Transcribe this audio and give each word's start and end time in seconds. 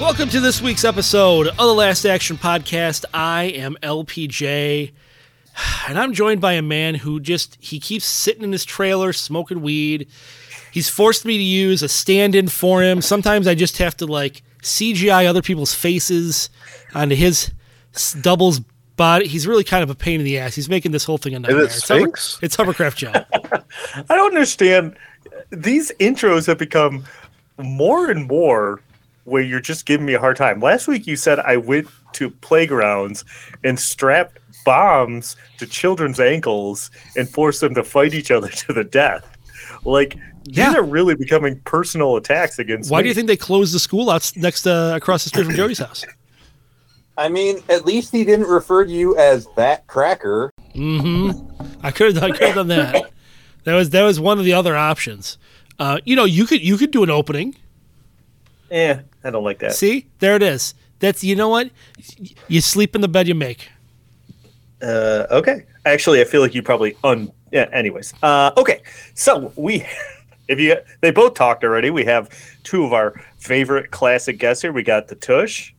Welcome 0.00 0.28
to 0.28 0.40
this 0.40 0.60
week's 0.60 0.84
episode 0.84 1.46
of 1.46 1.56
the 1.56 1.72
Last 1.74 2.04
Action 2.04 2.36
Podcast. 2.36 3.06
I 3.14 3.44
am 3.44 3.78
LPJ, 3.82 4.92
and 5.88 5.98
I'm 5.98 6.12
joined 6.12 6.38
by 6.40 6.52
a 6.52 6.60
man 6.62 6.96
who 6.96 7.18
just 7.18 7.56
he 7.60 7.80
keeps 7.80 8.04
sitting 8.04 8.42
in 8.44 8.52
his 8.52 8.66
trailer 8.66 9.14
smoking 9.14 9.62
weed. 9.62 10.08
He's 10.70 10.90
forced 10.90 11.24
me 11.24 11.38
to 11.38 11.42
use 11.42 11.82
a 11.82 11.88
stand-in 11.88 12.48
for 12.48 12.82
him. 12.82 13.00
Sometimes 13.00 13.46
I 13.46 13.54
just 13.54 13.78
have 13.78 13.96
to 13.96 14.06
like 14.06 14.42
CGI 14.62 15.26
other 15.26 15.40
people's 15.40 15.72
faces 15.72 16.50
onto 16.94 17.14
his 17.14 17.50
double's 18.20 18.60
body. 18.96 19.26
He's 19.26 19.46
really 19.46 19.64
kind 19.64 19.82
of 19.82 19.88
a 19.88 19.94
pain 19.94 20.20
in 20.20 20.24
the 20.26 20.38
ass. 20.38 20.54
He's 20.54 20.68
making 20.68 20.92
this 20.92 21.04
whole 21.04 21.18
thing 21.18 21.34
a 21.34 21.38
nightmare. 21.38 21.64
It's, 21.64 21.88
Hover- 21.88 22.12
it's 22.42 22.56
Hovercraft 22.56 22.98
Joe. 22.98 23.12
I 23.32 24.14
don't 24.14 24.34
understand. 24.34 24.96
These 25.50 25.90
intros 26.00 26.46
have 26.48 26.58
become 26.58 27.04
more 27.58 28.10
and 28.10 28.28
more 28.28 28.82
where 29.26 29.42
you're 29.42 29.60
just 29.60 29.84
giving 29.86 30.06
me 30.06 30.14
a 30.14 30.18
hard 30.18 30.36
time. 30.36 30.60
Last 30.60 30.88
week 30.88 31.06
you 31.06 31.16
said 31.16 31.38
I 31.40 31.56
went 31.58 31.88
to 32.14 32.30
playgrounds 32.30 33.24
and 33.64 33.78
strapped 33.78 34.38
bombs 34.64 35.36
to 35.58 35.66
children's 35.66 36.18
ankles 36.18 36.90
and 37.16 37.28
forced 37.28 37.60
them 37.60 37.74
to 37.74 37.84
fight 37.84 38.14
each 38.14 38.30
other 38.30 38.48
to 38.64 38.72
the 38.72 38.84
death. 38.84 39.36
Like 39.84 40.16
Yeah. 40.44 40.68
these 40.70 40.76
are 40.78 40.82
really 40.82 41.14
becoming 41.14 41.60
personal 41.64 42.16
attacks 42.16 42.58
against 42.58 42.90
Why 42.90 42.98
me. 42.98 43.02
do 43.04 43.08
you 43.08 43.14
think 43.14 43.26
they 43.28 43.36
closed 43.36 43.74
the 43.74 43.78
school 43.78 44.10
out 44.10 44.32
next 44.36 44.66
uh, 44.66 44.92
across 44.96 45.24
the 45.24 45.28
street 45.28 45.44
from 45.44 45.54
Jody's 45.54 45.78
house? 45.78 46.04
I 47.18 47.28
mean, 47.28 47.60
at 47.68 47.86
least 47.86 48.12
he 48.12 48.24
didn't 48.24 48.46
refer 48.46 48.84
to 48.84 48.90
you 48.90 49.16
as 49.16 49.48
that 49.56 49.86
cracker. 49.86 50.50
Mm-hmm. 50.74 51.76
I 51.82 51.90
could 51.90 52.14
have 52.14 52.22
I 52.24 52.30
could 52.30 52.46
have 52.48 52.54
done 52.56 52.68
that. 52.68 53.10
That 53.64 53.74
was 53.74 53.90
that 53.90 54.02
was 54.02 54.20
one 54.20 54.38
of 54.38 54.44
the 54.44 54.52
other 54.52 54.76
options. 54.76 55.38
Uh, 55.78 55.98
you 56.04 56.14
know, 56.16 56.24
you 56.24 56.46
could 56.46 56.60
you 56.60 56.76
could 56.76 56.90
do 56.90 57.02
an 57.02 57.10
opening. 57.10 57.56
Eh, 58.70 58.98
I 59.24 59.30
don't 59.30 59.44
like 59.44 59.58
that. 59.60 59.74
See, 59.74 60.06
there 60.18 60.36
it 60.36 60.42
is. 60.42 60.74
That's 60.98 61.22
you 61.22 61.36
know 61.36 61.48
what? 61.48 61.70
You 62.48 62.60
sleep 62.60 62.94
in 62.94 63.00
the 63.00 63.08
bed 63.08 63.28
you 63.28 63.34
make. 63.34 63.68
Uh, 64.82 65.26
okay. 65.30 65.66
Actually, 65.84 66.20
I 66.20 66.24
feel 66.24 66.40
like 66.40 66.54
you 66.54 66.62
probably 66.62 66.96
un. 67.04 67.30
Yeah. 67.52 67.68
Anyways. 67.72 68.12
Uh, 68.22 68.50
okay. 68.56 68.82
So 69.14 69.52
we, 69.56 69.86
if 70.48 70.58
you, 70.58 70.76
they 71.00 71.10
both 71.10 71.34
talked 71.34 71.64
already. 71.64 71.90
We 71.90 72.04
have 72.04 72.30
two 72.62 72.84
of 72.84 72.92
our 72.92 73.20
favorite 73.38 73.90
classic 73.90 74.38
guests 74.38 74.62
here. 74.62 74.72
We 74.72 74.82
got 74.82 75.08
the 75.08 75.14
Tush 75.14 75.72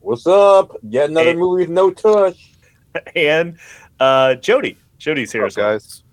What's 0.00 0.26
up? 0.26 0.76
Yet 0.82 1.08
another 1.08 1.30
Hey. 1.30 1.36
movie 1.36 1.62
with 1.62 1.70
no 1.70 1.90
tush. 1.90 2.36
and 3.16 3.56
uh, 3.98 4.34
Jody. 4.34 4.76
Jody's 4.98 5.32
here 5.32 5.46
as 5.46 5.56
well. 5.56 5.72
guys. 5.72 6.03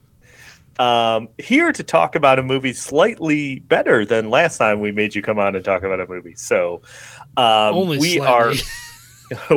Um, 0.80 1.30
here 1.38 1.72
to 1.72 1.84
talk 1.84 2.16
about 2.16 2.40
a 2.40 2.44
movie 2.44 2.74
slightly 2.74 3.60
better 3.60 4.06
than 4.06 4.30
last 4.30 4.58
time 4.58 4.80
we 4.80 4.92
made 4.92 5.14
you 5.14 5.22
come 5.22 5.38
on 5.38 5.56
and 5.56 5.64
talk 5.64 5.84
about 5.84 6.00
a 6.00 6.08
movie. 6.08 6.36
So 6.36 6.82
um, 7.38 7.88
we 7.88 8.18
slightly. 8.18 8.20
are 8.20 8.54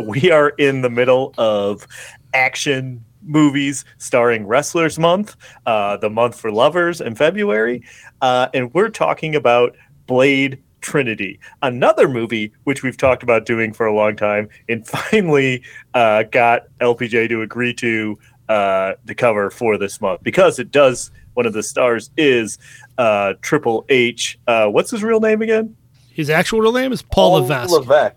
we 0.07 0.31
are 0.31 0.51
in 0.51 0.83
the 0.83 0.91
middle 0.91 1.35
of 1.39 1.87
action 2.33 3.05
movies 3.23 3.85
starring 3.99 4.47
Wrestlers 4.47 4.99
Month, 4.99 5.37
uh, 5.67 5.97
the 5.97 6.11
month 6.11 6.39
for 6.39 6.51
lovers 6.51 7.01
in 7.01 7.15
February, 7.15 7.83
uh, 8.21 8.49
and 8.53 8.73
we're 8.75 8.91
talking 8.91 9.35
about 9.35 9.77
Blade 10.07 10.63
Trinity, 10.81 11.41
another 11.63 12.09
movie 12.09 12.53
which 12.65 12.83
we've 12.83 12.99
talked 12.99 13.23
about 13.23 13.47
doing 13.47 13.73
for 13.73 13.87
a 13.87 13.95
long 13.95 14.17
time, 14.17 14.49
and 14.69 14.87
finally 15.11 15.63
uh, 15.95 16.25
got 16.25 16.67
LPJ 16.81 17.29
to 17.31 17.43
agree 17.43 17.73
to 17.75 18.19
uh, 18.49 18.95
the 19.05 19.15
cover 19.15 19.51
for 19.51 19.79
this 19.79 20.01
month 20.01 20.23
because 20.23 20.59
it 20.59 20.71
does. 20.71 21.11
One 21.35 21.47
of 21.47 21.53
the 21.53 21.63
stars 21.65 22.11
is 22.17 22.59
uh, 22.97 23.35
Triple 23.43 23.85
H. 23.89 24.39
Uh, 24.47 24.69
what's 24.69 24.91
his 24.93 25.03
real 25.03 25.19
name 25.21 25.43
again? 25.43 25.77
His 26.11 26.31
actual 26.31 26.61
real 26.61 26.73
name 26.73 26.93
is 26.93 27.03
Paul 27.03 27.33
Levesque. 27.41 27.71
Levesque. 27.73 28.15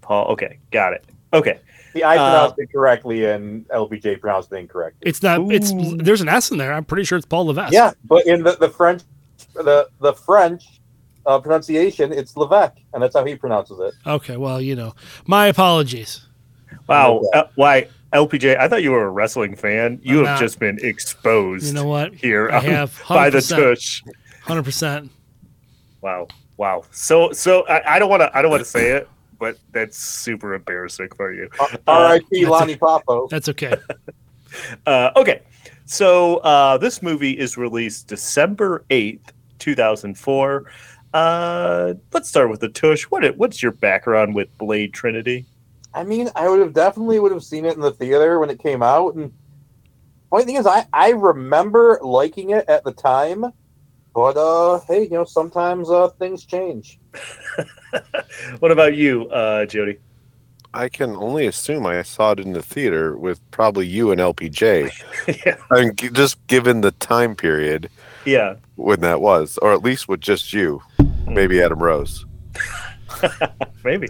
Paul. 0.00 0.26
Okay, 0.32 0.58
got 0.70 0.94
it. 0.94 1.04
Okay. 1.34 1.58
See, 1.92 2.02
I 2.02 2.16
Uh, 2.16 2.30
pronounced 2.30 2.58
it 2.58 2.72
correctly, 2.72 3.26
and 3.26 3.68
LPJ 3.68 4.20
pronounced 4.20 4.50
it 4.52 4.56
incorrectly. 4.56 5.00
It's 5.08 5.22
not. 5.22 5.40
It's 5.52 5.72
there's 6.02 6.22
an 6.22 6.28
S 6.28 6.50
in 6.50 6.56
there. 6.58 6.72
I'm 6.72 6.84
pretty 6.84 7.04
sure 7.04 7.18
it's 7.18 7.26
Paul 7.26 7.46
Levesque. 7.46 7.72
Yeah, 7.72 7.92
but 8.04 8.26
in 8.26 8.42
the, 8.42 8.52
the 8.56 8.70
French, 8.70 9.02
the 9.54 9.88
the 10.00 10.14
French 10.14 10.64
uh, 11.26 11.38
pronunciation, 11.40 12.12
it's 12.12 12.36
Levesque, 12.36 12.78
and 12.94 13.02
that's 13.02 13.14
how 13.14 13.24
he 13.26 13.34
pronounces 13.36 13.78
it. 13.78 13.92
Okay. 14.06 14.36
Well, 14.38 14.60
you 14.60 14.74
know, 14.74 14.94
my 15.26 15.48
apologies. 15.48 16.26
Wow. 16.88 17.22
Uh, 17.34 17.44
why, 17.54 17.88
LPJ? 18.14 18.56
I 18.58 18.68
thought 18.68 18.82
you 18.82 18.92
were 18.92 19.04
a 19.04 19.10
wrestling 19.10 19.56
fan. 19.56 20.00
You 20.02 20.20
I'm 20.20 20.26
have 20.26 20.34
not. 20.34 20.40
just 20.40 20.58
been 20.58 20.78
exposed. 20.82 21.66
You 21.66 21.72
know 21.74 21.84
what? 21.86 22.14
Here 22.14 22.48
I 22.50 22.60
have 22.60 23.02
by 23.08 23.28
the 23.30 23.38
100%. 23.38 23.56
tush. 23.56 24.02
Hundred 24.42 24.62
percent. 24.64 25.10
Wow. 26.00 26.28
Wow. 26.56 26.84
So 26.90 27.32
so 27.32 27.66
I, 27.66 27.96
I 27.96 27.98
don't 27.98 28.08
want 28.10 28.22
to 28.22 28.36
I 28.36 28.42
don't 28.42 28.50
want 28.50 28.62
to 28.62 28.68
say 28.68 28.90
it, 28.90 29.08
but 29.38 29.58
that's 29.72 29.98
super 29.98 30.54
embarrassing 30.54 31.08
for 31.16 31.32
you. 31.32 31.48
R.I.P. 31.86 32.26
that's 32.30 32.50
Lonnie 32.50 32.76
Popo. 32.76 33.28
That's 33.28 33.48
okay. 33.50 33.74
Uh, 34.86 35.10
okay. 35.16 35.42
So 35.84 36.36
uh, 36.36 36.78
this 36.78 37.02
movie 37.02 37.32
is 37.36 37.56
released 37.56 38.06
December 38.06 38.84
eighth, 38.90 39.32
two 39.58 39.74
thousand 39.74 40.16
four. 40.16 40.70
Uh, 41.12 41.94
let's 42.12 42.28
start 42.28 42.50
with 42.50 42.60
the 42.60 42.68
tush. 42.68 43.02
What 43.04 43.36
what's 43.36 43.64
your 43.64 43.72
background 43.72 44.32
with 44.36 44.56
Blade 44.56 44.94
Trinity? 44.94 45.44
I 45.94 46.02
mean, 46.04 46.28
I 46.34 46.48
would 46.48 46.60
have 46.60 46.72
definitely 46.72 47.20
would 47.20 47.32
have 47.32 47.44
seen 47.44 47.64
it 47.64 47.74
in 47.74 47.80
the 47.80 47.92
theater 47.92 48.38
when 48.40 48.50
it 48.50 48.58
came 48.58 48.82
out. 48.82 49.14
And 49.14 49.32
funny 50.30 50.44
thing 50.44 50.56
is, 50.56 50.66
I 50.66 50.86
I 50.92 51.10
remember 51.10 51.98
liking 52.02 52.50
it 52.50 52.64
at 52.68 52.84
the 52.84 52.92
time, 52.92 53.44
but 54.14 54.36
uh, 54.36 54.80
hey, 54.88 55.04
you 55.04 55.10
know, 55.10 55.24
sometimes 55.24 55.88
uh 55.90 56.08
things 56.18 56.44
change. 56.44 56.98
What 58.58 58.72
about 58.72 58.96
you, 58.96 59.28
uh, 59.28 59.66
Jody? 59.66 59.98
I 60.72 60.88
can 60.88 61.14
only 61.14 61.46
assume 61.46 61.86
I 61.86 62.02
saw 62.02 62.32
it 62.32 62.40
in 62.40 62.52
the 62.52 62.62
theater 62.62 63.16
with 63.16 63.38
probably 63.52 63.86
you 63.86 64.10
and 64.10 64.20
LPJ. 64.20 64.90
yeah. 65.46 65.56
I 65.70 65.74
mean, 65.84 65.94
g- 65.94 66.08
just 66.10 66.44
given 66.48 66.80
the 66.80 66.90
time 66.90 67.36
period 67.36 67.88
Yeah. 68.24 68.56
when 68.74 69.00
that 69.02 69.20
was, 69.20 69.56
or 69.62 69.72
at 69.72 69.82
least 69.84 70.08
with 70.08 70.20
just 70.20 70.52
you, 70.52 70.82
maybe 71.28 71.62
Adam 71.62 71.78
Rose. 71.80 72.26
Maybe. 73.84 74.08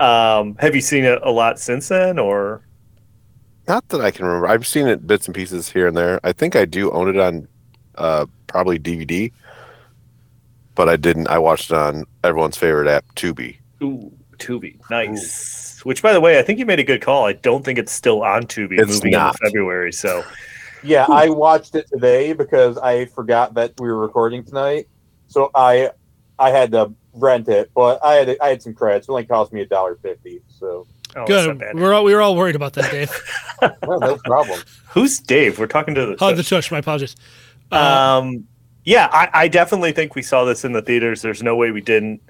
Um, 0.00 0.56
have 0.60 0.74
you 0.74 0.80
seen 0.80 1.04
it 1.04 1.20
a 1.22 1.30
lot 1.30 1.58
since 1.58 1.88
then, 1.88 2.18
or 2.18 2.62
Not 3.66 3.88
that 3.88 4.00
I 4.00 4.10
can 4.10 4.24
remember. 4.26 4.46
I've 4.48 4.66
seen 4.66 4.86
it 4.88 5.06
bits 5.06 5.26
and 5.26 5.34
pieces 5.34 5.70
here 5.70 5.88
and 5.88 5.96
there. 5.96 6.20
I 6.24 6.32
think 6.32 6.56
I 6.56 6.64
do 6.64 6.90
own 6.92 7.08
it 7.08 7.18
on 7.18 7.48
uh, 7.96 8.26
probably 8.46 8.78
DVD, 8.78 9.32
but 10.74 10.88
I 10.88 10.96
didn't. 10.96 11.28
I 11.28 11.38
watched 11.38 11.70
it 11.70 11.76
on 11.76 12.04
everyone's 12.24 12.56
favorite 12.56 12.88
app, 12.88 13.04
Tubi. 13.16 13.58
Ooh, 13.82 14.12
Tubi? 14.38 14.78
Nice. 14.90 15.80
Which, 15.84 16.02
by 16.02 16.12
the 16.12 16.20
way, 16.20 16.38
I 16.38 16.42
think 16.42 16.58
you 16.58 16.66
made 16.66 16.80
a 16.80 16.84
good 16.84 17.02
call. 17.02 17.26
I 17.26 17.32
don't 17.34 17.64
think 17.64 17.78
it's 17.78 17.92
still 17.92 18.22
on 18.22 18.44
Tubi 18.44 18.78
It's 18.78 18.88
moving 18.88 19.12
not. 19.12 19.36
into 19.42 19.46
February. 19.46 19.92
So, 19.92 20.24
Yeah, 20.82 21.06
I 21.10 21.28
watched 21.28 21.74
it 21.74 21.88
today 21.92 22.32
because 22.32 22.78
I 22.78 23.06
forgot 23.06 23.54
that 23.54 23.72
we 23.80 23.88
were 23.88 23.98
recording 23.98 24.44
tonight, 24.44 24.88
so 25.26 25.50
I 25.54 25.90
I 26.38 26.50
had 26.50 26.70
to 26.72 26.92
rent 27.20 27.48
it. 27.48 27.70
But 27.74 28.04
I 28.04 28.14
had 28.14 28.36
I 28.40 28.48
had 28.48 28.62
some 28.62 28.74
credits. 28.74 29.08
It 29.08 29.12
only 29.12 29.26
cost 29.26 29.52
me 29.52 29.60
a 29.60 29.66
dollar 29.66 29.96
fifty, 29.96 30.40
so 30.48 30.66
oh, 30.66 30.86
that's 31.14 31.28
Good. 31.28 31.48
not 31.48 31.58
bad. 31.58 31.76
We're 31.76 31.92
all 31.92 32.04
we 32.04 32.14
were 32.14 32.20
all 32.20 32.36
worried 32.36 32.56
about 32.56 32.74
that, 32.74 32.90
Dave. 32.90 33.22
well, 33.86 34.00
no 34.00 34.16
problem. 34.24 34.60
Who's 34.88 35.18
Dave? 35.20 35.58
We're 35.58 35.66
talking 35.66 35.94
to 35.94 36.06
the. 36.06 36.16
Oh, 36.20 36.34
the 36.34 36.42
tush. 36.42 36.70
My 36.70 36.78
apologies. 36.78 37.16
Uh, 37.70 38.18
um, 38.20 38.46
yeah, 38.84 39.08
I, 39.12 39.28
I 39.32 39.48
definitely 39.48 39.92
think 39.92 40.14
we 40.14 40.22
saw 40.22 40.44
this 40.44 40.64
in 40.64 40.72
the 40.72 40.82
theaters. 40.82 41.20
There's 41.20 41.42
no 41.42 41.56
way 41.56 41.70
we 41.70 41.82
didn't. 41.82 42.22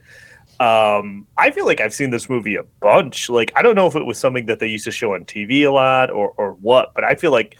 Um, 0.61 1.27
I 1.37 1.53
feel 1.53 1.67
like 1.67 1.81
I've 1.81 1.95
seen 1.95 2.11
this 2.11 2.29
movie 2.29 2.57
a 2.57 2.65
bunch. 2.81 3.31
Like, 3.31 3.53
I 3.55 3.63
don't 3.63 3.77
know 3.77 3.87
if 3.87 3.95
it 3.95 4.05
was 4.05 4.19
something 4.19 4.47
that 4.47 4.59
they 4.59 4.67
used 4.67 4.85
to 4.87 4.91
show 4.91 5.15
on 5.15 5.25
TV 5.25 5.63
a 5.63 5.71
lot 5.71 6.11
or, 6.11 6.35
or 6.37 6.55
what, 6.55 6.95
but 6.95 7.05
I 7.05 7.15
feel 7.15 7.31
like 7.31 7.57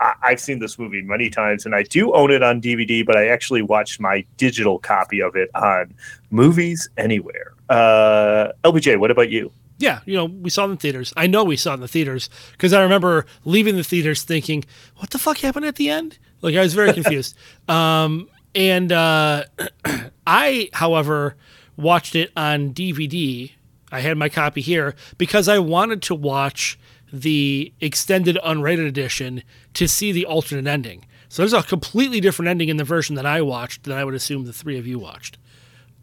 I, 0.00 0.14
I've 0.22 0.40
seen 0.40 0.58
this 0.58 0.78
movie 0.78 1.02
many 1.02 1.30
times, 1.30 1.64
and 1.66 1.74
I 1.74 1.82
do 1.82 2.12
own 2.14 2.30
it 2.30 2.42
on 2.42 2.60
DVD. 2.60 3.04
But 3.04 3.16
I 3.16 3.28
actually 3.28 3.62
watched 3.62 4.00
my 4.00 4.24
digital 4.36 4.78
copy 4.78 5.20
of 5.20 5.36
it 5.36 5.50
on 5.54 5.94
Movies 6.30 6.88
Anywhere. 6.96 7.52
Uh, 7.68 8.52
LPJ, 8.64 8.98
what 8.98 9.10
about 9.10 9.30
you? 9.30 9.50
yeah, 9.78 10.00
you 10.06 10.16
know, 10.16 10.24
we 10.24 10.48
saw 10.48 10.62
it 10.62 10.64
in 10.66 10.70
the 10.70 10.76
theaters. 10.78 11.12
I 11.18 11.26
know 11.26 11.44
we 11.44 11.56
saw 11.56 11.72
it 11.72 11.74
in 11.74 11.80
the 11.80 11.88
theaters 11.88 12.30
because 12.52 12.72
I 12.72 12.82
remember 12.82 13.26
leaving 13.44 13.76
the 13.76 13.84
theaters 13.84 14.22
thinking, 14.22 14.64
"What 14.96 15.10
the 15.10 15.18
fuck 15.18 15.38
happened 15.38 15.66
at 15.66 15.76
the 15.76 15.90
end?" 15.90 16.18
Like 16.40 16.54
I 16.54 16.60
was 16.62 16.72
very 16.74 16.92
confused. 17.00 17.36
um, 17.68 18.28
And 18.54 18.90
uh, 18.90 19.44
I, 20.26 20.70
however, 20.72 21.36
watched 21.76 22.14
it 22.14 22.32
on 22.36 22.72
DVD. 22.72 23.52
I 23.92 24.00
had 24.00 24.16
my 24.16 24.28
copy 24.28 24.60
here 24.62 24.94
because 25.18 25.46
I 25.48 25.58
wanted 25.58 26.00
to 26.02 26.14
watch 26.14 26.78
the 27.12 27.72
extended 27.80 28.38
unrated 28.44 28.86
edition 28.86 29.42
to 29.74 29.86
see 29.88 30.12
the 30.12 30.24
alternate 30.26 30.66
ending. 30.70 31.04
So 31.28 31.42
there's 31.42 31.52
a 31.52 31.62
completely 31.62 32.20
different 32.20 32.48
ending 32.48 32.68
in 32.68 32.76
the 32.76 32.84
version 32.84 33.16
that 33.16 33.26
I 33.26 33.42
watched 33.42 33.84
than 33.84 33.96
I 33.96 34.04
would 34.04 34.14
assume 34.14 34.44
the 34.44 34.52
three 34.52 34.78
of 34.78 34.86
you 34.86 34.98
watched. 34.98 35.38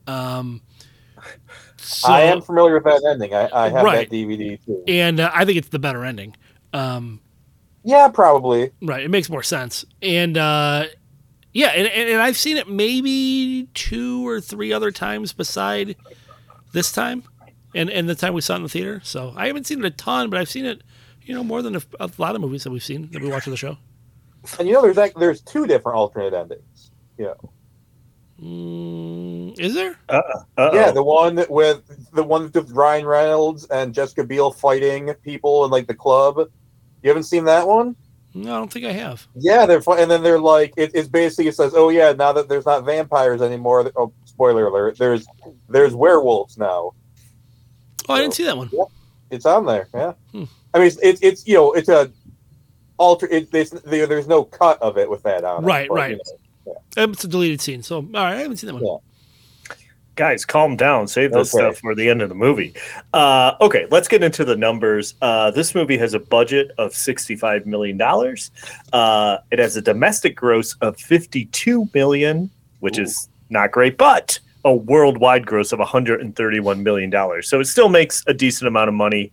Um, 0.08 0.62
so, 1.78 2.08
I 2.12 2.22
am 2.22 2.42
familiar 2.42 2.76
with 2.76 2.84
that 2.84 3.04
ending. 3.10 3.34
I, 3.34 3.50
I 3.54 3.70
have 3.70 3.84
Right. 3.84 4.10
that 4.10 4.16
DVD 4.16 4.64
too. 4.66 4.84
and 4.88 5.20
uh, 5.20 5.32
I 5.34 5.46
think 5.46 5.58
it's 5.58 5.70
the 5.70 5.80
better 5.80 6.04
ending. 6.04 6.36
Um, 6.74 7.22
Yeah, 7.84 8.08
probably. 8.10 8.72
Right. 8.82 9.04
It 9.04 9.10
makes 9.10 9.30
more 9.30 9.44
sense. 9.44 9.86
And 10.02 10.38
uh, 10.38 10.86
yeah, 11.54 11.68
and, 11.68 11.88
and, 11.88 12.10
and 12.10 12.22
I've 12.22 12.38
seen 12.38 12.58
it 12.58 12.68
maybe 12.68 13.68
two 13.74 14.28
or 14.28 14.42
three 14.42 14.74
other 14.74 14.92
times 14.92 15.34
beside 15.34 15.96
this 16.74 16.92
time 16.92 17.24
and, 17.76 17.90
and 17.90 18.10
the 18.10 18.16
time 18.16 18.34
we 18.34 18.42
saw 18.42 18.54
it 18.54 18.58
in 18.58 18.64
the 18.64 18.70
theater. 18.70 19.00
So 19.04 19.34
I 19.38 19.48
haven't 19.48 19.68
seen 19.68 19.80
it 19.80 19.86
a 19.86 19.92
ton, 19.92 20.30
but 20.30 20.40
I've 20.40 20.50
seen 20.50 20.66
it, 20.66 20.82
you 21.26 21.34
know, 21.36 21.44
more 21.44 21.62
than 21.62 21.76
a, 21.76 21.82
a 22.00 22.10
lot 22.18 22.36
of 22.36 22.42
movies 22.42 22.64
that 22.64 22.72
we've 22.72 22.84
seen 22.84 23.10
that 23.12 23.22
we 23.22 23.30
watch 23.30 23.48
on 23.48 23.52
the 23.52 23.58
show. 23.58 23.78
And 24.60 24.68
you 24.68 24.74
know, 24.74 24.82
there's 24.82 24.98
like, 24.98 25.14
there's 25.16 25.42
two 25.42 25.66
different 25.68 25.98
alternate 25.98 26.34
endings. 26.34 26.92
Yeah, 27.18 27.34
Mm, 28.42 29.58
is 29.60 29.74
there? 29.74 29.96
Uh, 30.10 30.22
uh-oh. 30.58 30.74
yeah, 30.76 30.92
the 30.92 31.04
one 31.04 31.46
with 31.50 31.82
the 32.14 32.24
one 32.24 32.52
with 32.54 32.72
Ryan 32.72 33.06
Reynolds 33.06 33.66
and 33.66 33.94
Jessica 33.94 34.24
Biel 34.24 34.52
fighting 34.52 35.14
people 35.24 35.64
in 35.66 35.72
like 35.72 35.88
the 35.88 35.94
club. 35.94 36.38
You 37.04 37.10
haven't 37.10 37.24
seen 37.24 37.46
that 37.46 37.68
one? 37.68 37.96
No, 38.34 38.56
I 38.56 38.58
don't 38.58 38.72
think 38.74 38.86
I 38.86 38.92
have. 38.92 39.28
Yeah, 39.36 39.66
they're 39.68 39.82
fi- 39.82 40.00
and 40.02 40.10
then 40.10 40.24
they're 40.24 40.40
like 40.40 40.74
it, 40.76 40.92
it's 40.96 41.08
basically 41.08 41.48
it 41.48 41.56
says, 41.56 41.74
oh 41.76 41.90
yeah, 41.90 42.12
now 42.14 42.34
that 42.34 42.50
there's 42.50 42.66
not 42.66 42.84
vampires 42.84 43.42
anymore. 43.42 43.90
Oh, 43.96 44.12
spoiler 44.26 44.66
alert! 44.68 44.98
There's 44.98 45.26
there's 45.70 45.94
werewolves 45.94 46.58
now. 46.58 46.94
Oh, 48.10 48.14
I 48.14 48.20
didn't 48.20 48.34
see 48.34 48.44
that 48.46 48.58
one. 48.58 48.70
Yeah, 48.74 48.84
It's 49.30 49.46
on 49.46 49.66
there. 49.66 49.88
Yeah, 49.94 50.14
Hmm. 50.32 50.44
I 50.74 50.80
mean 50.80 50.88
it's, 50.88 50.98
it's 51.02 51.22
it's 51.22 51.48
you 51.48 51.56
know 51.56 51.74
it's 51.74 51.90
a 51.90 52.12
alter. 52.98 53.28
It, 53.28 53.52
there's 53.52 53.72
there, 53.72 54.08
there's 54.08 54.28
no 54.28 54.44
cut 54.44 54.82
of 54.82 54.98
it 54.98 55.10
with 55.10 55.24
that 55.24 55.44
on. 55.44 55.64
it, 55.64 55.68
Right, 55.68 55.88
but, 55.90 55.96
right. 55.96 56.12
you 56.12 56.18
know. 56.68 57.04
Um, 57.04 57.12
It's 57.12 57.24
a 57.24 57.28
deleted 57.28 57.60
scene. 57.60 57.84
So, 57.84 57.98
all 57.98 58.04
right, 58.14 58.36
I 58.36 58.42
haven't 58.42 58.58
seen 58.58 58.68
that 58.70 58.76
one. 58.76 58.84
Yeah. 58.84 59.76
guys 60.16 60.46
calm 60.46 60.76
down 60.76 61.08
save 61.08 61.32
this 61.32 61.54
Okay. 61.54 61.64
stuff 61.64 61.80
for 61.80 61.96
the 61.96 62.08
end 62.08 62.22
of 62.22 62.30
the 62.30 62.36
movie 62.36 62.72
uh, 63.14 63.54
okay 63.62 63.88
let's 63.90 64.08
get 64.08 64.22
into 64.24 64.46
the 64.46 64.56
numbers 64.56 65.16
uh, 65.24 65.50
this 65.50 65.74
movie 65.74 65.98
has 65.98 66.14
a 66.14 66.20
budget 66.20 66.72
of 66.78 66.92
$65 66.92 67.66
million 67.66 68.00
uh, 68.94 69.38
it 69.52 69.58
has 69.58 69.76
a 69.76 69.82
domestic 69.82 70.36
gross 70.36 70.76
of 70.82 70.98
52 70.98 71.90
million 71.96 72.50
which 72.80 73.00
is 73.00 73.28
not 73.50 73.72
great 73.72 73.98
but 73.98 74.38
a 74.66 74.74
worldwide 74.74 75.48
gross 75.48 75.72
of 75.72 75.80
131 75.80 76.84
million 76.84 77.10
dollars 77.10 77.50
so 77.50 77.60
it 77.60 77.66
still 77.66 77.90
makes 77.90 78.24
a 78.28 78.34
decent 78.36 78.68
amount 78.68 78.88
of 78.90 78.94
money 78.94 79.32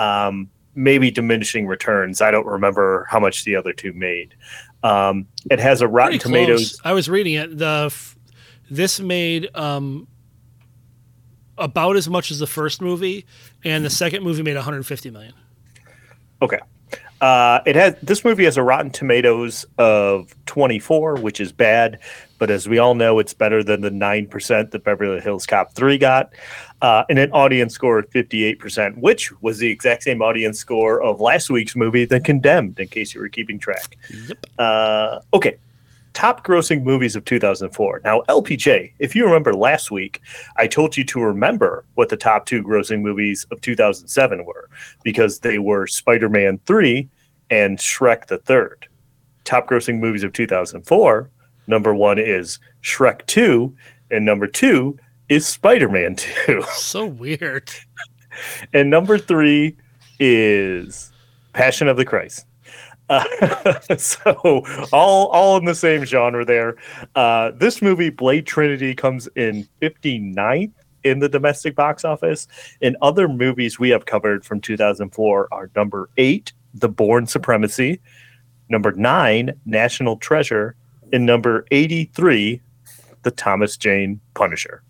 um, 0.00 0.48
maybe 0.74 1.10
diminishing 1.10 1.66
returns 1.66 2.20
i 2.20 2.30
don't 2.30 2.46
remember 2.46 3.06
how 3.10 3.20
much 3.20 3.44
the 3.44 3.56
other 3.56 3.72
two 3.72 3.92
made 3.92 4.34
um, 4.82 5.26
it 5.50 5.58
has 5.58 5.80
a 5.80 5.88
rotten 5.88 6.18
tomatoes 6.18 6.80
I 6.84 6.92
was 6.92 7.08
reading 7.08 7.34
it. 7.34 7.58
The 7.58 7.84
f- 7.86 8.16
this 8.70 9.00
made 9.00 9.54
um, 9.54 10.08
about 11.58 11.96
as 11.96 12.08
much 12.08 12.30
as 12.30 12.38
the 12.38 12.46
first 12.46 12.80
movie, 12.80 13.26
and 13.64 13.84
the 13.84 13.90
second 13.90 14.22
movie 14.22 14.42
made 14.42 14.54
150 14.54 15.10
million. 15.10 15.34
Okay. 16.40 16.60
Uh, 17.20 17.60
it 17.66 17.76
has 17.76 17.94
this 18.02 18.24
movie 18.24 18.44
has 18.44 18.56
a 18.56 18.62
Rotten 18.62 18.90
Tomatoes 18.90 19.66
of 19.76 20.34
24, 20.46 21.16
which 21.16 21.40
is 21.40 21.52
bad, 21.52 21.98
but 22.40 22.50
as 22.50 22.66
we 22.66 22.78
all 22.78 22.94
know, 22.94 23.18
it's 23.18 23.34
better 23.34 23.62
than 23.62 23.82
the 23.82 23.90
nine 23.90 24.26
percent 24.26 24.72
that 24.72 24.82
Beverly 24.82 25.20
Hills 25.20 25.46
Cop 25.46 25.74
three 25.74 25.98
got, 25.98 26.32
uh, 26.80 27.04
and 27.08 27.18
an 27.18 27.30
audience 27.32 27.74
score 27.74 27.98
of 28.00 28.08
58 28.08 28.58
percent, 28.58 28.98
which 28.98 29.30
was 29.42 29.58
the 29.58 29.70
exact 29.70 30.02
same 30.02 30.22
audience 30.22 30.58
score 30.58 31.00
of 31.02 31.20
last 31.20 31.50
week's 31.50 31.76
movie, 31.76 32.06
The 32.06 32.18
Condemned. 32.18 32.80
In 32.80 32.88
case 32.88 33.14
you 33.14 33.20
were 33.20 33.28
keeping 33.28 33.58
track. 33.60 33.96
Yep. 34.26 34.46
Uh, 34.58 35.20
okay. 35.34 35.58
Top 36.12 36.44
grossing 36.44 36.82
movies 36.82 37.14
of 37.14 37.24
2004. 37.24 38.00
Now, 38.04 38.22
LPJ, 38.22 38.94
if 38.98 39.14
you 39.14 39.24
remember 39.24 39.54
last 39.54 39.92
week, 39.92 40.20
I 40.56 40.66
told 40.66 40.96
you 40.96 41.04
to 41.04 41.20
remember 41.22 41.84
what 41.94 42.08
the 42.08 42.16
top 42.16 42.46
two 42.46 42.64
grossing 42.64 43.00
movies 43.00 43.46
of 43.52 43.60
2007 43.60 44.44
were 44.44 44.68
because 45.04 45.38
they 45.38 45.60
were 45.60 45.86
Spider 45.86 46.28
Man 46.28 46.58
3 46.66 47.08
and 47.50 47.78
Shrek 47.78 48.26
the 48.26 48.38
Third. 48.38 48.88
Top 49.44 49.68
grossing 49.68 50.00
movies 50.00 50.24
of 50.24 50.32
2004, 50.32 51.30
number 51.70 51.94
one 51.94 52.18
is 52.18 52.58
Shrek 52.82 53.26
2, 53.26 53.74
and 54.10 54.24
number 54.24 54.46
two 54.46 54.98
is 55.28 55.46
Spider 55.46 55.88
Man 55.88 56.16
2. 56.46 56.62
So 56.72 57.06
weird. 57.06 57.70
And 58.72 58.90
number 58.90 59.18
three 59.18 59.76
is 60.18 61.12
Passion 61.52 61.88
of 61.88 61.96
the 61.96 62.04
Christ. 62.04 62.46
Uh, 63.08 63.24
so 63.96 64.64
all 64.92 65.26
all 65.28 65.56
in 65.56 65.64
the 65.64 65.74
same 65.74 66.04
genre 66.04 66.44
there. 66.44 66.76
Uh, 67.16 67.50
this 67.56 67.82
movie, 67.82 68.10
Blade 68.10 68.46
Trinity, 68.46 68.94
comes 68.94 69.28
in 69.34 69.68
59th 69.82 70.72
in 71.02 71.18
the 71.18 71.28
domestic 71.28 71.74
box 71.74 72.04
office. 72.04 72.46
And 72.82 72.96
other 73.02 73.28
movies 73.28 73.78
we 73.78 73.90
have 73.90 74.06
covered 74.06 74.44
from 74.44 74.60
2004 74.60 75.48
are 75.52 75.70
number 75.74 76.10
eight, 76.16 76.52
The 76.74 76.88
Bourne 76.88 77.26
Supremacy, 77.26 78.00
number 78.68 78.92
nine, 78.92 79.52
National 79.64 80.16
Treasure, 80.16 80.76
and 81.12 81.26
number 81.26 81.66
83, 81.70 82.60
The 83.22 83.30
Thomas 83.30 83.76
Jane 83.76 84.20
Punisher. 84.34 84.82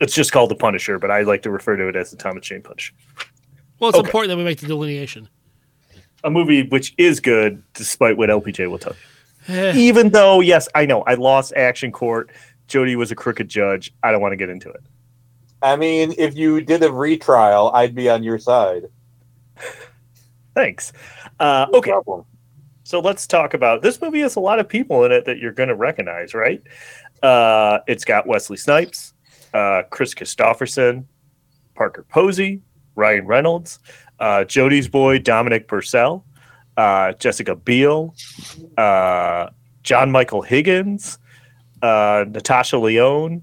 It's 0.00 0.14
just 0.14 0.32
called 0.32 0.50
The 0.50 0.54
Punisher, 0.56 0.98
but 0.98 1.10
I 1.10 1.22
like 1.22 1.42
to 1.42 1.50
refer 1.50 1.76
to 1.76 1.88
it 1.88 1.96
as 1.96 2.10
The 2.10 2.16
Thomas 2.16 2.46
Jane 2.46 2.62
Punisher. 2.62 2.94
Well, 3.78 3.90
it's 3.90 3.98
Okay. 3.98 4.08
important 4.08 4.30
that 4.30 4.36
we 4.36 4.44
make 4.44 4.58
the 4.60 4.66
delineation. 4.66 5.28
a 6.22 6.30
movie 6.30 6.64
which 6.68 6.92
is 6.98 7.18
good 7.18 7.62
despite 7.72 8.14
what 8.18 8.28
LPJ 8.28 8.70
will 8.70 8.78
tell 8.78 8.92
you. 9.48 9.54
Eh, 9.54 9.72
Even 9.74 10.10
though, 10.10 10.40
yes, 10.40 10.68
I 10.74 10.84
know 10.84 11.00
I 11.02 11.14
lost 11.14 11.54
Action 11.56 11.90
Court. 11.92 12.30
Jody 12.68 12.94
was 12.94 13.10
a 13.10 13.14
crooked 13.14 13.48
judge. 13.48 13.90
I 14.02 14.12
don't 14.12 14.20
want 14.20 14.32
to 14.32 14.36
get 14.36 14.50
into 14.50 14.68
it. 14.68 14.82
I 15.62 15.76
mean, 15.76 16.14
if 16.18 16.36
you 16.36 16.60
did 16.60 16.82
a 16.82 16.92
retrial, 16.92 17.70
I'd 17.74 17.94
be 17.94 18.10
on 18.10 18.22
your 18.22 18.38
side. 18.38 18.84
Thanks. 20.54 20.92
Uh, 21.38 21.66
No 21.72 21.78
okay, 21.78 21.90
problem. 21.90 22.24
So 22.90 22.98
let's 22.98 23.24
talk 23.24 23.54
about 23.54 23.82
this 23.82 24.02
movie. 24.02 24.18
Has 24.18 24.34
a 24.34 24.40
lot 24.40 24.58
of 24.58 24.68
people 24.68 25.04
in 25.04 25.12
it 25.12 25.24
that 25.26 25.38
you're 25.38 25.52
going 25.52 25.68
to 25.68 25.76
recognize, 25.76 26.34
right? 26.34 26.60
Uh, 27.22 27.78
it's 27.86 28.04
got 28.04 28.26
Wesley 28.26 28.56
Snipes, 28.56 29.14
uh, 29.54 29.82
Kris 29.90 30.12
Kristofferson, 30.12 31.04
Parker 31.76 32.04
Posey, 32.08 32.62
Ryan 32.96 33.26
Reynolds, 33.28 33.78
uh, 34.18 34.42
Jody's 34.42 34.88
boy 34.88 35.20
Dominic 35.20 35.68
Purcell, 35.68 36.24
uh, 36.76 37.12
Jessica 37.12 37.54
Biel, 37.54 38.12
uh, 38.76 39.50
John 39.84 40.10
Michael 40.10 40.42
Higgins, 40.42 41.20
uh, 41.82 42.24
Natasha 42.28 42.76
Lyonne, 42.76 43.40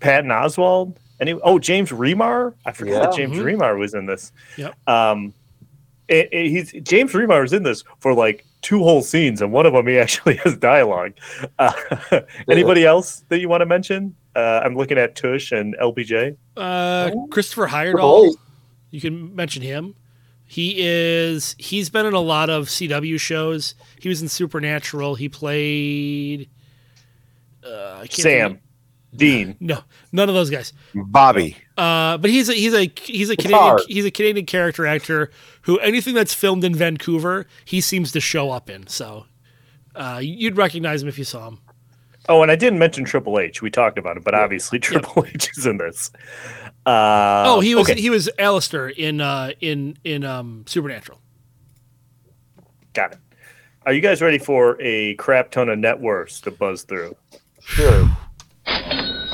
Patton 0.00 0.30
Oswalt. 0.30 0.96
Any? 1.20 1.34
Oh, 1.34 1.58
James 1.58 1.90
Remar. 1.90 2.54
I 2.64 2.72
forgot 2.72 3.02
that 3.12 3.18
Yeah. 3.18 3.26
James 3.26 3.36
Mhm. 3.36 3.58
Remar 3.58 3.78
was 3.78 3.92
in 3.92 4.06
this. 4.06 4.32
Yep. 4.56 4.74
Um, 4.88 5.34
it, 6.08 6.30
it- 6.32 6.48
he's 6.48 6.72
James 6.82 7.12
Remar 7.12 7.44
is 7.44 7.52
in 7.52 7.62
this 7.62 7.84
for 7.98 8.14
like 8.14 8.46
two 8.62 8.82
whole 8.82 9.02
scenes, 9.02 9.40
and 9.42 9.52
one 9.52 9.66
of 9.66 9.72
them 9.72 9.86
he 9.86 9.98
actually 9.98 10.36
has 10.44 10.56
dialogue. 10.56 11.12
Uh, 11.58 11.72
anybody 12.48 12.84
else 12.84 13.24
that 13.28 13.40
you 13.40 13.48
want 13.48 13.60
to 13.62 13.66
mention? 13.66 14.14
Uh, 14.36 14.60
I'm 14.64 14.76
looking 14.76 14.96
at 14.98 15.16
Tush 15.16 15.50
and 15.52 15.76
LPJ. 15.80 16.36
uh, 16.56 17.10
Christopher 17.30 17.66
Triple 17.66 18.00
Heyerdahl. 18.00 18.34
You 18.90 19.00
can 19.00 19.34
mention 19.34 19.62
him. 19.62 19.94
He 20.46 20.76
is. 20.78 21.54
He's 21.58 21.90
been 21.90 22.06
in 22.06 22.12
a 22.14 22.20
lot 22.20 22.50
of 22.50 22.66
CW 22.66 23.18
shows. 23.20 23.74
He 24.00 24.08
was 24.08 24.20
in 24.22 24.28
Supernatural. 24.28 25.14
He 25.14 25.28
played. 25.28 26.48
Uh, 27.64 27.98
I 28.02 28.06
can't 28.06 28.12
Sam, 28.14 28.50
think- 28.52 28.62
Dean. 29.16 29.56
No, 29.60 29.82
none 30.12 30.28
of 30.28 30.34
those 30.34 30.50
guys. 30.50 30.72
Bobby. 30.94 31.56
Uh, 31.80 32.18
but 32.18 32.28
he's 32.28 32.50
a 32.50 32.52
he's 32.52 32.74
a 32.74 32.92
he's 33.04 33.30
a 33.30 33.36
Canadian 33.36 33.76
Picard. 33.76 33.82
he's 33.88 34.04
a 34.04 34.10
Canadian 34.10 34.44
character 34.44 34.84
actor 34.84 35.30
who 35.62 35.78
anything 35.78 36.14
that's 36.14 36.34
filmed 36.34 36.62
in 36.62 36.74
Vancouver 36.74 37.46
he 37.64 37.80
seems 37.80 38.12
to 38.12 38.20
show 38.20 38.50
up 38.50 38.68
in. 38.68 38.86
So 38.86 39.24
uh, 39.94 40.20
you'd 40.22 40.58
recognize 40.58 41.02
him 41.02 41.08
if 41.08 41.16
you 41.16 41.24
saw 41.24 41.48
him. 41.48 41.58
Oh, 42.28 42.42
and 42.42 42.52
I 42.52 42.56
didn't 42.56 42.78
mention 42.78 43.06
Triple 43.06 43.38
H. 43.38 43.62
We 43.62 43.70
talked 43.70 43.96
about 43.96 44.18
it, 44.18 44.24
but 44.24 44.34
obviously 44.34 44.78
Triple 44.78 45.24
H 45.34 45.56
is 45.56 45.64
in 45.64 45.78
this. 45.78 46.10
Uh, 46.84 47.44
oh, 47.46 47.60
he 47.60 47.74
was 47.74 47.88
okay. 47.88 47.98
he 47.98 48.10
was 48.10 48.28
Alistair 48.38 48.90
in 48.90 49.22
uh, 49.22 49.52
in 49.62 49.96
in 50.04 50.22
um, 50.22 50.64
Supernatural. 50.66 51.18
Got 52.92 53.12
it. 53.12 53.18
Are 53.86 53.94
you 53.94 54.02
guys 54.02 54.20
ready 54.20 54.36
for 54.36 54.76
a 54.82 55.14
crap 55.14 55.50
ton 55.50 55.70
of 55.70 55.78
net 55.78 55.98
worths 55.98 56.42
to 56.42 56.50
buzz 56.50 56.82
through? 56.82 57.16
Sure. 57.62 58.06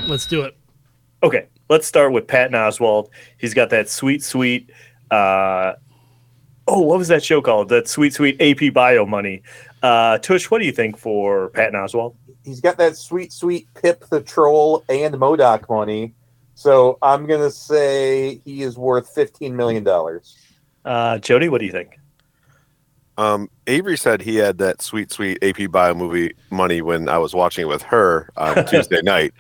Let's 0.07 0.27
do 0.27 0.43
it. 0.43 0.57
Okay, 1.25 1.49
let's 1.69 1.87
start 1.87 2.13
with 2.13 2.27
Patton 2.27 2.55
Oswalt. 2.55 3.09
He's 3.39 3.55
got 3.55 3.71
that 3.71 3.89
sweet, 3.89 4.23
sweet. 4.23 4.71
Uh, 5.11 5.75
oh, 6.67 6.81
what 6.81 6.99
was 6.99 7.09
that 7.09 7.25
show 7.25 7.41
called? 7.41 7.69
That 7.69 7.89
sweet, 7.89 8.13
sweet 8.13 8.41
AP 8.41 8.73
Bio 8.73 9.07
money. 9.07 9.43
Uh, 9.83 10.19
Tush, 10.19 10.51
what 10.51 10.59
do 10.59 10.67
you 10.67 10.73
think 10.73 10.97
for 10.97 11.51
Patton 11.51 11.75
Oswalt? 11.75 12.15
he's 12.47 12.61
got 12.61 12.79
that 12.79 12.97
sweet, 12.97 13.33
sweet 13.33 13.67
Pip 13.75 14.07
the 14.09 14.23
Troll 14.23 14.85
and 14.89 15.15
MODOK 15.17 15.69
money. 15.69 16.15
So 16.55 16.97
I'm 17.03 17.27
gonna 17.27 17.51
say 17.51 18.41
he 18.45 18.63
is 18.63 18.79
worth 18.79 19.13
fifteen 19.15 19.55
million 19.55 19.85
dollars. 19.85 20.39
Uh, 20.85 21.19
Jody, 21.19 21.51
what 21.51 21.59
do 21.59 21.67
you 21.67 21.73
think? 21.73 21.99
Um, 23.19 23.51
Avery 23.67 23.99
said 23.99 24.23
he 24.23 24.37
had 24.37 24.59
that 24.59 24.81
sweet, 24.81 25.11
sweet 25.11 25.43
AP 25.43 25.71
Bio 25.71 25.95
movie 25.95 26.35
money 26.51 26.81
when 26.81 27.09
I 27.09 27.19
was 27.19 27.35
watching 27.35 27.63
it 27.63 27.69
with 27.69 27.83
her 27.83 28.31
on 28.37 28.65
Tuesday 28.69 29.03
night. 29.03 29.35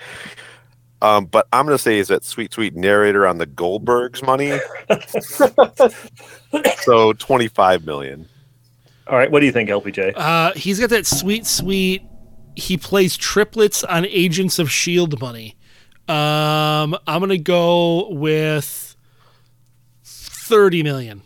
Um, 1.02 1.26
but 1.26 1.46
I'm 1.52 1.66
gonna 1.66 1.78
say 1.78 1.98
is 1.98 2.08
that 2.08 2.24
sweet, 2.24 2.52
sweet 2.52 2.74
narrator 2.74 3.26
on 3.26 3.38
the 3.38 3.46
Goldbergs 3.46 4.24
money. 4.24 4.58
so 6.82 7.12
25 7.12 7.84
million. 7.84 8.28
All 9.06 9.16
right, 9.16 9.30
what 9.30 9.40
do 9.40 9.46
you 9.46 9.52
think, 9.52 9.70
LPJ? 9.70 10.14
Uh, 10.16 10.52
he's 10.54 10.80
got 10.80 10.90
that 10.90 11.06
sweet, 11.06 11.46
sweet. 11.46 12.02
He 12.56 12.76
plays 12.76 13.16
triplets 13.16 13.84
on 13.84 14.04
Agents 14.06 14.58
of 14.58 14.70
Shield 14.70 15.20
money. 15.20 15.56
Um, 16.08 16.96
I'm 17.06 17.20
gonna 17.20 17.38
go 17.38 18.10
with 18.10 18.96
thirty 20.04 20.82
million. 20.82 21.22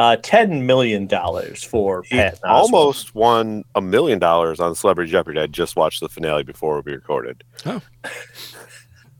Uh, 0.00 0.16
ten 0.22 0.64
million 0.64 1.06
dollars 1.06 1.62
for 1.62 2.02
He 2.04 2.16
Pat. 2.16 2.40
Oswalt. 2.40 2.48
almost 2.48 3.14
won 3.14 3.64
a 3.74 3.82
million 3.82 4.18
dollars 4.18 4.58
on 4.58 4.74
Celebrity 4.74 5.10
Jeopardy. 5.10 5.38
I 5.40 5.46
just 5.46 5.76
watched 5.76 6.00
the 6.00 6.08
finale 6.08 6.42
before 6.42 6.80
we 6.80 6.92
recorded. 6.92 7.44
Oh. 7.66 7.82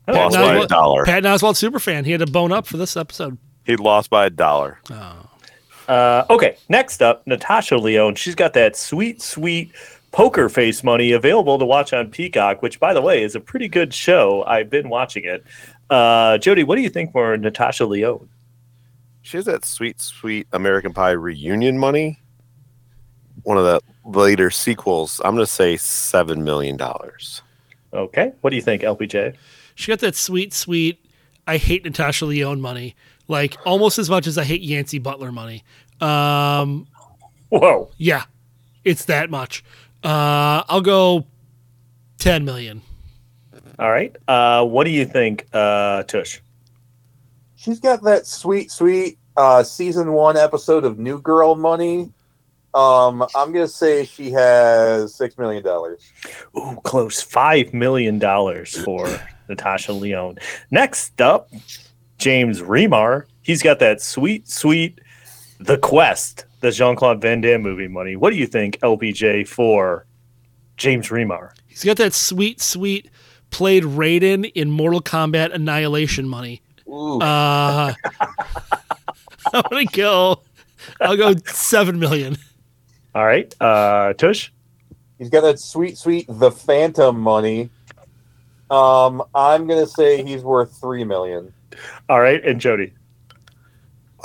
Lost 0.09 0.35
Pat 0.35 0.43
by 0.43 0.55
a 0.55 0.59
Oswalt- 0.61 0.69
dollar. 0.69 1.05
Pat 1.05 1.25
Oswalt 1.25 1.55
superfan. 1.71 2.07
He 2.07 2.13
had 2.13 2.21
to 2.21 2.27
bone 2.27 2.51
up 2.51 2.67
for 2.67 2.79
this 2.79 2.97
episode. 2.97 3.37
He 3.67 3.77
lost 3.77 4.09
by 4.09 4.25
a 4.25 4.31
dollar. 4.31 4.79
Uh, 5.87 6.25
okay, 6.31 6.57
next 6.71 7.03
up, 7.03 7.27
Natasha 7.27 7.77
Lyonne. 7.77 8.15
She's 8.15 8.35
got 8.35 8.55
that 8.55 8.75
sweet, 8.75 9.21
sweet 9.21 9.73
poker 10.13 10.49
face 10.49 10.83
money 10.83 11.13
available 11.13 11.59
to 11.59 11.67
watch 11.67 11.93
on 11.93 12.09
Peacock, 12.11 12.63
which, 12.63 12.81
by 12.81 12.95
the 12.95 13.03
way, 13.03 13.23
is 13.23 13.35
a 13.35 13.41
pretty 13.41 13.69
good 13.69 13.93
show. 13.93 14.45
I've 14.47 14.71
been 14.71 14.89
watching 14.89 15.25
it. 15.25 15.45
Uh, 15.91 16.39
Jody, 16.39 16.63
what 16.65 16.77
do 16.77 16.83
you 16.83 16.89
think 16.91 17.13
for 17.13 17.37
Natasha 17.37 17.85
Lyonne? 17.85 18.29
She 19.23 19.37
has 19.37 19.47
that 19.47 19.65
sweet, 19.65 20.01
sweet 20.01 20.47
American 20.53 20.93
Pie 20.93 21.11
reunion 21.11 21.79
money. 21.79 22.19
One 23.43 23.59
of 23.59 23.65
the 23.65 23.81
later 24.05 24.51
sequels. 24.51 25.21
I'm 25.25 25.35
going 25.35 25.47
to 25.47 25.51
say 25.51 25.77
seven 25.77 26.45
million 26.45 26.77
dollars. 26.77 27.43
Okay, 27.93 28.33
what 28.41 28.51
do 28.51 28.57
you 28.57 28.63
think, 28.63 28.83
LPJ? 28.83 29.35
She 29.75 29.91
got 29.91 29.99
that 30.01 30.15
sweet, 30.15 30.53
sweet. 30.53 31.05
I 31.47 31.57
hate 31.57 31.85
Natasha 31.85 32.27
Lyonne 32.27 32.61
money, 32.61 32.95
like 33.29 33.57
almost 33.67 33.99
as 33.99 34.09
much 34.09 34.27
as 34.27 34.39
I 34.39 34.45
hate 34.45 34.63
Yancey 34.63 34.99
Butler 34.99 35.33
money. 35.33 35.65
Um, 36.01 36.87
Whoa, 37.49 37.91
yeah, 37.97 38.25
it's 38.85 39.07
that 39.07 39.31
much. 39.31 39.65
Uh, 40.05 40.63
I'll 40.69 40.81
go 40.83 41.27
ten 42.19 42.45
million. 42.45 42.83
all 43.79 43.91
right. 43.91 44.15
Uh, 44.29 44.65
what 44.65 44.85
do 44.85 44.91
you 44.91 45.05
think, 45.05 45.47
uh, 45.53 46.05
Tush? 46.05 46.41
She's 47.61 47.79
got 47.79 48.03
that 48.05 48.27
sweet, 48.27 48.71
sweet 48.71 49.19
uh, 49.37 49.63
season 49.63 50.15
one 50.15 50.39
episode 50.39 50.83
of 50.87 50.99
New 50.99 51.21
Girl 51.21 51.55
money. 51.55 52.11
Um, 52.73 53.23
I'm 53.35 53.53
gonna 53.53 53.69
say 53.69 54.07
she 54.07 54.31
has 54.31 55.15
six 55.15 55.37
million 55.37 55.63
dollars. 55.63 56.11
Ooh, 56.57 56.79
close. 56.85 57.21
Five 57.21 57.75
million 57.75 58.19
dollars 58.19 58.83
for 58.83 59.07
Natasha 59.51 59.93
Lyonne. 59.93 60.39
Next 60.71 61.21
up, 61.21 61.51
James 62.17 62.63
Remar. 62.63 63.27
He's 63.43 63.63
got 63.63 63.79
that 63.81 64.01
sweet, 64.01 64.49
sweet 64.49 64.99
The 65.59 65.77
Quest, 65.77 66.47
the 66.61 66.71
Jean 66.71 66.97
Claude 66.97 67.21
Van 67.21 67.43
Damme 67.43 67.61
movie 67.61 67.89
money. 67.89 68.17
What 68.17 68.31
do 68.31 68.37
you 68.37 68.47
think, 68.47 68.79
LPJ, 68.79 69.47
for 69.47 70.07
James 70.79 71.09
Remar? 71.09 71.53
He's 71.67 71.85
got 71.85 71.99
that 71.99 72.15
sweet, 72.15 72.63
sweet. 72.63 73.11
Played 73.51 73.83
Raiden 73.83 74.51
in 74.55 74.71
Mortal 74.71 75.03
Kombat 75.03 75.53
Annihilation 75.53 76.27
money. 76.27 76.63
Ooh, 76.91 77.21
Uh, 77.21 77.95
I'm 79.53 79.63
gonna 79.71 79.85
go. 79.87 80.43
I'll 81.01 81.17
go 81.17 81.35
seven 81.47 81.99
million. 81.99 82.37
All 83.15 83.25
right, 83.27 83.53
uh, 83.61 84.13
Tush. 84.15 84.51
he's 85.19 85.29
got 85.31 85.43
that 85.43 85.59
sweet, 85.59 85.99
sweet 85.99 86.27
The 86.29 86.51
Phantom 86.51 87.19
money. 87.19 87.71
Um, 88.71 89.23
I'm 89.35 89.67
gonna 89.67 89.87
say 89.87 90.23
he's 90.25 90.43
worth 90.43 90.79
three 90.81 91.05
million. 91.05 91.53
All 92.09 92.21
right, 92.21 92.45
and 92.45 92.61
Jody. 92.61 92.93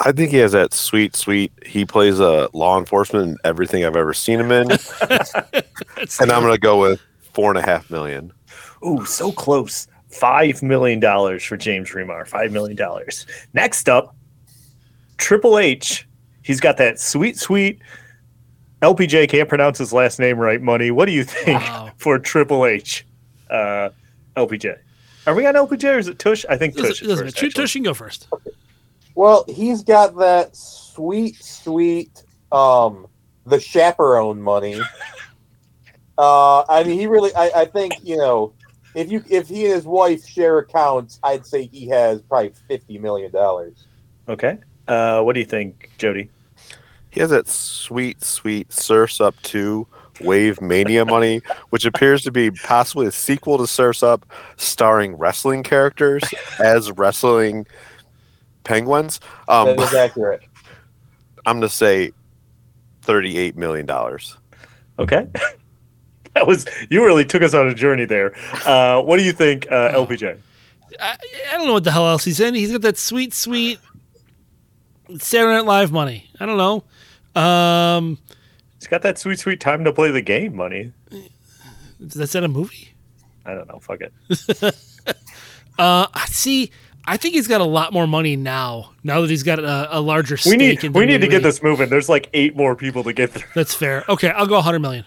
I 0.04 0.12
think 0.12 0.32
he 0.32 0.38
has 0.38 0.52
that 0.52 0.74
sweet, 0.74 1.16
sweet. 1.16 1.54
He 1.66 1.86
plays 1.86 2.20
a 2.20 2.50
law 2.54 2.78
enforcement 2.78 3.30
in 3.30 3.38
everything 3.46 3.86
I've 3.86 3.96
ever 3.96 4.14
seen 4.14 4.42
him 4.42 4.52
in, 4.52 4.68
That's 4.68 5.34
and 6.20 6.32
I'm 6.34 6.42
going 6.42 6.54
to 6.54 6.60
go 6.60 6.82
with 6.82 7.00
four 7.34 7.50
and 7.50 7.58
a 7.58 7.62
half 7.62 7.90
million. 7.90 8.34
Ooh, 8.86 9.06
so 9.06 9.32
close. 9.32 9.88
Five 10.20 10.64
million 10.64 11.00
dollars 11.00 11.44
for 11.44 11.58
James 11.58 11.90
Remar. 11.92 12.28
Five 12.28 12.52
million 12.52 12.76
dollars. 12.78 13.26
Next 13.54 13.90
up, 13.90 14.16
Triple 15.18 15.60
H. 15.60 16.08
He's 16.42 16.60
got 16.60 16.78
that 16.78 17.00
sweet, 17.00 17.38
sweet. 17.38 17.80
LPJ 18.82 19.30
can't 19.30 19.50
pronounce 19.50 19.78
his 19.78 19.92
last 19.92 20.20
name 20.20 20.38
right. 20.38 20.62
Money. 20.62 20.92
What 20.92 21.06
do 21.06 21.12
you 21.12 21.24
think 21.24 21.60
Wow. 21.62 21.92
for 21.98 22.20
Triple 22.20 22.66
H? 22.66 23.06
Uh, 23.50 23.90
LPJ. 24.38 24.78
Are 25.28 25.34
we 25.34 25.46
on 25.48 25.56
LPJ 25.56 25.96
or 25.96 25.98
is 25.98 26.08
it 26.08 26.20
Tush? 26.20 26.46
I 26.50 26.58
think 26.58 26.76
Tush. 26.76 27.00
Doesn't, 27.00 27.04
is 27.04 27.08
doesn't 27.10 27.26
first, 27.26 27.42
matter. 27.42 27.54
Tush, 27.54 27.76
you 27.76 27.80
can 27.82 27.86
go 27.86 27.94
first. 27.96 28.28
Well, 29.16 29.44
he's 29.48 29.84
got 29.84 30.16
that 30.18 30.56
sweet, 30.56 31.36
sweet 31.44 32.24
um 32.52 33.08
the 33.46 33.60
chaperone 33.60 34.42
money. 34.42 34.80
Uh 36.18 36.64
I 36.70 36.86
mean 36.86 36.98
he 36.98 37.08
really 37.08 37.36
I, 37.36 37.52
I 37.54 37.66
think, 37.66 37.94
you 38.02 38.16
know, 38.16 38.54
if 38.96 39.12
you 39.12 39.24
if 39.30 39.48
he 39.48 39.66
and 39.66 39.76
his 39.76 39.86
wife 39.86 40.26
share 40.26 40.58
accounts, 40.60 41.20
I'd 41.24 41.46
say 41.46 41.66
he 41.66 41.88
has 41.90 42.22
probably 42.22 42.54
fifty 42.68 42.98
million 42.98 43.32
dollars. 43.32 43.86
Okay. 44.28 44.58
Uh, 44.88 45.22
what 45.22 45.34
do 45.34 45.40
you 45.40 45.46
think, 45.46 45.92
Jody? 45.98 46.30
He 47.10 47.20
has 47.22 47.30
that 47.30 47.48
sweet, 47.48 48.24
sweet 48.24 48.72
Surfs 48.74 49.22
Up 49.22 49.36
2 49.44 49.88
Wave 50.22 50.62
Mania 50.62 51.06
money, 51.06 51.42
which 51.70 51.86
appears 51.86 52.24
to 52.24 52.32
be 52.32 52.52
possibly 52.52 53.08
a 53.08 53.12
sequel 53.12 53.58
to 53.58 53.68
Surfs 53.68 54.04
Up, 54.04 54.26
starring 54.58 55.16
wrestling 55.16 55.64
characters 55.64 56.24
as 56.60 56.92
wrestling 56.92 57.66
penguins. 58.64 59.20
Um, 59.48 59.68
That 59.68 59.80
is 59.80 59.94
accurate. 59.94 60.42
I'm 61.46 61.60
going 61.60 61.70
to 61.70 61.76
say 61.76 62.12
$38 63.04 63.56
million. 63.56 63.90
Okay. 65.00 65.28
that 66.40 66.46
was 66.48 66.66
you 66.90 67.04
really 67.04 67.26
took 67.26 67.42
us 67.42 67.54
on 67.54 67.68
a 67.68 67.74
journey 67.74 68.06
there. 68.06 68.36
Uh, 68.66 69.02
what 69.02 69.18
do 69.18 69.24
you 69.24 69.32
think, 69.32 69.72
uh, 69.72 69.92
LPJ? 69.94 70.38
I, 71.00 71.18
I 71.52 71.58
don't 71.58 71.68
know 71.68 71.74
what 71.74 71.84
the 71.84 71.92
hell 71.92 72.08
else 72.08 72.24
he's 72.24 72.40
in. 72.40 72.54
He's 72.54 72.72
got 72.72 72.82
that 72.82 72.98
sweet, 72.98 73.34
sweet 73.34 73.80
Saturday 75.18 75.56
Night 75.56 75.66
Live 75.66 75.92
money. 75.92 76.30
I 76.40 76.46
don't 76.46 76.58
know. 76.58 77.42
Um, 77.42 78.18
He's 78.80 78.88
got 78.88 79.02
that 79.02 79.18
sweet, 79.18 79.40
sweet 79.40 79.60
time 79.60 79.84
to 79.84 79.92
play 79.92 80.12
the 80.12 80.22
game 80.22 80.56
money. 80.56 80.94
that's 82.00 82.34
that 82.34 82.44
a 82.44 82.48
movie? 82.48 82.94
I 83.46 83.54
don't 83.54 83.68
know. 83.68 83.80
Fuck 83.80 84.02
it. 84.02 84.76
Uh, 85.78 86.08
see, 86.28 86.72
I 87.04 87.18
think 87.18 87.36
he's 87.36 87.50
got 87.50 87.60
a 87.60 87.66
lot 87.66 87.92
more 87.92 88.08
money 88.08 88.38
now. 88.38 88.94
Now 89.04 89.20
that 89.20 89.30
he's 89.30 89.44
got 89.44 89.60
a, 89.60 89.98
a 89.98 90.00
larger 90.00 90.38
stake 90.38 90.52
We 90.52 90.58
need 90.58 90.84
we 90.96 91.06
need 91.06 91.20
to 91.20 91.28
get 91.28 91.44
this 91.44 91.62
moving. 91.62 91.90
There's 91.90 92.08
like 92.08 92.30
eight 92.34 92.56
more 92.56 92.78
people 92.78 93.04
to 93.04 93.12
get 93.12 93.32
through. 93.32 93.50
That's 93.54 93.74
fair. 93.76 94.06
Okay, 94.08 94.30
I'll 94.30 94.48
go 94.48 94.56
100 94.56 94.80
million. 94.80 95.04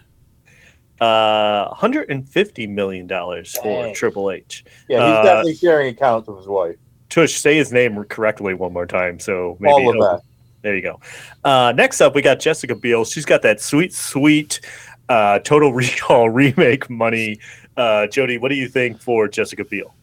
Uh, 1.00 1.66
150 1.68 2.66
million 2.66 3.06
dollars 3.06 3.56
for 3.56 3.84
Dang. 3.84 3.94
Triple 3.94 4.30
H. 4.30 4.64
Yeah, 4.88 4.98
he's 5.06 5.16
Uh, 5.16 5.22
definitely 5.22 5.54
sharing 5.54 5.88
accounts 5.94 6.28
with 6.28 6.38
his 6.38 6.48
wife. 6.48 6.76
Tush, 7.08 7.36
say 7.36 7.56
his 7.56 7.72
name 7.72 8.02
correctly 8.04 8.54
one 8.54 8.72
more 8.72 8.86
time. 8.86 9.18
So 9.18 9.56
maybe 9.60 9.72
All 9.72 10.02
of 10.02 10.20
that. 10.20 10.22
There 10.62 10.74
you 10.74 10.82
go. 10.82 11.00
Uh, 11.44 11.72
next 11.76 12.00
up, 12.00 12.14
we 12.14 12.22
got 12.22 12.40
Jessica 12.40 12.74
Biel. 12.74 13.04
She's 13.04 13.24
got 13.24 13.42
that 13.42 13.60
sweet, 13.60 13.94
sweet 13.94 14.60
uh, 15.08 15.38
Total 15.38 15.72
Recall 15.84 16.30
remake 16.30 16.90
money. 16.90 17.38
Uh, 17.76 18.08
Jody, 18.08 18.38
what 18.38 18.48
do 18.48 18.56
you 18.56 18.68
think 18.68 19.00
for 19.00 19.28
Jessica 19.28 19.64
Biel? 19.64 19.94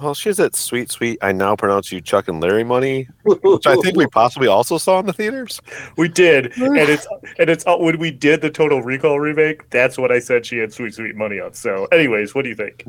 Well, 0.00 0.12
she 0.12 0.28
has 0.28 0.38
that 0.38 0.56
sweet, 0.56 0.90
sweet, 0.90 1.18
I 1.22 1.30
now 1.30 1.54
pronounce 1.54 1.92
you 1.92 2.00
Chuck 2.00 2.26
and 2.26 2.40
Larry 2.40 2.64
money, 2.64 3.06
which 3.22 3.66
I 3.66 3.76
think 3.76 3.96
we 3.96 4.06
possibly 4.12 4.48
also 4.48 4.76
saw 4.76 4.98
in 4.98 5.06
the 5.06 5.12
theaters. 5.12 5.60
We 5.96 6.08
did, 6.08 6.56
and 6.56 6.76
it's 6.76 7.06
and 7.38 7.48
it's 7.48 7.64
uh, 7.66 7.76
when 7.76 7.98
we 7.98 8.10
did 8.10 8.40
the 8.40 8.50
Total 8.50 8.82
Recall 8.82 9.20
remake. 9.20 9.70
That's 9.70 9.96
what 9.96 10.10
I 10.10 10.18
said 10.18 10.44
she 10.44 10.58
had 10.58 10.72
sweet, 10.72 10.94
sweet 10.94 11.14
money 11.14 11.38
on. 11.38 11.54
So, 11.54 11.84
anyways, 11.86 12.34
what 12.34 12.42
do 12.42 12.48
you 12.48 12.56
think? 12.56 12.84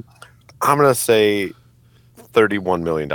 I'm 0.61 0.77
going 0.79 0.89
to 0.89 0.95
say 0.95 1.53
$31 2.33 2.81
million. 2.81 3.11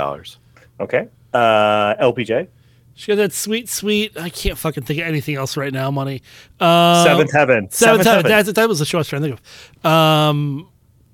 Okay, 0.79 1.07
uh, 1.33 1.95
LPJ, 1.95 2.47
She 2.93 3.11
got 3.11 3.15
that 3.17 3.33
sweet, 3.33 3.67
sweet. 3.67 4.17
I 4.17 4.29
can't 4.29 4.57
fucking 4.57 4.83
think 4.83 5.01
of 5.01 5.07
anything 5.07 5.35
else 5.35 5.57
right 5.57 5.73
now. 5.73 5.91
Money. 5.91 6.21
Uh, 6.61 7.03
Seventh 7.03 7.33
Heaven, 7.33 7.69
Seventh, 7.69 8.05
heaven. 8.05 8.25
Heaven. 8.25 8.31
That's 8.31 8.53
that 8.53 8.69
was 8.69 8.79
the 8.79 8.85
show 8.85 8.99
I 8.99 9.01
was 9.01 9.09
trying 9.09 9.23
to 9.23 9.27
think 9.27 9.41
of. 9.83 9.85
Um, 9.85 10.69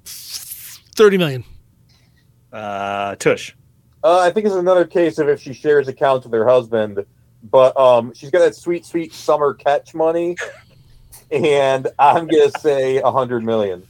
thirty 0.06 1.18
million. 1.18 1.44
Uh, 2.58 3.16
Tush. 3.18 3.54
Uh, 4.04 4.20
I 4.20 4.32
think 4.32 4.48
it's 4.48 4.56
another 4.56 4.86
case 4.86 5.20
of 5.20 5.30
if 5.30 5.40
she 5.42 5.54
shares 5.54 5.88
accounts 5.88 6.26
with 6.26 6.34
her 6.34 6.48
husband, 6.48 7.06
but 7.52 7.78
um, 7.78 8.14
she's 8.16 8.32
got 8.32 8.40
that 8.40 8.56
sweet, 8.56 8.84
sweet 8.86 9.14
summer 9.14 9.54
catch 9.54 9.94
money. 9.94 10.36
and 11.32 11.88
I'm 12.00 12.26
gonna 12.28 12.50
say 12.60 12.98
a 12.98 13.12
hundred 13.12 13.44
million. 13.44 13.86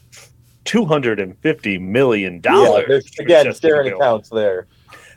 Two 0.65 0.83
hundred 0.86 1.21
and 1.21 1.38
fifty 1.39 1.77
million 1.77 2.41
dollars. 2.41 2.86
there's- 2.89 3.19
again, 3.19 3.53
sharing 3.53 3.93
accounts 3.93 4.29
there. 4.29 4.67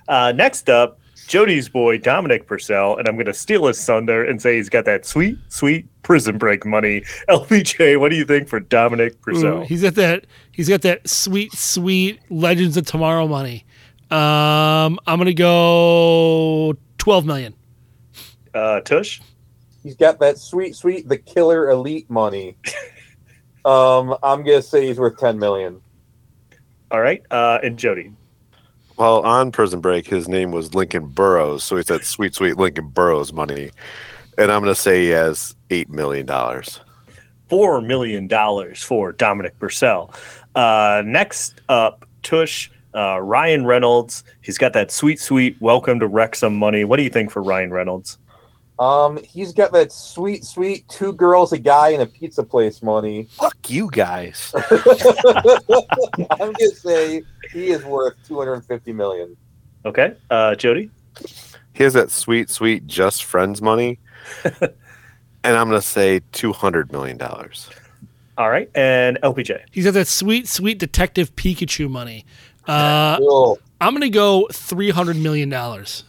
Uh, 0.07 0.31
next 0.33 0.69
up, 0.71 1.00
Jody's 1.31 1.69
boy 1.69 1.97
Dominic 1.97 2.49
Purcell, 2.49 2.97
and 2.97 3.07
I'm 3.07 3.15
going 3.15 3.27
to 3.27 3.33
steal 3.33 3.67
his 3.67 3.85
thunder 3.85 4.25
and 4.25 4.43
say 4.43 4.57
he's 4.57 4.69
got 4.69 4.85
that 4.87 5.07
sweet, 5.07 5.39
sweet 5.49 5.87
prison 6.03 6.39
break 6.39 6.67
money. 6.67 7.03
LPJ, 7.29 8.01
what 8.01 8.09
do 8.09 8.17
you 8.17 8.25
think 8.25 8.49
for 8.49 8.59
Dominic 8.59 9.13
Ooh, 9.13 9.17
Purcell? 9.19 9.61
he's 9.61 9.83
got 9.83 9.95
that. 9.95 10.27
He's 10.51 10.69
got 10.69 10.83
that 10.83 11.09
sweet, 11.09 11.53
sweet 11.53 12.19
Legends 12.31 12.77
of 12.77 12.85
Tomorrow 12.85 13.29
money. 13.29 13.65
Um, 14.11 14.99
I'm 15.07 15.19
gonna 15.19 15.33
go 15.33 16.77
twelve 16.99 17.25
million. 17.25 17.55
Uh, 18.53 18.81
Tush, 18.81 19.21
He's 19.85 19.95
got 19.95 20.19
that 20.19 20.37
sweet, 20.37 20.75
sweet, 20.75 21.09
the 21.09 21.17
killer 21.17 21.71
elite 21.71 22.11
money. 22.11 22.57
um, 23.65 24.17
I'm 24.25 24.43
gonna 24.43 24.63
say 24.63 24.89
he's 24.89 24.99
worth 24.99 25.17
ten 25.17 25.39
million. 25.39 25.81
all 26.91 27.01
right, 27.01 27.23
uh, 27.31 27.61
and 27.63 27.79
Jody. 27.79 28.15
Well, 29.01 29.23
on 29.23 29.51
Prison 29.51 29.81
Break, 29.81 30.07
his 30.07 30.29
name 30.29 30.51
was 30.51 30.75
Lincoln 30.75 31.07
Burrows, 31.07 31.65
so 31.65 31.79
he 31.79 31.83
said 31.83 32.05
sweet, 32.05 32.35
sweet 32.35 32.59
Lincoln 32.59 32.89
Burrows 32.89 33.33
money, 33.33 33.71
and 34.37 34.53
I'm 34.53 34.61
going 34.63 34.75
to 34.75 34.79
say 34.79 35.05
he 35.05 35.09
has 35.09 35.57
eight 35.71 35.89
million 35.89 36.27
dollars. 36.27 36.81
four 37.49 37.81
million 37.81 38.27
dollars 38.27 38.83
for 38.83 39.13
Dominic 39.13 39.59
Purcell. 39.59 40.13
Uh, 40.55 41.03
next 41.07 41.63
up, 41.71 42.05
Tush, 42.23 42.69
uh, 42.95 43.23
Ryan 43.23 43.65
Reynolds. 43.65 44.23
He's 44.43 44.59
got 44.59 44.75
that 44.75 44.91
sweet, 44.91 45.19
sweet 45.19 45.57
welcome 45.63 45.99
to 46.01 46.07
Wrexham 46.07 46.55
money. 46.55 46.85
What 46.85 46.99
do 46.99 47.03
you 47.03 47.09
think 47.09 47.31
for 47.31 47.43
Ryan 47.43 47.71
Reynolds? 47.71 48.19
Um, 48.81 49.19
he's 49.23 49.53
got 49.53 49.73
that 49.73 49.93
sweet, 49.93 50.45
sweet 50.45 50.89
two 50.89 51.13
girls, 51.13 51.53
a 51.53 51.59
guy, 51.59 51.91
and 51.91 52.03
a 52.03 52.07
pizza 52.07 52.43
place 52.43 52.83
money. 52.83 53.29
Fuck 53.31 53.69
you 53.69 53.91
guys. 53.91 54.53
I'm 56.31 56.53
gonna 56.53 56.69
say 56.75 57.23
he 57.53 57.69
is 57.69 57.85
worth 57.85 58.15
two 58.27 58.39
hundred 58.39 58.55
and 58.55 58.65
fifty 58.65 58.95
million. 58.95 59.37
Okay, 59.85 60.15
uh, 60.31 60.55
Jody. 60.55 60.91
He 61.75 61.85
has 61.85 61.93
that 61.93 62.11
sweet, 62.11 62.51
sweet 62.51 62.87
just 62.87 63.25
friends 63.25 63.63
money, 63.63 63.99
and 64.45 64.73
I'm 65.45 65.69
going 65.69 65.81
to 65.81 65.87
say 65.87 66.21
two 66.33 66.53
hundred 66.53 66.93
million 66.93 67.17
dollars. 67.17 67.71
All 68.37 68.51
right, 68.51 68.71
and 68.75 69.19
LPJ. 69.23 69.63
He's 69.71 69.85
got 69.85 69.95
that 69.95 70.07
sweet, 70.07 70.49
sweet 70.49 70.79
Detective 70.79 71.35
Pikachu 71.37 71.91
money. 71.91 72.25
Uh, 72.67 73.19
Cool. 73.19 73.59
I'm 73.81 73.95
gonna 73.95 74.11
go 74.11 74.47
three 74.53 74.91
hundred 74.91 75.17
million 75.17 75.49
dollars. 75.49 76.05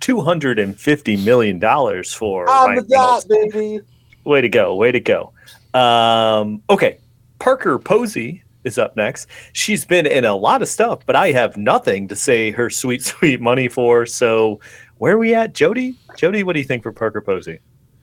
Two 0.00 0.20
hundred 0.20 0.58
and 0.58 0.78
fifty 0.78 1.16
million 1.16 1.58
dollars 1.58 2.12
for 2.12 2.48
On 2.48 2.70
Ryan 2.70 2.82
the 2.88 2.94
dot, 2.94 3.24
baby. 3.28 3.80
Way 4.24 4.40
to 4.40 4.48
go! 4.48 4.74
Way 4.74 4.92
to 4.92 5.00
go! 5.00 5.32
Um, 5.74 6.62
okay, 6.70 6.98
Parker 7.38 7.78
Posey 7.78 8.42
is 8.64 8.78
up 8.78 8.96
next. 8.96 9.28
She's 9.52 9.84
been 9.84 10.06
in 10.06 10.24
a 10.24 10.34
lot 10.34 10.62
of 10.62 10.68
stuff, 10.68 11.04
but 11.06 11.16
I 11.16 11.32
have 11.32 11.56
nothing 11.56 12.08
to 12.08 12.16
say 12.16 12.50
her 12.50 12.70
sweet, 12.70 13.02
sweet 13.04 13.40
money 13.40 13.68
for. 13.68 14.06
So, 14.06 14.60
where 14.98 15.14
are 15.14 15.18
we 15.18 15.34
at, 15.34 15.54
Jody? 15.54 15.96
Jody, 16.16 16.42
what 16.42 16.54
do 16.54 16.58
you 16.60 16.66
think 16.66 16.82
for 16.82 16.92
Parker 16.92 17.20
Posey? 17.20 17.60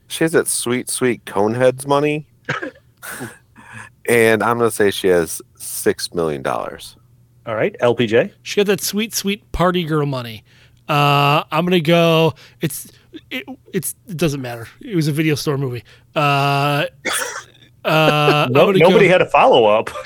She 0.08 0.24
has 0.24 0.32
that 0.32 0.48
sweet, 0.48 0.88
sweet 0.88 1.24
Coneheads 1.26 1.86
money, 1.86 2.26
and 4.08 4.42
I'm 4.42 4.58
going 4.58 4.70
to 4.70 4.74
say 4.74 4.90
she 4.90 5.08
has 5.08 5.42
six 5.56 6.14
million 6.14 6.42
dollars. 6.42 6.96
All 7.46 7.54
right, 7.54 7.76
LPJ. 7.80 8.32
She 8.42 8.56
got 8.56 8.66
that 8.66 8.80
sweet, 8.80 9.14
sweet 9.14 9.50
party 9.52 9.84
girl 9.84 10.06
money. 10.06 10.44
Uh, 10.88 11.44
I'm 11.50 11.64
gonna 11.66 11.80
go. 11.80 12.34
It's 12.60 12.90
it, 13.30 13.44
it's 13.72 13.94
it 14.08 14.16
doesn't 14.16 14.40
matter. 14.40 14.68
It 14.80 14.96
was 14.96 15.06
a 15.08 15.12
video 15.12 15.34
store 15.34 15.58
movie. 15.58 15.84
Uh, 16.16 16.86
uh, 17.84 18.48
No, 18.50 18.70
nobody 18.72 19.06
go, 19.06 19.12
had 19.12 19.20
a 19.22 19.26
follow 19.26 19.64
up. 19.66 19.90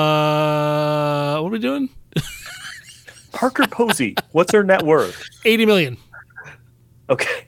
Uh, 0.00 1.38
what 1.40 1.48
are 1.48 1.52
we 1.52 1.58
doing? 1.58 1.90
Parker 3.32 3.66
Posey. 3.66 4.14
What's 4.32 4.52
her 4.52 4.64
net 4.64 4.82
worth? 4.82 5.22
Eighty 5.44 5.66
million. 5.66 5.98
Okay. 7.10 7.46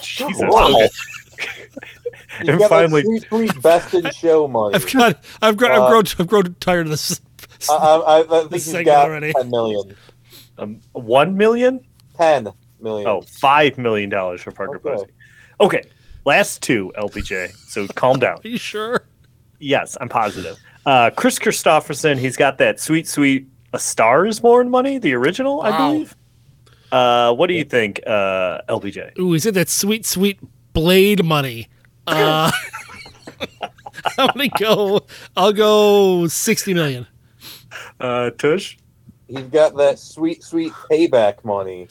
Jesus. 0.00 0.40
Wow. 0.40 0.68
Okay. 0.76 0.88
He's 2.38 2.48
And 2.48 2.58
got 2.60 2.68
finally- 2.68 3.02
sweet, 3.02 3.24
sweet 3.28 3.60
best 3.62 3.92
in 3.94 4.08
show 4.12 4.46
money. 4.46 4.76
I've 4.76 4.90
got. 4.92 5.24
I've 5.42 5.56
got. 5.56 5.70
I've 5.72 5.82
Uh, 5.82 5.88
grown. 5.90 6.04
I've 6.20 6.26
grown 6.28 6.54
tired 6.60 6.86
of 6.86 6.90
this. 6.92 7.20
I, 7.70 7.74
I, 7.74 8.18
I 8.20 8.22
think 8.22 8.50
This 8.50 8.64
he's 8.64 8.72
segment 8.72 8.86
got 8.86 9.06
already. 9.06 9.32
ten 9.32 9.50
million. 9.50 9.96
Um, 10.58 10.80
one 10.92 11.36
million? 11.36 11.80
Ten 12.16 12.48
million. 12.80 13.08
Oh, 13.08 13.22
five 13.22 13.78
million 13.78 14.10
dollars 14.10 14.42
for 14.42 14.50
Parker 14.52 14.76
Okay. 14.76 14.88
Posey. 14.90 15.10
Okay. 15.60 15.82
Last 16.24 16.62
two, 16.62 16.92
LPJ. 16.96 17.54
So 17.68 17.86
calm 17.88 18.18
down. 18.20 18.38
Are 18.44 18.48
you 18.48 18.58
sure? 18.58 19.04
Yes, 19.58 19.96
I'm 20.00 20.08
positive. 20.08 20.56
Uh, 20.86 21.10
Kris 21.10 21.38
Kristofferson, 21.38 22.16
he's 22.18 22.36
got 22.36 22.58
that 22.58 22.80
sweet, 22.80 23.06
sweet 23.08 23.46
A 23.72 23.78
Star 23.78 24.26
is 24.26 24.40
Born 24.40 24.70
money, 24.70 24.98
the 24.98 25.14
original, 25.14 25.60
I 25.62 25.76
believe. 25.76 26.16
Uh, 26.90 27.34
what 27.34 27.48
do 27.48 27.54
you 27.54 27.64
think, 27.64 28.00
uh, 28.06 28.60
LPJ? 28.68 29.18
Ooh, 29.18 29.32
he 29.32 29.38
said 29.38 29.54
that 29.54 29.68
sweet, 29.68 30.06
sweet 30.06 30.38
blade 30.72 31.24
money. 31.24 31.68
Uh, 32.06 32.50
I'm 34.18 34.28
gonna 34.28 34.48
go. 34.58 35.04
I'll 35.36 35.52
go 35.52 36.26
sixty 36.28 36.72
million. 36.72 37.06
Uh, 38.00 38.30
Tush, 38.30 38.76
He's 39.28 39.42
got 39.42 39.76
that 39.76 39.98
sweet, 39.98 40.42
sweet 40.42 40.72
payback 40.90 41.44
money. 41.44 41.88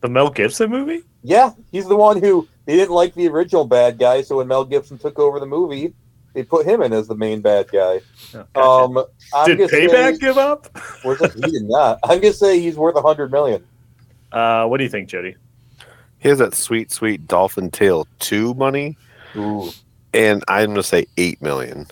the 0.00 0.08
Mel 0.08 0.30
Gibson 0.30 0.70
movie? 0.70 1.02
Yeah, 1.22 1.50
he's 1.72 1.86
the 1.86 1.96
one 1.96 2.20
who 2.20 2.48
they 2.66 2.76
didn't 2.76 2.94
like 2.94 3.14
the 3.14 3.28
original 3.28 3.64
bad 3.64 3.98
guy, 3.98 4.22
so 4.22 4.36
when 4.36 4.48
Mel 4.48 4.64
Gibson 4.64 4.98
took 4.98 5.18
over 5.18 5.40
the 5.40 5.46
movie, 5.46 5.92
they 6.34 6.42
put 6.44 6.64
him 6.66 6.82
in 6.82 6.92
as 6.92 7.08
the 7.08 7.14
main 7.16 7.40
bad 7.40 7.68
guy. 7.70 8.00
Oh, 8.54 8.88
gotcha. 8.88 8.98
Um, 9.34 9.46
Did 9.46 9.70
Payback 9.70 10.12
say, 10.14 10.18
give 10.18 10.38
up? 10.38 10.68
He 11.04 11.50
did 11.50 11.64
not. 11.64 11.98
I'm 12.04 12.20
gonna 12.20 12.32
say 12.32 12.60
he's 12.60 12.76
worth 12.76 12.96
a 12.96 13.02
hundred 13.02 13.30
million. 13.32 13.64
Uh, 14.30 14.66
what 14.66 14.78
do 14.78 14.84
you 14.84 14.90
think, 14.90 15.08
Jody? 15.08 15.36
He 16.20 16.28
has 16.28 16.38
that 16.38 16.54
sweet, 16.54 16.92
sweet 16.92 17.26
Dolphin 17.26 17.70
Tale 17.70 18.06
2 18.20 18.54
money, 18.54 18.96
Ooh, 19.36 19.70
and 20.14 20.44
I'm 20.46 20.66
going 20.66 20.76
to 20.76 20.82
say 20.84 21.06
8 21.16 21.42
million. 21.42 21.88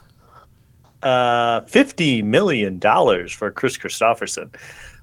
Uh, 1.02 1.62
fifty 1.62 2.22
million 2.22 2.78
dollars 2.78 3.32
for 3.32 3.50
Kris 3.50 3.78
Kristofferson. 3.78 4.54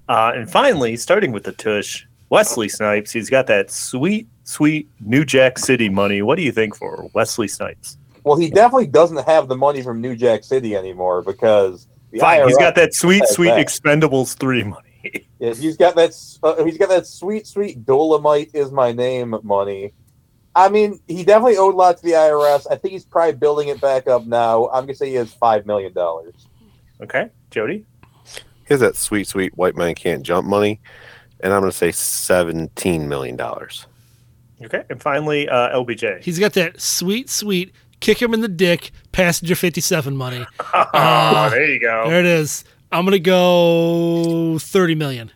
Uh, 0.08 0.32
and 0.36 0.50
finally, 0.50 0.96
starting 0.96 1.32
with 1.32 1.44
the 1.44 1.52
tush, 1.52 2.06
Wesley 2.30 2.70
Snipes. 2.70 3.12
He's 3.12 3.30
got 3.30 3.48
that 3.48 3.72
sweet, 3.72 4.28
sweet 4.44 4.90
New 5.00 5.26
Jack 5.26 5.58
City 5.58 5.90
money. 5.90 6.22
What 6.22 6.36
do 6.36 6.44
you 6.44 6.52
think 6.52 6.76
for 6.76 7.10
Wesley 7.14 7.48
Snipes? 7.48 7.98
well, 8.28 8.38
he 8.38 8.50
definitely 8.50 8.88
doesn't 8.88 9.26
have 9.26 9.48
the 9.48 9.56
money 9.56 9.82
from 9.82 10.02
New 10.02 10.16
Jack 10.16 10.44
City 10.44 10.76
anymore 10.76 11.22
because 11.22 11.88
Fine, 12.20 12.48
he's 12.48 12.58
got 12.58 12.76
that 12.76 12.94
sweet, 12.94 13.26
sweet 13.28 13.48
that. 13.48 13.66
Expendables 13.66 14.38
three 14.38 14.64
money. 14.64 14.84
Yeah, 15.40 15.54
he's 15.54 15.78
got 15.78 15.96
that. 15.96 16.12
Uh, 16.44 16.64
he's 16.66 16.78
got 16.78 16.90
that 16.90 17.08
sweet, 17.08 17.48
sweet 17.48 17.86
Dolomite 17.86 18.52
is 18.54 18.72
my 18.72 18.92
name 18.92 19.36
money. 19.44 19.94
I 20.58 20.70
mean, 20.70 21.00
he 21.08 21.24
definitely 21.24 21.58
owed 21.58 21.76
a 21.76 21.78
lot 21.78 21.98
to 21.98 22.04
the 22.04 22.12
IRS. 22.12 22.66
I 22.70 22.76
think 22.76 22.92
he's 22.92 23.06
probably 23.06 23.34
building 23.34 23.68
it 23.70 23.80
back 23.80 24.08
up 24.08 24.26
now. 24.26 24.68
I'm 24.70 24.84
gonna 24.84 24.96
say 24.96 25.10
he 25.10 25.16
has 25.16 25.34
five 25.34 25.66
million 25.66 25.94
dollars. 25.94 26.34
Okay, 27.02 27.30
Jody. 27.52 27.86
He 28.26 28.74
has 28.74 28.82
that 28.82 28.96
sweet, 28.96 29.28
sweet 29.28 29.58
white 29.58 29.76
man 29.76 29.96
can't 29.96 30.24
jump 30.24 30.48
money, 30.48 30.82
and 31.40 31.54
I'm 31.54 31.62
going 31.62 31.72
to 31.72 31.78
say 31.78 31.90
$17 31.90 33.08
million. 33.08 33.40
Okay, 33.40 34.84
and 34.90 35.02
finally, 35.02 35.48
uh, 35.48 35.78
LPJ. 35.78 36.22
He's 36.24 36.38
got 36.38 36.52
that 36.54 36.82
sweet, 36.82 37.30
sweet 37.30 37.74
kick 38.00 38.22
him 38.22 38.34
in 38.34 38.42
the 38.42 38.48
dick 38.48 38.92
passenger 39.12 39.56
fifty 39.56 39.82
seven 39.82 40.16
money. 40.16 40.46
oh, 40.74 41.50
there 41.50 41.66
you 41.66 41.80
go. 41.80 42.10
There 42.10 42.20
it 42.20 42.26
is. 42.26 42.64
I'm 42.92 43.06
gonna 43.06 43.20
go 43.20 44.58
thirty 44.60 44.96
million. 44.96 45.32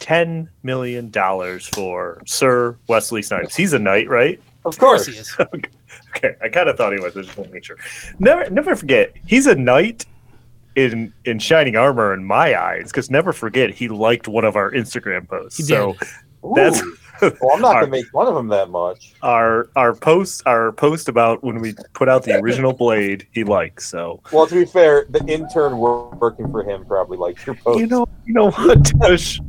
Ten 0.00 0.48
million 0.62 1.10
dollars 1.10 1.68
for 1.68 2.22
Sir 2.26 2.76
Wesley 2.88 3.22
Snipes. 3.22 3.54
He's 3.54 3.72
a 3.72 3.78
knight, 3.78 4.08
right? 4.08 4.40
Of 4.64 4.78
course 4.78 5.06
he 5.06 5.16
is. 5.16 5.36
Okay, 6.16 6.34
I 6.42 6.48
kind 6.48 6.68
of 6.68 6.76
thought 6.76 6.92
he 6.92 6.98
was. 6.98 7.16
I 7.16 7.22
just 7.22 7.36
want 7.36 7.50
to 7.50 7.54
make 7.54 7.64
sure. 7.64 7.76
Never, 8.18 8.50
never 8.50 8.74
forget. 8.74 9.12
He's 9.26 9.46
a 9.46 9.54
knight 9.54 10.06
in 10.74 11.12
in 11.24 11.38
shining 11.38 11.76
armor 11.76 12.12
in 12.14 12.24
my 12.24 12.60
eyes. 12.60 12.90
Because 12.90 13.10
never 13.10 13.32
forget, 13.32 13.70
he 13.70 13.88
liked 13.88 14.28
one 14.28 14.44
of 14.44 14.56
our 14.56 14.70
Instagram 14.72 15.28
posts. 15.28 15.58
He 15.58 15.64
so 15.64 15.96
Ooh. 16.44 16.52
that's 16.54 16.82
well, 17.20 17.52
I'm 17.52 17.60
not 17.60 17.76
our, 17.76 17.82
gonna 17.82 17.90
make 17.92 18.06
fun 18.06 18.26
of 18.26 18.36
him 18.36 18.48
that 18.48 18.70
much. 18.70 19.14
our 19.22 19.68
our 19.76 19.94
post 19.94 20.42
our 20.46 20.72
post 20.72 21.08
about 21.08 21.44
when 21.44 21.60
we 21.60 21.74
put 21.92 22.08
out 22.08 22.24
the 22.24 22.38
original 22.40 22.72
blade. 22.76 23.26
He 23.30 23.44
likes 23.44 23.88
so. 23.88 24.22
Well, 24.32 24.46
to 24.46 24.54
be 24.54 24.64
fair, 24.64 25.06
the 25.10 25.24
intern 25.26 25.78
working 25.78 26.50
for 26.50 26.62
him 26.62 26.84
probably 26.86 27.18
likes 27.18 27.44
your 27.46 27.56
post. 27.56 27.78
You 27.78 27.86
know, 27.86 28.06
you 28.24 28.34
know 28.34 28.50
what, 28.50 28.84
Tush? 29.00 29.40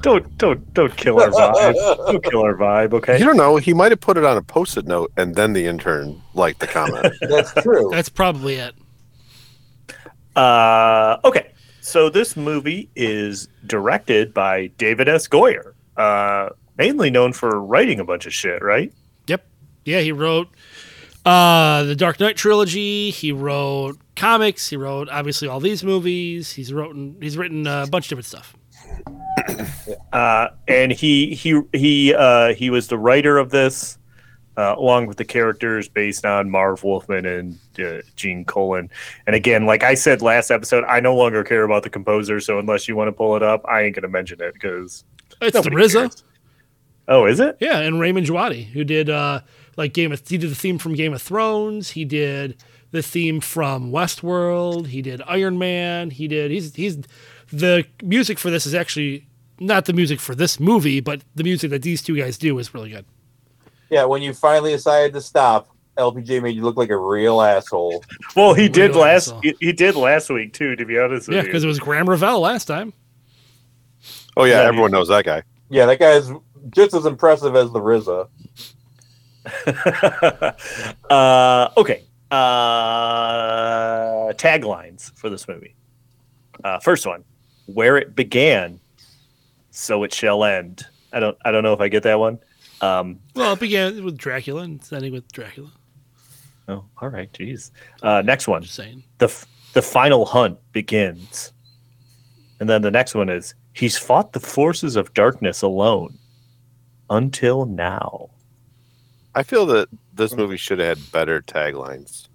Don't 0.00 0.38
don't 0.38 0.74
don't 0.74 0.96
kill 0.96 1.20
our 1.20 1.30
vibe. 1.30 1.74
Don't 2.06 2.24
kill 2.24 2.42
our 2.42 2.54
vibe, 2.54 2.92
okay? 2.94 3.18
You 3.18 3.24
don't 3.24 3.36
know. 3.36 3.56
He 3.56 3.74
might 3.74 3.92
have 3.92 4.00
put 4.00 4.16
it 4.16 4.24
on 4.24 4.36
a 4.36 4.42
post-it 4.42 4.86
note, 4.86 5.12
and 5.16 5.34
then 5.34 5.52
the 5.52 5.66
intern 5.66 6.20
liked 6.34 6.60
the 6.60 6.66
comment. 6.66 7.12
That's 7.20 7.52
true. 7.62 7.88
That's 7.90 8.08
probably 8.08 8.54
it. 8.54 8.74
Uh, 10.36 11.18
okay, 11.24 11.52
so 11.80 12.08
this 12.08 12.36
movie 12.36 12.88
is 12.94 13.48
directed 13.66 14.32
by 14.32 14.68
David 14.78 15.08
S. 15.08 15.26
Goyer, 15.26 15.72
uh, 15.96 16.50
mainly 16.76 17.10
known 17.10 17.32
for 17.32 17.60
writing 17.60 17.98
a 17.98 18.04
bunch 18.04 18.24
of 18.24 18.32
shit, 18.32 18.62
right? 18.62 18.92
Yep. 19.26 19.44
Yeah, 19.84 20.00
he 20.00 20.12
wrote 20.12 20.48
uh, 21.26 21.82
the 21.82 21.96
Dark 21.96 22.20
Knight 22.20 22.36
trilogy. 22.36 23.10
He 23.10 23.32
wrote 23.32 23.98
comics. 24.16 24.68
He 24.68 24.76
wrote 24.76 25.08
obviously 25.08 25.48
all 25.48 25.60
these 25.60 25.82
movies. 25.82 26.52
He's 26.52 26.72
written 26.72 27.16
he's 27.20 27.36
written 27.36 27.66
a 27.66 27.86
bunch 27.86 28.06
of 28.06 28.10
different 28.10 28.26
stuff. 28.26 28.56
Uh, 30.12 30.48
and 30.66 30.92
he 30.92 31.34
he 31.34 31.60
he 31.72 32.14
uh, 32.14 32.54
he 32.54 32.70
was 32.70 32.88
the 32.88 32.98
writer 32.98 33.38
of 33.38 33.50
this, 33.50 33.98
uh, 34.56 34.74
along 34.76 35.06
with 35.06 35.16
the 35.16 35.24
characters 35.24 35.88
based 35.88 36.24
on 36.24 36.50
Marv 36.50 36.82
Wolfman 36.84 37.26
and 37.26 37.58
uh, 37.78 38.02
Gene 38.16 38.44
Colan. 38.44 38.90
And 39.26 39.34
again, 39.36 39.66
like 39.66 39.82
I 39.82 39.94
said 39.94 40.22
last 40.22 40.50
episode, 40.50 40.84
I 40.84 41.00
no 41.00 41.14
longer 41.14 41.44
care 41.44 41.62
about 41.64 41.82
the 41.82 41.90
composer. 41.90 42.40
So 42.40 42.58
unless 42.58 42.88
you 42.88 42.96
want 42.96 43.08
to 43.08 43.12
pull 43.12 43.36
it 43.36 43.42
up, 43.42 43.64
I 43.68 43.82
ain't 43.82 43.94
gonna 43.94 44.08
mention 44.08 44.40
it 44.40 44.54
because 44.54 45.04
It's 45.40 45.54
nobody 45.54 45.76
RZA. 45.76 45.92
cares. 46.00 46.24
Oh, 47.10 47.24
is 47.26 47.40
it? 47.40 47.56
Yeah, 47.60 47.78
and 47.80 47.98
Ramin 48.00 48.24
Djawadi, 48.24 48.66
who 48.66 48.84
did 48.84 49.08
uh 49.10 49.40
like 49.76 49.92
Game 49.94 50.12
of 50.12 50.26
he 50.26 50.38
did 50.38 50.50
the 50.50 50.54
theme 50.54 50.78
from 50.78 50.94
Game 50.94 51.12
of 51.14 51.22
Thrones, 51.22 51.90
he 51.90 52.04
did 52.04 52.62
the 52.90 53.02
theme 53.02 53.40
from 53.40 53.90
Westworld, 53.92 54.86
he 54.88 55.02
did 55.02 55.22
Iron 55.26 55.58
Man, 55.58 56.10
he 56.10 56.28
did 56.28 56.50
he's 56.50 56.74
he's 56.74 56.98
the 57.50 57.84
music 58.02 58.38
for 58.38 58.50
this 58.50 58.66
is 58.66 58.74
actually 58.74 59.26
not 59.60 59.86
the 59.86 59.92
music 59.92 60.20
for 60.20 60.34
this 60.34 60.60
movie, 60.60 61.00
but 61.00 61.22
the 61.34 61.44
music 61.44 61.70
that 61.70 61.82
these 61.82 62.02
two 62.02 62.16
guys 62.16 62.38
do 62.38 62.58
is 62.58 62.74
really 62.74 62.90
good. 62.90 63.04
Yeah, 63.90 64.04
when 64.04 64.22
you 64.22 64.34
finally 64.34 64.72
decided 64.72 65.12
to 65.14 65.20
stop, 65.20 65.68
LPJ 65.96 66.42
made 66.42 66.54
you 66.54 66.62
look 66.62 66.76
like 66.76 66.90
a 66.90 66.96
real 66.96 67.40
asshole. 67.40 68.04
Well, 68.36 68.54
he 68.54 68.68
did 68.68 68.94
last. 68.94 69.34
He, 69.42 69.56
he 69.58 69.72
did 69.72 69.96
last 69.96 70.30
week 70.30 70.52
too. 70.52 70.76
To 70.76 70.84
be 70.84 70.98
honest 70.98 71.26
with 71.26 71.34
you. 71.34 71.40
Yeah, 71.40 71.46
because 71.46 71.64
it 71.64 71.66
was 71.66 71.80
Graeme 71.80 72.08
Revell 72.08 72.40
last 72.40 72.66
time. 72.66 72.92
Oh 74.36 74.44
yeah, 74.44 74.62
Yeah, 74.62 74.68
everyone 74.68 74.92
knows 74.92 75.08
that 75.08 75.24
guy. 75.24 75.42
Yeah, 75.70 75.86
that 75.86 75.98
guy's 75.98 76.30
just 76.70 76.94
as 76.94 77.04
impressive 77.04 77.56
as 77.56 77.72
the 77.72 77.80
RZA. 77.80 78.28
uh, 81.10 81.68
okay. 81.76 82.04
Uh, 82.30 84.32
taglines 84.34 85.12
for 85.16 85.30
this 85.30 85.48
movie. 85.48 85.74
Uh, 86.62 86.78
first 86.80 87.06
one, 87.06 87.24
where 87.66 87.96
it 87.96 88.14
began, 88.14 88.78
so 89.78 90.02
it 90.02 90.12
shall 90.12 90.44
end. 90.44 90.84
I 91.12 91.20
don't. 91.20 91.36
I 91.44 91.50
don't 91.50 91.62
know 91.62 91.72
if 91.72 91.80
I 91.80 91.88
get 91.88 92.02
that 92.02 92.18
one. 92.18 92.38
Um, 92.80 93.18
Well, 93.34 93.52
it 93.54 93.60
began 93.60 94.04
with 94.04 94.16
Dracula 94.18 94.62
and 94.62 94.80
it's 94.80 94.92
ending 94.92 95.12
with 95.12 95.30
Dracula. 95.32 95.70
oh, 96.68 96.84
all 97.00 97.08
right. 97.08 97.32
Jeez. 97.32 97.70
Uh, 98.02 98.22
next 98.22 98.46
one, 98.48 98.62
Just 98.62 98.74
saying. 98.74 99.02
the 99.18 99.26
f- 99.26 99.46
the 99.72 99.82
final 99.82 100.24
hunt 100.24 100.58
begins, 100.72 101.52
and 102.60 102.68
then 102.68 102.82
the 102.82 102.90
next 102.90 103.14
one 103.14 103.28
is 103.28 103.54
he's 103.72 103.96
fought 103.98 104.32
the 104.32 104.40
forces 104.40 104.96
of 104.96 105.12
darkness 105.14 105.62
alone 105.62 106.18
until 107.10 107.64
now. 107.66 108.30
I 109.34 109.42
feel 109.42 109.66
that 109.66 109.88
this 110.14 110.34
movie 110.34 110.56
should 110.56 110.78
have 110.80 110.98
had 110.98 111.12
better 111.12 111.40
taglines. 111.42 112.28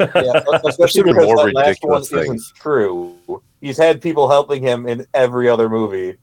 Yeah, 0.00 0.42
especially 0.64 1.02
because 1.04 1.26
more 1.26 1.36
that 1.46 1.54
last 1.54 1.82
one 1.82 2.00
ridiculous 2.00 2.12
isn't 2.12 2.42
true. 2.56 3.14
He's 3.60 3.76
had 3.78 4.00
people 4.02 4.28
helping 4.28 4.62
him 4.62 4.86
in 4.88 5.06
every 5.14 5.48
other 5.48 5.68
movie. 5.68 6.16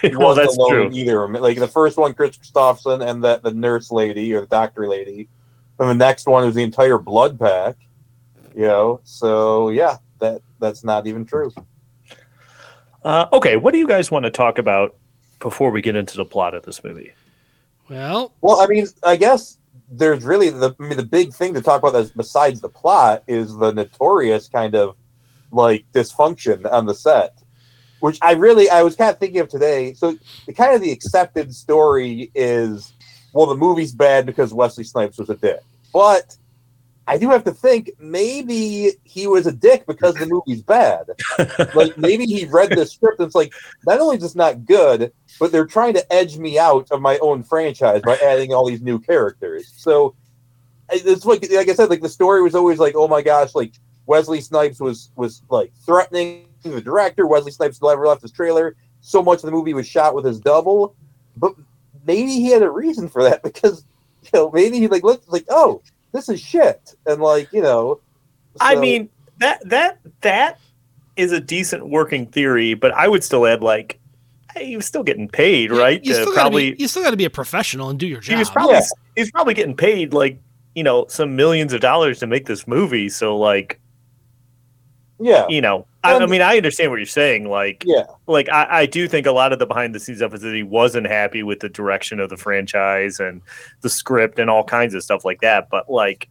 He 0.00 0.08
well, 0.16 0.28
wasn't 0.28 0.46
that's 0.46 0.56
alone 0.56 0.70
true. 0.70 0.90
either. 0.92 1.28
Like 1.28 1.58
the 1.58 1.68
first 1.68 1.96
one, 1.96 2.14
Kris 2.14 2.38
Kristofferson 2.38 3.06
and 3.06 3.22
the, 3.22 3.38
the 3.42 3.52
nurse 3.52 3.90
lady 3.90 4.32
or 4.32 4.40
the 4.40 4.46
doctor 4.46 4.88
lady. 4.88 5.28
And 5.78 5.90
the 5.90 5.94
next 5.94 6.26
one 6.26 6.46
was 6.46 6.54
the 6.54 6.62
entire 6.62 6.98
blood 6.98 7.38
pack. 7.38 7.76
You 8.54 8.62
know, 8.62 9.00
so 9.04 9.70
yeah, 9.70 9.98
that 10.20 10.40
that's 10.60 10.84
not 10.84 11.06
even 11.06 11.26
true. 11.26 11.52
Uh, 13.02 13.26
okay, 13.32 13.56
what 13.56 13.72
do 13.72 13.78
you 13.78 13.86
guys 13.86 14.10
want 14.10 14.24
to 14.24 14.30
talk 14.30 14.58
about 14.58 14.94
before 15.40 15.70
we 15.70 15.82
get 15.82 15.96
into 15.96 16.16
the 16.16 16.24
plot 16.24 16.54
of 16.54 16.62
this 16.62 16.82
movie? 16.82 17.12
Well, 17.90 18.32
Well, 18.40 18.60
I 18.60 18.66
mean, 18.66 18.86
I 19.02 19.16
guess 19.16 19.58
there's 19.90 20.24
really 20.24 20.50
the 20.50 20.74
I 20.80 20.82
mean, 20.82 20.96
the 20.96 21.04
big 21.04 21.34
thing 21.34 21.52
to 21.54 21.60
talk 21.60 21.80
about 21.82 21.92
that's 21.92 22.10
besides 22.10 22.60
the 22.60 22.68
plot 22.68 23.22
is 23.26 23.54
the 23.56 23.72
notorious 23.72 24.48
kind 24.48 24.74
of 24.74 24.96
like 25.50 25.84
dysfunction 25.92 26.70
on 26.72 26.86
the 26.86 26.94
set, 26.94 27.42
which 28.04 28.18
I 28.20 28.32
really 28.32 28.68
I 28.68 28.82
was 28.82 28.96
kind 28.96 29.08
of 29.08 29.18
thinking 29.18 29.40
of 29.40 29.48
today. 29.48 29.94
So 29.94 30.18
the 30.44 30.52
kind 30.52 30.74
of 30.74 30.82
the 30.82 30.92
accepted 30.92 31.54
story 31.54 32.30
is 32.34 32.92
well, 33.32 33.46
the 33.46 33.56
movie's 33.56 33.92
bad 33.92 34.26
because 34.26 34.52
Wesley 34.52 34.84
Snipes 34.84 35.16
was 35.16 35.30
a 35.30 35.36
dick, 35.36 35.62
but 35.90 36.36
I 37.06 37.16
do 37.16 37.30
have 37.30 37.44
to 37.44 37.50
think 37.50 37.92
maybe 37.98 38.92
he 39.04 39.26
was 39.26 39.46
a 39.46 39.52
dick 39.52 39.86
because 39.86 40.16
the 40.16 40.26
movie's 40.26 40.60
bad. 40.60 41.06
like 41.74 41.96
maybe 41.96 42.26
he 42.26 42.44
read 42.44 42.72
the 42.72 42.84
script 42.84 43.20
and 43.20 43.26
it's 43.26 43.34
like 43.34 43.54
not 43.86 44.00
only 44.00 44.16
is 44.16 44.22
this 44.22 44.34
not 44.34 44.66
good, 44.66 45.10
but 45.40 45.50
they're 45.50 45.64
trying 45.64 45.94
to 45.94 46.12
edge 46.12 46.36
me 46.36 46.58
out 46.58 46.90
of 46.90 47.00
my 47.00 47.16
own 47.22 47.42
franchise 47.42 48.02
by 48.02 48.18
adding 48.18 48.52
all 48.52 48.66
these 48.66 48.82
new 48.82 48.98
characters. 48.98 49.72
So 49.74 50.14
it's 50.90 51.24
like 51.24 51.50
like 51.50 51.70
I 51.70 51.72
said, 51.72 51.88
like 51.88 52.02
the 52.02 52.10
story 52.10 52.42
was 52.42 52.54
always 52.54 52.78
like, 52.78 52.96
oh 52.96 53.08
my 53.08 53.22
gosh, 53.22 53.54
like 53.54 53.72
Wesley 54.04 54.42
Snipes 54.42 54.78
was 54.78 55.10
was 55.16 55.40
like 55.48 55.72
threatening 55.86 56.48
the 56.72 56.80
director. 56.80 57.26
Wesley 57.26 57.52
Snipes 57.52 57.80
never 57.82 58.06
left 58.06 58.22
his 58.22 58.32
trailer. 58.32 58.76
So 59.00 59.22
much 59.22 59.38
of 59.38 59.42
the 59.42 59.50
movie 59.52 59.74
was 59.74 59.86
shot 59.86 60.14
with 60.14 60.24
his 60.24 60.40
double, 60.40 60.94
but 61.36 61.54
maybe 62.06 62.32
he 62.32 62.50
had 62.50 62.62
a 62.62 62.70
reason 62.70 63.08
for 63.08 63.22
that 63.22 63.42
because 63.44 63.84
you 64.22 64.30
know 64.34 64.50
maybe 64.52 64.78
he 64.78 64.88
like 64.88 65.02
looked 65.02 65.28
like 65.28 65.44
oh 65.50 65.82
this 66.12 66.28
is 66.28 66.40
shit 66.40 66.94
and 67.06 67.20
like 67.20 67.52
you 67.52 67.62
know. 67.62 68.00
I 68.60 68.76
mean 68.76 69.08
that 69.38 69.68
that 69.68 69.98
that 70.20 70.60
is 71.16 71.32
a 71.32 71.40
decent 71.40 71.88
working 71.88 72.26
theory, 72.26 72.74
but 72.74 72.92
I 72.92 73.08
would 73.08 73.22
still 73.24 73.46
add 73.46 73.62
like 73.62 73.98
hey, 74.54 74.66
he 74.66 74.76
was 74.76 74.86
still 74.86 75.02
getting 75.02 75.28
paid, 75.28 75.72
right? 75.72 76.02
You, 76.04 76.12
to 76.14 76.22
still 76.22 76.34
probably 76.34 76.66
gotta 76.66 76.76
be, 76.76 76.82
you 76.82 76.88
still 76.88 77.02
got 77.02 77.10
to 77.10 77.16
be 77.16 77.24
a 77.24 77.30
professional 77.30 77.90
and 77.90 77.98
do 77.98 78.06
your 78.06 78.20
he 78.20 78.28
job. 78.30 78.38
was 78.38 78.50
probably 78.50 78.74
Yeah. 78.76 78.82
he 79.16 79.22
was 79.22 79.30
probably 79.32 79.54
getting 79.54 79.76
paid 79.76 80.12
like 80.14 80.38
you 80.74 80.82
know 80.82 81.06
some 81.08 81.36
millions 81.36 81.72
of 81.72 81.80
dollars 81.80 82.20
to 82.20 82.26
make 82.26 82.46
this 82.46 82.66
movie. 82.66 83.08
So 83.08 83.36
like 83.36 83.80
yeah, 85.20 85.46
you 85.48 85.60
know, 85.60 85.86
I, 86.02 86.16
I 86.16 86.26
mean, 86.26 86.42
I 86.42 86.56
understand 86.56 86.90
what 86.90 86.96
you're 86.98 87.06
saying. 87.06 87.48
Like 87.48 87.82
yeah. 87.86 88.04
like 88.26 88.48
I, 88.48 88.80
I 88.80 88.86
do 88.86 89.08
think 89.08 89.26
a 89.26 89.32
lot 89.32 89.52
of 89.52 89.58
the 89.58 89.66
behind 89.66 89.94
the 89.94 90.00
scenes 90.00 90.18
stuff 90.18 90.34
is 90.34 90.40
that 90.42 90.54
he 90.54 90.62
wasn't 90.62 91.06
happy 91.06 91.42
with 91.42 91.60
the 91.60 91.68
direction 91.68 92.20
of 92.20 92.30
the 92.30 92.36
franchise 92.36 93.20
and 93.20 93.40
the 93.82 93.88
script 93.88 94.38
and 94.38 94.50
all 94.50 94.64
kinds 94.64 94.94
of 94.94 95.02
stuff 95.02 95.24
like 95.24 95.40
that. 95.40 95.70
But 95.70 95.90
like, 95.90 96.28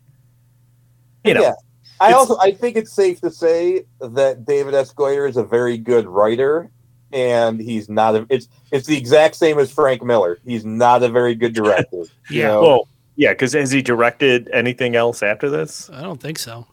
you 1.23 1.33
know, 1.33 1.41
Yeah. 1.41 1.53
I 1.99 2.11
also 2.11 2.37
I 2.39 2.51
think 2.51 2.75
it's 2.75 2.91
safe 2.91 3.21
to 3.21 3.31
say 3.31 3.85
that 4.01 4.45
David 4.45 4.73
S. 4.73 4.93
Goyer 4.93 5.29
is 5.29 5.37
a 5.37 5.43
very 5.43 5.77
good 5.77 6.05
writer, 6.05 6.69
and 7.13 7.61
he's 7.61 7.87
not 7.87 8.15
a. 8.15 8.25
It's 8.29 8.49
it's 8.71 8.87
the 8.87 8.97
exact 8.97 9.35
same 9.35 9.57
as 9.59 9.71
Frank 9.71 10.03
Miller. 10.03 10.39
He's 10.45 10.65
not 10.65 11.01
a 11.03 11.07
very 11.09 11.35
good 11.35 11.53
director. 11.61 12.03
you 12.29 12.41
Yeah. 12.41 12.47
know? 12.47 12.61
well, 12.61 12.87
yeah, 13.15 13.31
because 13.31 13.53
has 13.53 13.71
he 13.71 13.81
directed 13.81 14.49
anything 14.51 14.95
else 14.97 15.23
after 15.23 15.49
this? 15.49 15.89
I 15.93 16.01
don't 16.01 16.19
think 16.19 16.39
so. 16.39 16.65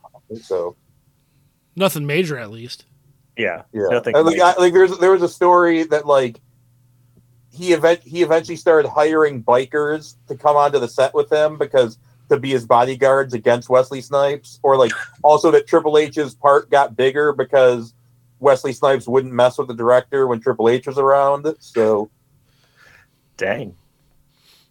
so 0.42 0.74
Nothing 1.76 2.06
major, 2.06 2.38
at 2.38 2.50
least. 2.50 2.84
Yeah, 3.36 3.62
yeah. 3.72 3.86
nothing. 3.90 4.16
And, 4.16 4.26
like. 4.26 4.40
I, 4.40 4.54
like 4.58 4.72
there's 4.72 4.96
there 4.98 5.12
was 5.12 5.22
a 5.22 5.28
story 5.28 5.84
that 5.84 6.06
like 6.06 6.40
he 7.52 7.72
event 7.72 8.00
he 8.04 8.22
eventually 8.22 8.56
started 8.56 8.88
hiring 8.88 9.42
bikers 9.42 10.14
to 10.28 10.36
come 10.36 10.56
onto 10.56 10.78
the 10.78 10.88
set 10.88 11.14
with 11.14 11.30
him 11.30 11.58
because 11.58 11.98
to 12.28 12.38
be 12.38 12.50
his 12.50 12.64
bodyguards 12.64 13.34
against 13.34 13.68
Wesley 13.68 14.00
Snipes, 14.00 14.60
or 14.62 14.76
like 14.76 14.92
also 15.22 15.50
that 15.50 15.66
Triple 15.66 15.98
H's 15.98 16.34
part 16.34 16.70
got 16.70 16.96
bigger 16.96 17.32
because 17.32 17.94
Wesley 18.38 18.72
Snipes 18.72 19.08
wouldn't 19.08 19.34
mess 19.34 19.58
with 19.58 19.68
the 19.68 19.74
director 19.74 20.26
when 20.26 20.40
Triple 20.40 20.68
H 20.68 20.86
was 20.86 20.98
around. 20.98 21.54
So 21.60 22.10
dang, 23.36 23.74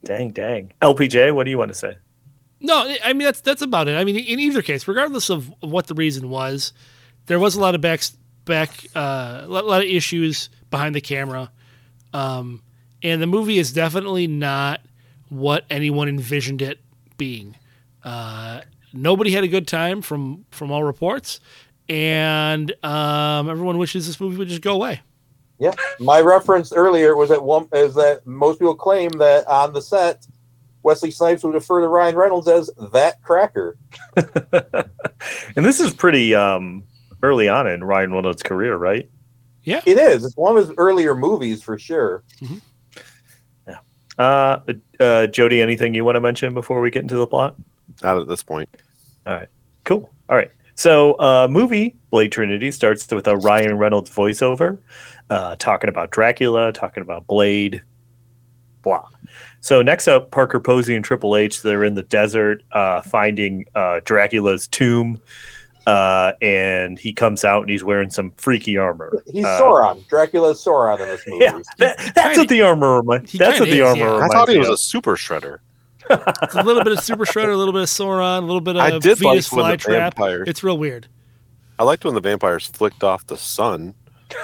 dang, 0.04 0.32
dang. 0.32 0.74
LPJ, 0.82 1.34
what 1.34 1.44
do 1.44 1.52
you 1.52 1.58
want 1.58 1.70
to 1.70 1.78
say? 1.78 1.98
No, 2.62 2.93
I 3.04 3.13
mean 3.13 3.26
that's 3.26 3.41
that's 3.41 3.62
about 3.62 3.88
it. 3.88 3.95
I 3.95 4.04
mean, 4.04 4.17
in 4.17 4.39
either 4.39 4.62
case, 4.62 4.88
regardless 4.88 5.30
of 5.30 5.52
what 5.62 5.88
the 5.88 5.93
reason 5.93 6.30
was, 6.30 6.74
there 7.28 7.39
was 7.39 7.56
a 7.56 7.62
lot 7.62 7.76
of 7.76 7.82
back 7.82 8.02
back 8.45 8.86
uh, 8.95 9.41
a 9.43 9.48
lot 9.48 9.82
of 9.82 9.88
issues 9.88 10.50
behind 10.69 10.93
the 10.93 11.02
camera, 11.02 11.52
um, 12.13 12.62
and 13.02 13.22
the 13.22 13.28
movie 13.28 13.60
is 13.60 13.72
definitely 13.72 14.28
not 14.28 14.82
what 15.30 15.63
anyone 15.69 16.10
envisioned 16.10 16.62
it 16.62 16.80
being. 17.17 17.56
Uh, 18.04 18.62
nobody 18.91 19.32
had 19.32 19.43
a 19.43 19.48
good 19.48 19.67
time 19.67 20.02
from 20.02 20.45
from 20.52 20.72
all 20.72 20.84
reports, 20.84 21.39
and 21.88 22.74
um, 22.84 23.50
everyone 23.50 23.78
wishes 23.78 24.06
this 24.06 24.19
movie 24.19 24.36
would 24.38 24.50
just 24.50 24.62
go 24.62 24.74
away. 24.74 25.02
yeah, 25.60 25.74
my 26.00 26.19
reference 26.19 26.74
earlier 26.74 27.15
was 27.15 27.30
that 27.30 27.43
one 27.43 27.67
is 27.74 27.95
that 27.95 28.26
most 28.26 28.60
people 28.60 28.76
claim 28.76 29.12
that 29.12 29.48
on 29.48 29.72
the 29.72 29.82
set. 29.82 30.28
Wesley 30.84 31.12
Snipes 31.12 31.44
would 31.44 31.54
refer 31.54 31.82
to 31.82 31.88
Ryan 31.88 32.15
Reynolds 32.15 32.48
as 32.48 32.70
that 32.92 33.22
cracker. 33.22 33.78
And 35.56 35.65
this 35.65 35.80
is 35.80 35.94
pretty 35.94 36.34
um 36.34 36.84
early 37.22 37.50
on 37.50 37.68
in 37.68 37.84
Ryan 37.84 38.13
Reynolds' 38.13 38.42
career, 38.42 38.78
right? 38.78 39.10
Yeah, 39.63 39.82
it 39.86 39.98
is. 39.98 40.24
It's 40.24 40.38
one 40.38 40.56
of 40.58 40.68
his 40.68 40.76
earlier 40.78 41.15
movies 41.15 41.62
for 41.62 41.78
sure. 41.78 42.24
Uh, 44.18 44.60
uh, 45.00 45.28
Jody, 45.28 45.62
anything 45.62 45.94
you 45.94 46.04
want 46.04 46.18
to 46.18 46.20
mention 46.20 46.54
before 46.54 46.82
we 46.82 46.92
get 46.92 47.02
into 47.02 47.15
the 47.15 47.26
plot? 47.26 47.56
Not 48.04 48.20
at 48.20 48.28
this 48.28 48.44
point. 48.44 48.68
All 49.26 49.34
right. 49.34 49.48
Cool. 49.86 50.10
All 50.28 50.36
right. 50.36 50.52
So, 50.76 51.13
uh, 51.13 51.48
movie 51.50 51.96
Blade 52.10 52.32
Trinity 52.34 52.70
starts 52.72 53.10
with 53.10 53.28
a 53.28 53.38
Ryan 53.38 53.78
Reynolds 53.78 54.10
voiceover, 54.10 54.78
uh, 55.30 55.56
talking 55.58 55.89
about 55.89 56.12
Dracula, 56.12 56.74
talking 56.74 57.02
about 57.02 57.28
Blade, 57.28 57.82
blah. 58.82 59.08
So 59.62 59.82
next 59.82 60.08
up, 60.08 60.32
Parker 60.32 60.60
Posey 60.60 60.95
and 60.95 61.04
Triple 61.04 61.36
H. 61.36 61.62
They're 61.62 61.84
in 61.84 61.95
the 61.95 62.04
desert, 62.04 62.63
uh, 62.72 63.02
finding 63.02 63.65
uh, 63.76 64.00
Dracula's 64.06 64.67
tomb, 64.67 65.22
uh, 65.86 66.32
and 66.41 66.98
he 66.98 67.12
comes 67.12 67.43
out 67.43 67.62
and 67.62 67.69
he's 67.69 67.84
wearing 67.84 68.10
some 68.10 68.32
freaky 68.38 68.78
armor. 68.78 69.22
He's 69.32 69.43
Uh, 69.45 69.60
Sauron. 69.62 70.08
Dracula's 70.08 70.63
Sauron 70.63 71.00
in 71.02 71.08
this 71.10 71.24
movie. 71.28 71.43
Yeah, 71.43 71.60
that- 71.78 72.12
that's 72.15 72.38
what 72.38 72.48
the 72.50 72.62
armor 72.62 72.98
reminds. 73.02 73.34
That's 73.34 73.60
what 73.60 73.69
the 73.69 73.80
is, 73.80 73.82
armor. 73.82 74.00
yeah. 74.00 74.12
I 74.17 74.26
I 74.26 74.28
thought 74.30 74.50
he 74.50 74.58
was 74.58 74.67
of. 74.69 74.74
a 74.76 74.78
super 74.78 75.15
shredder. 75.15 75.60
It's 76.10 76.56
a 76.56 76.63
little 76.63 76.84
bit 76.84 76.91
of 76.93 77.02
Super 77.02 77.24
Shredder, 77.24 77.54
a 77.54 77.56
little 77.56 77.72
bit 77.74 77.84
of 77.84 77.88
Sauron, 77.88 78.39
a 78.39 78.41
little 78.41 78.62
bit 78.62 78.76
I 78.78 78.89
of 78.89 79.04
did 79.04 79.19
Venus 79.19 79.52
when 79.52 79.69
the 79.69 79.78
flytrap. 79.78 80.48
It's 80.48 80.63
real 80.63 80.76
weird. 80.76 81.06
I 81.78 81.84
liked 81.84 82.04
when 82.04 82.15
the 82.15 82.19
vampires 82.22 82.65
flicked 82.65 83.04
off 83.04 83.28
the 83.28 83.38
sun. 83.38 83.93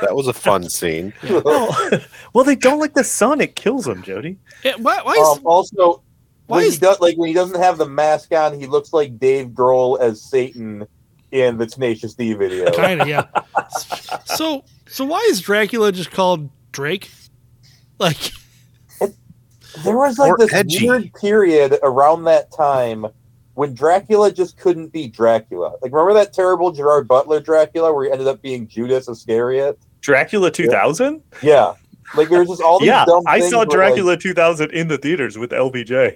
That 0.02 0.16
was 0.16 0.28
a 0.28 0.34
fun 0.34 0.70
scene. 0.70 1.14
well, 1.30 1.76
well, 2.34 2.44
they 2.44 2.56
don't 2.56 2.80
like 2.80 2.94
the 2.94 3.04
sun; 3.04 3.42
it 3.42 3.56
kills 3.56 3.86
them, 3.86 4.02
Jody. 4.04 4.38
Yeah, 4.64 4.76
why, 4.78 5.02
why 5.04 5.14
is 5.14 5.38
Um, 5.38 5.46
also, 5.46 6.04
Why 6.48 6.58
when 6.58 6.66
is- 6.66 6.74
he 6.76 6.80
does 6.80 7.00
like 7.00 7.18
when 7.18 7.28
he 7.28 7.34
doesn't 7.34 7.60
have 7.62 7.78
the 7.78 7.88
mask 7.88 8.32
on, 8.34 8.60
he 8.60 8.66
looks 8.68 8.94
like 8.94 9.20
Dave 9.20 9.48
Grohl 9.50 10.00
as 10.00 10.22
Satan 10.22 10.88
in 11.32 11.58
the 11.58 11.66
Tenacious 11.66 12.14
D 12.14 12.34
video. 12.34 12.72
kind 12.76 13.02
of 13.02 13.08
yeah? 13.08 13.26
So 14.26 14.64
so 14.88 15.06
why 15.06 15.20
is 15.30 15.42
Dracula 15.42 15.92
just 15.92 16.12
called 16.12 16.50
Drake? 16.72 17.10
Like 18.00 18.32
There 19.00 19.98
was 19.98 20.18
like 20.18 20.32
Or 20.32 20.38
this 20.38 20.54
edgy. 20.54 20.88
weird 20.88 21.14
period 21.14 21.78
around 21.84 22.24
that 22.26 22.52
time 22.52 23.06
when 23.56 23.74
Dracula 23.74 24.32
just 24.32 24.58
couldn't 24.58 24.90
be 24.94 25.08
Dracula. 25.08 25.74
Like 25.82 25.92
remember 25.92 26.14
that 26.14 26.32
terrible 26.34 26.72
Gerard 26.72 27.08
Butler 27.08 27.40
Dracula 27.40 27.92
where 27.94 28.06
he 28.06 28.12
ended 28.12 28.28
up 28.28 28.42
being 28.42 28.68
Judas 28.68 29.08
Iscariot? 29.10 29.80
Dracula 30.02 30.52
2000. 30.52 31.22
Yeah. 31.42 31.74
Like 32.16 32.30
there's 32.30 32.48
just 32.48 32.62
all 32.62 32.80
these 32.80 32.88
Yeah, 32.88 33.06
dumb 33.06 33.24
I 33.28 33.40
saw 33.40 33.58
where, 33.60 33.66
like- 33.66 33.70
Dracula 33.72 34.16
2000 34.18 34.72
in 34.72 34.88
the 34.88 34.98
theaters 34.98 35.38
with 35.38 35.50
LPJ. 35.52 36.16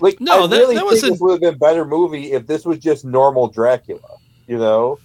Like, 0.00 0.20
No, 0.20 0.44
I 0.44 0.46
that- 0.48 0.56
really 0.58 0.74
that 0.74 0.80
think 0.80 0.90
wasn't- 0.90 1.12
this 1.12 1.20
would 1.20 1.30
have 1.32 1.40
been 1.40 1.54
a 1.54 1.58
better 1.58 1.84
movie 1.84 2.32
if 2.32 2.46
this 2.46 2.64
was 2.66 2.78
just 2.78 3.04
normal 3.04 3.48
Dracula. 3.48 4.00
You 4.48 4.58
know? 4.58 4.98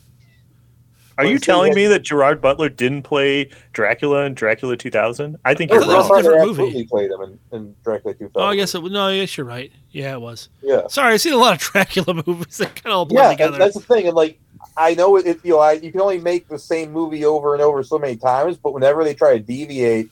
Are 1.18 1.26
you 1.26 1.40
telling 1.40 1.74
me 1.74 1.88
that 1.88 2.04
Gerard 2.04 2.42
Butler 2.42 2.70
didn't 2.70 3.04
play 3.04 3.50
Dracula 3.74 4.26
in 4.26 4.34
Dracula 4.36 4.78
2000? 4.78 5.36
I 5.46 5.54
think 5.54 5.72
I 5.72 5.76
you're 5.76 5.84
thought 5.84 5.90
that 5.90 5.98
was 5.98 6.10
wrong. 6.10 6.20
a 6.20 6.22
different 6.24 6.40
Butler 6.40 6.48
movie. 6.48 6.64
absolutely 6.64 6.88
played 6.88 7.12
him 7.12 7.22
in, 7.52 7.58
in 7.58 7.76
Dracula 7.84 8.14
2000. 8.14 8.32
oh, 8.36 8.46
I 8.46 8.56
guess 8.56 8.76
it. 8.76 8.84
No, 8.84 9.08
I 9.08 9.18
guess 9.18 9.36
you're 9.38 9.46
right. 9.46 9.72
Yeah, 9.92 10.14
it 10.14 10.22
was. 10.22 10.50
Yeah. 10.62 10.88
Sorry, 10.88 11.14
I've 11.14 11.22
seen 11.22 11.34
a 11.34 11.38
lot 11.38 11.54
of 11.56 11.60
Dracula 11.72 12.14
movies 12.26 12.58
that 12.58 12.76
kind 12.76 12.88
of 12.88 12.92
all 12.94 13.06
blend 13.06 13.24
Yeah, 13.26 13.32
together. 13.32 13.58
that's 13.58 13.74
the 13.76 13.82
thing. 13.82 14.08
And 14.08 14.16
like, 14.16 14.40
I 14.76 14.94
know 14.94 15.16
it, 15.18 15.26
it 15.26 15.40
you 15.44 15.54
know, 15.54 15.60
I, 15.60 15.74
you 15.74 15.92
can 15.92 16.02
only 16.02 16.20
make 16.20 16.48
the 16.48 16.60
same 16.60 16.92
movie 16.92 17.26
over 17.26 17.54
and 17.54 17.62
over 17.64 17.82
so 17.84 17.98
many 17.98 18.16
times, 18.16 18.58
but 18.58 18.74
whenever 18.74 19.04
they 19.04 19.14
try 19.14 19.34
to 19.34 19.40
deviate 19.40 20.12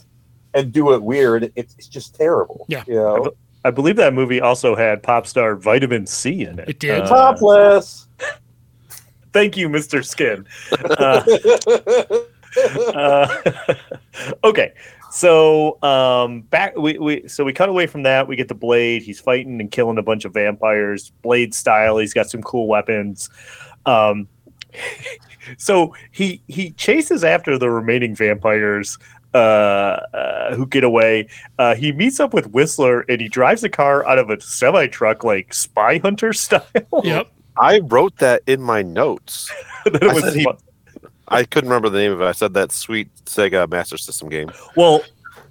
and 0.53 0.71
do 0.71 0.93
it 0.93 1.03
weird, 1.03 1.51
it's, 1.55 1.75
it's 1.77 1.87
just 1.87 2.15
terrible. 2.15 2.65
Yeah. 2.67 2.83
You 2.87 2.95
know? 2.95 3.31
I 3.63 3.71
believe 3.71 3.95
that 3.97 4.13
movie 4.13 4.41
also 4.41 4.75
had 4.75 5.01
pop 5.03 5.25
star 5.27 5.55
Vitamin 5.55 6.05
C 6.07 6.43
in 6.45 6.59
it. 6.59 6.69
It 6.69 6.79
did. 6.79 7.01
Uh, 7.01 7.07
Topless. 7.07 8.04
Thank 9.36 9.58
you, 9.58 9.67
Mr. 9.67 10.04
Skin. 10.04 10.48
Uh, 10.71 11.21
uh, 12.95 13.74
okay, 14.45 14.74
so 15.12 15.78
um, 15.84 16.41
back 16.43 16.78
we, 16.78 16.98
we 16.98 17.28
so 17.28 17.43
we 17.43 17.52
cut 17.52 17.67
away 17.67 17.86
from 17.86 18.04
that. 18.04 18.30
We 18.30 18.38
get 18.38 18.48
the 18.48 18.56
blade. 18.56 19.02
He's 19.02 19.19
fighting 19.19 19.60
and 19.60 19.69
killing 19.69 19.98
a 19.98 20.02
bunch 20.02 20.24
of 20.24 20.34
vampires, 20.34 21.12
blade 21.21 21.54
style. 21.54 21.98
He's 21.98 22.13
got 22.13 22.30
some 22.30 22.41
cool 22.43 22.67
weapons. 22.67 23.30
Um, 23.86 24.30
so 25.58 25.93
he 26.12 26.41
he 26.48 26.71
chases 26.71 27.26
after 27.26 27.58
the 27.58 27.69
remaining 27.69 28.15
vampires 28.15 28.98
uh, 29.34 29.38
uh, 30.13 30.56
who 30.56 30.65
get 30.65 30.86
away. 30.86 31.28
Uh, 31.60 31.76
he 31.76 31.91
meets 31.91 32.21
up 32.21 32.34
with 32.34 32.48
Whistler 32.52 33.02
and 33.10 33.19
he 33.19 33.28
drives 33.28 33.65
a 33.65 33.69
car 33.69 34.08
out 34.08 34.17
of 34.17 34.30
a 34.30 34.39
semi 34.39 34.88
truck, 34.88 35.26
like 35.26 35.54
spy 35.54 35.98
hunter 35.98 36.32
style. 36.34 36.62
Yep. 37.04 37.35
I 37.59 37.79
wrote 37.79 38.17
that 38.17 38.41
in 38.47 38.61
my 38.61 38.81
notes. 38.81 39.51
That 39.85 40.01
I 40.03 40.13
was 40.13 40.33
he- 40.33 40.47
I 41.27 41.43
couldn't 41.43 41.69
remember 41.69 41.89
the 41.89 41.99
name 41.99 42.11
of 42.11 42.21
it. 42.21 42.25
I 42.25 42.31
said 42.31 42.53
that 42.55 42.71
sweet 42.71 43.07
Sega 43.25 43.69
Master 43.69 43.97
System 43.97 44.29
game. 44.29 44.51
Well, 44.75 45.03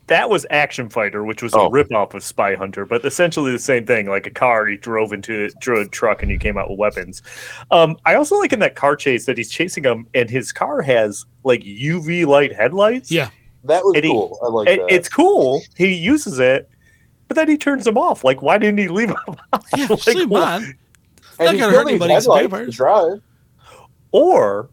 that 0.09 0.29
was 0.29 0.45
Action 0.51 0.89
Fighter, 0.91 1.23
which 1.25 1.41
was 1.43 1.55
a 1.55 1.59
Oh. 1.59 1.71
ripoff 1.71 2.15
of 2.15 2.25
Spy 2.25 2.57
Hunter, 2.57 2.85
but 2.85 3.05
essentially 3.05 3.53
the 3.53 3.59
same 3.61 3.87
thing. 3.87 4.07
Like 4.07 4.27
a 4.27 4.31
car, 4.31 4.67
he 4.67 4.77
drove 4.77 5.13
into 5.13 5.45
it, 5.45 5.55
drove 5.61 5.87
a 5.87 5.89
truck, 5.89 6.21
and 6.23 6.31
he 6.33 6.37
came 6.37 6.59
out 6.59 6.69
with 6.69 6.79
weapons. 6.81 7.23
Um, 7.71 7.97
I 8.05 8.17
also 8.17 8.37
like 8.37 8.53
in 8.53 8.59
that 8.59 8.75
car 8.75 8.97
chase 8.97 9.25
that 9.27 9.39
he's 9.39 9.51
chasing 9.51 9.85
him, 9.85 10.07
and 10.15 10.29
his 10.29 10.51
car 10.53 10.83
has 10.83 11.25
like 11.45 11.63
UV 11.63 12.27
light 12.27 12.53
headlights. 12.53 13.11
Yeah. 13.13 13.31
that 13.65 13.85
was 13.85 13.95
And 13.95 14.05
he- 14.05 14.11
cool. 14.11 14.39
I 14.43 14.49
like 14.49 14.69
It- 14.69 14.81
that. 14.81 14.93
it's 14.93 15.09
cool. 15.09 15.63
He 15.77 15.95
uses 15.95 16.39
it, 16.41 16.69
but 17.29 17.37
then 17.37 17.49
he 17.49 17.57
turns 17.57 17.85
them 17.85 17.97
off. 17.97 18.25
Like, 18.25 18.43
why 18.43 18.59
didn't 18.59 18.79
he 18.79 18.89
leave 18.89 19.09
them? 19.09 19.19
on? 19.53 19.61
Yeah, 19.77 19.87
Like, 19.91 20.01
sleep 20.01 20.29
wh- 20.29 20.35
on. 20.35 20.75
And 21.39 21.47
not 21.47 21.55
he 21.55 21.61
gonna 21.61 21.73
hurt 21.73 21.87
needs 21.87 21.91
anybody, 21.93 22.15
it's 22.15 22.25
headlights 22.27 22.43
vampires. 22.43 22.71
to 22.71 22.77
drive. 22.77 23.21
or 24.13 24.71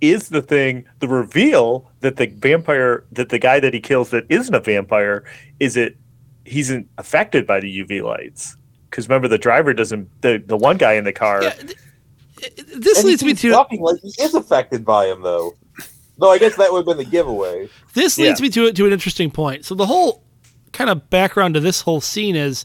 is 0.00 0.28
the 0.28 0.42
thing 0.42 0.84
the 1.00 1.08
reveal 1.08 1.90
that 2.00 2.16
the 2.16 2.26
vampire 2.26 3.04
that 3.12 3.28
the 3.30 3.38
guy 3.38 3.58
that 3.60 3.72
he 3.72 3.80
kills 3.80 4.10
that 4.10 4.24
isn't 4.28 4.54
a 4.54 4.60
vampire 4.60 5.24
is 5.60 5.76
it 5.76 5.96
he's 6.44 6.70
in, 6.70 6.86
affected 6.98 7.46
by 7.46 7.58
the 7.60 7.80
uv 7.80 8.02
lights 8.02 8.56
because 8.90 9.08
remember 9.08 9.28
the 9.28 9.38
driver 9.38 9.72
doesn't 9.72 10.08
the, 10.20 10.42
the 10.46 10.56
one 10.56 10.76
guy 10.76 10.92
in 10.94 11.04
the 11.04 11.12
car 11.12 11.42
Yeah, 11.42 11.50
th- 11.52 11.76
this 12.76 12.98
And 12.98 13.06
leads 13.08 13.24
me 13.24 13.32
to 13.34 13.50
talking 13.50 13.80
like 13.80 14.00
he 14.02 14.12
is 14.22 14.34
affected 14.34 14.84
by 14.84 15.06
him, 15.06 15.22
though. 15.22 15.54
Though 16.18 16.30
I 16.30 16.38
guess 16.38 16.56
that 16.56 16.70
would 16.70 16.78
have 16.80 16.86
been 16.86 16.98
the 16.98 17.10
giveaway. 17.10 17.68
this 17.94 18.18
Yeah. 18.18 18.26
leads 18.28 18.40
me 18.42 18.50
to 18.50 18.72
to 18.72 18.86
an 18.86 18.92
interesting 18.92 19.30
point. 19.30 19.64
So 19.64 19.74
the 19.74 19.86
whole 19.86 20.22
kind 20.72 20.90
of 20.90 21.08
background 21.08 21.54
to 21.54 21.60
this 21.60 21.80
whole 21.80 22.00
scene 22.02 22.36
is 22.36 22.64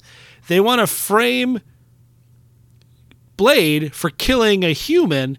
they 0.50 0.60
want 0.60 0.80
to 0.82 0.88
frame 0.88 1.62
Blade 3.40 3.94
for 3.96 4.10
killing 4.10 4.66
a 4.66 4.74
human. 4.74 5.38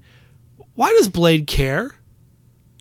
Why 0.75 0.89
does 0.93 1.09
Blade 1.09 1.47
care? 1.47 1.95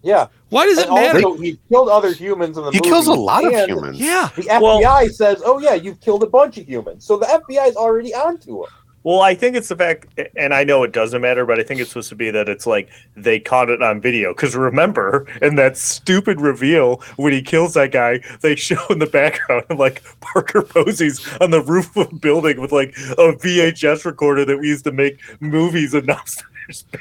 Yeah. 0.02 0.28
Why 0.48 0.66
does 0.66 0.78
it 0.78 0.86
And 0.88 0.96
matter? 0.96 1.22
also, 1.26 1.42
he 1.42 1.60
killed 1.70 1.90
other 1.90 2.14
humans 2.14 2.58
in 2.58 2.64
the 2.64 2.72
He 2.72 2.78
movie. 2.78 2.90
kills 2.90 3.08
a 3.08 3.14
lot 3.14 3.44
of 3.46 3.52
humans. 3.68 4.00
Yeah. 4.00 4.30
The 4.38 4.44
FBI 4.44 5.12
says, 5.12 5.42
"Oh 5.46 5.60
yeah, 5.60 5.74
you've 5.74 6.00
killed 6.00 6.24
a 6.24 6.28
bunch 6.28 6.58
of 6.58 6.66
humans." 6.68 7.04
So 7.06 7.18
the 7.18 7.26
FBI 7.26 7.68
is 7.68 7.76
already 7.76 8.16
onto 8.16 8.64
him. 8.64 8.70
Well 9.04 9.22
i 9.22 9.34
think 9.34 9.56
it's 9.56 9.70
the 9.70 9.76
fact 9.76 10.08
and 10.36 10.54
i 10.54 10.64
know 10.64 10.84
it 10.84 10.92
doesn't 10.92 11.22
matter 11.22 11.46
but 11.46 11.60
i 11.60 11.64
think 11.64 11.80
it's 11.80 11.90
supposed 11.90 12.10
to 12.10 12.16
be 12.16 12.32
that 12.32 12.50
it's 12.50 12.68
like 12.68 12.90
they 13.16 13.40
caught 13.40 13.70
it 13.70 13.82
on 13.82 14.02
video 14.02 14.34
because 14.34 14.56
remember 14.56 15.26
in 15.42 15.56
that 15.56 15.78
stupid 15.78 16.40
reveal 16.42 17.02
when 17.18 17.34
he 17.34 17.42
kills 17.42 17.74
that 17.74 17.92
guy 17.92 18.20
they 18.42 18.56
show 18.56 18.84
in 18.90 19.00
the 19.00 19.06
background 19.06 19.66
like 19.78 20.04
parker 20.20 20.62
posey's 20.62 21.26
on 21.40 21.52
the 21.52 21.62
roof 21.62 21.96
of 21.96 22.12
a 22.12 22.16
building 22.16 22.60
with 22.60 22.72
like 22.72 22.90
a 22.90 23.34
vhs 23.34 24.06
recorder 24.06 24.46
that 24.46 24.60
we 24.60 24.68
used 24.68 24.84
to 24.84 24.92
make 24.92 25.20
movies 25.40 25.94
in 25.94 26.10
upstairs 26.10 26.50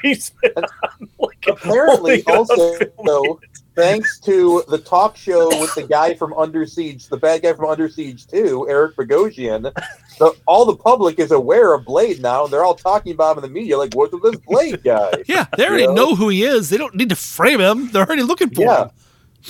basement 0.01 0.55
on. 0.57 1.09
Like, 1.19 1.45
Apparently, 1.47 2.21
holding 2.21 2.21
it 2.21 2.27
up, 2.27 2.49
also, 2.49 2.79
though, 3.05 3.39
thanks 3.79 4.19
to 4.21 4.63
the 4.67 4.77
talk 4.77 5.15
show 5.17 5.47
with 5.59 5.73
the 5.75 5.83
guy 5.83 6.13
from 6.13 6.33
Under 6.33 6.65
Siege, 6.65 7.07
the 7.07 7.17
bad 7.17 7.41
guy 7.41 7.53
from 7.53 7.65
Under 7.65 7.87
Siege 7.89 8.27
2, 8.27 8.67
Eric 8.69 8.95
Bogosian, 8.95 9.71
the, 10.19 10.35
all 10.45 10.65
the 10.65 10.75
public 10.75 11.19
is 11.19 11.31
aware 11.31 11.73
of 11.73 11.85
Blade 11.85 12.21
now, 12.21 12.43
and 12.43 12.53
they're 12.53 12.63
all 12.65 12.75
talking 12.75 13.13
about 13.13 13.37
him 13.37 13.43
in 13.43 13.49
the 13.53 13.59
media, 13.59 13.77
like, 13.77 13.93
what's 13.93 14.11
with 14.13 14.23
this 14.23 14.35
Blade 14.47 14.83
guy? 14.83 15.11
Yeah, 15.27 15.45
they 15.57 15.65
already 15.67 15.83
You 15.83 15.89
know? 15.89 16.09
know 16.09 16.15
who 16.15 16.29
he 16.29 16.43
is. 16.43 16.69
They 16.69 16.77
don't 16.77 16.95
need 16.95 17.09
to 17.09 17.15
frame 17.15 17.59
him. 17.61 17.89
They're 17.91 18.05
already 18.05 18.23
looking 18.23 18.49
for 18.49 18.61
Yeah. 18.61 18.83
him. 18.83 18.89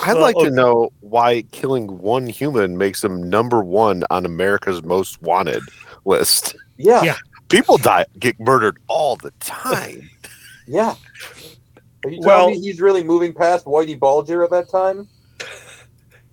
I'd 0.04 0.14
Well, 0.14 0.22
like 0.22 0.36
okay. 0.36 0.50
to 0.50 0.52
know 0.52 0.92
why 1.00 1.42
killing 1.52 1.98
one 2.00 2.28
human 2.28 2.78
makes 2.78 3.04
him 3.04 3.28
number 3.28 3.64
one 3.64 4.04
on 4.12 4.26
America's 4.26 4.84
most 4.84 5.22
wanted 5.22 5.64
list. 6.06 6.56
Yeah, 6.78 6.98
Yeah. 6.98 7.04
yeah. 7.04 7.16
People 7.50 7.78
die, 7.80 8.06
get 8.20 8.40
murdered 8.40 8.78
all 8.88 9.16
the 9.16 9.32
time. 9.40 10.08
Are 12.06 12.10
you 12.10 12.22
telling 12.22 12.26
Well- 12.26 12.50
me 12.52 12.60
he's 12.62 12.80
really 12.82 13.04
moving 13.04 13.34
past 13.34 13.66
Whitey 13.66 13.98
Bulger 14.00 14.44
at 14.44 14.50
that 14.52 14.70
time? 14.70 15.08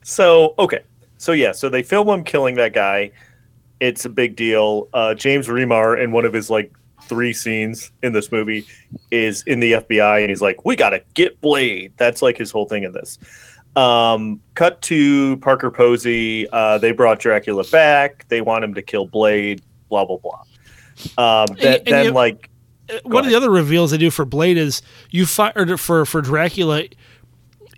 So 0.02 0.54
okay, 0.58 0.82
so 1.18 1.32
yeah, 1.32 1.50
so 1.50 1.68
they 1.68 1.82
film 1.82 2.08
him 2.08 2.22
killing 2.22 2.54
that 2.56 2.72
guy. 2.72 3.10
It's 3.80 4.04
a 4.04 4.08
big 4.08 4.36
deal. 4.36 4.88
Uh, 4.94 5.14
James 5.14 5.48
Remar 5.48 6.00
in 6.00 6.12
one 6.12 6.24
of 6.24 6.32
his 6.32 6.48
like 6.48 6.72
three 7.02 7.32
scenes 7.32 7.90
in 8.04 8.12
this 8.12 8.30
movie 8.30 8.66
is 9.10 9.42
in 9.48 9.58
the 9.58 9.72
FBI, 9.72 10.20
and 10.20 10.28
he's 10.30 10.40
like, 10.40 10.64
"We 10.64 10.76
gotta 10.76 11.02
get 11.14 11.40
Blade." 11.40 11.92
That's 11.96 12.22
like 12.22 12.36
his 12.38 12.52
whole 12.52 12.66
thing 12.66 12.84
in 12.84 12.92
this. 12.92 13.18
Um, 13.74 14.40
cut 14.54 14.80
to 14.82 15.36
Parker 15.38 15.72
Posey. 15.72 16.48
Uh, 16.50 16.78
they 16.78 16.92
brought 16.92 17.18
Dracula 17.18 17.64
back. 17.64 18.26
They 18.28 18.40
want 18.40 18.62
him 18.62 18.74
to 18.74 18.82
kill 18.82 19.06
Blade. 19.06 19.60
Blah 19.88 20.04
blah 20.04 20.18
blah. 20.18 20.42
Um, 21.42 21.48
And- 21.50 21.58
then, 21.58 21.74
and 21.78 21.86
then 21.88 22.04
you- 22.06 22.10
like 22.12 22.48
One 23.04 23.24
of 23.24 23.30
the 23.30 23.36
other 23.36 23.50
reveals 23.50 23.90
they 23.90 23.98
do 23.98 24.10
for 24.10 24.24
Blade 24.24 24.56
is 24.56 24.82
you 25.10 25.26
fired 25.26 25.80
for 25.80 26.06
for 26.06 26.20
Dracula 26.20 26.84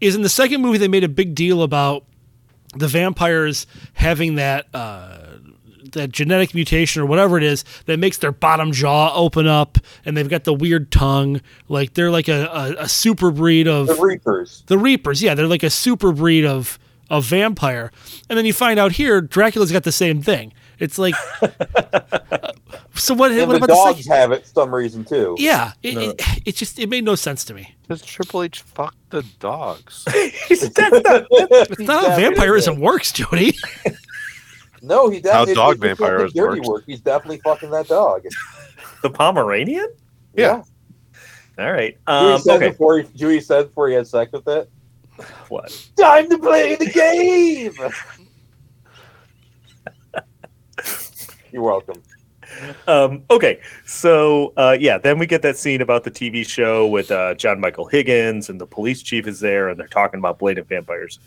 is 0.01 0.15
in 0.15 0.23
the 0.23 0.29
second 0.29 0.61
movie 0.61 0.79
they 0.79 0.89
made 0.89 1.05
a 1.05 1.09
big 1.09 1.35
deal 1.35 1.63
about 1.63 2.05
the 2.77 2.89
vampires 2.89 3.67
having 3.95 4.35
that 4.35 4.67
uh, 4.75 5.19
that 5.93 6.13
genetic 6.13 6.55
mutation 6.55 7.01
or 7.03 7.07
whatever 7.07 7.39
it 7.39 7.43
is 7.43 7.65
that 7.87 7.99
makes 7.99 8.19
their 8.19 8.33
bottom 8.33 8.73
jaw 8.73 9.13
open 9.15 9.47
up 9.47 9.79
and 10.05 10.17
they've 10.17 10.29
got 10.29 10.45
the 10.45 10.53
weird 10.53 10.93
tongue 10.93 11.41
like 11.69 11.95
they're 11.95 12.11
like 12.11 12.29
a, 12.29 12.45
a, 12.47 12.83
a 12.85 12.89
super 12.89 13.31
breed 13.31 13.67
of 13.67 13.87
The 13.87 13.95
Reapers. 13.95 14.63
the 14.67 14.79
Reapers, 14.79 15.23
yeah, 15.23 15.35
they're 15.35 15.47
like 15.47 15.63
a 15.63 15.71
super 15.71 16.13
breed 16.13 16.45
of 16.45 16.79
a 17.11 17.23
vampire, 17.23 17.91
and 18.29 18.37
then 18.37 18.45
you 18.45 18.53
find 18.53 18.79
out 18.79 18.93
here 18.93 19.23
Dracula's 19.23 19.73
got 19.73 19.85
the 19.85 19.93
same 19.93 20.21
thing. 20.21 20.53
It's 20.79 20.99
like, 20.99 21.15
so 22.95 23.15
what? 23.15 23.33
And 23.33 23.47
what 23.49 23.49
the 23.49 23.57
about 23.57 23.61
the 23.61 23.67
dogs 23.67 24.05
psych- 24.05 24.15
have 24.17 24.33
it 24.33 24.47
for 24.47 24.53
some 24.53 24.75
reason 24.75 25.05
too. 25.05 25.35
Yeah, 25.39 25.73
it, 25.83 25.97
it, 25.97 26.23
it 26.47 26.57
just 26.57 26.79
it 26.79 26.89
made 26.89 27.05
no 27.05 27.15
sense 27.15 27.45
to 27.47 27.55
me. 27.55 27.75
Does 27.89 28.03
Triple 28.03 28.43
H 28.43 28.61
fuck 28.61 28.95
the 29.11 29.23
dogs? 29.41 30.05
That's 30.49 30.77
not- 30.79 31.27
It's 31.31 31.81
not 31.81 32.05
how 32.05 32.17
vampirism 32.17 32.81
works, 32.81 33.13
Jody. 33.13 33.57
No, 34.83 35.09
he 35.09 35.21
definitely 35.21 35.55
How 35.55 35.73
dog 35.73 35.75
it's 35.75 35.89
just 35.89 35.99
vampirism 35.99 36.37
dirty 36.37 36.61
works. 36.61 36.69
work. 36.69 36.85
He's 36.87 37.01
definitely 37.01 37.39
fucking 37.39 37.71
that 37.71 37.89
dog. 37.89 38.23
the 39.03 39.11
Pomeranian. 39.11 39.89
Yeah. 40.35 40.63
All 41.59 41.73
right. 41.73 41.99
Um, 42.07 42.39
said 42.41 42.57
okay. 42.57 42.69
before 42.71 43.01
he, 43.01 43.09
Dewey 43.17 43.41
said 43.41 43.69
before 43.69 43.89
he 43.89 43.95
had 43.95 44.07
sex 44.07 44.31
with 44.33 44.47
it. 44.47 44.71
What? 45.49 45.89
Time 45.99 46.31
to 46.31 46.39
play 46.39 46.77
the 46.77 46.87
game. 46.87 47.73
You're 51.53 51.63
welcome. 51.63 52.03
Um, 52.87 53.23
okay, 53.31 53.61
so 53.85 54.55
uh, 54.57 54.77
yeah, 54.81 54.97
then 54.97 55.19
we 55.19 55.27
get 55.27 55.43
that 55.43 55.57
scene 55.59 55.83
about 55.83 56.05
the 56.05 56.11
TV 56.11 56.47
show 56.47 56.87
with 56.87 57.11
uh, 57.11 57.35
John 57.35 57.61
Michael 57.61 57.87
Higgins 57.87 58.49
and 58.49 58.59
the 58.61 58.67
police 58.67 59.03
chief 59.03 59.27
is 59.27 59.41
there, 59.41 59.69
and 59.69 59.79
they're 59.79 59.87
talking 59.89 60.19
about 60.19 60.39
Blade 60.39 60.57
and 60.59 60.67
vampires. 60.67 61.19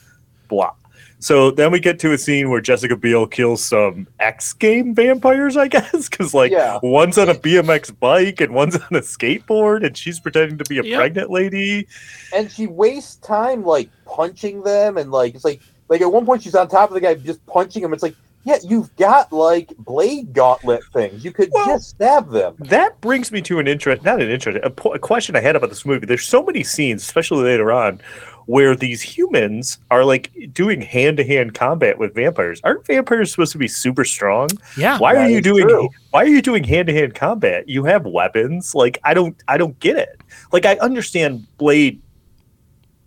Blah. 0.48 0.72
So 1.20 1.52
then 1.52 1.72
we 1.72 1.80
get 1.80 2.00
to 2.00 2.14
a 2.14 2.18
scene 2.18 2.50
where 2.50 2.62
Jessica 2.62 2.96
Biel 2.96 3.28
kills 3.28 3.64
some 3.64 4.08
X 4.20 4.54
game 4.54 4.96
vampires, 4.96 5.56
I 5.56 5.68
guess, 5.76 6.10
because 6.10 6.34
like 6.34 6.52
Yeah. 6.52 6.80
one's 6.82 7.20
on 7.20 7.30
a 7.30 7.36
BMX 7.36 7.98
bike 8.00 8.42
and 8.42 8.56
one's 8.56 8.76
on 8.76 8.88
a 8.92 9.02
skateboard, 9.02 9.86
and 9.86 9.96
she's 9.96 10.20
pretending 10.20 10.58
to 10.58 10.64
be 10.68 10.80
a 10.80 10.84
Yep. 10.84 10.98
pregnant 10.98 11.30
lady. 11.30 11.88
And 12.36 12.52
she 12.52 12.66
wastes 12.66 13.18
time 13.18 13.64
like 13.64 13.90
punching 14.06 14.64
them, 14.64 14.98
and 14.98 15.12
like 15.12 15.36
it's 15.36 15.46
like 15.46 15.62
like 15.90 16.02
at 16.02 16.12
one 16.12 16.26
point 16.26 16.42
she's 16.42 16.56
on 16.56 16.68
top 16.68 16.90
of 16.90 16.96
the 16.96 17.02
guy 17.02 17.14
just 17.14 17.46
punching 17.46 17.84
him. 17.84 17.94
It's 17.94 18.02
like 18.02 18.16
yeah, 18.44 18.58
you've 18.64 18.96
got 18.96 19.32
like 19.32 19.74
blade 19.78 20.34
gauntlet 20.34 20.84
things. 20.94 21.24
You 21.24 21.32
could 21.32 21.50
Well- 21.52 21.66
just 21.68 21.90
stab 21.90 22.32
them. 22.32 22.56
That 22.60 23.00
brings 23.02 23.32
me 23.32 23.42
to 23.44 23.60
an 23.60 23.68
interest, 23.68 24.04
not 24.04 24.22
an 24.22 24.30
interest, 24.30 24.60
a, 24.64 24.70
po- 24.70 24.94
a 24.94 25.00
question 25.00 25.36
I 25.36 25.42
had 25.42 25.56
about 25.56 25.70
this 25.70 25.86
movie. 25.86 26.06
There's 26.06 26.26
so 26.28 26.44
many 26.44 26.64
scenes, 26.64 27.04
especially 27.04 27.44
later 27.44 27.72
on, 27.72 28.00
where 28.48 28.76
these 28.76 29.02
humans 29.02 29.78
are 29.92 30.04
like 30.04 30.32
doing 30.52 30.82
hand 30.82 31.18
to 31.18 31.24
hand 31.24 31.54
combat 31.54 32.00
with 32.00 32.16
vampires. 32.16 32.60
Aren't 32.64 32.86
vampires 32.88 33.30
supposed 33.32 33.52
to 33.52 33.58
be 33.60 33.68
super 33.68 34.04
strong? 34.04 34.50
Yeah, 34.78 34.98
Why 34.98 35.16
are 35.16 35.30
you 35.30 35.42
doing 35.42 35.68
true. 35.68 35.90
why 36.10 36.24
are 36.24 36.28
you 36.28 36.42
doing 36.42 36.64
hand 36.64 36.88
to 36.88 36.94
hand 36.94 37.14
combat? 37.14 37.70
You 37.70 37.84
have 37.86 38.06
weapons. 38.06 38.74
Like 38.74 38.98
I 39.04 39.14
don't 39.14 39.36
I 39.48 39.58
don't 39.58 39.80
get 39.80 39.96
it. 39.98 40.20
Like 40.52 40.66
I 40.66 40.76
understand 40.78 41.46
Blade 41.60 42.02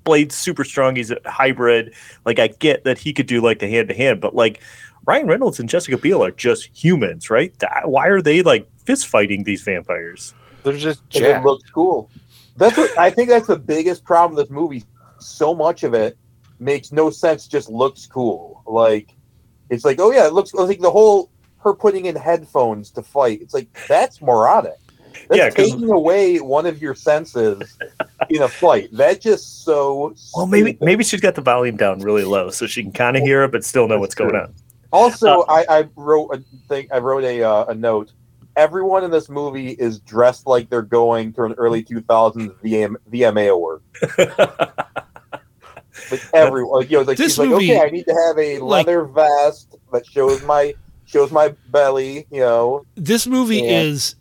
Blade's 0.04 0.34
super 0.34 0.64
strong, 0.64 0.96
he's 0.96 1.10
a 1.10 1.18
hybrid. 1.26 1.94
Like 2.26 2.38
I 2.38 2.48
get 2.48 2.84
that 2.84 2.98
he 2.98 3.12
could 3.12 3.26
do 3.26 3.40
like 3.40 3.58
the 3.58 3.68
hand 3.68 3.88
to 3.88 3.94
hand, 3.94 4.20
but 4.20 4.34
like 4.34 4.60
Ryan 5.06 5.26
Reynolds 5.26 5.60
and 5.60 5.68
Jessica 5.68 5.98
Biel 5.98 6.24
are 6.24 6.30
just 6.30 6.68
humans, 6.74 7.30
right? 7.30 7.56
That- 7.58 7.88
Why 7.88 8.08
are 8.08 8.22
they 8.22 8.42
like 8.42 8.68
fist 8.84 9.06
fighting 9.08 9.44
these 9.44 9.62
vampires? 9.62 10.34
They're 10.62 10.72
just 10.76 11.02
If 11.10 11.16
it 11.22 11.24
jacked. 11.32 11.44
looks 11.46 11.68
cool. 11.70 12.10
That's 12.56 12.76
what 12.76 12.96
I 12.98 13.10
think. 13.10 13.28
That's 13.28 13.46
the 13.48 13.58
biggest 13.58 14.04
problem 14.04 14.36
with 14.36 14.46
this 14.46 14.54
movie. 14.54 14.84
So 15.18 15.54
much 15.54 15.82
of 15.82 15.92
it 15.94 16.16
makes 16.58 16.92
no 16.92 17.10
sense. 17.10 17.46
Just 17.48 17.68
looks 17.68 18.06
cool. 18.06 18.62
Like 18.66 19.14
it's 19.70 19.84
like, 19.84 20.00
oh 20.00 20.10
yeah, 20.12 20.26
it 20.26 20.32
looks 20.32 20.54
I 20.54 20.62
like 20.62 20.80
the 20.80 20.90
whole 20.90 21.30
her 21.58 21.74
putting 21.74 22.04
in 22.06 22.14
headphones 22.16 22.90
to 22.92 23.02
fight. 23.02 23.40
It's 23.42 23.54
like 23.54 23.68
that's 23.88 24.22
moronic. 24.22 24.74
That's 25.28 25.38
Yeah, 25.38 25.50
'cause- 25.50 25.70
taking 25.72 25.90
away 25.90 26.38
one 26.38 26.66
of 26.66 26.80
your 26.80 26.94
senses 26.94 27.76
in 28.30 28.42
a 28.42 28.48
fight. 28.48 28.88
That 28.92 29.20
just 29.20 29.64
so. 29.64 30.14
Well, 30.34 30.46
maybe 30.46 30.70
stupid. 30.72 30.84
maybe 30.84 31.04
she's 31.04 31.20
got 31.20 31.34
the 31.34 31.40
volume 31.42 31.76
down 31.76 32.00
really 32.00 32.24
low 32.24 32.50
so 32.50 32.66
she 32.66 32.82
can 32.82 32.92
kind 32.92 33.16
of 33.16 33.22
hear 33.22 33.42
it, 33.44 33.52
but 33.52 33.64
still 33.64 33.86
know 33.88 33.94
That's 33.94 34.00
what's 34.00 34.14
going 34.14 34.34
on. 34.36 34.54
Also, 34.94 35.40
Uh, 35.42 35.44
I, 35.68 35.78
I 35.80 35.88
wrote 35.96 36.30
a 36.34 36.42
thing. 36.68 36.88
I 36.92 36.98
wrote 36.98 37.24
a 37.24 37.42
uh, 37.42 37.64
a 37.66 37.74
note. 37.74 38.12
Everyone 38.56 39.02
in 39.02 39.10
this 39.10 39.28
movie 39.28 39.70
is 39.72 39.98
dressed 39.98 40.46
like 40.46 40.70
they're 40.70 40.80
going 40.82 41.32
to 41.34 41.42
an 41.42 41.54
early 41.54 41.82
2000s 41.82 42.54
VM, 42.62 42.94
VMA 43.12 43.50
award. 43.50 43.82
Like 46.10 46.22
everyone, 46.34 46.80
like, 46.80 46.90
you 46.90 46.98
know, 46.98 47.04
like 47.04 47.16
This 47.16 47.32
she's 47.32 47.38
like, 47.38 47.48
movie, 47.50 47.72
okay, 47.72 47.80
I 47.86 47.88
need 47.90 48.04
to 48.06 48.14
have 48.26 48.36
a 48.38 48.58
like- 48.58 48.86
leather 48.86 49.04
vest 49.04 49.76
that 49.92 50.04
shows 50.06 50.42
my 50.42 50.74
shows 51.06 51.30
my 51.30 51.54
belly. 51.70 52.26
You 52.32 52.40
know, 52.40 52.84
this 52.96 53.26
movie 53.28 53.58
Yeah. 53.58 53.80
is 53.82 54.16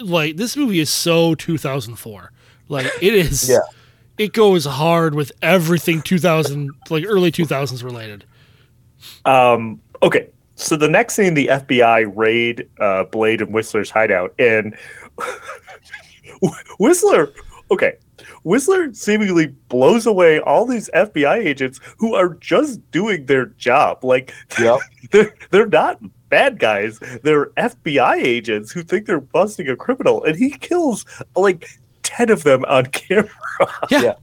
like 0.00 0.36
this 0.36 0.56
movie 0.56 0.78
is 0.80 0.90
so 0.90 1.34
2004 1.34 2.32
like 2.68 2.86
it 3.00 3.14
is 3.14 3.48
Yeah. 3.50 3.58
it 4.16 4.32
goes 4.32 4.64
hard 4.64 5.14
with 5.14 5.30
everything 5.42 6.02
2000 6.02 6.70
like 6.90 7.04
early 7.06 7.30
2000s 7.30 7.84
related 7.84 8.24
Um, 9.24 9.80
okay, 10.02 10.28
so 10.54 10.76
the 10.76 10.88
next 10.88 11.14
scene, 11.14 11.34
the 11.34 11.46
FBI 11.48 12.10
raid 12.16 12.68
uh, 12.80 13.04
Blade 13.04 13.40
and 13.40 13.52
Whistler's 13.54 13.90
hideout, 13.90 14.34
and 14.38 14.76
Whistler, 16.78 17.32
okay, 17.70 17.96
Whistler 18.44 18.92
seemingly 18.94 19.48
blows 19.68 20.06
away 20.06 20.40
all 20.40 20.66
these 20.66 20.90
FBI 20.94 21.36
agents 21.38 21.80
who 21.96 22.14
are 22.14 22.34
just 22.34 22.88
doing 22.90 23.26
their 23.26 23.46
job. 23.46 24.04
Like, 24.04 24.32
Yep. 24.60 24.78
they're 25.10 25.34
they're 25.50 25.66
not 25.66 26.00
bad 26.28 26.58
guys; 26.58 26.98
they're 27.22 27.46
FBI 27.50 28.16
agents 28.16 28.70
who 28.72 28.82
think 28.82 29.06
they're 29.06 29.20
busting 29.20 29.68
a 29.68 29.76
criminal, 29.76 30.24
and 30.24 30.36
he 30.36 30.50
kills 30.50 31.04
like 31.36 31.68
ten 32.02 32.30
of 32.30 32.42
them 32.44 32.64
on 32.66 32.86
camera. 32.92 33.30
Yeah. 33.90 34.02
Yeah. 34.02 34.14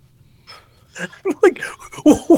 like, 1.44 1.62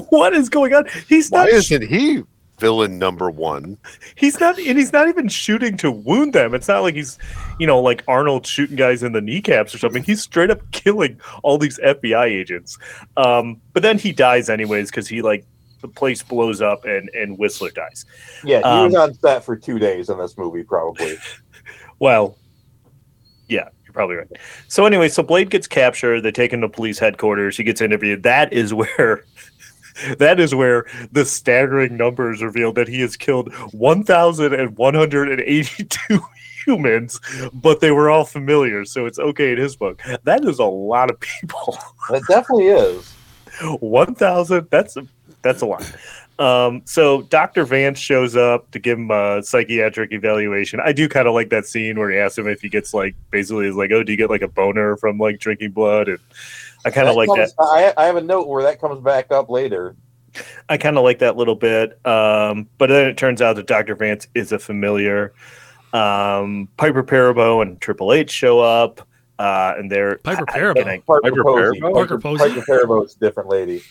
what 0.10 0.34
is 0.34 0.50
going 0.50 0.74
on? 0.74 0.88
He's 1.08 1.30
Why 1.30 1.46
not 1.46 1.50
isn't 1.50 1.84
he 1.88 2.24
villain 2.60 2.98
number 3.00 3.30
one? 3.30 3.78
He's 4.16 4.40
not, 4.40 4.58
and 4.58 4.78
he's 4.78 4.94
not 4.94 5.08
even 5.08 5.28
shooting 5.28 5.78
to 5.78 5.92
wound 5.92 6.34
them. 6.34 6.54
It's 6.54 6.68
not 6.68 6.82
like 6.82 6.96
he's, 6.96 7.18
you 7.60 7.68
know, 7.68 7.80
like 7.82 8.04
Arnold 8.08 8.46
shooting 8.46 8.76
guys 8.76 9.04
in 9.04 9.12
the 9.14 9.22
kneecaps 9.22 9.74
or 9.76 9.78
something. 9.78 10.04
He's 10.04 10.22
straight 10.22 10.50
up 10.50 10.60
killing 10.72 11.20
all 11.44 11.58
these 11.58 11.80
FBI 11.80 12.26
agents. 12.26 12.78
Um, 13.16 13.62
but 13.74 13.84
then 13.84 13.98
he 13.98 14.12
dies 14.12 14.50
anyways 14.50 14.90
because 14.90 15.08
he 15.08 15.22
like 15.22 15.46
the 15.82 15.88
place 15.88 16.24
blows 16.24 16.62
up 16.62 16.86
and 16.86 17.10
and 17.14 17.38
Whistler 17.38 17.70
dies. 17.72 18.06
yeah, 18.44 18.58
he 18.60 18.64
Um, 18.64 18.86
was 18.86 18.96
on 18.96 19.14
set 19.14 19.44
for 19.44 19.56
two 19.56 19.78
days 19.80 20.10
in 20.10 20.18
this 20.18 20.38
movie, 20.38 20.64
probably. 20.64 21.18
Well, 22.00 22.38
yeah, 23.48 23.70
you're 23.84 23.94
probably 23.94 24.18
right. 24.18 24.28
So 24.68 24.86
anyway, 24.86 25.10
so 25.10 25.24
Blade 25.24 25.50
gets 25.50 25.68
captured. 25.68 26.22
They 26.22 26.32
take 26.32 26.54
him 26.54 26.62
to 26.62 26.70
police 26.70 27.00
headquarters. 27.00 27.58
He 27.58 27.64
gets 27.64 27.82
interviewed. 27.82 28.22
That 28.24 28.54
is 28.54 28.72
where. 28.74 29.26
That 30.18 30.40
is 30.40 30.56
where 30.56 30.86
the 31.12 31.26
staggering 31.26 31.98
numbers 31.98 32.38
is 32.38 32.44
revealed 32.44 32.76
that 32.76 32.88
he 32.88 33.02
has 33.02 33.18
killed 33.18 33.54
1,182 33.74 36.20
humans, 36.66 37.20
but 37.54 37.80
they 37.80 37.92
were 37.92 38.10
all 38.10 38.26
familiar, 38.26 38.84
so 38.86 39.06
it's 39.06 39.20
okay 39.20 39.54
in 39.54 39.58
his 39.58 39.76
book. 39.76 40.02
That 40.24 40.46
is 40.46 40.60
a 40.60 40.66
lot 40.66 41.10
of 41.10 41.20
people. 41.20 41.78
It 42.10 42.24
definitely 42.26 42.68
is. 42.68 43.14
1,000, 43.82 44.68
that's 44.70 44.96
a, 44.96 45.06
that's 45.42 45.62
a 45.62 45.66
lot. 45.66 45.92
Um, 46.40 46.84
so 46.86 47.24
Dr. 47.24 47.66
Vance 47.66 48.00
shows 48.00 48.36
up 48.36 48.72
to 48.72 48.80
give 48.80 48.98
him 48.98 49.12
a 49.12 49.44
psychiatric 49.44 50.14
evaluation. 50.14 50.80
I 50.80 50.94
do 50.94 51.10
kind 51.10 51.28
of 51.28 51.34
like 51.34 51.50
that 51.50 51.66
scene 51.66 51.98
where 51.98 52.12
he 52.12 52.18
asks 52.18 52.38
him 52.38 52.48
if 52.48 52.62
he 52.62 52.70
gets 52.70 52.94
like 52.94 53.16
basically 53.32 53.68
is 53.68 53.76
like, 53.76 53.92
oh, 53.92 54.04
do 54.04 54.14
you 54.14 54.18
get 54.18 54.30
like 54.30 54.44
a 54.44 54.48
boner 54.48 54.96
from 54.98 55.18
like 55.18 55.40
drinking 55.40 55.72
blood? 55.72 56.08
And 56.08 56.20
I 56.86 56.90
kind 56.92 57.08
of 57.10 57.16
like 57.16 57.28
that. 57.30 57.52
I, 57.60 57.94
I 57.98 58.06
have 58.06 58.16
a 58.16 58.22
note 58.22 58.48
where 58.48 58.64
that 58.64 58.80
comes 58.80 59.02
back 59.02 59.32
up 59.32 59.50
later. 59.50 59.96
I 60.70 60.78
kind 60.78 60.98
of 60.98 61.04
like 61.04 61.20
that 61.20 61.36
little 61.38 61.56
bit. 61.56 62.00
Um, 62.06 62.68
but 62.78 62.90
then 62.90 63.08
it 63.08 63.18
turns 63.18 63.42
out 63.42 63.56
that 63.56 63.68
Dr. 63.68 63.96
Vance 63.96 64.28
is 64.36 64.52
a 64.52 64.60
familiar. 64.60 65.34
Um, 65.94 66.68
Piper 66.78 67.04
Perabo 67.04 67.62
and 67.62 67.80
Triple 67.82 68.14
H 68.14 68.30
show 68.30 68.60
up, 68.60 69.02
uh, 69.40 69.74
and 69.78 69.92
they're 69.92 70.18
Piper 70.20 70.46
I- 70.50 70.58
Perabo. 70.60 70.82
and 70.82 70.90
I- 70.90 71.00
Parker 71.00 71.22
Piper 71.32 71.44
Posey. 71.44 71.80
Perabo? 71.82 71.94
Parker 71.94 72.18
Posey? 72.20 72.38
Parker 72.54 72.62
Perabo's 72.62 73.16
a 73.16 73.20
different 73.20 73.50
lady. 73.50 73.82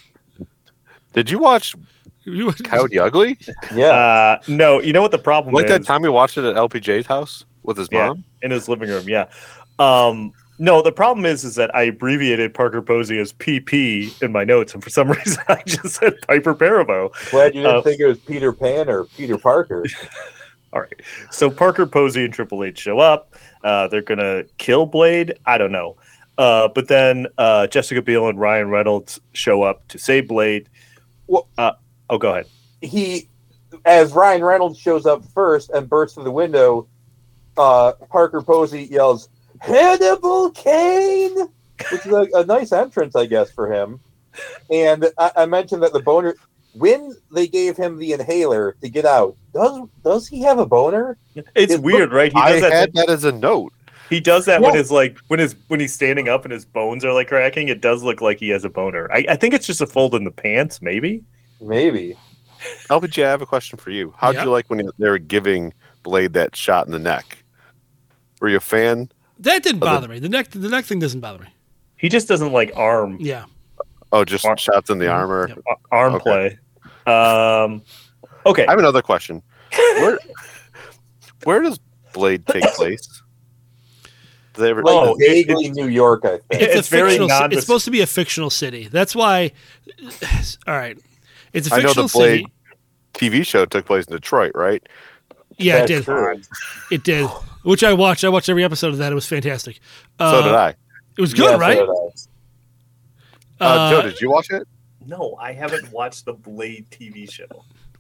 Did 1.13 1.31
you 1.31 1.39
watch 1.39 1.75
You- 2.25 2.53
Coyote 2.53 2.99
Ugly? 2.99 3.39
Yeah. 3.75 3.87
Uh, 3.87 4.39
no, 4.49 4.81
you 4.81 4.93
know 4.93 5.03
what 5.03 5.11
the 5.13 5.19
problem 5.19 5.55
Like 5.55 5.67
is? 5.67 5.71
that 5.73 5.85
time 5.85 6.03
we 6.03 6.09
watched 6.09 6.37
it 6.39 6.45
at 6.45 6.55
LPJ's 6.57 7.07
house 7.07 7.45
with 7.63 7.77
his 7.79 7.89
Yeah. 7.91 8.09
mom? 8.09 8.25
in 8.43 8.51
his 8.51 8.69
living 8.69 8.89
room. 8.89 9.09
Yeah. 9.09 9.27
Um, 9.79 10.33
no, 10.59 10.83
the 10.83 10.93
problem 10.93 11.27
is, 11.27 11.45
is 11.45 11.55
that 11.57 11.75
I 11.75 11.83
abbreviated 11.85 12.55
Parker 12.55 12.83
Posey 12.83 13.19
as 13.19 13.33
PP 13.33 14.23
in 14.23 14.33
my 14.33 14.45
notes, 14.45 14.75
and 14.75 14.83
for 14.83 14.91
some 14.91 15.11
reason 15.13 15.43
I 15.49 15.63
just 15.67 15.97
said 15.97 16.15
Piper 16.27 16.55
Perabo. 16.55 17.13
Glad 17.31 17.55
you 17.55 17.63
didn't 17.63 17.77
uh, 17.77 17.83
think 17.83 18.01
it 18.01 18.07
was 18.07 18.19
Peter 18.19 18.53
Pan 18.53 18.89
or 18.89 19.05
Peter 19.05 19.39
Parker. 19.39 19.85
All 20.73 20.81
right. 20.81 21.01
So 21.31 21.51
Parker 21.51 21.87
Posey 21.87 22.25
and 22.25 22.35
Triple 22.35 22.65
H 22.65 22.79
show 22.79 22.99
up. 22.99 23.35
Uh, 23.65 23.89
they're 23.89 24.03
gonna 24.03 24.45
kill 24.59 24.87
Blade. 24.87 25.39
I 25.47 25.59
don't 25.59 25.73
know. 25.73 25.97
Uh, 26.39 26.69
but 26.69 26.89
then 26.89 27.27
uh, 27.39 27.67
Jessica 27.67 28.03
Biel 28.03 28.29
and 28.29 28.39
Ryan 28.39 28.69
Reynolds 28.69 29.19
show 29.33 29.63
up 29.63 29.89
to 29.89 29.99
save 29.99 30.29
Blade. 30.29 30.69
Well- 31.27 31.49
uh, 31.57 31.73
oh, 32.11 32.19
go 32.19 32.33
ahead. 32.33 32.47
he 32.83 33.29
as 33.85 34.13
Ryan 34.13 34.45
Reynolds 34.45 34.79
shows 34.79 35.07
up 35.07 35.25
first 35.33 35.71
and 35.71 35.89
bursts 35.89 36.15
through 36.15 36.25
the 36.25 36.31
window, 36.31 36.89
uh, 37.57 37.93
Parker 38.11 38.43
Posey 38.43 38.85
yells, 38.85 39.29
Hannibal 39.61 40.51
Kane, 40.51 41.37
which 41.91 42.07
is 42.07 42.13
a, 42.13 42.27
a 42.35 42.45
nice 42.45 42.73
entrance, 42.73 43.15
I 43.17 43.27
guess, 43.27 43.51
for 43.51 43.73
him. 43.73 44.01
And 44.71 45.07
I, 45.19 45.31
I 45.37 45.47
mentioned 45.47 45.83
that 45.83 45.93
the 45.93 46.01
boner, 46.01 46.35
when 46.75 47.15
they 47.33 47.47
gave 47.47 47.77
him 47.77 47.99
the 47.99 48.13
inhaler 48.13 48.77
to 48.83 48.89
get 48.89 49.05
out, 49.07 49.37
does 49.55 49.81
does 50.05 50.29
he 50.29 50.43
have 50.43 50.59
a 50.59 50.67
boner? 50.67 51.17
It's 51.55 51.73
It 51.75 51.83
weird, 51.83 52.13
right? 52.13 52.33
He 52.33 52.39
I 52.39 52.53
does 52.53 52.61
that. 52.63 52.73
had 52.73 52.93
that 52.95 53.09
as 53.09 53.25
a 53.25 53.33
note. 53.33 53.73
He 54.11 54.21
does 54.21 54.45
that 54.45 54.61
when 54.61 54.73
Yeah. 54.75 54.79
his 54.81 54.91
like 54.93 55.17
when 55.29 55.41
his 55.41 55.57
when 55.69 55.81
he's 55.81 55.93
standing 55.95 56.29
up 56.29 56.45
and 56.45 56.53
his 56.53 56.65
bones 56.65 57.05
are 57.05 57.13
like 57.13 57.29
cracking. 57.29 57.69
It 57.69 57.81
does 57.81 58.03
look 58.03 58.21
like 58.21 58.39
he 58.39 58.51
has 58.51 58.65
a 58.65 58.69
boner. 58.71 59.11
I, 59.13 59.25
I 59.31 59.37
think 59.37 59.55
it's 59.55 59.67
just 59.67 59.81
a 59.81 59.87
fold 59.87 60.15
in 60.15 60.25
the 60.25 60.31
pants, 60.31 60.81
maybe. 60.83 61.25
Maybe. 61.61 62.17
LPJ, 62.91 63.25
I 63.25 63.31
have 63.31 63.43
a 63.43 63.47
question 63.47 63.79
for 63.79 63.91
you. 63.91 64.13
How'd 64.17 64.35
Yeah. 64.35 64.45
you 64.45 64.51
like 64.51 64.69
when 64.69 64.89
they 64.99 65.09
were 65.09 65.19
giving 65.19 65.73
Blade 66.03 66.35
that 66.35 66.55
shot 66.55 66.87
in 66.87 66.93
the 66.93 66.99
neck? 66.99 67.43
Were 68.41 68.49
you 68.49 68.59
a 68.59 68.61
fan? 68.61 69.11
That 69.41 69.63
didn't 69.63 69.83
Other- 69.83 69.93
bother 69.93 70.09
me. 70.09 70.19
The 70.19 70.29
neck 70.29 70.51
the 70.51 70.69
neck 70.69 70.85
thing 70.85 70.99
doesn't 70.99 71.21
bother 71.21 71.41
me. 71.41 71.49
He 71.97 72.09
just 72.09 72.29
doesn't 72.29 72.53
like 72.53 72.73
arm 72.77 73.17
Yeah. 73.21 73.45
Oh, 74.13 74.25
just 74.25 74.45
Ar- 74.45 74.57
shots 74.59 74.89
in 74.91 74.99
the 74.99 75.09
armor. 75.09 75.49
Yep. 75.49 75.59
arm 75.91 76.15
Okay. 76.15 76.59
play. 77.05 77.13
Um, 77.13 77.83
okay. 78.47 78.67
I 78.67 78.71
have 78.71 78.79
another 78.79 79.03
question. 79.03 79.43
Where, 79.75 80.19
where 81.45 81.61
does 81.63 81.79
Blade 82.13 82.47
take 82.47 82.63
place? 82.75 83.23
Do 84.55 84.63
they 84.63 84.71
ever? 84.71 84.83
Like 84.83 84.95
Oh, 84.95 85.17
it- 85.19 85.29
vaguely 85.47 85.71
New 85.71 85.89
York, 85.89 86.25
I 86.25 86.29
think. 86.39 86.43
It's, 86.63 86.75
It's 86.77 86.89
a 86.89 86.91
very 86.91 87.11
fictional 87.11 87.29
ci- 87.29 87.49
It's 87.57 87.61
supposed 87.67 87.85
to 87.87 87.91
be 87.91 88.01
a 88.01 88.07
fictional 88.07 88.51
city. 88.51 88.89
That's 88.89 89.15
why 89.15 89.53
all 90.67 90.75
right. 90.77 90.99
It's 91.53 91.71
a 91.71 91.75
I 91.75 91.79
know 91.79 91.89
fictional 91.89 92.09
the 92.09 92.13
Blade 92.13 92.47
city. 93.19 93.41
TV 93.41 93.47
show 93.47 93.65
took 93.67 93.87
place 93.87 94.05
in 94.07 94.13
Detroit, 94.15 94.53
right? 94.55 94.87
Yeah, 95.59 95.83
it 95.83 95.87
did. 95.87 96.05
true. 96.05 96.41
It 96.91 97.03
did. 97.03 97.27
Which 97.63 97.83
I 97.83 97.93
watched. 97.93 98.25
I 98.25 98.29
watched 98.29 98.49
every 98.49 98.63
episode 98.65 98.89
of 98.89 98.99
that. 98.99 99.11
It 99.13 99.15
was 99.15 99.27
fantastic. 99.27 99.81
Uh, 100.19 100.31
so 100.31 100.43
did 100.43 100.55
I. 100.55 100.69
It 101.17 101.21
was 101.21 101.35
good, 101.35 101.45
Yeah, 101.45 101.51
so 101.53 101.59
right? 101.59 101.79
did 101.79 101.89
I. 103.61 103.65
Uh, 103.65 103.91
Joe, 103.91 104.03
did 104.03 104.21
you 104.21 104.31
watch 104.31 104.51
it? 104.51 104.67
No, 105.07 105.37
I 105.41 105.53
haven't 105.53 105.91
watched 105.93 106.25
the 106.27 106.33
Blade 106.35 106.87
TV 106.91 107.31
show. 107.31 107.47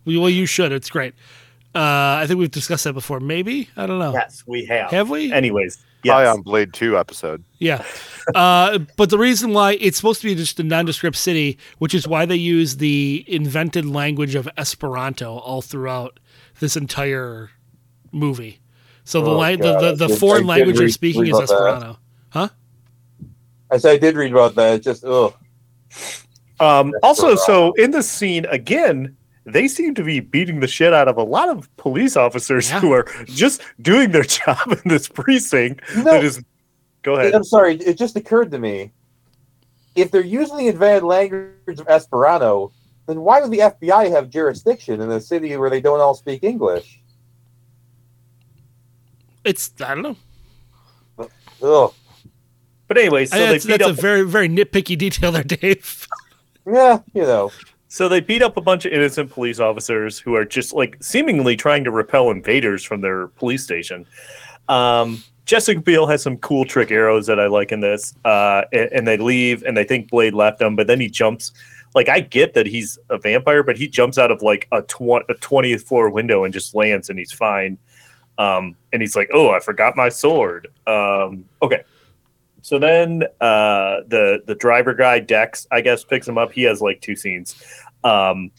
Well, 0.04 0.28
you 0.28 0.46
should. 0.46 0.72
It's 0.72 0.90
great. 0.90 1.14
Uh, 1.74 2.18
I 2.20 2.24
think 2.26 2.38
we've 2.38 2.50
discussed 2.50 2.84
that 2.84 2.92
before. 2.94 3.20
Maybe 3.20 3.68
I 3.76 3.86
don't 3.86 3.98
know. 3.98 4.12
Yes, 4.12 4.44
we 4.46 4.64
have. 4.66 4.90
Have 4.90 5.10
we? 5.10 5.32
Anyways, 5.32 5.78
Probably 6.04 6.26
on 6.26 6.42
Blade 6.42 6.72
Two 6.72 6.96
episode. 6.98 7.42
Yeah. 7.58 7.84
Uh, 8.34 8.78
but 8.96 9.10
the 9.10 9.18
reason 9.18 9.52
why 9.52 9.72
it's 9.80 9.96
supposed 9.96 10.20
to 10.22 10.26
be 10.28 10.34
just 10.34 10.58
a 10.60 10.62
nondescript 10.62 11.16
city, 11.16 11.58
which 11.78 11.94
is 11.94 12.06
why 12.08 12.24
they 12.26 12.36
use 12.36 12.76
the 12.78 13.24
invented 13.26 13.84
language 13.86 14.34
of 14.34 14.48
Esperanto 14.56 15.38
all 15.38 15.62
throughout 15.62 16.18
this 16.60 16.76
entire 16.76 17.50
movie. 18.12 18.60
So 19.04 19.20
the 19.22 19.30
Oh, 19.30 19.36
la- 19.38 19.50
the, 19.50 19.56
God, 19.58 19.80
the, 19.82 19.94
the 19.94 20.06
did- 20.08 20.18
foreign 20.18 20.44
I 20.44 20.46
language 20.48 20.78
they're 20.78 20.88
speaking 20.88 21.22
read 21.22 21.30
is 21.32 21.38
about 21.38 21.48
that. 21.48 21.54
Esperanto. 21.54 21.98
I 23.68 23.78
said 23.78 23.92
I 23.92 23.98
did 23.98 24.14
read 24.16 24.30
about 24.32 24.54
that. 24.54 24.74
It's 24.76 24.84
just 24.84 25.04
ugh. 25.04 25.34
Um, 26.60 26.92
also, 27.02 27.34
so 27.34 27.42
so 27.44 27.72
in 27.74 27.90
this 27.90 28.08
scene 28.08 28.46
again, 28.46 29.16
they 29.44 29.66
seem 29.68 29.94
to 29.96 30.04
be 30.04 30.20
beating 30.20 30.60
the 30.60 30.68
shit 30.68 30.92
out 30.94 31.08
of 31.08 31.16
a 31.16 31.22
lot 31.22 31.48
of 31.48 31.74
police 31.76 32.16
officers 32.16 32.70
Yeah. 32.70 32.80
who 32.80 32.92
are 32.92 33.06
just 33.24 33.62
doing 33.82 34.12
their 34.12 34.22
job 34.38 34.58
in 34.68 34.80
this 34.88 35.08
precinct. 35.08 35.82
You 35.96 36.04
know, 36.04 36.14
is, 36.14 36.42
go 37.02 37.14
ahead. 37.16 37.34
I'm 37.34 37.44
sorry. 37.44 37.74
It 37.76 37.98
just 37.98 38.16
occurred 38.16 38.50
to 38.52 38.58
me. 38.58 38.92
If 39.96 40.10
they're 40.10 40.24
using 40.24 40.56
the 40.58 40.68
invented 40.68 41.02
language 41.02 41.80
of 41.80 41.88
Esperanto, 41.88 42.70
then 43.06 43.20
why 43.20 43.40
does 43.40 43.50
the 43.50 43.58
FBI 43.58 44.10
have 44.10 44.30
jurisdiction 44.30 45.00
in 45.00 45.10
a 45.10 45.20
city 45.20 45.56
where 45.56 45.70
they 45.70 45.80
don't 45.80 46.00
all 46.00 46.14
speak 46.14 46.42
English? 46.44 47.00
It's 49.44 49.72
I 49.80 49.94
don't 49.94 50.02
know. 51.18 51.28
Ugh. 51.62 51.94
But 52.88 52.98
anyway, 52.98 53.26
so 53.26 53.36
I- 53.36 53.40
they 53.40 53.46
that's 53.52 53.66
beat 53.66 53.78
that's 53.78 53.90
a 53.90 53.92
very 53.92 54.22
very 54.22 54.48
nitpicky 54.48 54.98
detail 54.98 55.32
there, 55.32 55.44
Dave. 55.44 56.06
Yeah, 56.66 56.98
you 57.14 57.22
know. 57.22 57.52
So 57.88 58.08
they 58.08 58.20
beat 58.20 58.42
up 58.42 58.56
a 58.56 58.60
bunch 58.60 58.84
of 58.84 58.92
innocent 58.92 59.30
police 59.30 59.60
officers 59.60 60.18
who 60.18 60.34
are 60.34 60.44
just 60.44 60.72
like 60.74 60.96
seemingly 61.00 61.56
trying 61.56 61.84
to 61.84 61.90
repel 61.90 62.30
invaders 62.30 62.82
from 62.82 63.00
their 63.00 63.28
police 63.28 63.62
station. 63.62 64.04
Um, 64.68 65.22
Jessica 65.46 65.80
Biel 65.80 66.06
has 66.08 66.22
some 66.22 66.36
cool 66.38 66.64
trick 66.64 66.90
arrows 66.90 67.26
that 67.28 67.38
I 67.38 67.46
like 67.46 67.70
in 67.70 67.78
this, 67.80 68.14
uh, 68.24 68.62
and, 68.72 68.90
and 68.92 69.08
they 69.08 69.16
leave 69.16 69.62
and 69.62 69.76
they 69.76 69.84
think 69.84 70.10
Blade 70.10 70.34
left 70.34 70.58
them, 70.58 70.74
but 70.74 70.88
then 70.88 71.00
he 71.00 71.08
jumps. 71.08 71.52
Like 71.96 72.10
I 72.10 72.20
get 72.20 72.54
that 72.54 72.66
he's 72.66 72.98
a 73.10 73.18
vampire, 73.18 73.62
but 73.62 73.78
he 73.78 73.88
jumps 73.88 74.18
out 74.18 74.30
of 74.30 74.42
like 74.42 74.68
a 74.70 74.82
tw- 74.82 75.24
a 75.28 75.34
twentieth 75.40 75.82
floor 75.82 76.10
window 76.10 76.44
and 76.44 76.52
just 76.54 76.74
lands, 76.74 77.08
and 77.08 77.18
he's 77.18 77.32
fine. 77.32 77.78
Um, 78.38 78.76
and 78.92 79.00
he's 79.00 79.16
like, 79.16 79.30
"Oh, 79.32 79.50
I 79.50 79.60
forgot 79.60 79.96
my 79.96 80.10
sword." 80.10 80.68
Um, 80.86 81.46
okay, 81.62 81.82
so 82.60 82.78
then 82.78 83.22
uh, 83.40 84.02
the 84.08 84.42
the 84.46 84.54
driver 84.56 84.92
guy 84.92 85.20
Dex, 85.20 85.66
I 85.72 85.80
guess, 85.80 86.04
picks 86.04 86.28
him 86.28 86.36
up. 86.36 86.52
He 86.52 86.64
has 86.64 86.82
like 86.82 87.00
two 87.00 87.16
scenes. 87.16 87.56
Um, 88.04 88.50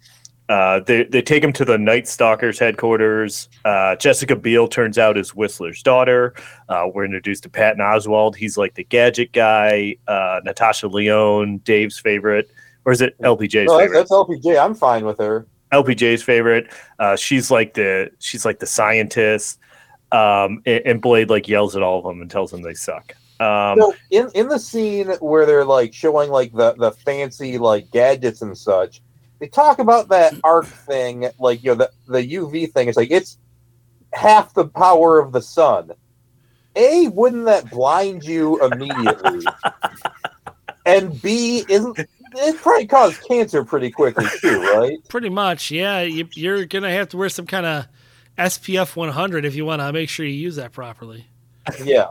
uh, 0.50 0.80
they 0.80 1.04
they 1.04 1.22
take 1.22 1.44
him 1.44 1.52
to 1.54 1.66
the 1.66 1.78
Night 1.78 2.08
Stalkers 2.08 2.58
headquarters. 2.58 3.50
Uh, 3.66 3.98
Jessica 3.98 4.36
Biel 4.36 4.68
turns 4.68 4.98
out 4.98 5.18
is 5.18 5.36
Whistler's 5.36 5.84
daughter. 5.84 6.34
Uh, 6.70 6.88
we're 6.92 7.06
introduced 7.06 7.44
to 7.44 7.50
Patton 7.50 7.82
Oswalt. 7.82 8.36
He's 8.36 8.58
like 8.58 8.76
the 8.76 8.86
gadget 8.86 9.34
guy. 9.34 9.98
Uh, 10.08 10.40
Natasha 10.44 10.88
Lyonne, 10.88 11.58
Dave's 11.60 12.00
favorite, 12.00 12.50
or 12.88 12.94
is 12.94 13.02
it 13.02 13.20
LPJ's 13.20 13.68
No, 13.68 13.78
that's, 13.78 13.92
favorite? 13.92 13.98
that's 13.98 14.12
LPJ. 14.12 14.64
I'm 14.64 14.74
fine 14.74 15.06
with 15.06 15.18
her. 15.20 15.46
LPJ's 15.74 16.24
favorite. 16.24 16.72
Uh, 16.98 17.18
she's 17.18 17.52
like 17.52 17.74
the 17.74 18.10
she's 18.20 18.46
like 18.46 18.60
the 18.60 18.66
scientist. 18.66 19.60
Um, 20.14 20.62
and, 20.66 20.82
and 20.86 21.02
Blade 21.02 21.30
like 21.30 21.50
yells 21.50 21.76
at 21.76 21.84
all 21.84 22.00
of 22.00 22.06
them 22.06 22.22
and 22.22 22.32
tells 22.32 22.50
them 22.50 22.62
they 22.62 22.74
suck. 22.74 23.14
Um, 23.42 23.78
So 23.78 23.94
in 24.10 24.30
in 24.36 24.48
the 24.48 24.58
scene 24.58 25.10
where 25.20 25.46
they're 25.46 25.66
like 25.66 25.94
showing 25.94 26.30
like 26.32 26.54
the 26.54 26.76
the 26.76 26.92
fancy 26.92 27.58
like 27.58 27.92
gadgets 27.92 28.42
and 28.42 28.58
such, 28.58 29.02
they 29.40 29.48
talk 29.48 29.80
about 29.80 30.08
that 30.08 30.34
arc 30.46 30.68
thing, 30.68 31.28
like 31.40 31.62
you 31.66 31.72
know 31.72 31.76
the 31.76 31.92
the 32.08 32.36
UV 32.36 32.72
thing. 32.72 32.88
It's 32.88 32.96
like 32.96 33.12
it's 33.12 33.38
half 34.14 34.54
the 34.54 34.66
power 34.66 35.20
of 35.20 35.34
the 35.34 35.42
sun. 35.42 35.92
A, 36.78 37.10
wouldn't 37.10 37.44
that 37.46 37.70
blind 37.70 38.24
you 38.24 38.64
immediately? 38.64 39.44
and 40.86 41.22
B, 41.22 41.66
isn't 41.68 42.00
it 42.36 42.58
probably 42.62 42.88
cause 42.88 43.18
cancer 43.20 43.64
pretty 43.64 43.92
quickly 43.92 44.26
too, 44.42 44.62
right? 44.62 44.98
Pretty 45.10 45.30
much, 45.30 45.72
yeah. 45.72 46.02
You, 46.02 46.28
you're 46.34 46.66
gonna 46.66 46.92
have 46.92 47.10
to 47.10 47.18
wear 47.18 47.30
some 47.30 47.46
kind 47.48 47.66
of 47.66 47.86
SPF 48.38 48.96
100 48.96 49.46
if 49.46 49.56
you 49.56 49.66
want 49.66 49.82
to 49.82 49.92
make 49.92 50.10
sure 50.10 50.26
you 50.26 50.34
use 50.34 50.56
that 50.58 50.72
properly. 50.72 51.26
Yeah. 51.84 52.08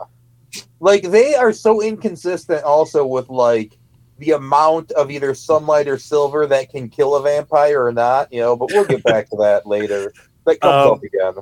Like 0.79 1.03
they 1.03 1.35
are 1.35 1.53
so 1.53 1.81
inconsistent 1.81 2.63
also 2.63 3.05
with 3.05 3.29
like 3.29 3.77
the 4.19 4.31
amount 4.31 4.91
of 4.93 5.11
either 5.11 5.33
sunlight 5.35 5.87
or 5.87 5.97
silver 5.97 6.45
that 6.47 6.69
can 6.69 6.89
kill 6.89 7.15
a 7.15 7.21
vampire 7.21 7.85
or 7.85 7.91
not, 7.91 8.31
you 8.33 8.39
know, 8.41 8.55
but 8.55 8.69
we'll 8.71 8.85
get 8.85 9.03
back 9.03 9.29
to 9.29 9.35
that 9.37 9.65
later. 9.67 10.11
That 10.45 10.59
comes 10.61 10.87
Um, 10.87 10.91
up 10.93 11.03
again. 11.03 11.33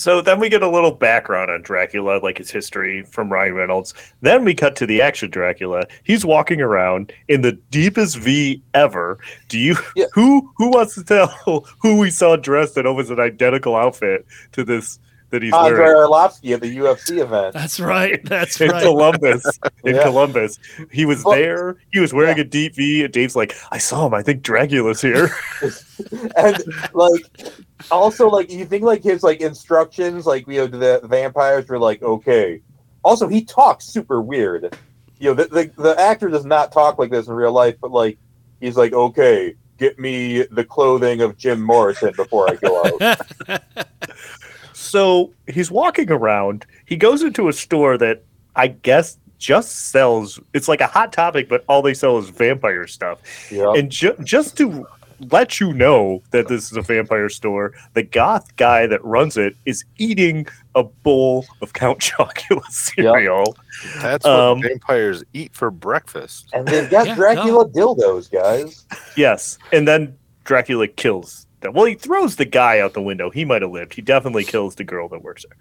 So 0.00 0.22
then 0.22 0.40
we 0.40 0.48
get 0.48 0.62
a 0.62 0.68
little 0.68 0.92
background 0.92 1.50
on 1.50 1.60
Dracula, 1.60 2.20
like 2.22 2.38
his 2.38 2.50
history 2.50 3.02
from 3.02 3.30
Ryan 3.30 3.52
Reynolds. 3.52 3.92
Then 4.22 4.46
we 4.46 4.54
cut 4.54 4.74
to 4.76 4.86
the 4.86 5.02
action 5.02 5.28
Dracula. 5.28 5.84
He's 6.04 6.24
walking 6.24 6.62
around 6.62 7.12
in 7.28 7.42
the 7.42 7.52
deepest 7.70 8.16
V 8.16 8.62
ever. 8.72 9.18
Do 9.48 9.58
you 9.58 9.76
Yeah. 9.94 10.06
who 10.14 10.50
who 10.56 10.70
wants 10.70 10.94
to 10.94 11.04
tell 11.04 11.26
who 11.80 11.98
we 11.98 12.10
saw 12.10 12.36
dressed 12.36 12.78
in 12.78 12.86
almost 12.86 13.10
an 13.10 13.20
identical 13.20 13.76
outfit 13.76 14.24
to 14.52 14.64
this 14.64 14.98
that 15.30 15.42
he's 15.42 15.52
Andre 15.52 15.78
wearing 15.78 16.10
Arlovsky 16.10 16.52
at 16.54 16.60
the 16.60 16.76
UFC 16.76 17.18
event. 17.20 17.54
That's 17.54 17.80
right. 17.80 18.20
That's 18.24 18.60
right. 18.60 18.66
in 18.68 18.72
right. 18.74 18.82
Columbus? 18.82 19.58
In 19.84 19.94
Yeah. 19.94 20.02
Columbus, 20.04 20.58
he 20.90 21.06
was 21.06 21.24
Well- 21.24 21.34
there. 21.36 21.76
He 21.92 22.00
was 22.00 22.12
wearing 22.12 22.38
a 22.38 22.44
deep 22.44 22.74
V, 22.74 23.02
and 23.04 23.12
Dave's 23.12 23.34
like, 23.34 23.54
"I 23.70 23.78
saw 23.78 24.06
him. 24.06 24.12
I 24.14 24.22
think 24.22 24.42
Dracula's 24.42 25.00
here." 25.00 25.30
and 26.36 26.62
like 26.92 27.22
also 27.90 28.28
like 28.28 28.50
you 28.50 28.64
think 28.66 28.82
like 28.84 29.02
his 29.02 29.22
like 29.22 29.40
instructions 29.40 30.26
like 30.26 30.46
you 30.46 30.58
know 30.58 30.66
the 30.66 31.00
vampires 31.04 31.68
were 31.68 31.78
like 31.78 32.02
okay 32.02 32.60
also 33.02 33.26
he 33.28 33.42
talks 33.44 33.84
super 33.86 34.20
weird 34.20 34.76
you 35.18 35.28
know 35.28 35.34
the, 35.34 35.44
the, 35.46 35.82
the 35.82 36.00
actor 36.00 36.28
does 36.28 36.44
not 36.44 36.72
talk 36.72 36.98
like 36.98 37.10
this 37.10 37.26
in 37.28 37.32
real 37.34 37.52
life 37.52 37.76
but 37.80 37.90
like 37.90 38.18
he's 38.60 38.76
like 38.76 38.92
okay 38.92 39.54
get 39.78 39.98
me 39.98 40.42
the 40.50 40.64
clothing 40.64 41.20
of 41.22 41.36
jim 41.38 41.60
morrison 41.60 42.12
before 42.16 42.48
i 42.50 42.54
go 42.56 42.82
out 43.02 43.62
So 44.90 45.32
he's 45.46 45.70
walking 45.70 46.10
around. 46.10 46.66
He 46.86 46.96
goes 46.96 47.22
into 47.22 47.48
a 47.48 47.52
store 47.52 47.96
that 47.98 48.22
I 48.56 48.68
guess 48.68 49.18
just 49.38 49.90
sells. 49.90 50.38
It's 50.52 50.68
like 50.68 50.80
a 50.80 50.86
hot 50.86 51.12
topic, 51.12 51.48
but 51.48 51.64
all 51.68 51.80
they 51.82 51.94
sell 51.94 52.18
is 52.18 52.28
vampire 52.28 52.86
stuff. 52.86 53.18
yeah 53.50 53.72
And 53.74 53.90
ju- 53.90 54.16
just 54.24 54.56
to 54.58 54.86
let 55.30 55.60
you 55.60 55.72
know 55.74 56.22
that 56.30 56.48
this 56.48 56.70
is 56.70 56.76
a 56.78 56.82
vampire 56.82 57.28
store, 57.28 57.72
the 57.94 58.02
goth 58.02 58.56
guy 58.56 58.86
that 58.86 59.04
runs 59.04 59.36
it 59.36 59.54
is 59.66 59.84
eating 59.98 60.46
a 60.74 60.82
bowl 60.82 61.44
of 61.62 61.72
Count 61.74 61.98
Chocula 62.00 62.64
cereal. 62.70 63.54
That's 64.00 64.24
what 64.24 64.32
Um, 64.40 64.62
vampires 64.62 65.22
eat 65.34 65.54
for 65.54 65.70
breakfast. 65.70 66.48
and 66.54 66.66
they've 66.66 66.88
got 66.90 67.06
Yeah, 67.06 67.14
dracula 67.14 67.68
dildos 67.68 68.30
guys 68.30 68.84
Yes, 69.16 69.58
and 69.72 69.86
then 69.86 70.16
Dracula 70.44 70.88
kills 70.88 71.42
them. 71.42 71.49
Well, 71.62 71.84
he 71.84 71.94
throws 71.94 72.36
the 72.36 72.44
guy 72.44 72.80
out 72.80 72.94
the 72.94 73.02
window. 73.02 73.30
He 73.30 73.44
might 73.44 73.62
have 73.62 73.70
lived. 73.70 73.94
He 73.94 74.02
definitely 74.02 74.44
kills 74.44 74.74
the 74.76 74.84
girl 74.84 75.08
that 75.08 75.22
works 75.22 75.44
there. 75.44 75.56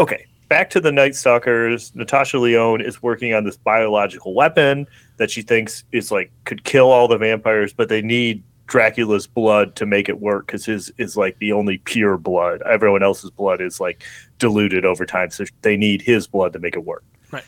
Okay, 0.00 0.26
back 0.48 0.70
to 0.70 0.80
the 0.80 0.92
Night 0.92 1.14
Stalkers. 1.14 1.94
Natasha 1.94 2.38
Lyonne 2.38 2.80
is 2.80 3.02
working 3.02 3.34
on 3.34 3.44
this 3.44 3.56
biological 3.56 4.34
weapon 4.34 4.86
that 5.18 5.30
she 5.30 5.42
thinks 5.42 5.84
is 5.92 6.10
like 6.10 6.30
could 6.44 6.64
kill 6.64 6.90
all 6.90 7.08
the 7.08 7.18
vampires, 7.18 7.72
but 7.72 7.88
they 7.88 8.00
need 8.00 8.42
Dracula's 8.66 9.26
blood 9.26 9.74
to 9.76 9.86
make 9.86 10.08
it 10.08 10.20
work 10.20 10.46
because 10.46 10.64
his 10.64 10.92
is 10.98 11.16
like 11.16 11.38
the 11.38 11.52
only 11.52 11.78
pure 11.78 12.16
blood. 12.16 12.62
Everyone 12.62 13.02
else's 13.02 13.30
blood 13.30 13.60
is 13.60 13.80
like 13.80 14.02
diluted 14.38 14.84
over 14.84 15.04
time, 15.04 15.30
so 15.30 15.44
they 15.62 15.76
need 15.76 16.00
his 16.02 16.26
blood 16.26 16.52
to 16.52 16.58
make 16.58 16.76
it 16.76 16.84
work. 16.84 17.02
Right. 17.30 17.44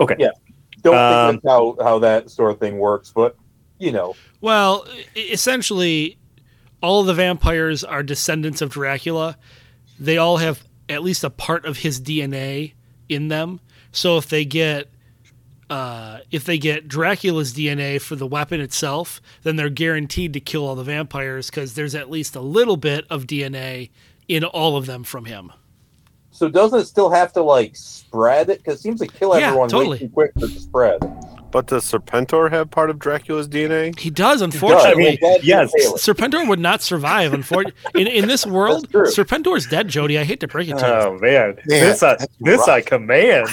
Okay. 0.00 0.16
Yeah. 0.18 0.30
Don't 0.82 0.96
Um, 0.96 1.32
think 1.32 1.42
that's 1.42 1.52
how, 1.52 1.76
how 1.82 1.98
that 1.98 2.30
sort 2.30 2.52
of 2.52 2.58
thing 2.58 2.78
works, 2.78 3.12
but 3.14 3.36
you 3.78 3.92
know, 3.92 4.14
Well, 4.40 4.86
essentially, 5.14 6.18
all 6.82 7.00
of 7.00 7.06
the 7.06 7.14
vampires 7.14 7.84
are 7.84 8.02
descendants 8.02 8.60
of 8.62 8.70
Dracula. 8.70 9.36
They 9.98 10.16
all 10.18 10.38
have 10.38 10.62
at 10.88 11.02
least 11.02 11.24
a 11.24 11.30
part 11.30 11.64
of 11.66 11.78
his 11.78 12.00
DNA 12.00 12.72
in 13.08 13.28
them. 13.28 13.60
So 13.92 14.16
if 14.16 14.28
they 14.28 14.44
get 14.44 14.88
uh, 15.68 16.18
if 16.32 16.44
they 16.44 16.58
get 16.58 16.88
Dracula's 16.88 17.54
DNA 17.54 18.00
for 18.00 18.16
the 18.16 18.26
weapon 18.26 18.60
itself, 18.60 19.20
then 19.44 19.54
they're 19.54 19.68
guaranteed 19.70 20.32
to 20.32 20.40
kill 20.40 20.66
all 20.66 20.74
the 20.74 20.82
vampires 20.82 21.48
because 21.48 21.74
there's 21.74 21.94
at 21.94 22.10
least 22.10 22.34
a 22.34 22.40
little 22.40 22.76
bit 22.76 23.04
of 23.08 23.24
DNA 23.28 23.90
in 24.26 24.42
all 24.42 24.76
of 24.76 24.86
them 24.86 25.04
from 25.04 25.26
him. 25.26 25.52
so 26.32 26.48
doesn't 26.48 26.80
it 26.80 26.84
still 26.86 27.10
have 27.10 27.32
to 27.34 27.42
like 27.42 27.76
spread 27.76 28.50
it? 28.50 28.58
Because 28.58 28.78
it 28.80 28.82
seems 28.82 29.00
to 29.00 29.06
kill 29.06 29.38
Yeah, 29.38 29.48
everyone 29.48 29.68
totally. 29.68 29.90
way 29.90 29.98
too 29.98 30.08
quick 30.08 30.34
to 30.34 30.48
spread. 30.48 30.98
But 31.52 31.66
does 31.66 31.84
Serpentor 31.84 32.50
have 32.50 32.70
part 32.70 32.90
of 32.90 32.98
Dracula's 32.98 33.48
DNA? 33.48 33.98
He 33.98 34.10
does, 34.10 34.40
I 34.40 34.44
unfortunately. 34.46 35.18
mean, 35.20 35.38
yes. 35.42 35.72
Serpentor 35.96 36.46
would 36.48 36.60
not 36.60 36.80
survive. 36.82 37.32
Unfortunately, 37.32 37.74
in, 37.94 38.06
in 38.06 38.28
this 38.28 38.46
world, 38.46 38.90
true. 38.90 39.06
Serpentor's 39.06 39.66
dead, 39.66 39.88
Jody. 39.88 40.18
I 40.18 40.24
hate 40.24 40.40
to 40.40 40.48
break 40.48 40.68
it 40.68 40.78
to 40.78 40.86
you. 40.86 40.92
Oh 40.92 41.18
man, 41.20 41.56
Yeah, 41.66 41.76
uh, 41.78 41.80
this 41.80 42.02
I 42.02 42.16
this 42.40 42.58
rough. 42.58 42.68
I 42.68 42.80
command. 42.80 43.48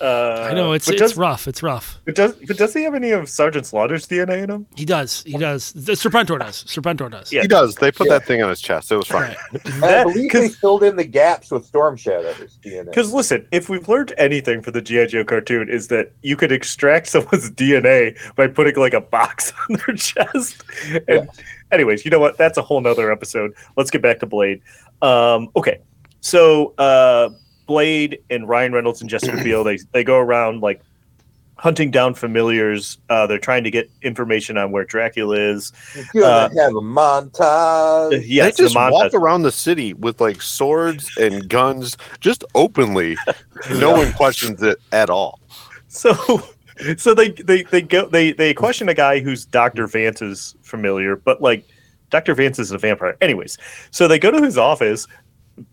Uh, 0.00 0.48
I 0.50 0.54
know 0.54 0.72
it's 0.72 0.88
it's 0.88 0.98
does, 1.00 1.16
rough. 1.16 1.46
It's 1.48 1.62
rough. 1.62 1.98
But 2.04 2.14
does 2.14 2.32
but 2.46 2.56
does 2.56 2.74
he 2.74 2.82
have 2.84 2.94
any 2.94 3.10
of 3.10 3.28
Sergeant 3.28 3.66
Slaughter's 3.66 4.06
DNA 4.06 4.42
in 4.44 4.50
him? 4.50 4.66
He 4.76 4.84
does. 4.84 5.22
He 5.24 5.36
does. 5.38 5.72
The 5.72 5.92
Serpentor 5.92 6.38
does. 6.38 6.64
Serpentor 6.64 7.10
does. 7.10 7.32
Yeah. 7.32 7.42
He 7.42 7.48
does. 7.48 7.74
They 7.76 7.90
put 7.92 8.06
Yeah. 8.08 8.14
that 8.18 8.26
thing 8.26 8.42
on 8.42 8.48
his 8.50 8.60
chest. 8.60 8.90
It 8.92 8.96
was 8.96 9.06
fine. 9.08 9.22
Right. 9.22 9.36
I 9.66 9.80
That- 9.80 10.06
believe 10.06 10.30
'cause- 10.30 10.40
they 10.42 10.48
filled 10.48 10.82
in 10.82 10.96
the 10.96 11.04
gaps 11.04 11.50
with 11.50 11.64
Storm 11.66 11.96
Shadow's 11.96 12.58
DNA. 12.64 12.84
Because 12.86 13.12
listen, 13.12 13.46
if 13.52 13.68
we've 13.68 13.88
learned 13.88 14.12
anything 14.18 14.62
from 14.62 14.72
the 14.74 14.82
GI 14.82 15.06
Joe 15.08 15.24
cartoon, 15.24 15.68
is 15.68 15.88
that 15.88 16.12
you 16.22 16.36
could 16.36 16.52
extract 16.52 17.06
someone's 17.08 17.50
DNA 17.50 18.16
by 18.36 18.46
putting 18.46 18.76
like 18.76 18.94
a 18.94 19.00
box 19.00 19.52
on 19.70 19.76
their 19.86 19.96
chest. 19.96 20.62
And 21.08 21.28
anyways, 21.72 22.04
you 22.04 22.10
know 22.10 22.18
what? 22.20 22.36
That's 22.38 22.58
a 22.58 22.62
whole 22.62 22.80
nother 22.80 23.10
episode. 23.12 23.52
Let's 23.76 23.90
get 23.90 24.02
back 24.02 24.20
to 24.20 24.26
Blade. 24.26 24.60
Um, 25.02 25.48
okay, 25.56 25.80
so 26.20 26.74
uh, 26.78 27.28
Blade 27.68 28.18
and 28.30 28.48
Ryan 28.48 28.72
Reynolds 28.72 29.00
and 29.00 29.08
Jessica 29.08 29.36
Biel 29.44 29.62
they 29.62 29.78
they 29.92 30.02
go 30.02 30.18
around 30.18 30.60
like 30.62 30.82
hunting 31.58 31.90
down 31.90 32.14
familiars. 32.14 32.98
Uh, 33.10 33.26
they're 33.26 33.38
trying 33.38 33.64
to 33.64 33.70
get 33.70 33.90
information 34.02 34.56
on 34.56 34.72
where 34.72 34.84
Dracula 34.84 35.36
is. 35.36 35.72
You're 36.14 36.24
uh, 36.24 36.48
have 36.48 36.74
a 36.74 36.80
montage. 36.80 38.24
Yes, 38.28 38.56
they 38.56 38.64
just 38.64 38.74
the 38.74 38.80
montage. 38.80 38.92
walk 38.92 39.14
around 39.14 39.42
the 39.42 39.52
city 39.52 39.92
with 39.92 40.20
like 40.20 40.40
swords 40.40 41.10
and 41.18 41.48
guns, 41.48 41.96
just 42.20 42.42
openly. 42.54 43.16
No 43.72 43.90
one 43.90 44.12
questions 44.12 44.62
it 44.62 44.78
at 44.92 45.10
all. 45.10 45.40
So, 45.88 46.14
so 46.96 47.12
they 47.12 47.30
they 47.30 47.64
they 47.64 47.82
go 47.82 48.06
they 48.06 48.30
they 48.32 48.54
question 48.54 48.88
a 48.88 48.94
guy 48.94 49.18
who's 49.18 49.44
Doctor 49.44 49.88
Vance's 49.88 50.54
familiar, 50.62 51.16
but 51.16 51.42
like 51.42 51.66
Doctor 52.10 52.36
Vance 52.36 52.60
is 52.60 52.70
a 52.70 52.78
vampire. 52.78 53.16
Anyways, 53.20 53.58
so 53.90 54.06
they 54.06 54.18
go 54.20 54.30
to 54.30 54.40
his 54.40 54.56
office, 54.56 55.08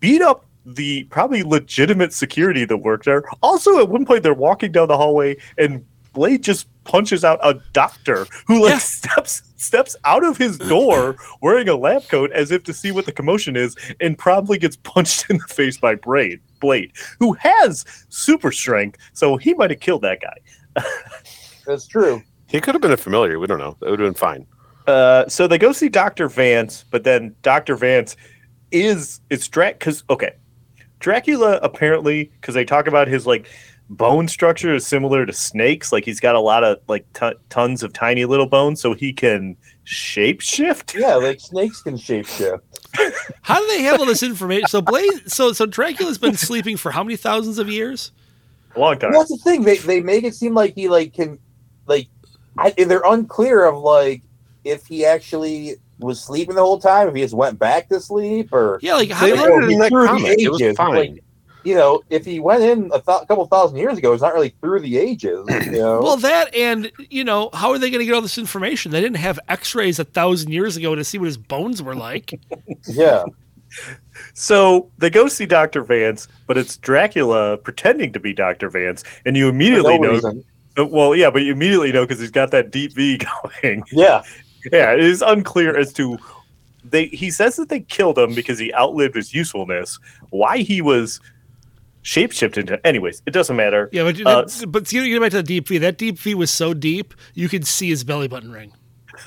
beat 0.00 0.20
up 0.20 0.45
the 0.66 1.04
probably 1.04 1.42
legitimate 1.44 2.12
security 2.12 2.64
that 2.64 2.78
worked 2.78 3.04
there. 3.04 3.22
Also, 3.42 3.78
at 3.78 3.88
one 3.88 4.04
point 4.04 4.22
they're 4.24 4.34
walking 4.34 4.72
down 4.72 4.88
the 4.88 4.96
hallway 4.96 5.36
and 5.58 5.84
Blade 6.12 6.42
just 6.42 6.66
punches 6.84 7.24
out 7.24 7.38
a 7.42 7.54
doctor 7.72 8.26
who 8.46 8.62
like 8.62 8.72
Yeah. 8.72 8.78
steps 8.78 9.42
steps 9.56 9.94
out 10.04 10.24
of 10.24 10.36
his 10.36 10.56
door 10.58 11.16
wearing 11.42 11.68
a 11.68 11.76
lab 11.76 12.08
coat 12.08 12.30
as 12.32 12.50
if 12.50 12.62
to 12.64 12.72
see 12.72 12.90
what 12.90 13.04
the 13.06 13.12
commotion 13.12 13.54
is 13.56 13.76
and 14.00 14.16
probably 14.18 14.58
gets 14.58 14.76
punched 14.76 15.26
in 15.30 15.38
the 15.38 15.44
face 15.54 15.76
by 15.78 15.94
Blade 15.94 16.40
Blade 16.60 16.92
who 17.20 17.32
has 17.34 17.84
super 18.08 18.50
strength 18.50 18.98
so 19.12 19.36
he 19.36 19.54
might 19.54 19.70
have 19.70 19.80
killed 19.80 20.02
that 20.02 20.20
guy 20.20 20.82
That's 21.66 21.86
true. 21.86 22.22
He 22.48 22.60
could 22.60 22.74
have 22.74 22.82
been 22.82 22.92
a 22.92 22.96
familiar. 22.96 23.38
We 23.38 23.46
don't 23.46 23.58
know. 23.58 23.76
It 23.82 23.90
would 23.90 23.98
have 24.00 24.06
been 24.06 24.14
fine. 24.14 24.46
uh, 24.86 25.26
so 25.28 25.46
they 25.46 25.58
go 25.58 25.72
see 25.72 25.88
Dr. 25.88 26.28
Vance 26.28 26.84
but 26.90 27.04
then 27.04 27.34
Dr. 27.42 27.76
Vance 27.76 28.16
is 28.72 29.20
it's 29.30 29.46
Drac 29.48 29.78
because 29.78 30.02
okay 30.10 30.32
Dracula 30.98 31.58
apparently 31.62 32.24
because 32.40 32.54
they 32.54 32.64
talk 32.64 32.86
about 32.86 33.08
his 33.08 33.26
like 33.26 33.48
bone 33.88 34.26
structure 34.26 34.74
is 34.74 34.84
similar 34.84 35.24
to 35.24 35.32
snakes 35.32 35.92
like 35.92 36.04
he's 36.04 36.18
got 36.18 36.34
a 36.34 36.40
lot 36.40 36.64
of 36.64 36.78
like 36.88 37.06
ton 37.12 37.34
tons 37.50 37.82
of 37.84 37.92
tiny 37.92 38.24
little 38.24 38.46
bones 38.46 38.80
so 38.80 38.94
he 38.94 39.12
can 39.12 39.56
shape 39.84 40.40
shift 40.40 40.94
Yeah, 40.94 41.14
like 41.14 41.40
snakes 41.40 41.82
can 41.82 41.94
shapeshift. 41.94 42.60
How 43.42 43.60
do 43.60 43.66
they 43.68 43.82
have 43.82 44.00
all 44.00 44.06
this 44.06 44.22
information? 44.22 44.68
So 44.68 44.82
Blade, 44.82 45.30
so 45.30 45.52
so 45.52 45.66
Dracula's 45.66 46.18
been 46.18 46.36
sleeping 46.36 46.76
for 46.76 46.90
how 46.90 47.04
many 47.04 47.16
thousands 47.16 47.58
of 47.58 47.68
years? 47.68 48.12
a 48.74 48.80
long 48.80 48.98
time 48.98 49.10
Well, 49.10 49.20
that's 49.20 49.30
the 49.30 49.38
thing. 49.38 49.62
They 49.62 49.78
they 49.78 50.00
make 50.00 50.24
it 50.24 50.34
seem 50.34 50.54
like 50.54 50.74
he 50.74 50.88
like 50.88 51.14
can 51.14 51.38
like 51.86 52.08
I, 52.58 52.70
they're 52.70 53.02
unclear 53.04 53.64
of 53.64 53.78
like 53.78 54.22
if 54.64 54.86
he 54.86 55.04
actually 55.04 55.76
was 55.98 56.20
sleeping 56.22 56.54
the 56.54 56.62
whole 56.62 56.78
time, 56.78 57.08
if 57.08 57.14
he 57.14 57.22
just 57.22 57.34
went 57.34 57.58
back 57.58 57.88
to 57.88 58.00
sleep, 58.00 58.52
or 58.52 58.78
Yeah, 58.82 58.94
like 58.94 59.10
how 59.10 59.26
They 59.26 59.32
do 59.32 59.44
wrote 59.44 59.64
it 59.64 59.68
he 59.68 59.74
in 59.74 59.78
that 59.80 59.92
the 59.92 60.06
comic. 60.06 60.38
It 60.38 60.50
was 60.50 60.60
ages, 60.60 60.76
fine. 60.76 60.94
like, 60.94 61.24
you 61.64 61.74
know, 61.74 62.02
if 62.10 62.24
he 62.24 62.38
went 62.38 62.62
in 62.62 62.86
a 62.92 63.00
th- 63.00 63.26
couple 63.26 63.44
thousand 63.46 63.78
years 63.78 63.98
ago, 63.98 64.12
it's 64.12 64.22
not 64.22 64.34
really 64.34 64.54
through 64.60 64.80
the 64.80 64.98
ages. 64.98 65.46
You 65.48 65.72
know, 65.78 66.00
Well, 66.00 66.16
that 66.18 66.54
and 66.54 66.92
you 67.10 67.24
know, 67.24 67.50
how 67.52 67.70
are 67.70 67.78
they 67.78 67.90
going 67.90 68.00
to 68.00 68.04
get 68.06 68.14
all 68.14 68.22
this 68.22 68.38
information? 68.38 68.92
They 68.92 69.00
didn't 69.00 69.16
have 69.16 69.38
X-rays 69.48 69.98
a 69.98 70.04
thousand 70.04 70.52
years 70.52 70.76
ago 70.76 70.94
to 70.94 71.02
see 71.04 71.18
what 71.18 71.26
his 71.26 71.38
bones 71.38 71.82
were 71.82 71.94
like. 71.96 72.38
yeah, 72.88 73.24
So 74.34 74.90
they 74.98 75.10
go 75.10 75.28
see 75.28 75.46
Dr. 75.46 75.82
Vance, 75.82 76.28
but 76.46 76.56
it's 76.56 76.76
Dracula 76.76 77.56
pretending 77.58 78.12
to 78.12 78.20
be 78.20 78.32
Dr. 78.32 78.70
Vance, 78.70 79.02
and 79.24 79.36
you 79.36 79.48
immediately 79.48 79.98
no 79.98 80.08
know. 80.08 80.12
reason. 80.14 80.44
uh, 80.78 80.86
Well, 80.86 81.14
yeah, 81.14 81.30
but 81.30 81.42
you 81.42 81.52
immediately 81.52 81.92
know 81.92 82.04
because 82.06 82.20
he's 82.20 82.30
got 82.30 82.50
that 82.52 82.70
deep 82.70 82.94
V 82.94 83.18
going. 83.62 83.82
Yeah, 83.92 84.22
yeah, 84.72 84.92
it 84.92 85.00
is 85.00 85.22
unclear 85.22 85.76
as 85.76 85.92
to 85.94 86.18
they. 86.84 87.06
He 87.06 87.30
says 87.30 87.56
that 87.56 87.68
they 87.68 87.80
killed 87.80 88.18
him 88.18 88.34
because 88.34 88.58
he 88.58 88.72
outlived 88.74 89.14
his 89.14 89.34
usefulness. 89.34 89.98
Why 90.30 90.58
he 90.58 90.80
was 90.82 91.20
shapeshifted 92.04 92.58
into. 92.58 92.86
Anyways, 92.86 93.22
it 93.26 93.32
doesn't 93.32 93.56
matter. 93.56 93.88
Yeah, 93.92 94.04
but 94.04 94.20
Uh, 94.26 94.42
that, 94.42 94.64
but 94.68 94.92
you 94.92 95.00
know, 95.02 95.08
get 95.08 95.20
back 95.20 95.30
to 95.32 95.38
the 95.38 95.42
deep 95.42 95.68
V. 95.68 95.78
That 95.78 95.98
deep 95.98 96.18
V 96.18 96.34
was 96.34 96.50
so 96.50 96.74
deep 96.74 97.14
you 97.34 97.48
could 97.48 97.66
see 97.66 97.88
his 97.88 98.04
belly 98.04 98.28
button 98.28 98.50
ring. 98.52 98.72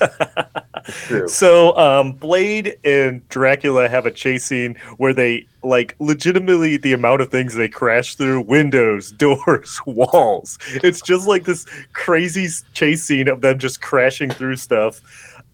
true. 0.84 1.28
So, 1.28 1.76
um, 1.76 2.12
Blade 2.12 2.76
and 2.84 3.26
Dracula 3.28 3.88
have 3.88 4.06
a 4.06 4.10
chase 4.10 4.44
scene 4.44 4.76
where 4.98 5.12
they 5.12 5.46
like 5.62 5.94
legitimately 5.98 6.76
the 6.76 6.92
amount 6.92 7.20
of 7.20 7.30
things 7.30 7.54
they 7.54 7.68
crash 7.68 8.14
through 8.14 8.42
windows, 8.42 9.12
doors, 9.18 9.80
walls. 9.86 10.58
It's 10.84 11.00
just 11.00 11.26
like 11.26 11.44
this 11.44 11.66
crazy 11.92 12.46
s- 12.46 12.64
chase 12.72 13.02
scene 13.04 13.28
of 13.28 13.40
them 13.40 13.58
just 13.58 13.82
crashing 13.82 14.30
through 14.30 14.56
stuff. 14.56 15.00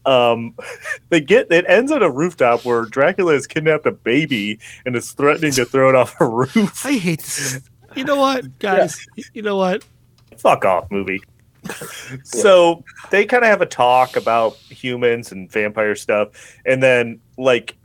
Um, 0.06 0.54
they 1.10 1.20
get 1.20 1.50
it 1.50 1.64
ends 1.68 1.92
on 1.92 2.02
a 2.02 2.10
rooftop 2.10 2.64
where 2.64 2.84
Dracula 2.84 3.34
has 3.34 3.46
kidnapped 3.46 3.86
a 3.86 3.92
baby 3.92 4.58
and 4.86 4.96
is 4.96 5.12
threatening 5.12 5.52
to 5.52 5.64
throw 5.64 5.90
it 5.90 5.94
off 5.94 6.18
a 6.20 6.26
roof. 6.26 6.86
I 6.86 6.92
hate 6.92 7.20
this. 7.20 7.60
You 7.94 8.04
know 8.04 8.16
what, 8.16 8.58
guys? 8.58 9.04
You 9.34 9.42
know 9.42 9.56
what? 9.56 9.84
fuck 10.36 10.64
off 10.64 10.90
movie. 10.90 11.22
so 12.24 12.84
they 13.10 13.24
kind 13.24 13.42
of 13.42 13.50
have 13.50 13.60
a 13.60 13.66
talk 13.66 14.16
about 14.16 14.54
humans 14.56 15.32
and 15.32 15.50
vampire 15.50 15.94
stuff, 15.94 16.28
and 16.64 16.82
then 16.82 17.20
like. 17.36 17.76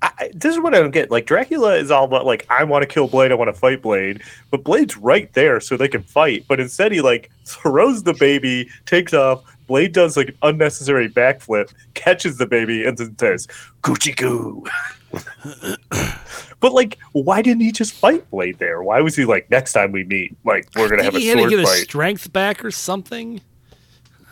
I, 0.00 0.30
this 0.32 0.54
is 0.54 0.60
what 0.60 0.76
I 0.76 0.78
don't 0.78 0.92
get. 0.92 1.10
Like 1.10 1.26
Dracula 1.26 1.74
is 1.74 1.90
all 1.90 2.04
about 2.04 2.24
like 2.24 2.46
I 2.48 2.62
want 2.62 2.82
to 2.82 2.86
kill 2.86 3.08
Blade, 3.08 3.32
I 3.32 3.34
want 3.34 3.48
to 3.48 3.52
fight 3.52 3.82
Blade, 3.82 4.22
but 4.48 4.62
Blade's 4.62 4.96
right 4.96 5.32
there 5.32 5.58
so 5.58 5.76
they 5.76 5.88
can 5.88 6.04
fight. 6.04 6.44
But 6.46 6.60
instead, 6.60 6.92
he 6.92 7.00
like 7.00 7.32
throws 7.44 8.04
the 8.04 8.14
baby, 8.14 8.70
takes 8.86 9.12
off. 9.12 9.42
Blade 9.68 9.92
does 9.92 10.16
like 10.16 10.28
an 10.30 10.38
unnecessary 10.42 11.08
backflip, 11.08 11.72
catches 11.94 12.38
the 12.38 12.46
baby, 12.46 12.84
and 12.84 12.98
then 12.98 13.16
says 13.18 13.46
"Gucci 13.82 14.16
goo." 14.16 14.64
but 16.60 16.72
like, 16.72 16.98
why 17.12 17.40
didn't 17.42 17.60
he 17.60 17.70
just 17.70 17.92
fight 17.92 18.28
Blade 18.30 18.58
there? 18.58 18.82
Why 18.82 19.00
was 19.00 19.14
he 19.14 19.24
like 19.24 19.48
next 19.50 19.74
time 19.74 19.92
we 19.92 20.02
meet, 20.04 20.36
like 20.44 20.68
we're 20.74 20.88
gonna 20.88 21.04
have 21.04 21.14
a 21.14 21.20
he 21.20 21.28
had 21.28 21.34
to 21.34 21.40
sword 21.42 21.50
get 21.50 21.58
his 21.60 21.68
fight? 21.68 21.82
strength 21.84 22.32
back 22.32 22.64
or 22.64 22.72
something. 22.72 23.40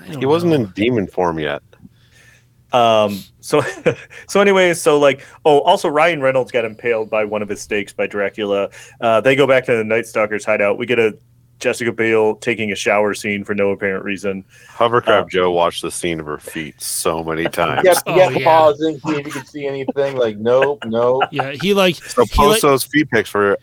I 0.01 0.09
don't 0.09 0.18
He 0.18 0.26
wasn't 0.26 0.55
in 0.55 0.66
demon 0.68 1.07
form 1.07 1.39
yet. 1.39 1.62
Um. 2.72 3.20
So, 3.41 3.62
so 4.26 4.41
anyway, 4.41 4.74
so 4.74 4.99
like, 4.99 5.24
oh, 5.45 5.61
also 5.61 5.89
Ryan 5.89 6.20
Reynolds 6.20 6.51
got 6.51 6.64
impaled 6.64 7.11
by 7.11 7.24
one 7.24 7.43
of 7.43 7.49
his 7.49 7.61
stakes 7.61 7.93
by 7.93 8.07
Dracula. 8.07 8.70
Uh, 9.01 9.20
they 9.20 9.37
go 9.37 9.47
back 9.47 9.64
to 9.66 9.76
the 9.76 9.84
Night 9.84 10.07
Stalker's 10.07 10.45
hideout. 10.45 10.78
We 10.78 10.87
get 10.87 10.99
a 10.99 11.16
Jessica 11.59 11.90
Biel 11.92 12.36
taking 12.36 12.70
a 12.70 12.74
shower 12.74 13.14
scene 13.14 13.42
for 13.44 13.54
no 13.54 13.70
apparent 13.70 14.04
reason. 14.04 14.44
Hovercraft 14.68 15.26
Uh, 15.26 15.28
Joe 15.30 15.50
watched 15.50 15.82
the 15.82 15.90
scene 15.90 16.20
of 16.20 16.26
her 16.26 16.38
feet 16.38 16.80
so 16.80 17.24
many 17.24 17.44
times. 17.48 17.82
Kept, 17.86 18.02
Oh, 18.07 18.14
kept 18.14 18.36
yeah. 18.38 18.44
pausing, 18.44 18.98
see 19.00 19.12
if 19.16 19.26
you 19.26 19.32
could 19.32 19.48
see 19.48 19.66
anything. 19.66 20.16
Like, 20.16 20.36
nope, 20.36 20.84
nope. 20.84 21.24
Yeah, 21.32 21.52
he 21.52 21.72
like 21.74 21.96
So 21.96 22.24
he, 22.24 22.28
post 22.28 22.50
like, 22.57 22.61
those 22.62 22.84
feet 22.84 23.11
pics 23.11 23.30
for 23.30 23.57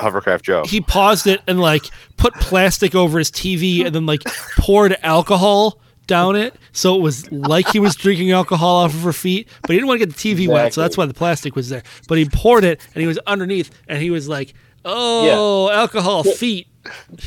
Hovercraft 0.00 0.44
Joe. 0.44 0.62
he 0.66 0.80
paused 0.80 1.26
it 1.26 1.40
and 1.46 1.58
like 1.58 1.84
put 2.18 2.34
plastic 2.34 2.94
over 2.94 3.18
his 3.18 3.30
TV 3.30 3.84
and 3.84 3.94
then 3.94 4.06
like 4.06 4.22
poured 4.58 4.96
alcohol 5.02 5.80
down 6.06 6.36
it 6.36 6.54
so 6.72 6.94
it 6.96 7.02
was 7.02 7.30
like 7.32 7.68
he 7.68 7.78
was 7.80 7.94
drinking 7.96 8.30
alcohol 8.30 8.76
off 8.84 8.94
of 8.94 9.00
her 9.02 9.12
feet, 9.12 9.48
but 9.62 9.70
he 9.70 9.76
didn't 9.76 9.88
want 9.88 10.00
to 10.00 10.06
get 10.06 10.14
the 10.16 10.34
TV 10.34 10.48
wet, 10.48 10.72
so 10.72 10.80
that's 10.80 10.96
why 10.96 11.04
the 11.04 11.12
plastic 11.14 11.54
was 11.56 11.68
there. 11.68 11.82
But 12.08 12.16
he 12.18 12.24
poured 12.26 12.64
it 12.64 12.80
and 12.94 13.00
he 13.02 13.06
was 13.08 13.18
underneath 13.26 13.70
and 13.88 14.00
he 14.00 14.10
was 14.10 14.28
like, 14.28 14.54
"Oh, 14.88 15.70
alcohol 15.70 16.24
feet." 16.24 16.66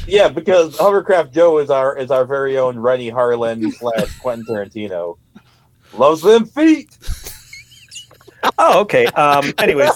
Yeah, 0.08 0.30
because 0.30 0.78
Hovercraft 0.78 1.34
Joe 1.34 1.60
is 1.60 1.70
our 1.70 1.96
is 1.98 2.12
our 2.12 2.26
very 2.26 2.58
own 2.58 2.78
Renny 2.80 3.12
Harlin 3.12 3.72
slash 3.74 4.18
Quentin 4.20 4.46
Tarantino. 4.46 5.18
Loves 5.94 6.22
them 6.22 6.46
feet. 6.46 6.98
Oh, 8.58 8.82
okay. 8.82 9.06
Um, 9.08 9.54
anyways, 9.60 9.92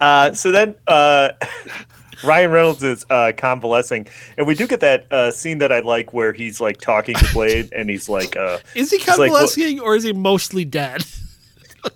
uh, 0.00 0.32
so 0.32 0.50
then 0.50 0.74
uh, 0.86 1.30
Ryan 2.24 2.50
Reynolds 2.50 2.82
is 2.82 3.04
uh, 3.10 3.32
convalescing, 3.36 4.08
and 4.36 4.46
we 4.46 4.54
do 4.54 4.66
get 4.66 4.80
that 4.80 5.12
uh, 5.12 5.30
scene 5.30 5.58
that 5.58 5.72
I 5.72 5.80
like 5.80 6.12
where 6.12 6.32
he's 6.32 6.60
like 6.60 6.78
talking 6.78 7.14
to 7.16 7.32
Blade, 7.32 7.70
and 7.72 7.90
he's 7.90 8.08
like, 8.08 8.36
uh, 8.36 8.58
Is 8.74 8.90
he 8.90 8.96
It's 8.96 9.06
like, 9.06 9.18
convalescing 9.30 9.80
or 9.80 9.96
is 9.96 10.04
he 10.04 10.12
mostly 10.12 10.64
dead? 10.64 11.04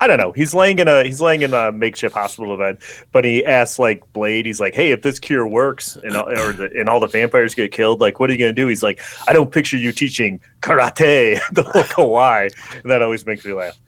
I 0.01 0.07
don't 0.07 0.18
know. 0.18 0.33
He's 0.33 0.55
laying 0.55 0.78
in 0.78 0.89
a 0.89 1.05
he's 1.05 1.20
laying 1.20 1.43
in 1.43 1.53
a 1.55 1.72
makeshift 1.72 2.14
hospital 2.14 2.57
bed, 2.57 2.78
but 3.11 3.24
he 3.24 3.45
asks 3.45 3.78
like 3.78 4.11
Blade. 4.12 4.47
He's 4.47 4.61
like, 4.61 4.74
"Hey, 4.74 4.93
if 4.93 5.03
this 5.03 5.18
cure 5.18 5.47
works 5.47 5.97
and 5.97 6.16
or 6.16 6.53
the, 6.53 6.70
and 6.78 6.89
all 6.89 7.01
the 7.01 7.09
vampires 7.09 7.55
get 7.55 7.72
killed, 7.72 8.01
like, 8.01 8.20
what 8.20 8.30
are 8.30 8.33
you 8.33 8.39
gonna 8.39 8.53
do?" 8.53 8.68
He's 8.68 8.83
like, 8.83 9.01
"I 9.26 9.33
don't 9.33 9.51
picture 9.51 9.76
you 9.76 9.93
teaching 9.93 10.41
karate 10.61 11.41
the 11.53 11.62
whole 11.62 11.83
kawaii." 11.83 12.53
And 12.80 12.91
that 12.91 13.03
always 13.03 13.26
makes 13.26 13.45
me 13.45 13.53
laugh. 13.53 13.78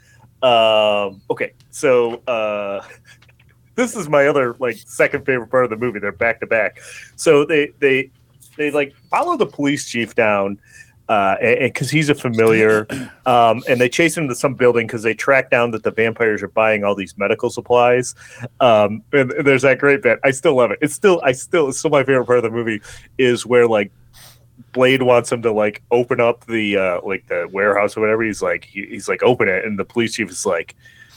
Um, 0.42 1.22
okay, 1.30 1.52
so 1.70 2.16
uh, 2.26 2.84
this 3.76 3.96
is 3.96 4.08
my 4.08 4.26
other 4.26 4.56
like 4.58 4.76
second 4.76 5.24
favorite 5.24 5.48
part 5.48 5.64
of 5.64 5.70
the 5.70 5.76
movie. 5.76 6.00
They're 6.00 6.12
back 6.12 6.40
to 6.40 6.46
back. 6.46 6.80
So 7.16 7.44
they 7.44 7.72
they 7.78 8.10
they 8.56 8.70
like 8.70 8.94
follow 9.10 9.36
the 9.36 9.46
police 9.46 9.88
chief 9.88 10.14
down 10.14 10.58
uh 11.08 11.36
because 11.40 11.90
he's 11.90 12.08
a 12.08 12.14
familiar 12.14 12.86
um 13.26 13.62
and 13.68 13.80
they 13.80 13.88
chase 13.88 14.16
him 14.16 14.28
to 14.28 14.34
some 14.34 14.54
building 14.54 14.86
because 14.86 15.02
they 15.02 15.14
track 15.14 15.50
down 15.50 15.70
that 15.70 15.82
the 15.82 15.90
vampires 15.90 16.42
are 16.42 16.48
buying 16.48 16.84
all 16.84 16.94
these 16.94 17.16
medical 17.18 17.50
supplies. 17.50 18.14
Um 18.60 19.02
and, 19.12 19.30
and 19.32 19.46
there's 19.46 19.62
that 19.62 19.78
great 19.78 20.02
bit. 20.02 20.18
I 20.24 20.30
still 20.30 20.56
love 20.56 20.70
it. 20.70 20.78
It's 20.80 20.94
still 20.94 21.20
i 21.24 21.32
still 21.32 21.68
it's 21.68 21.78
still 21.78 21.90
my 21.90 22.04
favorite 22.04 22.26
part 22.26 22.38
of 22.38 22.44
the 22.44 22.50
movie 22.50 22.80
is 23.18 23.44
where 23.44 23.68
like 23.68 23.92
blade 24.72 25.02
wants 25.02 25.30
him 25.30 25.42
to 25.42 25.52
like 25.52 25.82
open 25.90 26.20
up 26.20 26.46
the 26.46 26.76
uh 26.76 27.00
like 27.04 27.26
the 27.28 27.48
warehouse 27.52 27.96
or 27.96 28.00
whatever. 28.00 28.22
He's 28.22 28.42
like 28.42 28.64
he, 28.64 28.86
he's 28.86 29.08
like 29.08 29.22
open 29.22 29.48
it. 29.48 29.64
And 29.64 29.78
the 29.78 29.84
police 29.84 30.14
chief 30.14 30.30
is 30.30 30.46
like 30.46 30.74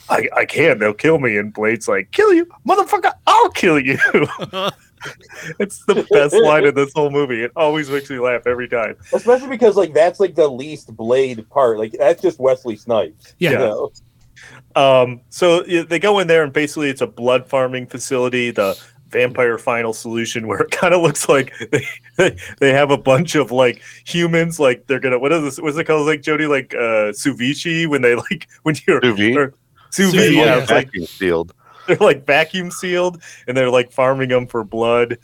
I, 0.09 0.27
I 0.35 0.45
can't. 0.45 0.79
They'll 0.79 0.93
kill 0.93 1.19
me. 1.19 1.38
And 1.38 1.53
blade's 1.53 1.88
like 1.88 2.11
kill 2.11 2.33
you 2.33 2.45
motherfucker. 2.67 3.13
I'll 3.25 3.49
kill 3.51 3.79
you 3.79 3.97
it's 5.60 5.86
the 5.86 6.08
best 6.12 6.36
line 6.36 6.66
in 6.66 6.74
this 6.76 6.91
whole 6.93 7.10
movie 7.10 7.43
it 7.43 7.52
always 7.56 7.89
makes 7.89 8.10
me 8.10 8.20
laugh 8.20 8.48
every 8.48 8.68
time 8.68 8.95
Especially 9.14 9.50
because 9.50 9.76
like 9.76 9.93
that's 9.93 10.20
like 10.20 10.36
the 10.36 10.48
least 10.48 10.95
Blade 10.95 11.50
part. 11.50 11.78
Like 11.78 11.93
that's 11.93 12.22
just 12.22 12.39
Wesley 12.39 12.76
Snipes. 12.76 13.34
Yeah. 13.39 13.52
You 13.52 13.58
know? 13.58 13.91
Um, 14.76 15.22
so 15.30 15.66
yeah, 15.66 15.84
they 15.84 16.00
go 16.00 16.20
in 16.20 16.28
there 16.28 16.43
and 16.43 16.54
basically 16.54 16.89
it's 16.89 17.02
a 17.02 17.08
blood 17.08 17.48
farming 17.48 17.88
facility, 17.88 18.52
the 18.52 18.80
vampire 19.10 19.58
final 19.58 19.93
solution, 19.93 20.48
where 20.48 20.60
it 20.60 20.72
kind 20.72 20.93
of 20.93 21.02
looks 21.02 21.28
like 21.30 21.54
they, 22.18 22.38
they 22.60 22.74
have 22.74 22.91
a 22.91 22.98
bunch 22.98 23.36
of 23.36 23.52
like 23.52 23.82
humans, 24.06 24.60
like 24.60 24.86
they're 24.88 25.00
gonna 25.00 25.20
what 25.20 25.32
is 25.32 25.43
this? 25.43 25.60
What's 25.60 25.78
it 25.78 25.86
called? 25.86 26.08
Like 26.08 26.22
Jody, 26.22 26.45
like 26.45 26.74
uh 26.76 27.14
Sous 27.14 27.36
vide 27.38 27.88
when 27.88 28.02
they 28.02 28.16
like 28.16 28.48
when 28.64 28.76
you're 28.88 29.02
Sous 29.02 29.18
vide? 29.18 29.38
or- 29.38 29.54
sous 29.89 30.12
Sous 30.12 30.14
vide, 30.14 30.28
vide, 30.28 30.34
yeah, 30.36 30.45
yeah. 30.45 30.56
like 30.56 30.68
vacuum 30.68 31.06
sealed. 31.06 31.54
they're 31.97 31.97
like 31.97 32.25
vacuum 32.25 32.71
sealed 32.71 33.21
and 33.47 33.55
they're 33.55 33.69
like 33.69 33.91
farming 33.91 34.29
them 34.29 34.47
for 34.47 34.63
blood. 34.63 35.17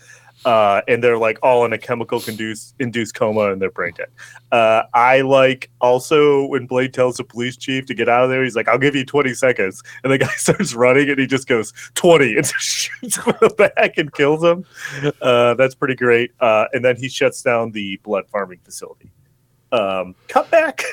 Uh, 0.46 0.82
and 0.90 1.02
they're 1.02 1.18
like 1.18 1.40
all 1.42 1.64
in 1.64 1.72
a 1.72 1.78
chemical 1.78 2.22
induced 2.28 2.76
induced 2.80 3.16
coma 3.16 3.52
and 3.52 3.62
they're 3.62 3.72
brain 3.72 3.94
dead. 3.96 4.10
Uh, 4.52 4.84
I 4.94 5.22
like 5.22 5.70
also 5.80 6.46
when 6.48 6.66
Blade 6.68 6.94
tells 6.94 7.16
the 7.16 7.24
police 7.24 7.56
chief 7.56 7.86
to 7.86 7.94
get 7.94 8.10
out 8.10 8.26
of 8.26 8.30
there, 8.30 8.44
he's 8.44 8.56
like, 8.56 8.68
I'll 8.68 8.78
give 8.78 8.94
you 8.94 9.06
20 9.06 9.34
seconds. 9.36 9.82
And 10.04 10.12
the 10.12 10.18
guy 10.26 10.34
starts 10.36 10.74
running 10.74 11.10
and 11.10 11.18
he 11.18 11.28
just 11.28 11.48
goes 11.48 11.72
20 11.96 12.36
and 12.36 12.46
shoots 12.60 13.18
him 13.18 13.34
in 13.42 13.48
the 13.48 13.72
back 13.76 13.98
and 13.98 14.12
kills 14.14 14.44
him. 14.44 14.66
Uh, 15.22 15.54
that's 15.54 15.76
pretty 15.76 15.96
great. 15.96 16.32
Uh, 16.42 16.66
and 16.74 16.84
then 16.84 16.98
he 16.98 17.08
shuts 17.08 17.42
down 17.42 17.72
the 17.72 17.98
blood 18.04 18.28
farming 18.30 18.60
facility. 18.66 19.12
Um, 19.72 20.14
cut 20.28 20.52
back. 20.52 20.84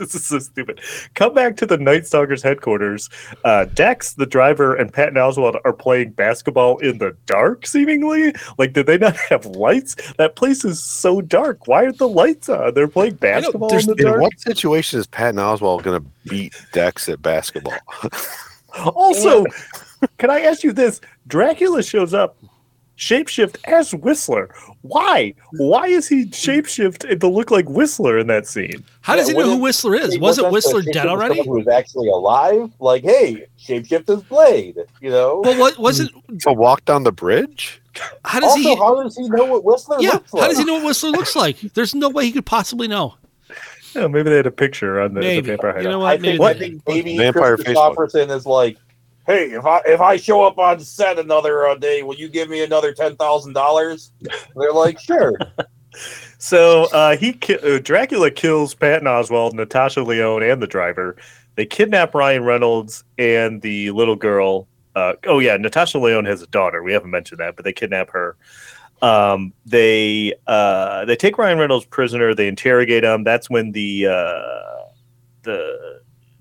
This 0.00 0.14
is 0.14 0.26
so 0.26 0.38
stupid. 0.38 0.80
Come 1.14 1.34
back 1.34 1.58
to 1.58 1.66
the 1.66 1.76
Night 1.76 2.06
Stalkers 2.06 2.42
headquarters. 2.42 3.10
Uh, 3.44 3.66
Dex, 3.66 4.14
the 4.14 4.24
driver, 4.24 4.74
and 4.74 4.90
Patton 4.90 5.16
Oswalt 5.16 5.60
are 5.66 5.74
playing 5.74 6.12
basketball 6.12 6.78
in 6.78 6.96
the 6.96 7.14
dark, 7.26 7.66
seemingly. 7.66 8.32
Like, 8.56 8.72
did 8.72 8.86
they 8.86 8.96
not 8.96 9.16
have 9.28 9.44
lights? 9.44 9.96
That 10.16 10.36
place 10.36 10.64
is 10.64 10.82
so 10.82 11.20
dark. 11.20 11.66
Why 11.66 11.84
aren't 11.84 11.98
the 11.98 12.08
lights 12.08 12.48
on? 12.48 12.72
They're 12.72 12.88
playing 12.88 13.16
basketball 13.16 13.76
in 13.76 13.86
the 13.86 13.94
dark. 13.94 14.14
In 14.14 14.20
what 14.22 14.40
situation 14.40 14.98
is 14.98 15.06
Patton 15.06 15.36
Oswalt 15.36 15.82
going 15.82 16.00
to 16.00 16.08
beat 16.30 16.54
Dex 16.72 17.08
at 17.10 17.20
basketball? 17.20 17.74
Also, 18.94 19.44
can 20.18 20.30
I 20.30 20.42
ask 20.42 20.62
you 20.62 20.72
this? 20.72 21.00
Dracula 21.26 21.82
shows 21.82 22.14
up 22.14 22.36
shapeshift 23.00 23.56
as 23.64 23.94
Whistler. 23.94 24.54
Why? 24.82 25.34
Why 25.52 25.86
is 25.86 26.06
he 26.06 26.26
shapeshift 26.26 27.18
to 27.18 27.26
look 27.28 27.50
like 27.50 27.68
Whistler 27.68 28.18
in 28.18 28.26
that 28.26 28.46
scene? 28.46 28.84
How 29.00 29.16
does 29.16 29.28
Yeah, 29.28 29.34
he 29.36 29.40
know 29.40 29.56
who 29.56 29.62
Whistler 29.62 29.94
is? 29.94 30.18
Wasn't 30.18 30.20
wasn't 30.20 30.52
Whistler 30.52 30.82
the 30.82 30.92
dead 30.92 31.06
shapeshift 31.06 31.10
already? 31.10 31.36
someone 31.38 31.58
Who 31.60 31.64
was 31.64 31.68
actually 31.68 32.08
alive? 32.10 32.70
Like, 32.78 33.02
hey, 33.02 33.46
shapeshift 33.58 34.10
is 34.10 34.22
Blade. 34.24 34.76
You 35.00 35.10
know. 35.10 35.40
Well, 35.42 35.58
what 35.58 35.78
wasn't? 35.78 36.10
to 36.42 36.52
walk 36.52 36.84
down 36.84 37.02
the 37.04 37.12
bridge? 37.12 37.80
How 38.24 38.38
does 38.38 38.50
also, 38.50 38.60
he? 38.62 38.76
how 38.76 39.02
does 39.02 39.16
he 39.16 39.28
know 39.30 39.46
what 39.46 39.64
Whistler 39.64 39.96
Yeah, 40.00 40.12
looks 40.12 40.32
like? 40.34 40.42
how 40.42 40.48
does 40.48 40.58
he 40.58 40.64
know 40.64 40.74
what 40.74 40.84
Whistler 40.84 41.10
looks 41.10 41.34
like? 41.34 41.58
There's 41.74 41.94
no 41.94 42.08
way 42.10 42.26
he 42.26 42.32
could 42.32 42.46
possibly 42.46 42.86
know. 42.86 43.14
Yeah, 43.96 44.06
maybe 44.06 44.30
they 44.30 44.36
had 44.36 44.46
a 44.46 44.52
picture 44.52 45.00
on 45.00 45.14
the, 45.14 45.20
the 45.20 45.26
Maybe. 45.26 45.46
vampire 45.48 45.70
You 45.70 45.76
hideout. 45.78 45.90
know 45.90 46.02
I 46.02 46.12
what? 46.12 46.20
Maybe 46.20 46.36
think, 46.38 46.40
I 46.42 46.52
they 46.52 46.58
think 46.60 46.82
maybe 46.86 47.16
Vampire 47.18 47.56
Kris 47.56 47.66
Facebook. 47.66 47.94
Kristofferson 47.96 48.30
is 48.36 48.46
like, 48.46 48.76
hey, 49.30 49.52
if 49.52 49.64
I 49.64 49.80
if 49.86 50.00
I 50.00 50.16
show 50.16 50.42
up 50.42 50.58
on 50.58 50.80
set 50.80 51.18
another 51.18 51.66
uh, 51.66 51.74
day, 51.76 52.02
will 52.02 52.16
you 52.16 52.28
give 52.28 52.48
me 52.48 52.62
another 52.64 52.92
ten 52.92 53.16
thousand 53.16 53.52
dollars? 53.52 54.12
They're 54.56 54.72
like, 54.72 54.98
sure. 54.98 55.32
So 56.38 56.84
uh, 56.92 57.16
he 57.16 57.34
ki- 57.34 57.58
uh, 57.58 57.80
Dracula 57.80 58.30
kills 58.30 58.74
Patton 58.74 59.06
Oswalt, 59.06 59.52
Natasha 59.52 60.02
Lyonne, 60.02 60.42
and 60.42 60.62
the 60.62 60.66
driver. 60.66 61.16
They 61.56 61.66
kidnap 61.66 62.14
Ryan 62.14 62.44
Reynolds 62.44 63.04
and 63.18 63.60
the 63.60 63.90
little 63.90 64.16
girl. 64.16 64.66
Uh, 64.94 65.14
oh 65.26 65.40
yeah, 65.40 65.58
Natasha 65.58 65.98
Lyonne 65.98 66.24
has 66.24 66.40
a 66.40 66.46
daughter. 66.46 66.82
We 66.82 66.94
haven't 66.94 67.10
mentioned 67.10 67.40
that, 67.40 67.56
but 67.56 67.66
they 67.66 67.74
kidnap 67.74 68.08
her. 68.10 68.36
Um, 69.02 69.52
they 69.66 70.32
uh, 70.46 71.04
they 71.04 71.16
take 71.16 71.36
Ryan 71.36 71.58
Reynolds 71.58 71.84
prisoner. 71.84 72.34
They 72.34 72.48
interrogate 72.48 73.04
him. 73.04 73.22
That's 73.22 73.50
when 73.50 73.72
the 73.72 74.06
uh, 74.06 74.84
the 75.42 75.99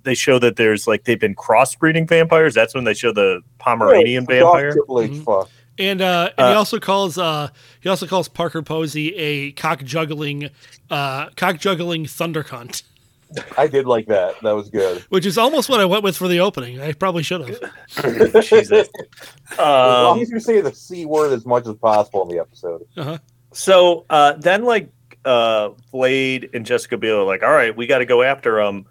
they 0.10 0.16
show 0.16 0.39
that 0.39 0.55
there's 0.55 0.88
like 0.88 1.03
they've 1.05 1.20
been 1.20 1.36
crossbreeding 1.36 2.07
vampires. 2.10 2.53
That's 2.53 2.74
when 2.76 2.84
they 2.84 2.93
show 2.93 3.12
the 3.14 3.41
Pomeranian 3.60 4.26
Right, 4.26 4.39
vampire. 4.39 4.74
Triple 4.74 5.01
H 5.01 5.12
Mhm. 5.12 5.47
And 5.78 6.01
uh, 6.01 6.30
and 6.38 6.47
he 6.49 6.53
Uh, 6.53 6.57
also 6.57 6.80
calls 6.80 7.18
uh, 7.18 7.47
he 7.80 7.88
also 7.88 8.05
calls 8.05 8.28
Parker 8.28 8.62
Posey 8.62 9.16
a 9.16 9.51
cock 9.53 9.84
juggling 9.84 10.49
uh, 10.89 11.30
cock 11.38 11.57
juggling 11.60 12.05
thunder 12.05 12.43
cunt, 12.43 12.84
I 13.57 13.68
did 13.68 13.86
like 13.86 14.07
that. 14.07 14.36
That 14.41 14.53
was 14.55 14.70
good. 14.70 15.03
which 15.10 15.26
is 15.26 15.38
almost 15.38 15.70
what 15.70 15.80
I 15.80 15.86
went 15.86 16.03
with 16.03 16.18
for 16.18 16.28
the 16.28 16.39
opening. 16.41 16.82
I 16.82 16.91
probably 16.93 17.24
should 17.24 17.47
have. 17.47 17.60
Jesus. 18.43 18.89
as 19.51 19.57
long 19.57 20.16
Um, 20.18 20.22
as 20.22 20.30
you 20.32 20.39
say 20.39 20.60
the 20.62 20.74
c 20.74 21.05
word 21.05 21.32
as 21.32 21.45
much 21.45 21.66
as 21.68 21.76
possible 21.76 22.24
in 22.24 22.30
the 22.36 22.39
episode. 22.39 22.82
So 23.53 24.05
uh, 24.10 24.34
then, 24.34 24.64
like 24.66 24.89
uh, 25.26 25.70
Blade 25.91 26.49
and 26.53 26.66
Jessica 26.66 26.97
Biel 26.97 27.20
are 27.20 27.24
like, 27.24 27.41
"All 27.43 27.51
right, 27.51 27.76
we 27.76 27.88
got 27.88 27.99
to 27.99 28.05
go 28.05 28.22
after 28.22 28.60
him." 28.60 28.86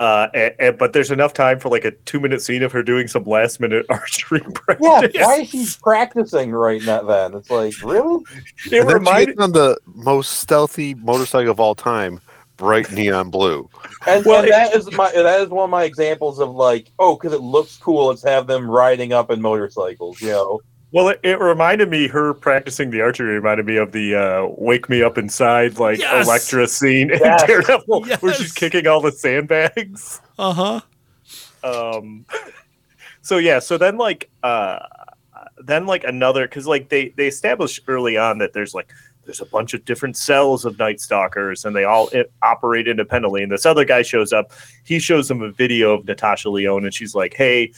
Uh, 0.00 0.28
and, 0.34 0.54
and- 0.58 0.78
but 0.78 0.92
there's 0.92 1.10
enough 1.10 1.32
time 1.32 1.58
for 1.60 1.68
like 1.68 1.84
a 1.84 1.92
two 1.92 2.18
minute 2.20 2.42
scene 2.42 2.62
of 2.62 2.72
her 2.72 2.82
doing 2.82 3.06
some 3.08 3.24
last 3.24 3.60
minute 3.60 3.86
archery 3.90 4.40
practice. 4.54 4.84
Yeah, 4.86 5.00
practice. 5.00 5.22
why 5.22 5.34
is 5.36 5.48
she 5.50 5.66
practicing 5.82 6.50
right 6.52 6.82
now? 6.82 7.02
Then 7.02 7.34
it's 7.34 7.50
like, 7.50 7.74
really? 7.82 8.24
It 8.66 8.80
And 8.80 8.88
then 8.88 8.94
reminded 8.96 9.38
on 9.40 9.52
the 9.52 9.78
most 9.86 10.38
stealthy 10.38 10.94
motorcycle 10.94 11.50
of 11.52 11.60
all 11.60 11.74
time, 11.74 12.20
bright 12.56 12.90
neon 12.92 13.30
blue. 13.30 13.68
And, 14.06 14.24
Well, 14.24 14.42
and 14.42 14.50
that 14.52 14.74
is 14.74 14.90
my 14.92 15.10
that 15.12 15.40
is 15.40 15.48
one 15.48 15.64
of 15.64 15.70
my 15.70 15.84
examples 15.84 16.40
of 16.40 16.50
like, 16.50 16.90
oh, 16.98 17.14
because 17.16 17.32
it 17.32 17.40
looks 17.40 17.76
cool. 17.76 18.06
Let's 18.08 18.22
have 18.24 18.46
them 18.46 18.68
riding 18.70 19.12
up 19.12 19.30
in 19.30 19.40
motorcycles. 19.40 20.20
You 20.20 20.28
know, 20.30 20.60
well, 20.94 21.08
it, 21.08 21.18
it 21.24 21.40
reminded 21.40 21.90
me 21.90 22.06
her 22.06 22.34
practicing 22.34 22.90
the 22.90 23.00
archery 23.00 23.34
reminded 23.34 23.66
me 23.66 23.76
of 23.78 23.90
the 23.90 24.14
uh, 24.14 24.46
"Wake 24.56 24.88
Me 24.88 25.02
Up 25.02 25.18
Inside" 25.18 25.76
like 25.80 25.98
Yes! 25.98 26.24
Elektra 26.24 26.68
scene 26.68 27.10
in 27.10 27.18
Yes! 27.20 28.22
Where 28.22 28.32
she's 28.32 28.52
kicking 28.52 28.86
all 28.86 29.00
the 29.00 29.10
sandbags. 29.10 30.20
Uh 30.38 30.52
huh. 30.52 30.80
um 31.64 32.24
so 33.22 33.38
yeah 33.38 33.58
so 33.58 33.76
then 33.76 33.96
like 33.96 34.30
uh 34.44 34.78
then 35.58 35.86
like 35.86 36.04
another 36.04 36.46
because 36.46 36.66
like 36.66 36.90
they 36.90 37.08
they 37.16 37.26
established 37.26 37.80
early 37.88 38.16
on 38.16 38.38
that 38.38 38.52
there's 38.52 38.74
like 38.74 38.92
there's 39.24 39.40
a 39.40 39.46
bunch 39.46 39.74
of 39.74 39.84
different 39.84 40.16
cells 40.16 40.64
of 40.64 40.78
night 40.78 41.00
stalkers 41.00 41.64
and 41.64 41.74
they 41.74 41.84
all 41.84 42.10
operate 42.42 42.86
independently 42.86 43.42
and 43.42 43.50
this 43.50 43.64
other 43.64 43.84
guy 43.84 44.02
shows 44.02 44.32
up 44.32 44.52
he 44.84 44.98
shows 44.98 45.26
them 45.26 45.40
a 45.42 45.50
video 45.50 45.94
of 45.94 46.04
natasha 46.04 46.50
lyonne 46.50 46.84
and 46.84 46.94
she's 46.94 47.14
like 47.14 47.34
hey 47.34 47.72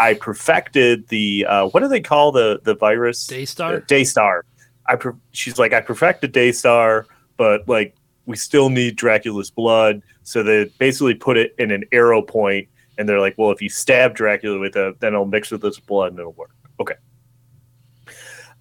i 0.00 0.14
perfected 0.14 1.06
the 1.08 1.44
uh 1.46 1.66
what 1.68 1.80
do 1.80 1.88
they 1.88 2.00
call 2.00 2.32
the 2.32 2.60
the 2.64 2.74
virus 2.74 3.26
Daystar? 3.26 3.80
daystar 3.80 4.44
i 4.86 4.96
per- 4.96 5.16
she's 5.32 5.58
like 5.58 5.72
i 5.72 5.80
perfected 5.80 6.32
daystar 6.32 7.06
but 7.36 7.68
like 7.68 7.94
we 8.30 8.36
still 8.36 8.70
need 8.70 8.96
Dracula's 8.96 9.50
blood. 9.50 10.02
So 10.22 10.42
they 10.42 10.66
basically 10.78 11.14
put 11.14 11.36
it 11.36 11.54
in 11.58 11.70
an 11.72 11.84
arrow 11.90 12.22
point, 12.22 12.68
and 12.96 13.08
they're 13.08 13.20
like, 13.20 13.34
well, 13.36 13.50
if 13.50 13.60
you 13.60 13.68
stab 13.68 14.14
Dracula 14.14 14.58
with 14.58 14.76
it, 14.76 15.00
then 15.00 15.14
it'll 15.14 15.26
mix 15.26 15.50
with 15.50 15.62
his 15.62 15.80
blood 15.80 16.12
and 16.12 16.20
it'll 16.20 16.32
work. 16.32 16.52
Okay. 16.78 16.94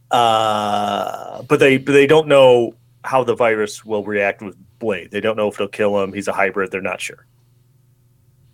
Uh, 0.09 1.43
but 1.43 1.59
they 1.59 1.77
but 1.77 1.91
they 1.91 2.07
don't 2.07 2.27
know 2.27 2.73
how 3.03 3.23
the 3.23 3.35
virus 3.35 3.85
will 3.85 4.03
react 4.03 4.41
with 4.41 4.57
Blade. 4.79 5.11
They 5.11 5.21
don't 5.21 5.37
know 5.37 5.47
if 5.47 5.55
it'll 5.55 5.67
kill 5.67 6.01
him. 6.01 6.13
He's 6.13 6.27
a 6.27 6.33
hybrid. 6.33 6.71
They're 6.71 6.81
not 6.81 6.99
sure. 6.99 7.27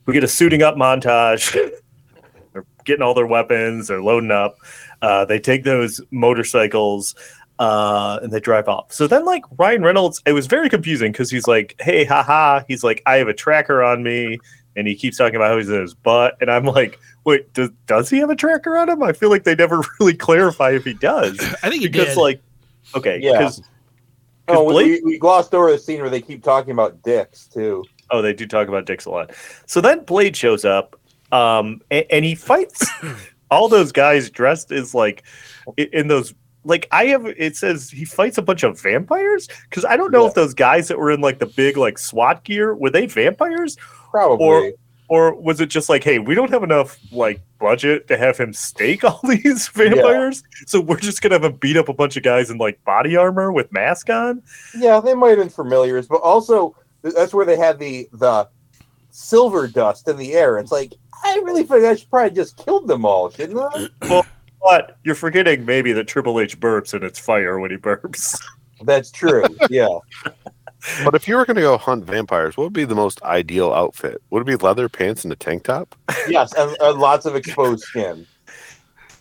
We 0.05 0.13
get 0.13 0.23
a 0.23 0.27
suiting 0.27 0.63
up 0.63 0.75
montage. 0.75 1.55
they're 2.85 2.95
getting 2.95 3.05
all 3.05 3.13
their 3.13 3.27
weapons. 3.27 3.87
They're 3.87 4.01
loading 4.01 4.31
up. 4.31 4.57
Uh, 5.01 5.25
they 5.25 5.39
take 5.39 5.63
those 5.63 6.01
motorcycles 6.11 7.15
uh, 7.59 8.19
and 8.21 8.31
they 8.31 8.39
drive 8.39 8.67
off. 8.67 8.91
So 8.91 9.07
then, 9.07 9.25
like 9.25 9.43
Ryan 9.57 9.83
Reynolds, 9.83 10.21
it 10.25 10.33
was 10.33 10.47
very 10.47 10.69
confusing 10.69 11.11
because 11.11 11.29
he's 11.31 11.47
like, 11.47 11.75
"Hey, 11.79 12.03
haha," 12.05 12.61
he's 12.67 12.83
like, 12.83 13.01
"I 13.05 13.15
have 13.17 13.27
a 13.27 13.33
tracker 13.33 13.81
on 13.83 14.03
me," 14.03 14.39
and 14.75 14.87
he 14.87 14.95
keeps 14.95 15.17
talking 15.17 15.35
about 15.35 15.51
how 15.51 15.57
he's 15.57 15.69
in 15.69 15.79
his 15.81 15.93
butt, 15.93 16.37
and 16.41 16.51
I'm 16.51 16.65
like, 16.65 16.99
"Wait, 17.23 17.51
does 17.53 17.69
does 17.87 18.09
he 18.09 18.17
have 18.19 18.29
a 18.29 18.35
tracker 18.35 18.77
on 18.77 18.89
him?" 18.89 19.01
I 19.03 19.13
feel 19.13 19.29
like 19.29 19.43
they 19.45 19.55
never 19.55 19.81
really 19.99 20.15
clarify 20.15 20.71
if 20.71 20.83
he 20.83 20.93
does. 20.93 21.39
I 21.63 21.69
think 21.69 21.81
he 21.81 21.87
because, 21.87 22.07
did. 22.09 22.17
like, 22.17 22.41
okay, 22.95 23.19
Yeah. 23.21 23.33
because 23.33 23.61
Oh, 24.47 24.63
we, 24.65 24.73
Blade- 24.73 25.01
we 25.03 25.17
glossed 25.17 25.55
over 25.55 25.71
the 25.71 25.77
scene 25.79 26.01
where 26.01 26.09
they 26.11 26.21
keep 26.21 26.43
talking 26.43 26.71
about 26.71 27.01
dicks 27.01 27.47
too. 27.47 27.83
Oh, 28.11 28.21
they 28.21 28.31
do 28.31 28.45
talk 28.45 28.67
about 28.67 28.85
dicks 28.85 29.05
a 29.05 29.09
lot. 29.09 29.31
So 29.65 29.81
then 29.81 30.03
Blade 30.03 30.37
shows 30.37 30.63
up, 30.65 30.95
um, 31.35 31.81
and, 31.91 32.05
and 32.09 32.25
he 32.25 32.35
fights 32.35 32.87
all 33.51 33.67
those 33.69 33.91
guys 33.91 34.29
dressed 34.29 34.71
as 34.71 34.93
like 34.93 35.23
in 35.77 36.07
those. 36.07 36.33
Like 36.67 36.87
I 36.91 37.05
have, 37.05 37.27
it 37.27 37.55
says 37.55 37.91
he 37.91 38.05
fights 38.05 38.39
a 38.39 38.41
bunch 38.41 38.63
of 38.63 38.81
vampires 38.81 39.47
because 39.69 39.85
I 39.85 39.95
don't 39.97 40.11
know 40.11 40.23
Yeah. 40.23 40.29
if 40.29 40.33
those 40.33 40.55
guys 40.55 40.87
that 40.87 40.97
were 40.97 41.11
in 41.11 41.21
like 41.21 41.37
the 41.37 41.45
big 41.45 41.77
like 41.77 41.99
SWAT 41.99 42.43
gear 42.43 42.73
were 42.73 42.89
they 42.89 43.05
vampires 43.05 43.77
Probably. 44.09 44.45
or 44.47 44.71
or 45.07 45.35
was 45.39 45.61
it 45.61 45.67
just 45.67 45.89
like, 45.89 46.03
hey, 46.03 46.17
we 46.17 46.33
don't 46.33 46.49
have 46.49 46.63
enough 46.63 46.97
like 47.11 47.39
budget 47.59 48.07
to 48.07 48.17
have 48.17 48.35
him 48.39 48.51
stake 48.51 49.03
all 49.03 49.19
these 49.29 49.67
vampires, 49.67 50.41
so 50.65 50.81
we're 50.81 50.97
just 50.99 51.21
gonna 51.21 51.35
have 51.35 51.43
him 51.43 51.53
beat 51.57 51.77
up 51.77 51.87
a 51.87 51.93
bunch 51.93 52.17
of 52.17 52.23
guys 52.23 52.49
in 52.49 52.57
like 52.57 52.83
body 52.83 53.15
armor 53.15 53.51
with 53.51 53.71
mask 53.71 54.09
on? 54.09 54.41
yeah, 54.75 54.99
they 54.99 55.13
might 55.13 55.29
have 55.29 55.37
been 55.37 55.49
familiars, 55.49 56.07
but 56.07 56.21
also 56.21 56.75
that's 57.03 57.35
where 57.35 57.45
they 57.45 57.57
had 57.57 57.77
the 57.77 58.09
the 58.13 58.49
silver 59.11 59.67
dust 59.67 60.07
in 60.07 60.17
the 60.17 60.33
air. 60.33 60.57
It's 60.57 60.71
like 60.71 60.93
I 61.23 61.41
really 61.43 61.63
think 61.63 61.83
I 61.85 61.95
should 61.95 62.09
probably 62.09 62.35
just 62.35 62.57
killed 62.57 62.87
them 62.87 63.05
all, 63.05 63.29
shouldn't 63.29 63.59
I? 63.59 63.87
well, 64.09 64.25
But 64.61 64.97
you're 65.03 65.15
forgetting 65.15 65.65
maybe 65.65 65.93
that 65.93 66.07
Triple 66.07 66.39
H 66.39 66.59
burps 66.59 66.93
and 66.93 67.03
it's 67.03 67.19
fire 67.19 67.59
when 67.59 67.71
he 67.71 67.77
burps. 67.77 68.41
That's 68.81 69.11
true. 69.11 69.45
Yeah. 69.69 69.87
But 71.03 71.15
if 71.15 71.27
you 71.27 71.35
were 71.35 71.45
going 71.45 71.55
to 71.55 71.61
go 71.61 71.77
hunt 71.77 72.05
vampires, 72.05 72.57
what 72.57 72.65
would 72.65 72.73
be 72.73 72.85
the 72.85 72.95
most 72.95 73.21
ideal 73.23 73.73
outfit? 73.73 74.21
Would 74.29 74.41
it 74.41 74.45
be 74.45 74.55
leather 74.55 74.87
pants 74.87 75.23
and 75.23 75.33
a 75.33 75.35
tank 75.35 75.63
top? 75.63 75.95
Yes, 76.27 76.53
and, 76.53 76.75
and 76.79 76.99
lots 76.99 77.25
of 77.25 77.35
exposed 77.35 77.83
skin. 77.83 78.25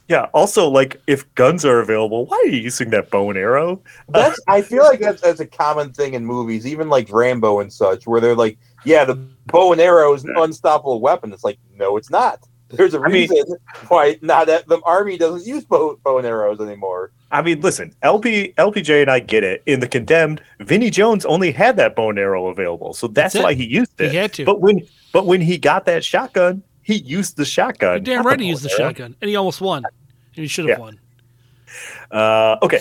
Yeah. 0.08 0.28
Also, 0.34 0.68
like, 0.68 1.00
if 1.06 1.32
guns 1.34 1.64
are 1.64 1.80
available, 1.80 2.26
why 2.26 2.42
are 2.44 2.48
you 2.48 2.60
using 2.60 2.90
that 2.90 3.10
bow 3.10 3.30
and 3.30 3.38
arrow? 3.38 3.82
That's 4.08 4.38
I 4.48 4.62
feel 4.62 4.84
like 4.84 5.00
that's 5.00 5.22
that's 5.22 5.40
a 5.40 5.46
common 5.46 5.92
thing 5.92 6.14
in 6.14 6.24
movies, 6.24 6.66
even 6.66 6.88
like 6.88 7.10
Rambo 7.10 7.60
and 7.60 7.72
such, 7.72 8.06
where 8.06 8.20
they're 8.20 8.34
like, 8.34 8.58
yeah, 8.84 9.04
the 9.04 9.14
bow 9.46 9.72
and 9.72 9.80
arrow 9.80 10.14
is 10.14 10.24
an 10.24 10.34
unstoppable 10.36 11.00
weapon. 11.00 11.32
It's 11.32 11.44
like, 11.44 11.58
no, 11.76 11.96
it's 11.96 12.10
not. 12.10 12.40
There's 12.70 12.94
a 12.94 12.98
I 13.00 13.08
mean- 13.08 13.30
reason 13.30 13.56
why 13.88 14.18
not 14.22 14.46
that 14.48 14.66
the 14.68 14.80
army 14.84 15.16
doesn't 15.18 15.46
use 15.46 15.64
bow, 15.64 15.98
bow 16.02 16.18
and 16.18 16.26
arrows 16.26 16.60
anymore. 16.60 17.12
I 17.30 17.42
mean, 17.42 17.60
listen, 17.60 17.94
LP, 18.02 18.52
LPJ 18.58 19.02
and 19.02 19.10
I 19.10 19.18
get 19.20 19.42
it. 19.44 19.62
In 19.66 19.80
the 19.80 19.88
condemned, 19.88 20.40
Vinnie 20.60 20.90
Jones 20.90 21.24
only 21.24 21.50
had 21.52 21.76
that 21.76 21.94
bow 21.96 22.10
and 22.10 22.18
arrow 22.18 22.46
available, 22.48 22.94
so 22.94 23.06
that's, 23.08 23.34
That's 23.34 23.42
why 23.44 23.54
he 23.54 23.64
used 23.64 24.00
it. 24.00 24.10
he 24.12 24.16
it. 24.16 24.20
had 24.20 24.32
to. 24.34 24.44
But 24.44 24.60
when, 24.60 24.86
but 25.12 25.26
when 25.26 25.40
he 25.40 25.58
got 25.58 25.84
that 25.86 26.04
shotgun, 26.04 26.62
he 26.82 26.94
used 26.96 27.36
the 27.36 27.44
shotgun. 27.44 28.04
You're 28.04 28.16
damn 28.16 28.26
right 28.26 28.38
the 28.38 28.44
he 28.44 28.50
used 28.50 28.62
the 28.62 28.70
and 28.70 28.80
arrow. 28.80 28.88
shotgun, 28.90 29.16
and 29.20 29.28
he 29.28 29.36
almost 29.36 29.60
won. 29.60 29.84
And 29.84 30.42
he 30.42 30.46
should 30.46 30.68
have 30.68 30.78
Yeah. 30.78 30.82
won. 30.84 31.00
Uh, 32.10 32.56
okay. 32.62 32.80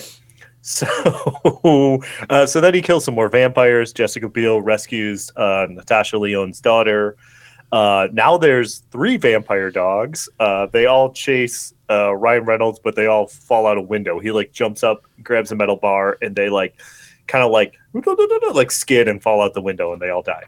So, 0.66 2.00
uh, 2.30 2.46
so 2.46 2.58
then 2.58 2.72
he 2.72 2.80
kills 2.80 3.04
some 3.04 3.14
more 3.14 3.28
vampires. 3.28 3.92
Jessica 3.92 4.30
Biel 4.30 4.62
rescues 4.62 5.30
uh, 5.36 5.66
Natasha 5.68 6.16
Lyonne's 6.16 6.58
daughter. 6.58 7.16
Uh, 7.70 8.08
now 8.12 8.38
there's 8.38 8.78
three 8.90 9.18
vampire 9.18 9.70
dogs. 9.70 10.26
Uh, 10.40 10.66
they 10.66 10.86
all 10.86 11.12
chase 11.12 11.74
uh, 11.90 12.14
Ryan 12.16 12.44
Reynolds, 12.44 12.80
but 12.82 12.96
they 12.96 13.06
all 13.06 13.26
fall 13.26 13.66
out 13.66 13.76
a 13.76 13.82
window. 13.82 14.18
He 14.18 14.32
like 14.32 14.52
jumps 14.52 14.82
up, 14.82 15.02
grabs 15.22 15.52
a 15.52 15.54
metal 15.56 15.76
bar, 15.76 16.16
and 16.22 16.34
they 16.34 16.48
like 16.48 16.80
kind 17.26 17.44
of 17.44 17.50
like 17.50 17.74
like 18.54 18.70
skid 18.70 19.06
and 19.06 19.22
fall 19.22 19.42
out 19.42 19.52
the 19.52 19.60
window, 19.60 19.92
and 19.92 20.00
they 20.00 20.08
all 20.08 20.22
die. 20.22 20.44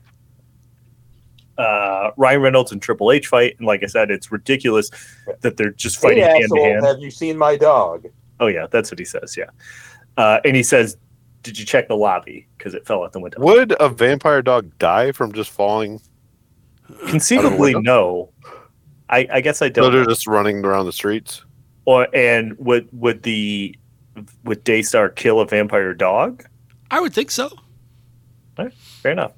Uh, 1.59 2.13
Ryan 2.17 2.41
Reynolds 2.41 2.73
and 2.73 2.81
Triple 2.81 3.13
H 3.13 3.27
fight, 3.27 3.57
and 3.59 3.67
like 3.67 3.83
I 3.83 3.87
said, 3.87 4.11
it's 4.11 4.33
ridiculous 4.33 4.91
that 5.43 5.59
they're 5.59 5.73
just 5.73 5.97
Hey, 5.97 6.09
fighting 6.09 6.25
hand 6.25 6.51
to 6.55 6.63
hand. 6.63 6.87
have 6.87 7.01
you 7.01 7.11
seen 7.11 7.37
my 7.37 7.57
dog? 7.57 8.07
Oh 8.41 8.47
yeah, 8.47 8.67
that's 8.71 8.91
what 8.91 8.99
he 8.99 9.05
says. 9.05 9.37
Yeah, 9.37 9.51
uh, 10.17 10.41
and 10.45 10.57
he 10.57 10.63
says, 10.63 10.97
"Did 11.43 11.59
you 11.59 11.65
check 11.65 11.89
the 11.89 11.97
lobby? 11.97 12.47
Because 12.57 12.75
it 12.75 12.87
fell 12.87 13.03
out 13.03 13.13
the 13.13 13.21
window." 13.21 13.41
Would 13.41 13.75
a 13.81 13.89
vampire 13.89 14.43
dog 14.43 14.71
die 14.79 15.13
from 15.13 15.33
just 15.33 15.51
falling? 15.51 16.01
Conceivably, 17.09 17.75
no. 17.75 18.31
I, 19.09 19.27
I 19.33 19.41
guess 19.41 19.63
I 19.63 19.69
don't. 19.69 19.93
they're 19.93 20.03
know. 20.03 20.09
just 20.09 20.27
running 20.27 20.65
around 20.65 20.87
the 20.87 20.93
streets. 20.93 21.45
Or 21.85 22.09
and 22.15 22.57
would 22.59 22.89
would 22.93 23.23
the 23.23 23.77
would 24.45 24.65
Daystar 24.65 25.09
kill 25.09 25.41
a 25.41 25.47
vampire 25.47 25.95
dog? 25.95 26.45
I 26.91 27.01
would 27.01 27.13
think 27.13 27.31
so. 27.31 27.51
Fair 29.03 29.13
enough. 29.13 29.33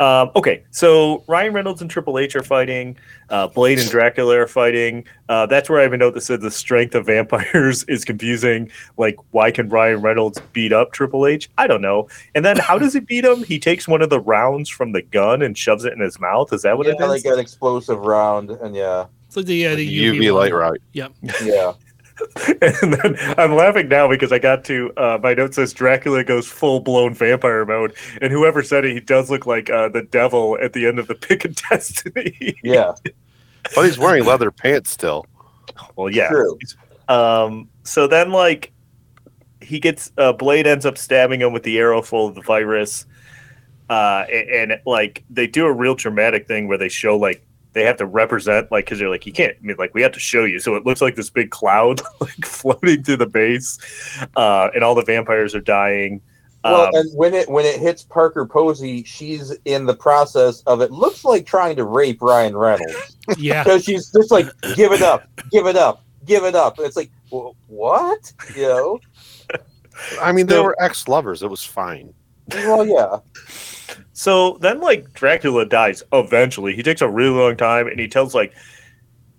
Um, 0.00 0.32
okay, 0.34 0.64
so 0.70 1.22
Ryan 1.28 1.52
Reynolds 1.52 1.80
and 1.80 1.88
Triple 1.90 2.18
H 2.18 2.34
are 2.34 2.42
fighting. 2.42 2.96
Uh, 3.30 3.46
Blade 3.46 3.78
and 3.78 3.88
Dracula 3.88 4.40
are 4.40 4.46
fighting. 4.48 5.04
Uh, 5.28 5.46
that's 5.46 5.70
where 5.70 5.78
I 5.78 5.82
have 5.84 5.92
a 5.92 5.96
note 5.96 6.14
that 6.14 6.22
said 6.22 6.40
the 6.40 6.50
strength 6.50 6.94
of 6.96 7.06
vampires 7.06 7.84
is 7.84 8.04
confusing. 8.04 8.70
Like, 8.96 9.16
why 9.30 9.50
can 9.52 9.68
Ryan 9.68 10.00
Reynolds 10.02 10.40
beat 10.52 10.72
up 10.72 10.92
Triple 10.92 11.26
H? 11.26 11.48
I 11.58 11.68
don't 11.68 11.80
know. 11.80 12.08
And 12.34 12.44
then 12.44 12.56
how 12.56 12.76
does 12.76 12.92
he 12.94 13.00
beat 13.00 13.24
him? 13.24 13.44
He 13.44 13.58
takes 13.60 13.86
one 13.86 14.02
of 14.02 14.10
the 14.10 14.20
rounds 14.20 14.68
from 14.68 14.92
the 14.92 15.02
gun 15.02 15.42
and 15.42 15.56
shoves 15.56 15.84
it 15.84 15.92
in 15.92 16.00
his 16.00 16.18
mouth. 16.18 16.52
Is 16.52 16.62
that 16.62 16.76
what 16.76 16.86
yeah, 16.86 16.94
it 16.94 17.00
is? 17.00 17.08
like 17.08 17.24
an 17.24 17.38
explosive 17.38 18.00
round, 18.00 18.50
and 18.50 18.74
yeah, 18.74 19.06
It's 19.28 19.36
like 19.36 19.46
the, 19.46 19.66
uh, 19.66 19.70
Like 19.70 19.78
the 19.78 20.04
UV, 20.04 20.16
UV, 20.18 20.34
light 20.34 20.52
one. 20.52 20.60
route. 20.60 20.80
Yep. 20.92 21.12
yeah. 21.44 21.72
and 22.62 22.94
then 22.94 23.16
I'm 23.38 23.54
laughing 23.54 23.88
now 23.88 24.08
because 24.08 24.30
I 24.30 24.38
got 24.38 24.64
to 24.66 24.92
uh, 24.96 25.18
my 25.22 25.34
note 25.34 25.54
says 25.54 25.72
Dracula 25.72 26.22
goes 26.22 26.46
full 26.46 26.80
blown 26.80 27.14
vampire 27.14 27.64
mode, 27.64 27.94
and 28.20 28.32
whoever 28.32 28.62
said 28.62 28.84
it, 28.84 28.92
he 28.92 29.00
does 29.00 29.30
look 29.30 29.46
like 29.46 29.68
uh, 29.68 29.88
the 29.88 30.02
devil 30.02 30.56
at 30.62 30.72
the 30.72 30.86
end 30.86 30.98
of 30.98 31.08
the 31.08 31.14
Pick 31.14 31.44
of 31.44 31.56
Destiny. 31.56 32.56
Yeah, 32.62 32.92
But 33.74 33.86
he's 33.86 33.98
wearing 33.98 34.24
leather 34.24 34.50
pants 34.50 34.90
still. 34.90 35.26
well, 35.96 36.10
yeah. 36.10 36.28
true. 36.28 36.58
Um, 37.08 37.68
so 37.82 38.06
then, 38.06 38.30
like, 38.30 38.72
he 39.60 39.80
gets 39.80 40.12
uh, 40.18 40.32
Blade 40.32 40.66
ends 40.66 40.86
up 40.86 40.98
stabbing 40.98 41.40
him 41.40 41.52
with 41.52 41.62
the 41.62 41.78
arrow 41.78 42.02
full 42.02 42.28
of 42.28 42.34
the 42.34 42.42
virus, 42.42 43.06
uh, 43.88 44.24
and, 44.30 44.72
and 44.72 44.80
like 44.86 45.24
they 45.30 45.46
do 45.46 45.66
a 45.66 45.72
real 45.72 45.94
dramatic 45.94 46.46
thing 46.46 46.68
where 46.68 46.78
they 46.78 46.88
show 46.88 47.16
like 47.16 47.44
they 47.74 47.84
have 47.84 47.96
to 47.98 48.06
represent 48.06 48.70
like 48.72 48.86
because 48.86 48.98
they're 48.98 49.10
like 49.10 49.26
you 49.26 49.32
can't 49.32 49.54
I 49.62 49.66
mean 49.66 49.76
like 49.78 49.92
we 49.94 50.00
have 50.02 50.12
to 50.12 50.20
show 50.20 50.44
you 50.44 50.58
so 50.58 50.74
it 50.76 50.86
looks 50.86 51.02
like 51.02 51.14
this 51.16 51.28
big 51.30 51.50
cloud 51.50 52.00
like 52.20 52.44
floating 52.44 53.02
through 53.02 53.18
the 53.18 53.26
base, 53.26 53.78
uh, 54.36 54.70
and 54.74 54.82
all 54.82 54.94
the 54.94 55.04
vampires 55.04 55.54
are 55.54 55.60
dying. 55.60 56.20
Well, 56.64 56.86
Um, 56.86 56.90
and 56.94 57.10
when 57.14 57.34
it 57.34 57.46
when 57.50 57.66
it 57.66 57.78
hits 57.78 58.02
Parker 58.04 58.46
Posey, 58.46 59.04
she's 59.04 59.54
in 59.66 59.84
the 59.84 59.94
process 59.94 60.62
of 60.62 60.80
it 60.80 60.90
looks 60.90 61.22
like 61.22 61.44
trying 61.44 61.76
to 61.76 61.84
rape 61.84 62.22
Ryan 62.22 62.56
Reynolds 62.56 63.16
Yeah. 63.36 63.62
because 63.62 63.84
she's 63.84 64.10
just 64.10 64.30
like, 64.30 64.46
give 64.74 64.92
it 64.92 65.02
up, 65.02 65.28
give 65.50 65.66
it 65.66 65.76
up, 65.76 66.02
give 66.24 66.44
it 66.44 66.54
up. 66.54 66.78
and 66.78 66.86
It's 66.86 66.96
like, 66.96 67.10
wh- 67.30 67.50
what? 67.68 68.32
You 68.56 68.62
know? 68.62 69.00
I 70.22 70.32
mean, 70.32 70.46
they 70.46 70.54
So- 70.54 70.64
were 70.64 70.76
ex 70.82 71.06
lovers. 71.06 71.42
It 71.42 71.50
was 71.50 71.62
fine. 71.62 72.14
Well, 72.50 72.86
yeah, 72.86 73.18
So 74.12 74.58
then, 74.60 74.80
like 74.80 75.12
Dracula 75.14 75.66
dies 75.66 76.02
eventually. 76.12 76.74
He 76.74 76.82
takes 76.82 77.00
a 77.02 77.08
really 77.08 77.38
long 77.38 77.56
time, 77.56 77.86
and 77.86 77.98
he 77.98 78.08
tells 78.08 78.34
like, 78.34 78.54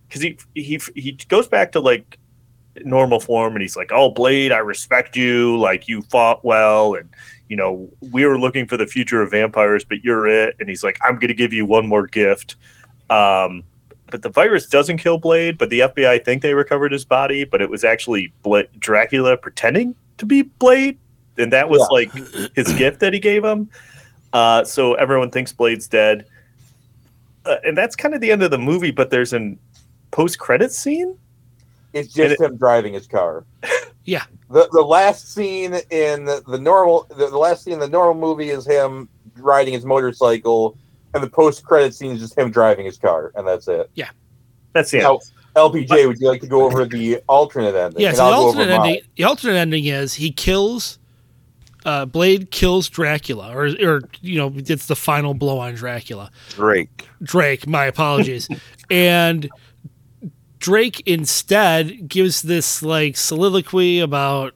because 0.07 0.21
he 0.21 0.37
he 0.53 0.79
he 0.95 1.13
goes 1.27 1.47
back 1.47 1.71
to 1.73 1.79
like 1.79 2.17
normal 2.83 3.19
form, 3.19 3.53
and 3.53 3.61
he's 3.61 3.77
like, 3.77 3.91
"Oh, 3.93 4.11
Blade, 4.11 4.51
I 4.51 4.57
respect 4.59 5.15
you. 5.15 5.57
Like 5.57 5.87
you 5.87 6.01
fought 6.03 6.43
well, 6.43 6.95
and 6.95 7.09
you 7.47 7.55
know 7.57 7.89
we 8.11 8.25
were 8.25 8.37
looking 8.39 8.67
for 8.67 8.77
the 8.77 8.85
future 8.87 9.21
of 9.21 9.31
vampires, 9.31 9.83
but 9.85 10.03
you're 10.03 10.27
it." 10.27 10.55
And 10.59 10.69
he's 10.69 10.83
like, 10.83 10.97
"I'm 11.01 11.15
going 11.15 11.29
to 11.29 11.33
give 11.33 11.53
you 11.53 11.65
one 11.65 11.87
more 11.87 12.05
gift." 12.07 12.55
Um, 13.09 13.63
but 14.11 14.21
the 14.21 14.29
virus 14.29 14.67
doesn't 14.67 14.97
kill 14.97 15.17
Blade, 15.17 15.57
but 15.57 15.69
the 15.69 15.79
FBI 15.79 16.23
think 16.23 16.41
they 16.43 16.53
recovered 16.53 16.91
his 16.91 17.05
body, 17.05 17.43
but 17.43 17.61
it 17.61 17.69
was 17.69 17.83
actually 17.83 18.31
Bla- 18.43 18.67
Dracula 18.79 19.35
pretending 19.37 19.95
to 20.17 20.25
be 20.25 20.43
Blade, 20.43 20.97
and 21.37 21.51
that 21.53 21.69
was 21.69 21.79
Yeah. 21.81 21.87
like 21.91 22.11
his 22.55 22.71
gift 22.73 22.99
that 22.99 23.13
he 23.13 23.19
gave 23.19 23.43
him. 23.43 23.69
Uh, 24.35 24.65
so 24.65 24.95
everyone 24.95 25.31
thinks 25.31 25.53
Blade's 25.53 25.87
dead, 25.87 26.25
uh, 27.45 27.55
and 27.63 27.77
that's 27.77 27.95
kind 27.95 28.13
of 28.13 28.19
the 28.19 28.29
end 28.29 28.43
of 28.43 28.51
the 28.51 28.57
movie. 28.57 28.91
But 28.91 29.09
there's 29.09 29.31
an 29.31 29.57
post-credit 30.11 30.73
scene. 30.73 31.17
it's 31.93 32.13
just 32.13 32.41
And 32.41 32.51
him 32.51 32.57
driving 32.57 32.93
his 32.93 33.07
car. 33.07 33.45
Yeah. 34.07 34.23
The 34.51 34.69
the 34.71 34.83
last 34.83 35.33
scene 35.33 35.73
in 35.89 36.25
the, 36.25 36.43
the 36.47 36.59
normal 36.59 37.07
the, 37.09 37.27
the 37.27 37.37
last 37.37 37.63
scene 37.63 37.73
in 37.73 37.79
the 37.79 37.89
normal 37.89 38.13
movie 38.13 38.51
is 38.51 38.63
him 38.63 39.09
riding 39.37 39.73
his 39.73 39.83
motorcycle, 39.83 40.77
and 41.15 41.23
the 41.23 41.29
post 41.29 41.63
credit 41.65 41.95
scene 41.95 42.11
is 42.11 42.19
just 42.19 42.37
him 42.37 42.51
driving 42.51 42.85
his 42.85 42.99
car, 42.99 43.31
and 43.33 43.47
that's 43.47 43.67
it. 43.67 43.89
Yeah. 43.95 44.09
That's 44.73 44.93
it. 44.93 45.01
Now, 45.01 45.21
LPJ, 45.55 46.07
would 46.07 46.19
you 46.19 46.27
like 46.27 46.41
to 46.41 46.47
go 46.47 46.65
over 46.65 46.85
the 46.85 47.19
alternate 47.27 47.73
ending? 47.73 48.01
Yeah, 48.01 48.11
so 48.11 48.17
the 48.17 48.23
I'll 48.23 48.33
alternate 48.33 48.77
mine. 48.77 48.87
ending. 48.89 49.01
The 49.15 49.23
alternate 49.23 49.55
ending 49.55 49.85
is 49.85 50.13
he 50.13 50.31
kills. 50.31 50.99
Uh, 51.85 52.05
Blade 52.05 52.49
kills 52.49 52.89
Dracula, 52.89 53.55
or 53.55 53.67
or 53.81 54.01
you 54.21 54.37
know, 54.37 54.51
it's 54.55 54.87
the 54.87 54.95
final 54.95 55.33
blow 55.35 55.59
on 55.59 55.75
Dracula. 55.75 56.31
Drake. 56.49 57.07
Drake, 57.21 57.67
my 57.67 57.85
apologies. 57.85 58.49
and 58.89 59.49
Drake 60.57 61.03
instead 61.05 62.07
gives 62.07 62.41
this 62.41 62.81
like 62.81 63.15
soliloquy 63.15 63.99
about 63.99 64.55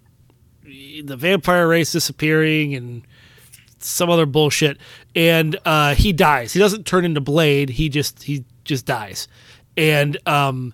the 1.03 1.15
vampire 1.15 1.67
race 1.67 1.91
disappearing 1.91 2.73
and 2.73 3.03
some 3.77 4.09
other 4.09 4.25
bullshit. 4.25 4.77
And 5.15 5.57
uh, 5.65 5.95
he 5.95 6.11
dies. 6.11 6.53
He 6.53 6.59
doesn't 6.59 6.85
turn 6.85 7.05
into 7.05 7.21
Blade. 7.21 7.69
He 7.69 7.89
just 7.89 8.23
he 8.23 8.43
just 8.63 8.85
dies. 8.85 9.27
And 9.77 10.17
um 10.27 10.73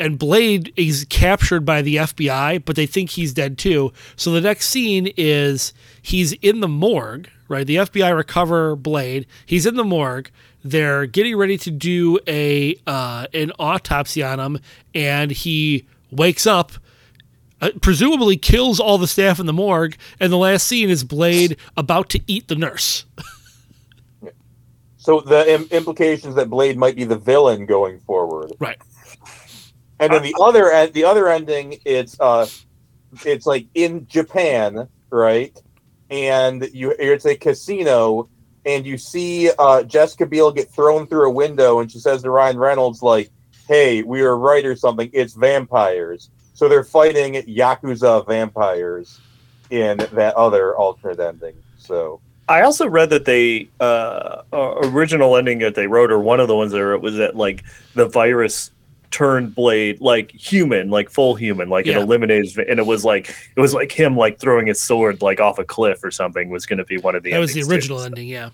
and 0.00 0.18
Blade 0.18 0.72
is 0.76 1.06
captured 1.10 1.64
by 1.66 1.82
the 1.82 1.96
FBI, 1.96 2.64
but 2.64 2.74
they 2.74 2.86
think 2.86 3.10
he's 3.10 3.34
dead 3.34 3.58
too. 3.58 3.92
So 4.16 4.32
the 4.32 4.40
next 4.40 4.68
scene 4.70 5.12
is 5.16 5.74
he's 6.00 6.32
in 6.32 6.60
the 6.60 6.68
morgue, 6.68 7.28
right? 7.48 7.66
The 7.66 7.76
FBI 7.76 8.16
recover 8.16 8.74
Blade. 8.74 9.26
He's 9.44 9.66
in 9.66 9.76
the 9.76 9.84
morgue. 9.84 10.30
They're 10.64 11.04
getting 11.06 11.36
ready 11.36 11.58
to 11.58 11.70
do 11.70 12.18
a 12.26 12.76
uh, 12.86 13.26
an 13.34 13.52
autopsy 13.58 14.22
on 14.22 14.40
him, 14.40 14.58
and 14.94 15.30
he 15.30 15.86
wakes 16.10 16.46
up. 16.46 16.72
Uh, 17.62 17.68
presumably 17.82 18.38
kills 18.38 18.80
all 18.80 18.96
the 18.96 19.06
staff 19.06 19.38
in 19.38 19.44
the 19.44 19.52
morgue, 19.52 19.94
and 20.18 20.32
the 20.32 20.38
last 20.38 20.66
scene 20.66 20.88
is 20.88 21.04
Blade 21.04 21.58
about 21.76 22.08
to 22.08 22.20
eat 22.26 22.48
the 22.48 22.56
nurse. 22.56 23.04
So 25.00 25.20
the 25.20 25.50
Im- 25.50 25.68
implications 25.70 26.34
that 26.34 26.50
Blade 26.50 26.76
might 26.76 26.94
be 26.94 27.04
the 27.04 27.16
villain 27.16 27.64
going 27.64 28.00
forward. 28.00 28.52
Right. 28.60 28.76
And 30.00 30.12
then 30.12 30.22
the 30.22 30.34
other 30.40 30.72
end, 30.72 30.94
the 30.94 31.04
other 31.04 31.28
ending, 31.28 31.78
it's 31.84 32.18
uh, 32.18 32.46
it's 33.24 33.44
like 33.46 33.66
in 33.74 34.06
Japan, 34.08 34.88
right? 35.10 35.56
And 36.08 36.68
you, 36.72 36.94
it's 36.98 37.26
a 37.26 37.36
casino, 37.36 38.28
and 38.64 38.86
you 38.86 38.96
see 38.96 39.50
uh, 39.58 39.82
Jessica 39.82 40.24
Biel 40.24 40.52
get 40.52 40.70
thrown 40.70 41.06
through 41.06 41.28
a 41.28 41.30
window, 41.30 41.80
and 41.80 41.92
she 41.92 41.98
says 41.98 42.22
to 42.22 42.30
Ryan 42.30 42.58
Reynolds, 42.58 43.02
like, 43.02 43.30
"Hey, 43.68 44.02
we 44.02 44.22
were 44.22 44.38
right 44.38 44.64
or 44.64 44.74
something. 44.74 45.10
It's 45.12 45.34
vampires." 45.34 46.30
So 46.54 46.66
they're 46.66 46.82
fighting 46.82 47.34
yakuza 47.34 48.26
vampires 48.26 49.20
in 49.68 49.98
that 50.12 50.34
other 50.34 50.74
alternate 50.76 51.20
ending. 51.20 51.56
So 51.78 52.20
I 52.48 52.62
also 52.62 52.88
read 52.88 53.10
that 53.10 53.26
they 53.26 53.68
uh, 53.80 54.42
uh, 54.52 54.74
original 54.84 55.36
ending 55.36 55.58
that 55.58 55.74
they 55.74 55.86
wrote, 55.86 56.10
or 56.10 56.20
one 56.20 56.40
of 56.40 56.48
the 56.48 56.56
ones 56.56 56.72
that 56.72 56.82
wrote, 56.82 57.02
was 57.02 57.16
that 57.16 57.36
like 57.36 57.64
the 57.94 58.08
virus 58.08 58.70
turned 59.10 59.54
Blade 59.54 60.00
like 60.00 60.30
human, 60.32 60.90
like 60.90 61.10
full 61.10 61.34
human, 61.34 61.68
like 61.68 61.86
Yeah. 61.86 61.98
it 61.98 62.02
eliminated, 62.02 62.58
and 62.68 62.78
it 62.78 62.86
was 62.86 63.04
like 63.04 63.34
it 63.56 63.60
was 63.60 63.74
like 63.74 63.92
him 63.92 64.16
like 64.16 64.38
throwing 64.38 64.66
his 64.66 64.80
sword 64.80 65.22
like 65.22 65.40
off 65.40 65.58
a 65.58 65.64
cliff 65.64 66.02
or 66.04 66.10
something 66.10 66.50
was 66.50 66.66
going 66.66 66.78
to 66.78 66.84
be 66.84 66.98
one 66.98 67.14
of 67.14 67.22
the. 67.22 67.32
That 67.32 67.38
was 67.38 67.52
the 67.52 67.60
endings, 67.60 67.68
too. 67.68 67.74
original 67.94 68.02
ending, 68.02 68.28
yeah. 68.28 68.50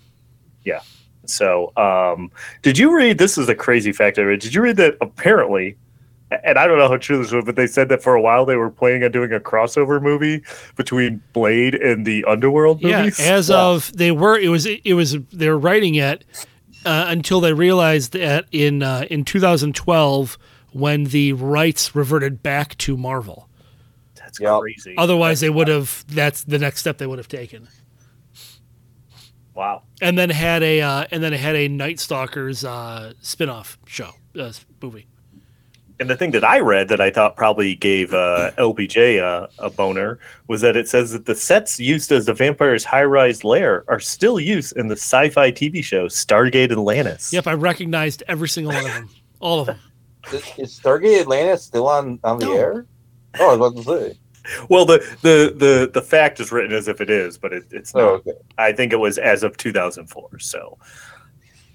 Yeah 0.63 0.81
so, 1.29 1.73
um, 1.77 2.31
did 2.61 2.77
you 2.77 2.95
read? 2.95 3.17
This 3.17 3.37
is 3.37 3.49
a 3.49 3.55
crazy 3.55 3.91
fact 3.91 4.17
I 4.17 4.21
read. 4.23 4.39
Did 4.39 4.53
you 4.53 4.61
read 4.61 4.77
that 4.77 4.95
apparently? 5.01 5.77
And 6.43 6.57
I 6.57 6.67
don't 6.67 6.77
know 6.77 6.89
how 6.89 6.97
true 6.97 7.17
this 7.21 7.31
was, 7.31 7.45
but 7.45 7.55
they 7.55 7.67
said 7.67 7.87
that 7.87 8.03
for 8.03 8.13
a 8.13 8.21
while 8.21 8.45
they 8.45 8.57
were 8.57 8.69
planning 8.69 9.03
on 9.05 9.11
doing 9.11 9.31
a 9.31 9.39
crossover 9.39 10.01
movie 10.01 10.43
between 10.75 11.21
Blade 11.31 11.75
and 11.75 12.05
the 12.05 12.25
Underworld 12.25 12.83
movies. 12.83 13.17
Yeah, 13.17 13.33
as 13.33 13.49
of 13.49 13.95
they 13.95 14.11
were, 14.11 14.37
it 14.37 14.49
was 14.49 14.65
it 14.65 14.93
was 14.93 15.15
they 15.31 15.49
were 15.49 15.57
writing 15.57 15.95
it 15.95 16.25
uh, 16.85 17.05
until 17.07 17.39
they 17.41 17.53
realized 17.53 18.13
that 18.13 18.45
in 18.51 18.83
uh, 18.83 19.05
in 19.09 19.23
2012 19.25 20.37
when 20.71 21.05
the 21.05 21.33
rights 21.33 21.95
reverted 21.95 22.41
back 22.43 22.77
to 22.77 22.95
Marvel. 22.97 23.49
That's 24.15 24.39
Yep. 24.39 24.59
crazy. 24.59 24.95
Otherwise, 24.97 25.39
they 25.39 25.49
would 25.49 25.67
have. 25.67 26.05
That's 26.07 26.43
the 26.43 26.59
next 26.59 26.81
step 26.81 26.97
they 26.97 27.07
would 27.07 27.17
have 27.19 27.27
taken. 27.29 27.67
wow. 29.53 29.83
And 30.01 30.17
then 30.17 30.29
had 30.29 30.61
a 30.63 30.81
uh, 30.81 31.05
and 31.11 31.23
then 31.23 31.33
had 31.33 31.55
a 31.55 31.67
Night 31.67 31.99
Stalkers 31.99 32.63
uh, 32.63 33.13
spin-off 33.21 33.77
show 33.85 34.11
uh, 34.39 34.51
movie. 34.81 35.07
And 35.99 36.09
the 36.09 36.15
thing 36.15 36.29
that 36.31 36.43
I 36.43 36.59
read 36.59 36.89
that 36.89 37.01
I 37.01 37.09
thought 37.09 37.35
probably 37.35 37.73
gave 37.75 38.13
uh, 38.13 38.51
LPJ 38.59 39.17
a, 39.19 39.49
a 39.57 39.69
boner 39.71 40.19
was 40.47 40.61
that 40.61 40.75
it 40.77 40.87
says 40.87 41.11
that 41.11 41.25
the 41.25 41.33
sets 41.33 41.79
used 41.79 42.11
as 42.11 42.27
the 42.27 42.33
vampire's 42.35 42.83
high-rise 42.85 43.43
lair 43.43 43.83
are 43.87 43.99
still 43.99 44.39
used 44.39 44.77
in 44.77 44.89
the 44.89 44.95
sci-fi 44.95 45.51
TV 45.51 45.83
show 45.83 46.05
Stargate 46.07 46.71
Atlantis. 46.71 47.33
Yep, 47.33 47.47
I 47.47 47.53
recognized 47.53 48.21
every 48.27 48.47
single 48.47 48.73
one 48.73 48.85
of 48.85 48.93
them, 48.93 49.09
all 49.39 49.59
of 49.61 49.65
them. 49.67 49.79
is, 50.31 50.43
is 50.59 50.79
Stargate 50.79 51.21
Atlantis 51.21 51.63
still 51.63 51.87
on 51.87 52.19
on 52.23 52.37
the 52.37 52.45
No. 52.45 52.53
air? 52.53 52.85
Oh, 53.39 53.53
I 53.53 53.55
was 53.55 53.71
about 53.85 53.97
to 53.97 54.11
say. 54.11 54.19
Well, 54.69 54.85
the, 54.85 54.99
the 55.23 55.53
the 55.57 55.89
the 55.93 56.01
fact 56.01 56.39
is 56.39 56.51
written 56.51 56.73
as 56.73 56.87
if 56.87 57.01
it 57.01 57.09
is, 57.09 57.37
but 57.39 57.51
it, 57.53 57.63
it's 57.71 57.93
not. 57.95 58.03
Oh, 58.03 58.07
okay. 58.15 58.31
I 58.59 58.71
think 58.71 58.93
it 58.93 58.97
was 58.97 59.17
as 59.17 59.43
of 59.43 59.57
2004. 59.57 60.39
So, 60.39 60.77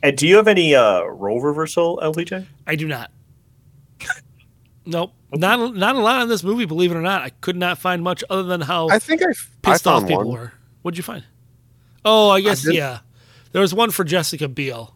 and 0.03 0.17
do 0.17 0.27
you 0.27 0.37
have 0.37 0.49
any 0.49 0.75
uh, 0.75 1.03
role 1.03 1.41
reversal, 1.41 1.99
LPJ? 2.03 2.47
I 2.67 2.77
do 2.77 2.87
not. 2.89 3.11
Nope, 4.85 5.13
not 5.33 5.77
not 5.77 5.95
a 5.97 6.01
lot 6.01 6.23
in 6.23 6.29
this 6.29 6.43
movie. 6.43 6.65
Believe 6.65 6.91
it 6.91 6.97
or 6.97 7.03
not, 7.03 7.23
I 7.23 7.31
could 7.41 7.57
not 7.57 7.79
find 7.79 8.03
much 8.03 8.25
other 8.29 8.43
than 8.43 8.61
how 8.63 8.89
I 8.89 8.99
think 8.99 9.23
I, 9.23 9.27
I 9.31 9.35
pissed 9.73 9.87
off 9.87 10.03
people 10.09 10.25
one. 10.25 10.33
were. 10.39 10.53
What'd 10.83 10.99
you 10.99 11.05
find? 11.05 11.25
Oh, 12.05 12.31
I 12.31 12.41
guess 12.41 12.63
did- 12.63 12.75
yeah. 12.75 12.99
There 13.53 13.63
was 13.63 13.73
one 13.75 13.91
for 13.91 14.03
Jessica 14.03 14.49
Biel. 14.49 14.95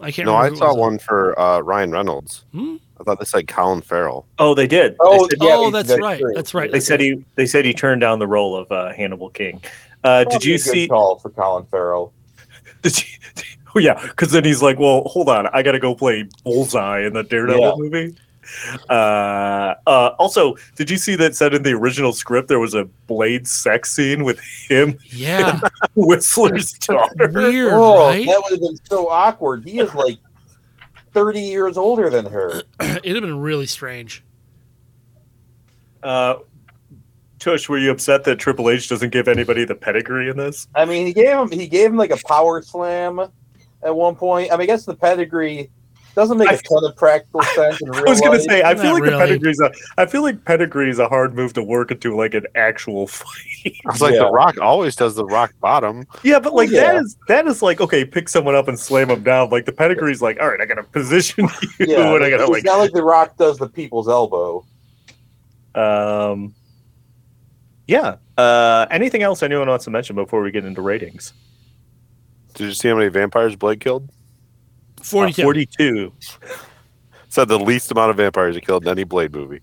I 0.00 0.10
can't. 0.10 0.26
No, 0.26 0.34
I 0.34 0.44
remember 0.46 0.54
who 0.54 0.58
saw 0.58 0.68
was. 0.68 0.76
one 0.76 0.98
for 0.98 1.38
uh, 1.38 1.60
Ryan 1.60 1.92
Reynolds. 1.92 2.44
Hmm? 2.52 2.76
I 3.00 3.04
thought 3.04 3.18
they 3.18 3.24
said 3.24 3.48
Colin 3.48 3.80
Farrell. 3.80 4.26
Oh, 4.38 4.54
they 4.54 4.66
did. 4.66 4.96
Oh, 5.00 5.26
they 5.26 5.36
said, 5.36 5.38
yeah, 5.46 5.54
oh, 5.54 5.64
we- 5.66 5.70
that's, 5.72 5.88
that's 5.88 6.00
right. 6.00 6.20
true. 6.20 6.32
That's 6.34 6.52
right. 6.54 6.70
they 6.70 6.80
said 6.80 7.00
he 7.00 7.24
they 7.36 7.46
said 7.46 7.64
he 7.64 7.72
turned 7.72 8.00
down 8.02 8.18
the 8.18 8.26
role 8.26 8.56
of 8.56 8.70
uh, 8.70 8.92
Hannibal 8.92 9.30
King. 9.30 9.62
Uh, 10.04 10.24
did 10.24 10.44
you 10.44 10.54
a 10.54 10.58
good 10.58 10.64
see? 10.64 10.88
call 10.88 11.18
for 11.18 11.30
Colin 11.30 11.64
Farrell? 11.66 12.12
Did 12.82 12.98
you, 12.98 13.18
oh 13.74 13.78
yeah, 13.80 14.00
because 14.06 14.30
then 14.32 14.44
he's 14.44 14.62
like, 14.62 14.78
"Well, 14.78 15.02
hold 15.04 15.28
on, 15.28 15.46
I 15.52 15.62
got 15.62 15.72
to 15.72 15.78
go 15.78 15.94
play 15.94 16.26
Bullseye 16.44 17.00
in 17.06 17.12
the 17.12 17.22
Daredevil 17.22 17.62
Yeah. 17.62 17.72
movie." 17.76 18.16
Uh, 18.88 19.74
uh, 19.86 20.14
also, 20.18 20.56
did 20.74 20.90
you 20.90 20.96
see 20.96 21.14
that 21.14 21.36
said 21.36 21.54
in 21.54 21.62
the 21.62 21.72
original 21.72 22.12
script 22.12 22.48
there 22.48 22.58
was 22.58 22.74
a 22.74 22.84
Blade 23.06 23.46
sex 23.46 23.92
scene 23.94 24.24
with 24.24 24.40
him, 24.68 24.98
Yeah, 25.12 25.60
Whistler's 25.94 26.72
daughter? 26.72 27.30
weird, 27.32 27.72
Oh, 27.74 28.08
right? 28.08 28.26
that 28.26 28.42
would 28.42 28.52
have 28.52 28.60
been 28.60 28.78
so 28.88 29.08
awkward. 29.08 29.64
He 29.64 29.78
is 29.78 29.94
like 29.94 30.18
thirty 31.12 31.40
years 31.40 31.76
older 31.76 32.08
than 32.10 32.26
her. 32.26 32.62
It'd 32.80 33.04
have 33.14 33.22
been 33.22 33.38
really 33.40 33.66
strange. 33.66 34.24
Uh, 36.02 36.36
Tush, 37.38 37.68
were 37.68 37.78
you 37.78 37.90
upset 37.90 38.24
that 38.24 38.38
Triple 38.38 38.70
H 38.70 38.88
doesn't 38.88 39.10
give 39.10 39.28
anybody 39.28 39.64
the 39.64 39.74
pedigree 39.74 40.28
in 40.30 40.36
this? 40.36 40.66
I 40.74 40.84
mean, 40.86 41.06
he 41.06 41.12
gave 41.12 41.36
him 41.38 41.50
he 41.50 41.66
gave 41.68 41.90
him 41.90 41.96
like 41.96 42.10
a 42.10 42.18
power 42.26 42.62
slam 42.62 43.20
at 43.82 43.94
one 43.94 44.14
point. 44.16 44.52
I 44.52 44.56
mean, 44.56 44.62
I 44.62 44.66
guess 44.66 44.84
the 44.84 44.94
pedigree 44.94 45.70
doesn't 46.16 46.38
make 46.38 46.48
a 46.48 46.54
I- 46.54 46.56
ton 46.56 46.84
of 46.84 46.96
practical 46.96 47.40
sense 47.54 47.80
in 47.80 47.88
real 47.90 48.04
I 48.06 48.10
was 48.10 48.20
going 48.20 48.36
to 48.36 48.42
say, 48.42 48.62
I 48.62 48.74
feel 48.74 48.92
like 48.94 49.02
really. 49.04 49.12
the 49.14 49.18
pedigree's 49.18 49.60
a, 49.60 49.70
I 49.96 50.06
feel 50.06 50.22
like 50.22 50.44
pedigree 50.44 50.90
is 50.90 50.98
a 50.98 51.08
hard 51.08 51.34
move 51.36 51.52
to 51.52 51.62
work 51.62 51.92
into 51.92 52.16
like 52.16 52.34
an 52.34 52.46
actual 52.56 53.06
fight. 53.06 53.74
I 53.86 53.92
was 53.92 54.00
like, 54.00 54.14
Yeah. 54.14 54.24
The 54.24 54.30
Rock 54.30 54.58
always 54.60 54.96
does 54.96 55.14
the 55.14 55.24
Rock 55.24 55.54
bottom. 55.60 56.06
Yeah, 56.24 56.40
but 56.40 56.52
like 56.52 56.68
yeah. 56.68 56.94
that 56.94 56.96
is 57.04 57.16
that 57.28 57.46
is 57.46 57.62
like 57.62 57.80
okay, 57.80 58.04
pick 58.04 58.28
someone 58.28 58.56
up 58.56 58.66
and 58.66 58.78
slam 58.78 59.08
them 59.08 59.22
down. 59.22 59.50
Like 59.50 59.66
the 59.66 59.72
pedigree's 59.72 60.20
like, 60.20 60.40
all 60.40 60.48
right, 60.48 60.60
I 60.60 60.66
gotta 60.66 60.82
position 60.82 61.48
you, 61.78 61.86
yeah, 61.86 62.14
and 62.14 62.24
I 62.24 62.30
gotta 62.30 62.42
it's 62.42 62.50
like, 62.52 62.64
not 62.64 62.78
like 62.78 62.92
The 62.92 63.04
Rock 63.04 63.36
does 63.36 63.58
the 63.58 63.68
people's 63.68 64.08
elbow. 64.08 64.64
um, 65.76 66.54
yeah. 67.86 68.16
Uh, 68.36 68.86
anything 68.90 69.22
else 69.22 69.42
anyone 69.42 69.68
wants 69.68 69.84
to 69.84 69.90
mention 69.90 70.16
before 70.16 70.42
we 70.42 70.50
get 70.50 70.64
into 70.64 70.80
ratings? 70.80 71.32
Did 72.54 72.66
you 72.66 72.72
see 72.72 72.88
how 72.88 72.96
many 72.96 73.08
vampires 73.08 73.56
Blade 73.56 73.80
killed? 73.80 74.10
Uh, 74.98 75.04
Forty-two. 75.04 75.42
Forty-two. 75.44 76.12
Said 77.28 77.48
the 77.48 77.58
least 77.58 77.90
amount 77.92 78.10
of 78.10 78.16
vampires 78.16 78.54
he 78.54 78.60
killed 78.60 78.82
in 78.84 78.88
any 78.88 79.04
Blade 79.04 79.32
movie. 79.32 79.60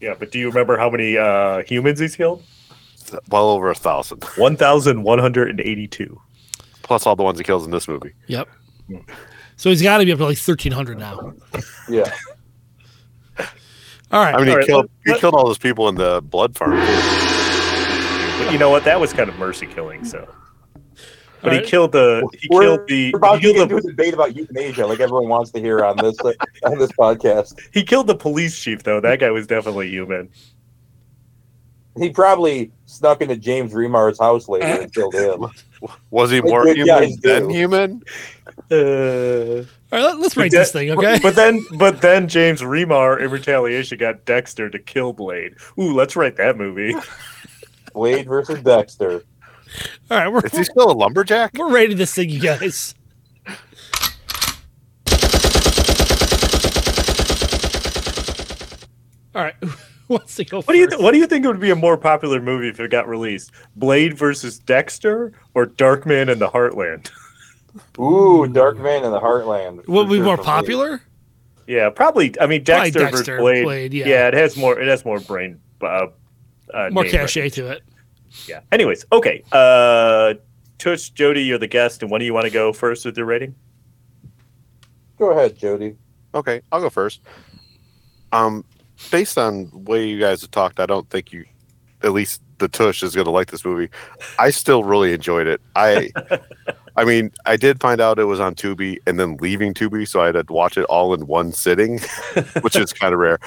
Yeah, 0.00 0.14
but 0.18 0.30
do 0.32 0.38
you 0.38 0.48
remember 0.48 0.76
how 0.76 0.90
many 0.90 1.16
uh, 1.16 1.62
humans 1.62 2.00
he's 2.00 2.16
killed? 2.16 2.42
Well 3.30 3.48
over 3.50 3.70
a 3.70 3.74
thousand. 3.74 4.24
1,182. 4.36 6.20
plus 6.82 7.06
all 7.06 7.14
the 7.16 7.22
ones 7.22 7.38
he 7.38 7.44
kills 7.44 7.64
in 7.64 7.70
this 7.70 7.86
movie. 7.88 8.12
Yep. 8.26 8.48
So 9.56 9.70
he's 9.70 9.80
got 9.82 9.98
to 9.98 10.04
be 10.04 10.12
up 10.12 10.18
to 10.18 10.24
like 10.26 10.38
thirteen 10.38 10.72
hundred 10.72 10.98
now. 10.98 11.32
Yeah, 11.88 12.12
All 14.12 14.20
right. 14.22 14.34
I 14.34 14.38
mean, 14.38 14.46
he 14.46 14.50
All 14.52 14.56
right, 14.58 14.66
killed 14.66 14.82
let- 14.84 14.90
he 15.04 15.10
let- 15.12 15.20
killed 15.20 15.34
all 15.34 15.46
those 15.46 15.58
people 15.58 15.88
in 15.88 15.94
the 15.94 16.20
blood 16.22 16.56
farm. 16.56 16.72
too. 16.72 18.44
But 18.44 18.52
you 18.52 18.58
know 18.58 18.70
what? 18.70 18.84
That 18.84 19.00
was 19.00 19.12
kind 19.12 19.28
of 19.30 19.38
mercy 19.38 19.66
killing. 19.66 20.04
So 20.04 20.28
All 21.46 21.52
but 21.56 21.64
he 21.64 21.70
killed 21.70 21.92
the 21.92 22.28
he 22.38 22.48
We're, 22.50 22.62
killed 22.62 22.88
the 22.88 23.12
we're 23.12 23.18
about 23.18 23.40
he 23.40 23.48
to 23.48 23.54
killed 23.54 23.68
get 23.70 23.82
the, 23.82 23.88
a 23.88 23.90
debate 23.92 24.14
about 24.14 24.36
euthanasia, 24.36 24.86
like 24.86 25.00
everyone 25.00 25.28
wants 25.28 25.50
to 25.52 25.60
hear 25.60 25.84
on 25.84 25.96
this 25.96 26.16
on 26.64 26.78
this 26.78 26.92
podcast. 26.92 27.58
he 27.72 27.82
killed 27.84 28.06
the 28.06 28.16
police 28.16 28.58
chief 28.58 28.82
though. 28.82 29.00
That 29.00 29.20
guy 29.20 29.30
was 29.30 29.46
definitely 29.46 29.88
human. 29.90 30.28
He 31.98 32.10
probably 32.10 32.72
snuck 32.84 33.22
into 33.22 33.36
James 33.36 33.72
Remar's 33.72 34.18
house 34.18 34.48
later 34.48 34.66
and 34.66 34.92
killed 34.92 35.14
him. 35.14 35.46
Was 36.10 36.30
he 36.30 36.42
more 36.42 36.64
good 36.64 36.76
human 36.76 36.94
guys 37.00 37.16
than 37.16 37.48
do. 37.48 37.54
human? 37.54 38.02
Uh, 38.70 38.74
All 38.74 39.64
right, 39.92 40.02
let, 40.02 40.16
us 40.16 40.34
but 40.34 40.36
rate 40.42 40.52
that- 40.52 40.58
this 40.58 40.72
thing, 40.72 40.90
okay? 40.90 41.18
But 41.22 41.34
then, 41.36 41.64
but 41.78 42.02
then 42.02 42.28
James 42.28 42.60
Remar 42.60 43.18
in 43.20 43.30
retaliation 43.30 43.96
got 43.98 44.24
Dexter 44.26 44.68
to 44.68 44.78
kill 44.78 45.14
Blade. 45.14 45.54
Ooh, 45.78 45.94
let's 45.94 46.16
write 46.16 46.36
that 46.36 46.58
movie. 46.58 46.94
Blade 47.94 48.26
versus 48.26 48.60
Dexter. 48.62 49.22
All 50.10 50.18
right, 50.18 50.32
we're, 50.32 50.40
Is 50.46 50.56
he 50.56 50.64
still 50.64 50.90
a 50.90 50.94
lumberjack? 50.94 51.52
we're 51.54 51.70
rating 51.72 51.96
this 51.96 52.14
thing, 52.14 52.30
you 52.30 52.40
guys. 52.40 52.94
All 59.34 59.42
right, 59.42 59.54
who 59.60 59.74
wants 60.08 60.34
to 60.36 60.44
go 60.44 60.62
What 60.62 60.72
do 60.72 60.78
you 60.78 60.88
first? 60.88 61.02
What 61.02 61.12
do 61.12 61.18
you 61.18 61.26
think 61.26 61.44
would 61.44 61.60
be 61.60 61.70
a 61.70 61.76
more 61.76 61.98
popular 61.98 62.40
movie 62.40 62.68
if 62.68 62.80
it 62.80 62.90
got 62.90 63.06
released? 63.06 63.50
Blade 63.76 64.16
versus 64.16 64.58
Dexter 64.58 65.32
or 65.54 65.66
Darkman 65.66 66.30
in 66.30 66.38
the 66.38 66.48
Heartland? 66.48 67.10
Ooh, 67.98 68.46
Darkman 68.48 69.04
in 69.04 69.10
the 69.10 69.20
Heartland. 69.20 69.86
What 69.88 70.08
would 70.08 70.08
be 70.08 70.16
sure 70.16 70.24
more 70.24 70.36
for 70.36 70.42
me. 70.42 70.46
popular? 70.46 71.02
Yeah, 71.66 71.90
probably. 71.90 72.34
I 72.40 72.46
mean, 72.46 72.64
Probably 72.64 72.90
Dexter, 72.92 73.10
versus 73.10 73.38
Blade. 73.40 73.64
Blade, 73.64 73.92
yeah. 73.92 74.28
it 74.28 74.34
has 74.34 74.56
more. 74.56 74.78
It 74.80 74.88
has 74.88 75.04
more 75.04 75.20
brain. 75.20 75.60
Uh, 75.82 76.06
uh, 76.72 76.88
More 76.90 77.04
cachet 77.04 77.42
recognition. 77.42 77.64
to 77.64 77.70
it. 77.72 77.82
Yeah. 78.46 78.60
Anyways, 78.72 79.04
okay. 79.12 79.42
Uh, 79.52 80.34
Tush, 80.78 81.10
Jody, 81.10 81.42
you're 81.42 81.58
the 81.58 81.66
guest, 81.66 82.02
and 82.02 82.10
when 82.10 82.20
do 82.20 82.24
you 82.24 82.34
want 82.34 82.44
to 82.44 82.50
go 82.50 82.72
first 82.72 83.04
with 83.04 83.16
your 83.16 83.26
rating? 83.26 83.54
Go 85.18 85.30
ahead, 85.30 85.56
Jody. 85.56 85.96
Okay, 86.34 86.60
I'll 86.70 86.80
go 86.80 86.90
first. 86.90 87.22
Um, 88.32 88.64
based 89.10 89.38
on 89.38 89.70
the 89.70 89.78
way 89.78 90.06
you 90.06 90.20
guys 90.20 90.42
have 90.42 90.50
talked, 90.50 90.80
I 90.80 90.86
don't 90.86 91.08
think 91.08 91.32
you, 91.32 91.46
at 92.02 92.12
least 92.12 92.42
the 92.58 92.68
Tush, 92.68 93.02
is 93.02 93.14
going 93.14 93.24
to 93.24 93.30
like 93.30 93.50
this 93.50 93.64
movie. 93.64 93.88
I 94.38 94.50
still 94.50 94.84
really 94.84 95.14
enjoyed 95.14 95.46
it. 95.46 95.62
I, 95.74 96.10
I 96.96 97.04
mean, 97.04 97.30
I 97.46 97.56
did 97.56 97.80
find 97.80 98.00
out 98.00 98.18
it 98.18 98.24
was 98.24 98.40
on 98.40 98.54
Tubi 98.54 98.98
and 99.06 99.18
then 99.18 99.38
leaving 99.38 99.72
Tubi, 99.72 100.06
so 100.06 100.20
I 100.20 100.26
had 100.26 100.46
to 100.46 100.52
watch 100.52 100.76
it 100.76 100.84
all 100.84 101.14
in 101.14 101.26
one 101.26 101.52
sitting, 101.52 102.00
which 102.60 102.76
is 102.76 102.92
kind 102.92 103.14
of 103.14 103.20
rare. 103.20 103.38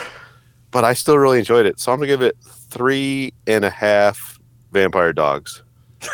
But 0.71 0.83
I 0.83 0.93
still 0.93 1.19
really 1.19 1.39
enjoyed 1.39 1.65
it, 1.65 1.79
so 1.79 1.91
I'm 1.91 1.99
gonna 1.99 2.07
give 2.07 2.21
it 2.21 2.37
three 2.69 3.33
and 3.47 3.65
a 3.65 3.69
half 3.69 4.38
vampire 4.71 5.13
dogs. 5.13 5.63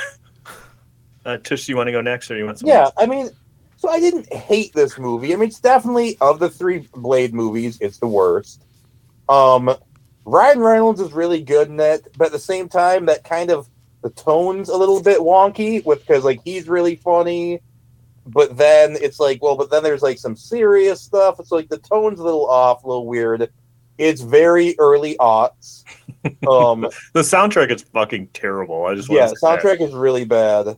Uh, 1.25 1.37
Tush, 1.37 1.65
do 1.65 1.71
you 1.71 1.75
want 1.75 1.87
to 1.87 1.91
go 1.91 2.01
next, 2.01 2.29
or 2.29 2.37
you 2.37 2.45
want 2.45 2.59
some? 2.59 2.69
Yeah, 2.69 2.91
I 2.97 3.07
mean, 3.07 3.31
so 3.77 3.89
I 3.89 3.99
didn't 3.99 4.31
hate 4.31 4.73
this 4.73 4.99
movie. 4.99 5.33
I 5.33 5.37
mean, 5.37 5.49
it's 5.49 5.59
definitely 5.59 6.17
of 6.21 6.37
the 6.37 6.51
three 6.51 6.87
Blade 6.93 7.33
movies, 7.33 7.79
it's 7.81 7.97
the 7.97 8.07
worst. 8.07 8.63
Um, 9.27 9.75
Ryan 10.25 10.59
Reynolds 10.59 11.01
is 11.01 11.13
really 11.13 11.41
good 11.41 11.69
in 11.69 11.79
it, 11.79 12.07
but 12.17 12.27
at 12.27 12.31
the 12.31 12.37
same 12.37 12.69
time, 12.69 13.07
that 13.07 13.23
kind 13.23 13.49
of 13.49 13.67
the 14.01 14.11
tone's 14.11 14.69
a 14.69 14.77
little 14.77 15.01
bit 15.01 15.19
wonky 15.19 15.83
with 15.83 15.99
because 15.99 16.23
like 16.23 16.41
he's 16.43 16.67
really 16.67 16.95
funny, 16.95 17.59
but 18.27 18.57
then 18.57 18.97
it's 19.01 19.19
like, 19.19 19.41
well, 19.41 19.55
but 19.55 19.71
then 19.71 19.83
there's 19.83 20.03
like 20.03 20.19
some 20.19 20.35
serious 20.35 21.01
stuff. 21.01 21.39
It's 21.39 21.51
like 21.51 21.69
the 21.69 21.79
tone's 21.79 22.19
a 22.19 22.23
little 22.23 22.47
off, 22.47 22.83
a 22.83 22.87
little 22.87 23.07
weird. 23.07 23.51
It's 23.97 24.21
very 24.21 24.75
early 24.79 25.15
aughts. 25.17 25.83
Um, 26.49 26.81
The 27.13 27.21
soundtrack 27.21 27.69
is 27.69 27.83
fucking 27.83 28.29
terrible. 28.33 28.85
I 28.85 28.95
just 28.95 29.11
yeah, 29.11 29.27
want 29.27 29.29
to 29.29 29.37
say 29.37 29.45
soundtrack 29.47 29.79
is 29.79 29.93
really 29.93 30.25
bad. 30.25 30.75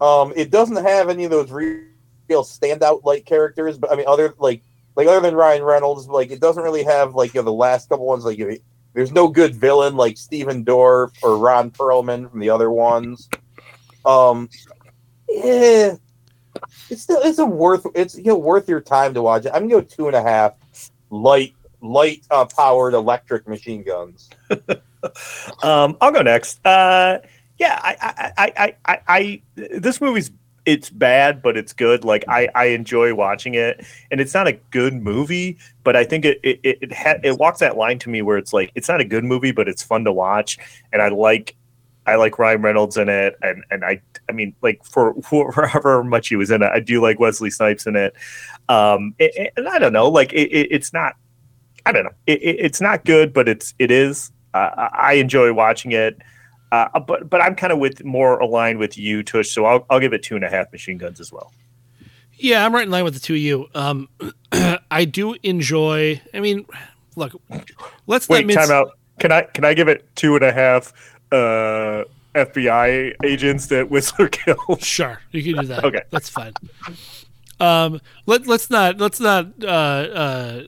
Um, 0.00 0.32
it 0.36 0.52
doesn't 0.52 0.76
have 0.76 1.08
any 1.08 1.24
of 1.24 1.32
those 1.32 1.50
re- 1.50 1.82
real 2.28 2.44
standout 2.44 3.02
like 3.02 3.24
characters, 3.26 3.76
but 3.76 3.90
I 3.90 3.96
mean, 3.96 4.04
other 4.06 4.34
like 4.38 4.62
like 4.94 5.08
other 5.08 5.20
than 5.20 5.34
Ryan 5.34 5.64
Reynolds, 5.64 6.06
like 6.06 6.30
it 6.30 6.40
doesn't 6.40 6.62
really 6.62 6.84
have 6.84 7.16
like 7.16 7.34
you 7.34 7.40
know, 7.40 7.46
the 7.46 7.52
last 7.52 7.88
couple 7.88 8.06
ones. 8.06 8.24
Like 8.24 8.38
you- 8.38 8.60
there's 8.94 9.10
no 9.10 9.26
good 9.26 9.54
villain 9.54 9.96
like 9.96 10.16
Stephen 10.16 10.64
Dorff 10.64 11.10
or 11.24 11.38
Ron 11.38 11.72
Perlman 11.72 12.30
from 12.30 12.38
the 12.38 12.50
other 12.50 12.70
ones. 12.70 13.28
Um, 14.04 14.48
yeah, 15.28 15.96
it's 16.88 17.02
still 17.02 17.20
it's 17.22 17.38
a 17.38 17.46
worth 17.46 17.84
it's 17.94 18.16
you 18.16 18.24
know 18.24 18.38
worth 18.38 18.68
your 18.68 18.80
time 18.80 19.12
to 19.14 19.22
watch 19.22 19.44
it. 19.44 19.50
I'm 19.52 19.68
gonna 19.68 19.82
go 19.82 19.88
two 19.88 20.06
and 20.06 20.16
a 20.16 20.22
half 20.22 20.54
light 21.10 21.54
light 21.80 22.24
uh, 22.30 22.44
powered 22.44 22.94
electric 22.94 23.48
machine 23.48 23.82
guns. 23.82 24.30
Um, 25.62 25.96
I'll 26.00 26.10
go 26.10 26.22
next. 26.22 26.58
Uh, 26.66 27.20
yeah, 27.58 27.78
I, 27.82 28.32
I, 28.36 28.52
I, 28.56 28.76
I, 28.84 29.00
I, 29.06 29.42
this 29.54 30.00
movie's 30.00 30.30
it's 30.68 30.90
bad, 30.90 31.40
but 31.40 31.56
it's 31.56 31.72
good. 31.72 32.04
Like 32.04 32.24
I, 32.28 32.48
I 32.54 32.66
enjoy 32.66 33.14
watching 33.14 33.54
it, 33.54 33.84
and 34.10 34.20
it's 34.20 34.34
not 34.34 34.46
a 34.46 34.52
good 34.70 34.92
movie, 34.92 35.56
but 35.82 35.96
I 35.96 36.04
think 36.04 36.26
it, 36.26 36.38
it, 36.42 36.60
it, 36.62 36.78
it, 36.82 36.92
ha- 36.92 37.20
it 37.24 37.38
walks 37.38 37.60
that 37.60 37.78
line 37.78 37.98
to 38.00 38.10
me 38.10 38.20
where 38.20 38.36
it's 38.36 38.52
like 38.52 38.70
it's 38.74 38.86
not 38.86 39.00
a 39.00 39.04
good 39.04 39.24
movie, 39.24 39.50
but 39.50 39.66
it's 39.66 39.82
fun 39.82 40.04
to 40.04 40.12
watch, 40.12 40.58
and 40.92 41.00
I 41.00 41.08
like, 41.08 41.56
I 42.06 42.16
like 42.16 42.38
Ryan 42.38 42.60
Reynolds 42.60 42.98
in 42.98 43.08
it, 43.08 43.36
and 43.40 43.64
and 43.70 43.82
I, 43.82 44.02
I 44.28 44.32
mean, 44.32 44.54
like 44.60 44.84
for, 44.84 45.14
however 45.30 46.04
much 46.04 46.28
he 46.28 46.36
was 46.36 46.50
in 46.50 46.62
it, 46.62 46.70
I 46.70 46.80
do 46.80 47.00
like 47.00 47.18
Wesley 47.18 47.48
Snipes 47.48 47.86
in 47.86 47.96
it. 47.96 48.14
Um, 48.68 49.14
and 49.18 49.68
I 49.68 49.78
don't 49.78 49.94
know, 49.94 50.10
like 50.10 50.34
it, 50.34 50.68
it's 50.70 50.92
not, 50.92 51.14
I 51.86 51.92
don't 51.92 52.04
know, 52.04 52.12
it, 52.26 52.42
it, 52.42 52.56
it's 52.58 52.80
not 52.80 53.04
good, 53.04 53.32
but 53.32 53.48
it's 53.48 53.74
it 53.78 53.90
is. 53.90 54.30
Uh, 54.54 54.88
I 54.92 55.14
enjoy 55.14 55.52
watching 55.52 55.92
it. 55.92 56.18
Uh, 56.70 57.00
but 57.00 57.30
but 57.30 57.40
I'm 57.40 57.54
kind 57.54 57.72
of 57.72 57.78
with 57.78 58.04
more 58.04 58.38
aligned 58.38 58.78
with 58.78 58.98
you, 58.98 59.22
Tush. 59.22 59.50
So 59.50 59.64
I'll 59.64 59.86
I'll 59.88 60.00
give 60.00 60.12
it 60.12 60.22
two 60.22 60.36
and 60.36 60.44
a 60.44 60.50
half 60.50 60.70
machine 60.70 60.98
guns 60.98 61.20
as 61.20 61.32
well. 61.32 61.52
Yeah, 62.34 62.64
I'm 62.64 62.74
right 62.74 62.84
in 62.84 62.90
line 62.90 63.04
with 63.04 63.14
the 63.14 63.20
two 63.20 63.34
of 63.34 63.40
you. 63.40 63.66
Um, 63.74 64.08
I 64.90 65.04
do 65.04 65.34
enjoy. 65.42 66.20
I 66.32 66.40
mean, 66.40 66.66
look, 67.16 67.40
let's 68.06 68.28
Wait, 68.28 68.46
not 68.46 68.54
mince- 68.54 68.68
time 68.68 68.70
out. 68.70 68.98
Can 69.18 69.32
I 69.32 69.42
can 69.42 69.64
I 69.64 69.74
give 69.74 69.88
it 69.88 70.08
two 70.14 70.36
and 70.36 70.44
a 70.44 70.52
half 70.52 70.92
uh, 71.32 72.04
FBI 72.34 73.14
agents 73.24 73.66
that 73.66 73.90
Whistler 73.90 74.28
killed? 74.32 74.82
Sure, 74.82 75.20
you 75.32 75.42
can 75.42 75.62
do 75.62 75.68
that. 75.68 75.84
Okay. 75.84 76.02
that's 76.10 76.28
fine. 76.28 76.52
Um, 77.60 78.00
let 78.26 78.46
let's 78.46 78.70
not 78.70 78.98
let's 78.98 79.18
not 79.20 79.46
uh, 79.64 79.66
uh, 79.66 80.62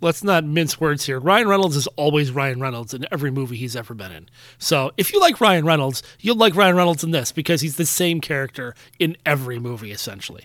let's 0.00 0.22
not 0.22 0.44
mince 0.44 0.80
words 0.80 1.06
here. 1.06 1.18
Ryan 1.18 1.48
Reynolds 1.48 1.76
is 1.76 1.86
always 1.88 2.30
Ryan 2.30 2.60
Reynolds 2.60 2.94
in 2.94 3.06
every 3.10 3.30
movie 3.30 3.56
he's 3.56 3.76
ever 3.76 3.94
been 3.94 4.12
in. 4.12 4.28
So 4.58 4.92
if 4.96 5.12
you 5.12 5.20
like 5.20 5.40
Ryan 5.40 5.64
Reynolds, 5.64 6.02
you'll 6.20 6.36
like 6.36 6.54
Ryan 6.54 6.76
Reynolds 6.76 7.04
in 7.04 7.10
this 7.10 7.32
because 7.32 7.60
he's 7.60 7.76
the 7.76 7.86
same 7.86 8.20
character 8.20 8.74
in 8.98 9.16
every 9.26 9.58
movie 9.58 9.92
essentially. 9.92 10.44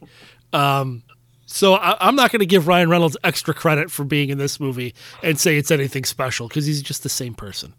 Um, 0.51 1.03
so 1.45 1.75
I, 1.75 1.95
I'm 1.99 2.15
not 2.15 2.31
going 2.31 2.39
to 2.39 2.45
give 2.45 2.67
Ryan 2.67 2.89
Reynolds 2.89 3.17
extra 3.23 3.53
credit 3.53 3.91
for 3.91 4.03
being 4.03 4.29
in 4.29 4.37
this 4.37 4.59
movie 4.59 4.93
and 5.21 5.39
say 5.39 5.57
it's 5.57 5.71
anything 5.71 6.03
special 6.05 6.47
because 6.47 6.65
he's 6.65 6.81
just 6.81 7.03
the 7.03 7.09
same 7.09 7.33
person. 7.33 7.73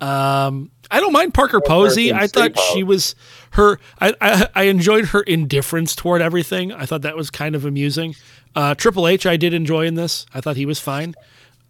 Um, 0.00 0.70
I 0.90 1.00
don't 1.00 1.12
mind 1.12 1.34
Parker 1.34 1.60
Posey. 1.60 2.12
I 2.12 2.26
thought 2.26 2.58
she 2.58 2.82
was 2.82 3.14
her. 3.52 3.78
I, 4.00 4.14
I 4.20 4.48
I 4.54 4.62
enjoyed 4.64 5.06
her 5.06 5.22
indifference 5.22 5.94
toward 5.96 6.20
everything. 6.22 6.72
I 6.72 6.86
thought 6.86 7.02
that 7.02 7.16
was 7.16 7.30
kind 7.30 7.54
of 7.54 7.64
amusing. 7.64 8.14
Uh, 8.54 8.74
Triple 8.74 9.06
H, 9.08 9.26
I 9.26 9.36
did 9.36 9.52
enjoy 9.54 9.86
in 9.86 9.94
this. 9.94 10.26
I 10.34 10.40
thought 10.40 10.56
he 10.56 10.66
was 10.66 10.78
fine. 10.80 11.14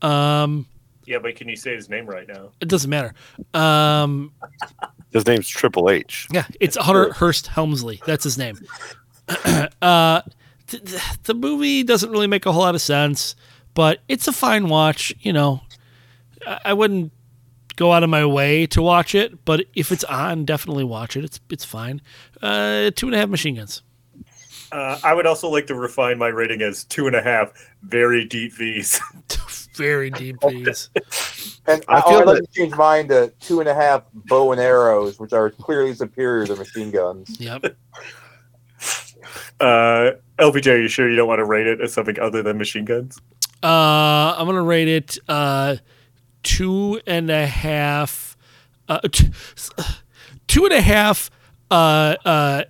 Um, 0.03 0.67
Yeah, 1.07 1.19
but 1.19 1.35
can 1.37 1.49
you 1.49 1.57
say 1.57 1.75
his 1.75 1.89
name 1.89 2.07
right 2.07 2.29
now? 2.29 2.51
it 2.61 2.69
doesn't 2.69 2.91
matter. 2.91 3.15
Um, 3.55 4.33
His 5.13 5.27
name's 5.27 5.49
Triple 5.49 5.89
H. 5.91 6.29
yeah, 6.33 6.45
it's 6.61 6.77
Hunter 6.77 7.13
Hearst 7.15 7.47
Helmsley. 7.49 8.01
That's 8.07 8.25
his 8.25 8.37
name. 8.39 8.59
uh, 9.83 10.21
th- 10.67 10.85
th- 10.85 11.03
the 11.25 11.35
movie 11.35 11.83
doesn't 11.83 12.11
really 12.11 12.27
make 12.27 12.45
a 12.47 12.53
whole 12.53 12.63
lot 12.63 12.75
of 12.75 12.81
sense, 12.83 13.35
but 13.75 14.01
it's 14.09 14.29
a 14.29 14.33
fine 14.33 14.69
watch. 14.69 15.15
You 15.21 15.33
know, 15.33 15.61
I, 16.47 16.59
I 16.67 16.73
wouldn't 16.75 17.13
go 17.77 17.93
out 17.93 18.03
of 18.03 18.11
my 18.11 18.25
way 18.27 18.67
to 18.67 18.83
watch 18.83 19.15
it, 19.15 19.45
but 19.45 19.65
if 19.75 19.93
it's 19.93 20.05
on, 20.05 20.45
definitely 20.45 20.85
watch 20.85 21.17
it. 21.17 21.25
It's 21.25 21.41
it's 21.51 21.65
fine. 21.65 22.01
Uh, 22.43 22.91
two 22.95 23.07
and 23.07 23.15
a 23.15 23.19
half 23.19 23.29
machine 23.29 23.55
guns. 23.57 23.83
Uh, 24.73 24.99
I 25.05 25.15
would 25.15 25.27
also 25.27 25.49
like 25.49 25.69
to 25.69 25.75
refine 25.77 26.19
my 26.19 26.27
rating 26.27 26.61
as 26.61 26.83
two 26.85 27.07
and 27.07 27.15
a 27.15 27.23
half 27.23 27.53
very 27.83 28.25
deep 28.25 28.53
V's. 28.55 29.01
Very 29.77 30.09
deep 30.11 30.37
V's. 30.43 30.89
And 31.67 31.85
I 31.87 31.97
I 31.99 32.01
feel 32.01 32.19
would 32.21 32.27
like 32.27 32.37
that- 32.41 32.51
to 32.53 32.59
change 32.61 32.75
mine 32.77 33.09
to 33.09 33.31
two 33.41 33.61
and 33.61 33.69
a 33.69 33.75
half 33.75 34.03
bow 34.15 34.53
and 34.53 34.61
arrows, 34.61 35.19
which 35.21 35.35
are 35.35 35.51
clearly 35.51 35.93
superior 35.95 36.47
to 36.47 36.57
machine 36.57 36.91
guns. 36.91 37.39
Yep. 37.39 37.77
Uh, 39.61 40.13
LPJ, 40.39 40.73
are 40.73 40.81
you 40.81 40.89
sure 40.89 41.09
you 41.11 41.17
don't 41.17 41.29
want 41.29 41.41
to 41.41 41.45
rate 41.45 41.67
it 41.67 41.81
as 41.81 41.93
something 41.93 42.19
other 42.19 42.43
than 42.43 42.59
machine 42.59 42.85
guns? 42.85 43.19
Uh, 43.63 44.35
I'm 44.37 44.47
gonna 44.47 44.63
rate 44.63 44.89
it 44.89 45.19
uh, 45.29 45.77
two 46.47 47.01
and 47.09 47.29
a 47.29 47.47
half, 47.47 48.37
uh, 48.89 49.01
t- 49.11 49.31
two 50.47 50.65
and 50.65 50.73
a 50.73 50.81
half 50.81 51.29
uh, 51.71 52.15
uh, 52.25 52.63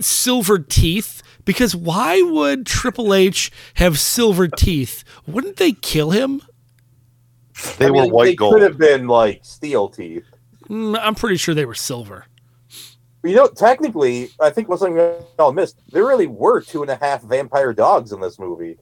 silver 0.00 0.58
teeth. 0.58 1.22
Because 1.44 1.76
why 1.76 2.22
would 2.22 2.64
Triple 2.66 3.12
H 3.12 3.50
have 3.74 3.98
silver 3.98 4.48
teeth? 4.48 5.04
Wouldn't 5.26 5.56
they 5.56 5.72
kill 5.72 6.10
him? 6.10 6.40
They 7.78 7.86
I 7.86 7.90
were 7.90 8.06
white 8.06 8.24
they 8.24 8.34
gold. 8.36 8.54
could 8.54 8.62
have 8.62 8.78
been 8.78 9.06
like 9.08 9.40
steel 9.44 9.88
teeth. 9.88 10.24
Mm, 10.68 10.98
I'm 11.00 11.14
pretty 11.14 11.36
sure 11.36 11.54
they 11.54 11.66
were 11.66 11.74
silver. 11.74 12.26
You 13.24 13.34
know, 13.34 13.46
technically, 13.48 14.30
I 14.40 14.50
think 14.50 14.68
what's 14.68 14.80
something 14.80 14.96
we 14.96 15.02
all 15.38 15.52
missed. 15.52 15.78
There 15.90 16.06
really 16.06 16.28
were 16.28 16.60
two 16.60 16.82
and 16.82 16.90
a 16.90 16.96
half 16.96 17.22
vampire 17.22 17.72
dogs 17.72 18.12
in 18.12 18.20
this 18.20 18.38
movie. 18.38 18.78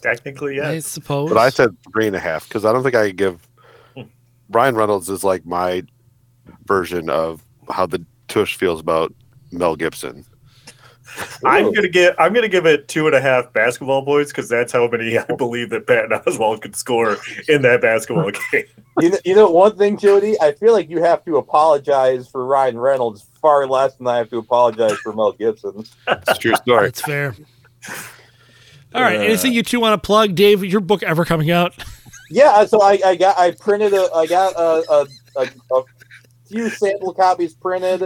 Technically, 0.00 0.56
yes. 0.56 0.66
I 0.66 0.78
suppose. 0.80 1.28
But 1.28 1.38
I 1.38 1.50
said 1.50 1.76
three 1.92 2.06
and 2.06 2.16
a 2.16 2.20
half 2.20 2.48
because 2.48 2.64
I 2.64 2.72
don't 2.72 2.82
think 2.82 2.94
I 2.94 3.08
could 3.08 3.16
give. 3.16 3.48
Ryan 4.50 4.74
Reynolds 4.74 5.08
is 5.08 5.24
like 5.24 5.44
my 5.44 5.82
version 6.66 7.10
of 7.10 7.44
how 7.70 7.86
the 7.86 8.04
Tush 8.28 8.56
feels 8.56 8.80
about 8.80 9.12
Mel 9.50 9.76
Gibson. 9.76 10.24
I'm 11.44 11.72
gonna 11.72 11.88
give 11.88 12.14
I'm 12.18 12.32
gonna 12.32 12.48
give 12.48 12.66
it 12.66 12.88
two 12.88 13.06
and 13.06 13.14
a 13.14 13.20
half 13.20 13.52
basketball 13.52 14.04
points 14.04 14.30
because 14.30 14.48
that's 14.48 14.72
how 14.72 14.88
many 14.88 15.18
I 15.18 15.24
believe 15.38 15.70
that 15.70 15.86
Patton 15.86 16.10
Oswalt 16.10 16.62
could 16.62 16.76
score 16.76 17.16
in 17.48 17.62
that 17.62 17.80
basketball 17.80 18.30
game. 18.52 18.64
You 19.00 19.10
know, 19.10 19.18
you 19.24 19.34
know 19.34 19.50
one 19.50 19.76
thing, 19.76 19.96
Jody. 19.96 20.40
I 20.40 20.52
feel 20.52 20.72
like 20.72 20.90
you 20.90 21.02
have 21.02 21.24
to 21.24 21.36
apologize 21.36 22.28
for 22.28 22.44
Ryan 22.44 22.78
Reynolds 22.78 23.26
far 23.40 23.66
less 23.66 23.94
than 23.94 24.06
I 24.06 24.18
have 24.18 24.30
to 24.30 24.38
apologize 24.38 24.98
for 24.98 25.12
Mel 25.12 25.32
Gibson. 25.32 25.84
It's 26.08 26.30
a 26.30 26.34
true 26.34 26.54
story. 26.56 26.86
That's 26.86 27.00
fair. 27.00 27.34
All 28.98 29.04
right. 29.04 29.20
Anything 29.20 29.52
you 29.52 29.62
two 29.62 29.80
want 29.80 30.00
to 30.00 30.04
plug, 30.04 30.34
Dave? 30.34 30.64
Your 30.64 30.80
book 30.80 31.02
ever 31.02 31.24
coming 31.24 31.50
out? 31.50 31.74
Yeah, 32.30 32.66
so 32.66 32.82
I, 32.82 33.00
I 33.02 33.16
got 33.16 33.38
I 33.38 33.52
printed 33.52 33.94
a 33.94 34.12
I 34.14 34.26
got 34.26 34.52
a, 34.54 34.84
a, 34.92 35.06
a, 35.36 35.48
a 35.74 35.84
few 36.46 36.68
sample 36.68 37.14
copies 37.14 37.54
printed. 37.54 38.02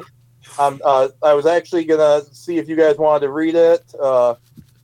Um, 0.60 0.80
uh, 0.84 1.08
I 1.24 1.34
was 1.34 1.44
actually 1.44 1.84
gonna 1.86 2.22
see 2.30 2.58
if 2.58 2.68
you 2.68 2.76
guys 2.76 2.98
wanted 2.98 3.26
to 3.26 3.32
read 3.32 3.56
it. 3.56 3.82
Uh, 4.00 4.36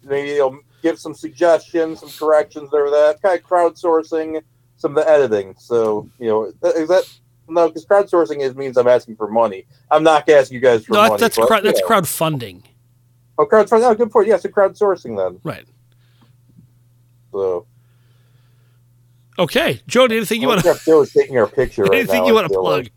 maybe 0.03 0.31
you'll 0.31 0.59
give 0.83 0.99
some 0.99 1.15
suggestions, 1.15 2.01
some 2.01 2.11
corrections 2.11 2.75
over 2.75 2.91
that 2.91 3.23
kind 3.23 3.39
of 3.39 3.47
crowdsourcing 3.47 4.43
some 4.79 4.97
of 4.97 5.05
the 5.05 5.11
editing. 5.11 5.55
So 5.59 6.09
you 6.19 6.29
know, 6.29 6.45
is 6.45 6.89
that 6.89 7.05
no? 7.49 7.69
Because 7.69 7.85
crowdsourcing 7.85 8.41
is 8.41 8.57
means 8.57 8.77
I'm 8.77 8.89
asking 8.89 9.17
for 9.17 9.29
money. 9.29 9.67
I'm 9.91 10.03
not 10.03 10.29
asking 10.29 10.57
you 10.57 10.61
guys 10.61 10.87
for 10.87 10.95
no, 10.95 11.01
money. 11.01 11.11
that's 11.11 11.21
that's, 11.21 11.37
but, 11.37 11.47
crowd, 11.47 11.65
that's 11.65 11.83
crowdfunding. 11.83 12.63
Oh, 13.39 13.47
crowdfunding. 13.47 13.89
Oh, 13.89 13.95
good 13.95 14.11
point. 14.11 14.27
Yeah, 14.29 14.39
so 14.39 14.49
crowdsourcing 14.49 15.17
then. 15.17 15.41
Right. 15.45 15.67
So 17.39 17.67
Okay, 19.39 19.81
Jody. 19.87 20.17
Anything 20.17 20.43
you 20.43 20.49
want 20.49 20.63
to? 20.63 20.77
Joe 20.85 21.03
is 21.03 21.13
taking 21.13 21.39
our 21.39 21.47
picture 21.47 21.85
right 21.85 21.95
Anything 22.01 22.23
now, 22.23 22.27
you 22.27 22.35
want 22.35 22.49
to 22.49 22.59
plug? 22.59 22.85
like. 22.85 22.93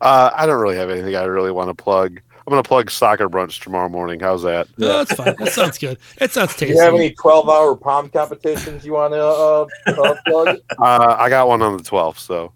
Uh, 0.00 0.30
I 0.34 0.46
don't 0.46 0.60
really 0.60 0.76
have 0.76 0.90
anything 0.90 1.14
I 1.14 1.24
really 1.24 1.52
want 1.52 1.68
to 1.70 1.74
plug. 1.82 2.20
I'm 2.46 2.50
going 2.50 2.62
to 2.62 2.66
plug 2.68 2.90
soccer 2.90 3.28
brunch 3.28 3.62
tomorrow 3.62 3.88
morning. 3.88 4.18
How's 4.20 4.42
that? 4.42 4.66
No, 4.78 5.04
that's 5.04 5.14
fine. 5.14 5.34
That 5.38 5.52
sounds 5.52 5.76
good. 5.78 5.98
It 6.20 6.32
sounds 6.32 6.52
tasty. 6.52 6.68
Do 6.68 6.72
you 6.74 6.80
have 6.80 6.94
any 6.94 7.10
12 7.10 7.48
hour 7.48 7.76
palm 7.76 8.08
competitions 8.08 8.84
you 8.84 8.94
want 8.94 9.12
to 9.12 9.22
uh, 9.22 9.66
uh, 9.86 10.14
plug? 10.26 10.58
Uh, 10.78 11.16
I 11.18 11.28
got 11.28 11.46
one 11.46 11.62
on 11.62 11.76
the 11.76 11.82
12th, 11.82 12.18
so 12.18 12.52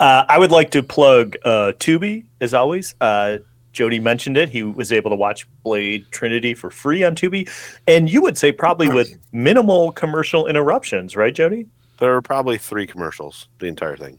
Uh, 0.00 0.24
I 0.28 0.38
would 0.38 0.50
like 0.50 0.70
to 0.72 0.82
plug 0.82 1.36
uh, 1.44 1.72
Tubi 1.78 2.26
as 2.40 2.52
always. 2.54 2.94
Jody 3.72 3.98
mentioned 4.00 4.36
it. 4.36 4.48
He 4.50 4.62
was 4.62 4.92
able 4.92 5.10
to 5.10 5.16
watch 5.16 5.46
Blade 5.64 6.04
Trinity 6.10 6.54
for 6.54 6.70
free 6.70 7.04
on 7.04 7.14
Tubi, 7.14 7.48
and 7.86 8.10
you 8.10 8.20
would 8.22 8.36
say 8.36 8.52
probably 8.52 8.88
with 8.88 9.16
minimal 9.32 9.92
commercial 9.92 10.46
interruptions, 10.46 11.16
right, 11.16 11.34
Jody? 11.34 11.66
there 11.98 12.10
were 12.12 12.22
probably 12.22 12.58
three 12.58 12.84
commercials 12.86 13.48
the 13.60 13.66
entire 13.66 13.96
thing. 13.96 14.18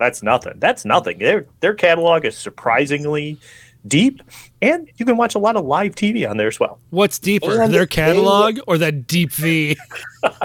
That's 0.00 0.24
nothing. 0.24 0.54
That's 0.56 0.84
nothing. 0.84 1.18
Their 1.18 1.46
their 1.60 1.74
catalog 1.74 2.24
is 2.24 2.36
surprisingly 2.36 3.38
deep, 3.86 4.20
and 4.60 4.90
you 4.96 5.06
can 5.06 5.16
watch 5.16 5.34
a 5.36 5.38
lot 5.38 5.54
of 5.56 5.64
live 5.64 5.94
TV 5.94 6.28
on 6.28 6.36
there 6.36 6.48
as 6.48 6.58
well. 6.58 6.80
What's 6.90 7.18
deeper, 7.20 7.62
And 7.62 7.72
their 7.72 7.82
they- 7.82 7.86
catalog 7.86 8.58
or 8.66 8.76
that 8.78 9.06
deep 9.06 9.30
V? 9.32 9.76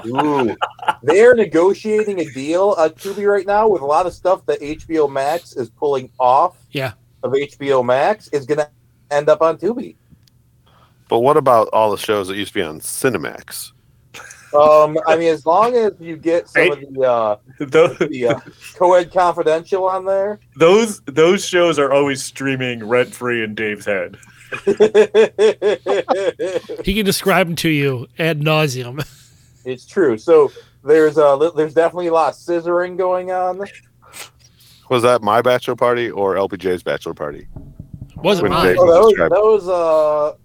Ooh. 0.06 0.56
They're 1.04 1.34
negotiating 1.36 2.20
a 2.20 2.26
deal 2.32 2.76
on 2.78 2.90
Tubi 2.92 3.28
right 3.28 3.46
now 3.46 3.68
with 3.68 3.82
a 3.82 3.86
lot 3.86 4.06
of 4.06 4.14
stuff 4.14 4.46
that 4.46 4.60
HBO 4.62 5.08
Max 5.12 5.56
is 5.56 5.70
pulling 5.72 6.12
off 6.20 6.56
Yeah. 6.72 6.94
Of 7.24 7.32
HBO 7.32 7.86
Max 7.86 8.28
is 8.30 8.46
going 8.46 8.60
to 8.60 8.70
end 9.12 9.30
up 9.30 9.42
on 9.42 9.58
Tubi. 9.58 9.96
But 11.10 11.20
what 11.20 11.38
about 11.38 11.70
all 11.72 11.92
the 11.92 11.98
shows 11.98 12.28
that 12.28 12.36
used 12.36 12.54
to 12.54 12.60
be 12.60 12.64
on 12.64 12.80
Cinemax? 12.80 13.72
Um, 14.54 14.98
I 15.08 15.18
mean, 15.18 15.28
as 15.28 15.46
long 15.46 15.76
as 15.76 15.92
you 16.00 16.16
get 16.16 16.48
some 16.48 16.72
of 16.72 16.80
the, 16.80 17.02
uh, 17.02 17.38
Those, 17.60 17.98
the 17.98 18.28
uh, 18.28 18.40
co-ed 18.76 19.12
confidential 19.12 19.86
on 19.86 20.06
there. 20.06 20.40
those 20.56 21.02
those 21.02 21.46
shows 21.46 21.78
are 21.78 21.92
always 21.92 22.24
streaming 22.24 22.88
rent 22.88 23.14
free 23.14 23.44
in 23.44 23.56
Dave's 23.56 23.86
head. 23.86 24.18
He 26.86 26.94
can 26.94 27.06
describe 27.06 27.48
them 27.48 27.56
to 27.58 27.70
you 27.70 28.08
ad 28.18 28.40
nauseum. 28.40 29.06
it's 29.66 29.86
true. 29.86 30.18
So 30.18 30.52
there's 30.84 31.18
uh, 31.18 31.52
there's 31.52 31.74
definitely 31.74 32.08
a 32.08 32.14
lot 32.14 32.34
of 32.34 32.40
scissoring 32.40 32.98
going 32.98 33.32
on. 33.32 33.66
Was 34.90 35.04
that 35.04 35.22
my 35.22 35.42
bachelor 35.42 35.76
party 35.76 36.10
or 36.10 36.36
LPJ's 36.36 36.84
bachelor 36.84 37.14
party? 37.14 37.48
Wasn't 38.18 38.44
When 38.44 38.52
mine. 38.52 38.76
Oh, 38.80 38.86
that 38.88 39.02
was 39.02 39.66
that 39.66 39.70
was 39.70 39.70
uh, 39.70 40.38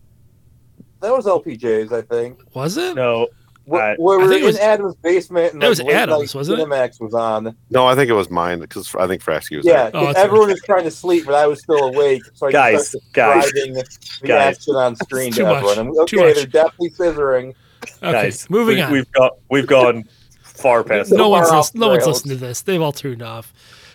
that 1.00 1.12
was 1.12 1.26
LPJ's, 1.26 1.92
I 1.92 2.02
think. 2.02 2.38
Was 2.54 2.76
it? 2.76 2.94
No, 2.96 3.28
Where, 3.64 3.94
where 3.96 4.20
I 4.20 4.22
we 4.24 4.28
think 4.28 4.42
it 4.42 4.46
was- 4.46 4.56
in 4.56 4.62
Adam's 4.62 4.94
basement, 4.96 5.54
and 5.54 5.62
that 5.62 5.68
like, 5.68 5.78
was 5.86 5.94
Adam's, 5.94 6.34
night 6.34 6.34
wasn't 6.38 6.60
it? 6.60 6.66
Cinemax 6.68 7.00
was 7.00 7.14
on. 7.14 7.56
No, 7.70 7.86
I 7.86 7.94
think 7.94 8.10
it 8.10 8.14
was 8.14 8.30
mine 8.30 8.58
because 8.60 8.94
I 8.96 9.06
think 9.06 9.22
Frasky 9.24 9.56
was 9.56 9.64
Yeah, 9.66 9.90
there. 9.90 10.02
Oh, 10.02 10.06
'cause 10.06 10.16
everyone 10.16 10.48
was 10.50 10.60
trying 10.62 10.84
to 10.84 10.90
sleep, 10.90 11.24
but 11.24 11.34
I 11.34 11.46
was 11.46 11.60
still 11.60 11.84
awake, 11.84 12.22
so 12.34 12.46
I 12.46 12.50
could 12.50 12.52
Guys, 12.54 12.94
guys, 13.12 13.50
the 13.52 13.84
guys. 14.24 14.56
action 14.56 14.74
on 14.74 14.96
screen 14.96 15.30
to 15.32 15.38
too 15.38 15.44
much, 15.44 15.64
everyone. 15.64 15.78
And, 15.78 16.08
too 16.08 16.18
okay, 16.18 16.26
much. 16.28 16.36
they're 16.36 16.46
definitely 16.46 16.90
scissoring. 16.90 17.54
Okay, 18.02 18.12
guys, 18.12 18.50
moving 18.50 18.76
we, 18.76 18.82
on. 18.82 18.92
We've 18.92 19.12
got 19.12 19.32
we've 19.50 19.66
gone 19.66 20.04
far 20.42 20.84
past. 20.84 21.10
no 21.10 21.28
one's 21.30 21.48
far 21.48 21.58
listen, 21.58 21.80
no 21.80 21.88
one's 21.88 22.04
rails. 22.04 22.08
listening 22.24 22.38
to 22.38 22.44
this. 22.46 22.60
They've 22.62 22.82
all 22.82 22.92
tuned 22.92 23.22
off. 23.22 23.52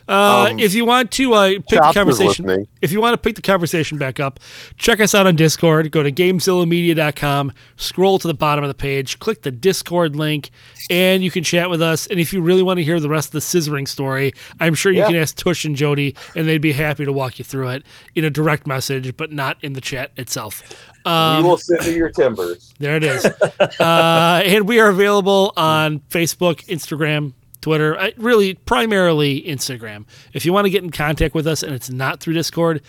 Uh, 0.07 0.47
Um, 0.51 0.59
if 0.59 0.73
you 0.73 0.85
want 0.85 1.11
to 1.11 1.33
uh, 1.33 1.49
pick 1.49 1.67
the 1.81 1.91
conversation, 1.93 2.67
if 2.81 2.91
you 2.91 3.01
want 3.01 3.13
to 3.13 3.17
pick 3.17 3.35
the 3.35 3.41
conversation 3.41 3.97
back 3.97 4.19
up, 4.19 4.39
check 4.77 4.99
us 5.01 5.13
out 5.13 5.27
on 5.27 5.35
Discord. 5.35 5.91
Go 5.91 6.01
to 6.03 6.11
GameZillaMedia.com, 6.11 7.51
scroll 7.75 8.19
to 8.19 8.27
the 8.27 8.33
bottom 8.33 8.63
of 8.63 8.69
the 8.69 8.73
page, 8.73 9.19
click 9.19 9.41
the 9.41 9.51
Discord 9.51 10.15
link, 10.15 10.49
and 10.89 11.23
you 11.23 11.31
can 11.31 11.43
chat 11.43 11.69
with 11.69 11.81
us. 11.81 12.07
And 12.07 12.19
if 12.19 12.31
you 12.31 12.41
really 12.41 12.63
want 12.63 12.77
to 12.77 12.83
hear 12.83 12.99
the 12.99 13.09
rest 13.09 13.29
of 13.29 13.31
the 13.33 13.39
scissoring 13.39 13.87
story, 13.87 14.33
I'm 14.59 14.73
sure 14.75 14.91
you 14.91 14.99
Yeah. 14.99 15.07
can 15.07 15.15
ask 15.17 15.35
Tush 15.35 15.65
and 15.65 15.75
Jody, 15.75 16.15
and 16.35 16.47
they'd 16.47 16.61
be 16.61 16.71
happy 16.73 17.03
to 17.05 17.11
walk 17.11 17.39
you 17.39 17.45
through 17.45 17.69
it 17.69 17.83
in 18.15 18.23
a 18.23 18.29
direct 18.29 18.65
message, 18.67 19.15
but 19.17 19.31
not 19.31 19.57
in 19.61 19.73
the 19.73 19.81
chat 19.81 20.11
itself. 20.15 20.63
Um, 21.05 21.43
you 21.43 21.49
will 21.49 21.57
sit 21.57 21.81
through 21.81 21.93
your 21.93 22.09
timbers. 22.09 22.73
there 22.79 22.95
it 22.95 23.03
is. 23.03 23.25
uh, 23.25 24.41
and 24.45 24.67
we 24.67 24.79
are 24.79 24.89
available 24.89 25.53
on 25.57 25.99
Facebook, 26.09 26.65
Instagram, 26.67 27.33
Twitter, 27.67 27.99
uh, 27.99 28.11
really 28.15 28.53
primarily 28.53 29.41
Instagram. 29.41 30.05
If 30.31 30.45
you 30.45 30.53
want 30.53 30.67
to 30.67 30.69
get 30.69 30.85
in 30.85 30.89
contact 30.89 31.35
with 31.35 31.45
us 31.45 31.63
and 31.63 31.75
it's 31.75 31.89
not 31.89 32.21
through 32.21 32.35
Discord, 32.35 32.81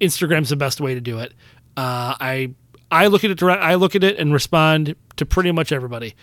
Instagram's 0.00 0.50
the 0.50 0.54
best 0.54 0.80
way 0.80 0.94
to 0.94 1.00
do 1.00 1.18
it. 1.18 1.34
Uh, 1.76 2.14
I 2.20 2.54
I 2.88 3.08
look 3.08 3.24
at 3.24 3.32
it 3.32 3.38
direct, 3.38 3.64
I 3.64 3.74
look 3.74 3.96
at 3.96 4.04
it 4.04 4.16
and 4.16 4.32
respond 4.32 4.94
to 5.16 5.26
pretty 5.26 5.50
much 5.50 5.72
everybody. 5.72 6.14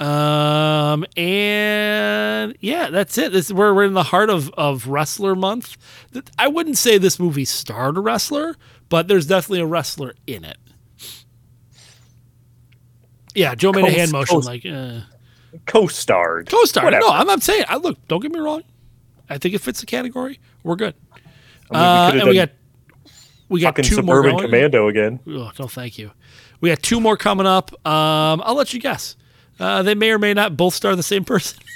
Um, 0.00 1.04
and 1.16 2.56
yeah, 2.58 2.90
that's 2.90 3.16
it. 3.16 3.30
This 3.30 3.52
we're 3.52 3.72
we're 3.72 3.84
in 3.84 3.94
the 3.94 4.02
heart 4.02 4.30
of 4.30 4.50
of 4.54 4.88
wrestler 4.88 5.36
month. 5.36 5.76
I 6.40 6.48
wouldn't 6.48 6.76
say 6.76 6.98
this 6.98 7.20
movie 7.20 7.44
starred 7.44 7.96
a 7.96 8.00
wrestler, 8.00 8.56
but 8.88 9.06
there's 9.06 9.26
definitely 9.26 9.60
a 9.60 9.66
wrestler 9.66 10.14
in 10.26 10.44
it. 10.44 10.58
Yeah, 13.36 13.54
Joe 13.54 13.70
made 13.70 13.84
a 13.84 13.92
hand 13.92 14.10
motion 14.10 14.40
like 14.40 14.66
uh, 14.66 15.02
co-starred. 15.66 16.48
Co-starred. 16.48 16.84
Whatever. 16.86 17.06
No, 17.06 17.12
I'm 17.12 17.26
not 17.26 17.42
saying. 17.42 17.64
I 17.68 17.76
look. 17.76 17.96
Don't 18.08 18.20
get 18.20 18.32
me 18.32 18.40
wrong. 18.40 18.62
I 19.30 19.38
think 19.38 19.54
it 19.54 19.60
fits 19.60 19.80
the 19.80 19.86
category. 19.86 20.38
We're 20.62 20.76
good. 20.76 20.94
I 21.70 22.12
mean, 22.12 22.12
we 22.14 22.18
Uh, 22.18 22.20
and 22.22 22.28
we 22.28 22.34
got 22.34 22.50
we 23.48 23.60
got 23.60 23.76
two 23.76 23.96
more 24.02 24.16
suburban 24.16 24.30
going. 24.36 24.44
commando 24.44 24.88
again. 24.88 25.20
Oh, 25.28 25.50
no, 25.58 25.66
thank 25.68 25.98
you. 25.98 26.10
We 26.60 26.70
got 26.70 26.82
two 26.82 27.00
more 27.00 27.16
coming 27.16 27.46
up. 27.46 27.72
Um, 27.86 28.42
I'll 28.44 28.54
let 28.56 28.72
you 28.74 28.80
guess. 28.80 29.16
Uh, 29.60 29.82
they 29.82 29.94
may 29.94 30.10
or 30.10 30.18
may 30.18 30.34
not 30.34 30.56
both 30.56 30.74
star 30.74 30.94
the 30.96 31.02
same 31.02 31.24
person. 31.24 31.58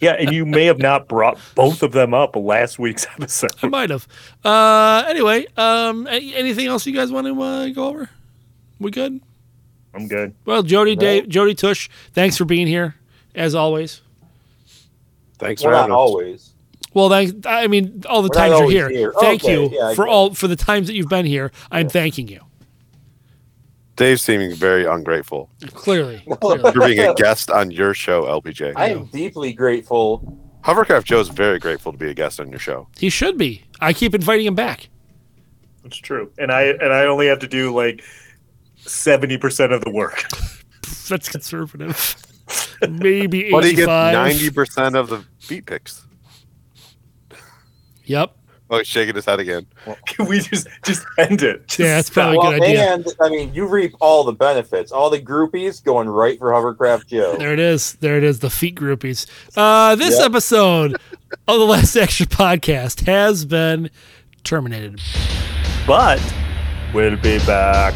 Yeah, 0.00 0.12
and 0.12 0.32
you 0.32 0.46
may 0.46 0.64
have 0.66 0.78
not 0.78 1.06
brought 1.06 1.38
both 1.54 1.82
of 1.82 1.92
them 1.92 2.14
up 2.14 2.34
last 2.34 2.78
week's 2.78 3.04
episode. 3.18 3.50
I 3.62 3.66
might 3.68 3.90
have. 3.90 4.08
Uh, 4.42 5.04
anyway, 5.06 5.46
um, 5.58 6.06
anything 6.06 6.66
else 6.66 6.86
you 6.86 6.94
guys 6.94 7.12
want 7.12 7.26
to 7.26 7.38
uh, 7.42 7.68
go 7.68 7.88
over? 7.88 8.08
We 8.80 8.90
good? 8.90 9.20
I'm 9.92 10.08
good. 10.08 10.34
Well, 10.46 10.62
Jody, 10.62 10.96
Dave, 10.96 11.28
Jody 11.28 11.54
Tush, 11.54 11.90
thanks 12.14 12.38
for 12.38 12.46
being 12.46 12.66
here 12.66 12.94
as 13.36 13.54
always. 13.54 14.00
Thanks 15.38 15.62
Well, 15.62 15.68
for 15.70 15.72
not 15.72 15.80
having 15.82 15.92
us. 15.92 15.96
always. 15.96 16.52
Well, 16.94 17.10
thanks. 17.10 17.32
I 17.46 17.66
mean, 17.66 18.02
all 18.08 18.22
the 18.22 18.30
We're 18.32 18.38
times 18.48 18.58
you're 18.58 18.70
here. 18.70 18.88
here. 18.88 19.12
Thank 19.20 19.44
Okay, 19.44 19.52
you 19.64 19.70
yeah, 19.70 19.94
for 19.94 20.08
all 20.08 20.34
for 20.34 20.48
the 20.48 20.56
times 20.56 20.86
that 20.88 20.94
you've 20.94 21.10
been 21.10 21.26
here. 21.26 21.52
I'm 21.70 21.88
thanking 21.90 22.26
you. 22.28 22.40
Dave's 23.96 24.20
seeming 24.22 24.54
very 24.54 24.84
ungrateful 24.84 25.50
Clearly, 25.68 26.22
clearly. 26.40 26.72
for 26.72 26.80
being 26.86 26.98
a 27.00 27.14
guest 27.14 27.50
on 27.50 27.70
your 27.70 27.94
show, 27.94 28.22
LPJ. 28.24 28.74
I 28.76 28.88
am 28.90 29.06
deeply 29.06 29.52
grateful. 29.54 30.38
Hovercraft 30.64 31.04
Joe's 31.04 31.28
very 31.28 31.58
grateful 31.58 31.92
to 31.92 31.98
be 31.98 32.10
a 32.10 32.14
guest 32.14 32.40
on 32.40 32.50
your 32.50 32.58
show. 32.58 32.88
he 32.98 33.08
should 33.08 33.38
be. 33.38 33.62
I 33.80 33.92
keep 33.92 34.14
inviting 34.14 34.46
him 34.46 34.54
back. 34.54 34.88
It's 35.84 35.96
true, 35.98 36.30
and 36.38 36.50
I 36.50 36.62
and 36.62 36.92
I 36.92 37.04
only 37.06 37.26
have 37.28 37.38
to 37.40 37.46
do 37.46 37.74
like 37.74 38.02
seventy 38.78 39.36
percent 39.38 39.72
of 39.72 39.82
the 39.84 39.90
work. 39.90 40.24
That's 41.08 41.28
conservative. 41.28 42.16
Maybe 42.88 43.48
But 43.50 43.64
he 43.64 43.70
gets 43.70 43.80
eighty-five. 43.80 44.12
ninety 44.12 44.50
percent 44.50 44.96
of 44.96 45.08
the 45.08 45.24
beat 45.48 45.66
picks. 45.66 46.06
Yep. 48.04 48.36
Oh, 48.68 48.78
he's 48.78 48.86
shaking 48.88 49.14
his 49.14 49.24
head 49.24 49.38
again. 49.38 49.64
Can 50.08 50.26
we 50.28 50.40
just 50.40 50.66
just 50.84 51.04
end 51.18 51.42
it? 51.42 51.78
Yeah, 51.78 51.94
that's 51.96 52.10
probably 52.10 52.38
a 52.38 52.40
good 52.58 52.62
idea. 52.62 52.94
and 52.94 53.06
I 53.20 53.28
mean, 53.28 53.54
you 53.54 53.66
reap 53.66 53.94
all 54.00 54.24
the 54.24 54.32
benefits. 54.32 54.90
All 54.90 55.08
the 55.08 55.20
groupies 55.20 55.82
going 55.82 56.08
right 56.08 56.36
for 56.38 56.52
Hovercraft 56.52 57.06
Joe. 57.08 57.36
There 57.38 57.52
it 57.52 57.60
is. 57.60 57.94
There 58.00 58.16
it 58.16 58.24
is. 58.24 58.40
The 58.40 58.50
feet 58.50 58.74
groupies. 58.76 59.26
Uh, 59.56 59.94
this 59.94 60.18
Yep. 60.18 60.26
episode 60.26 60.94
of 61.46 61.58
the 61.60 61.64
Last 61.64 61.94
Action 61.96 62.26
Podcast 62.26 63.06
has 63.06 63.44
been 63.44 63.88
terminated. 64.42 65.00
But 65.86 66.20
we'll 66.92 67.16
be 67.16 67.38
back. 67.40 67.94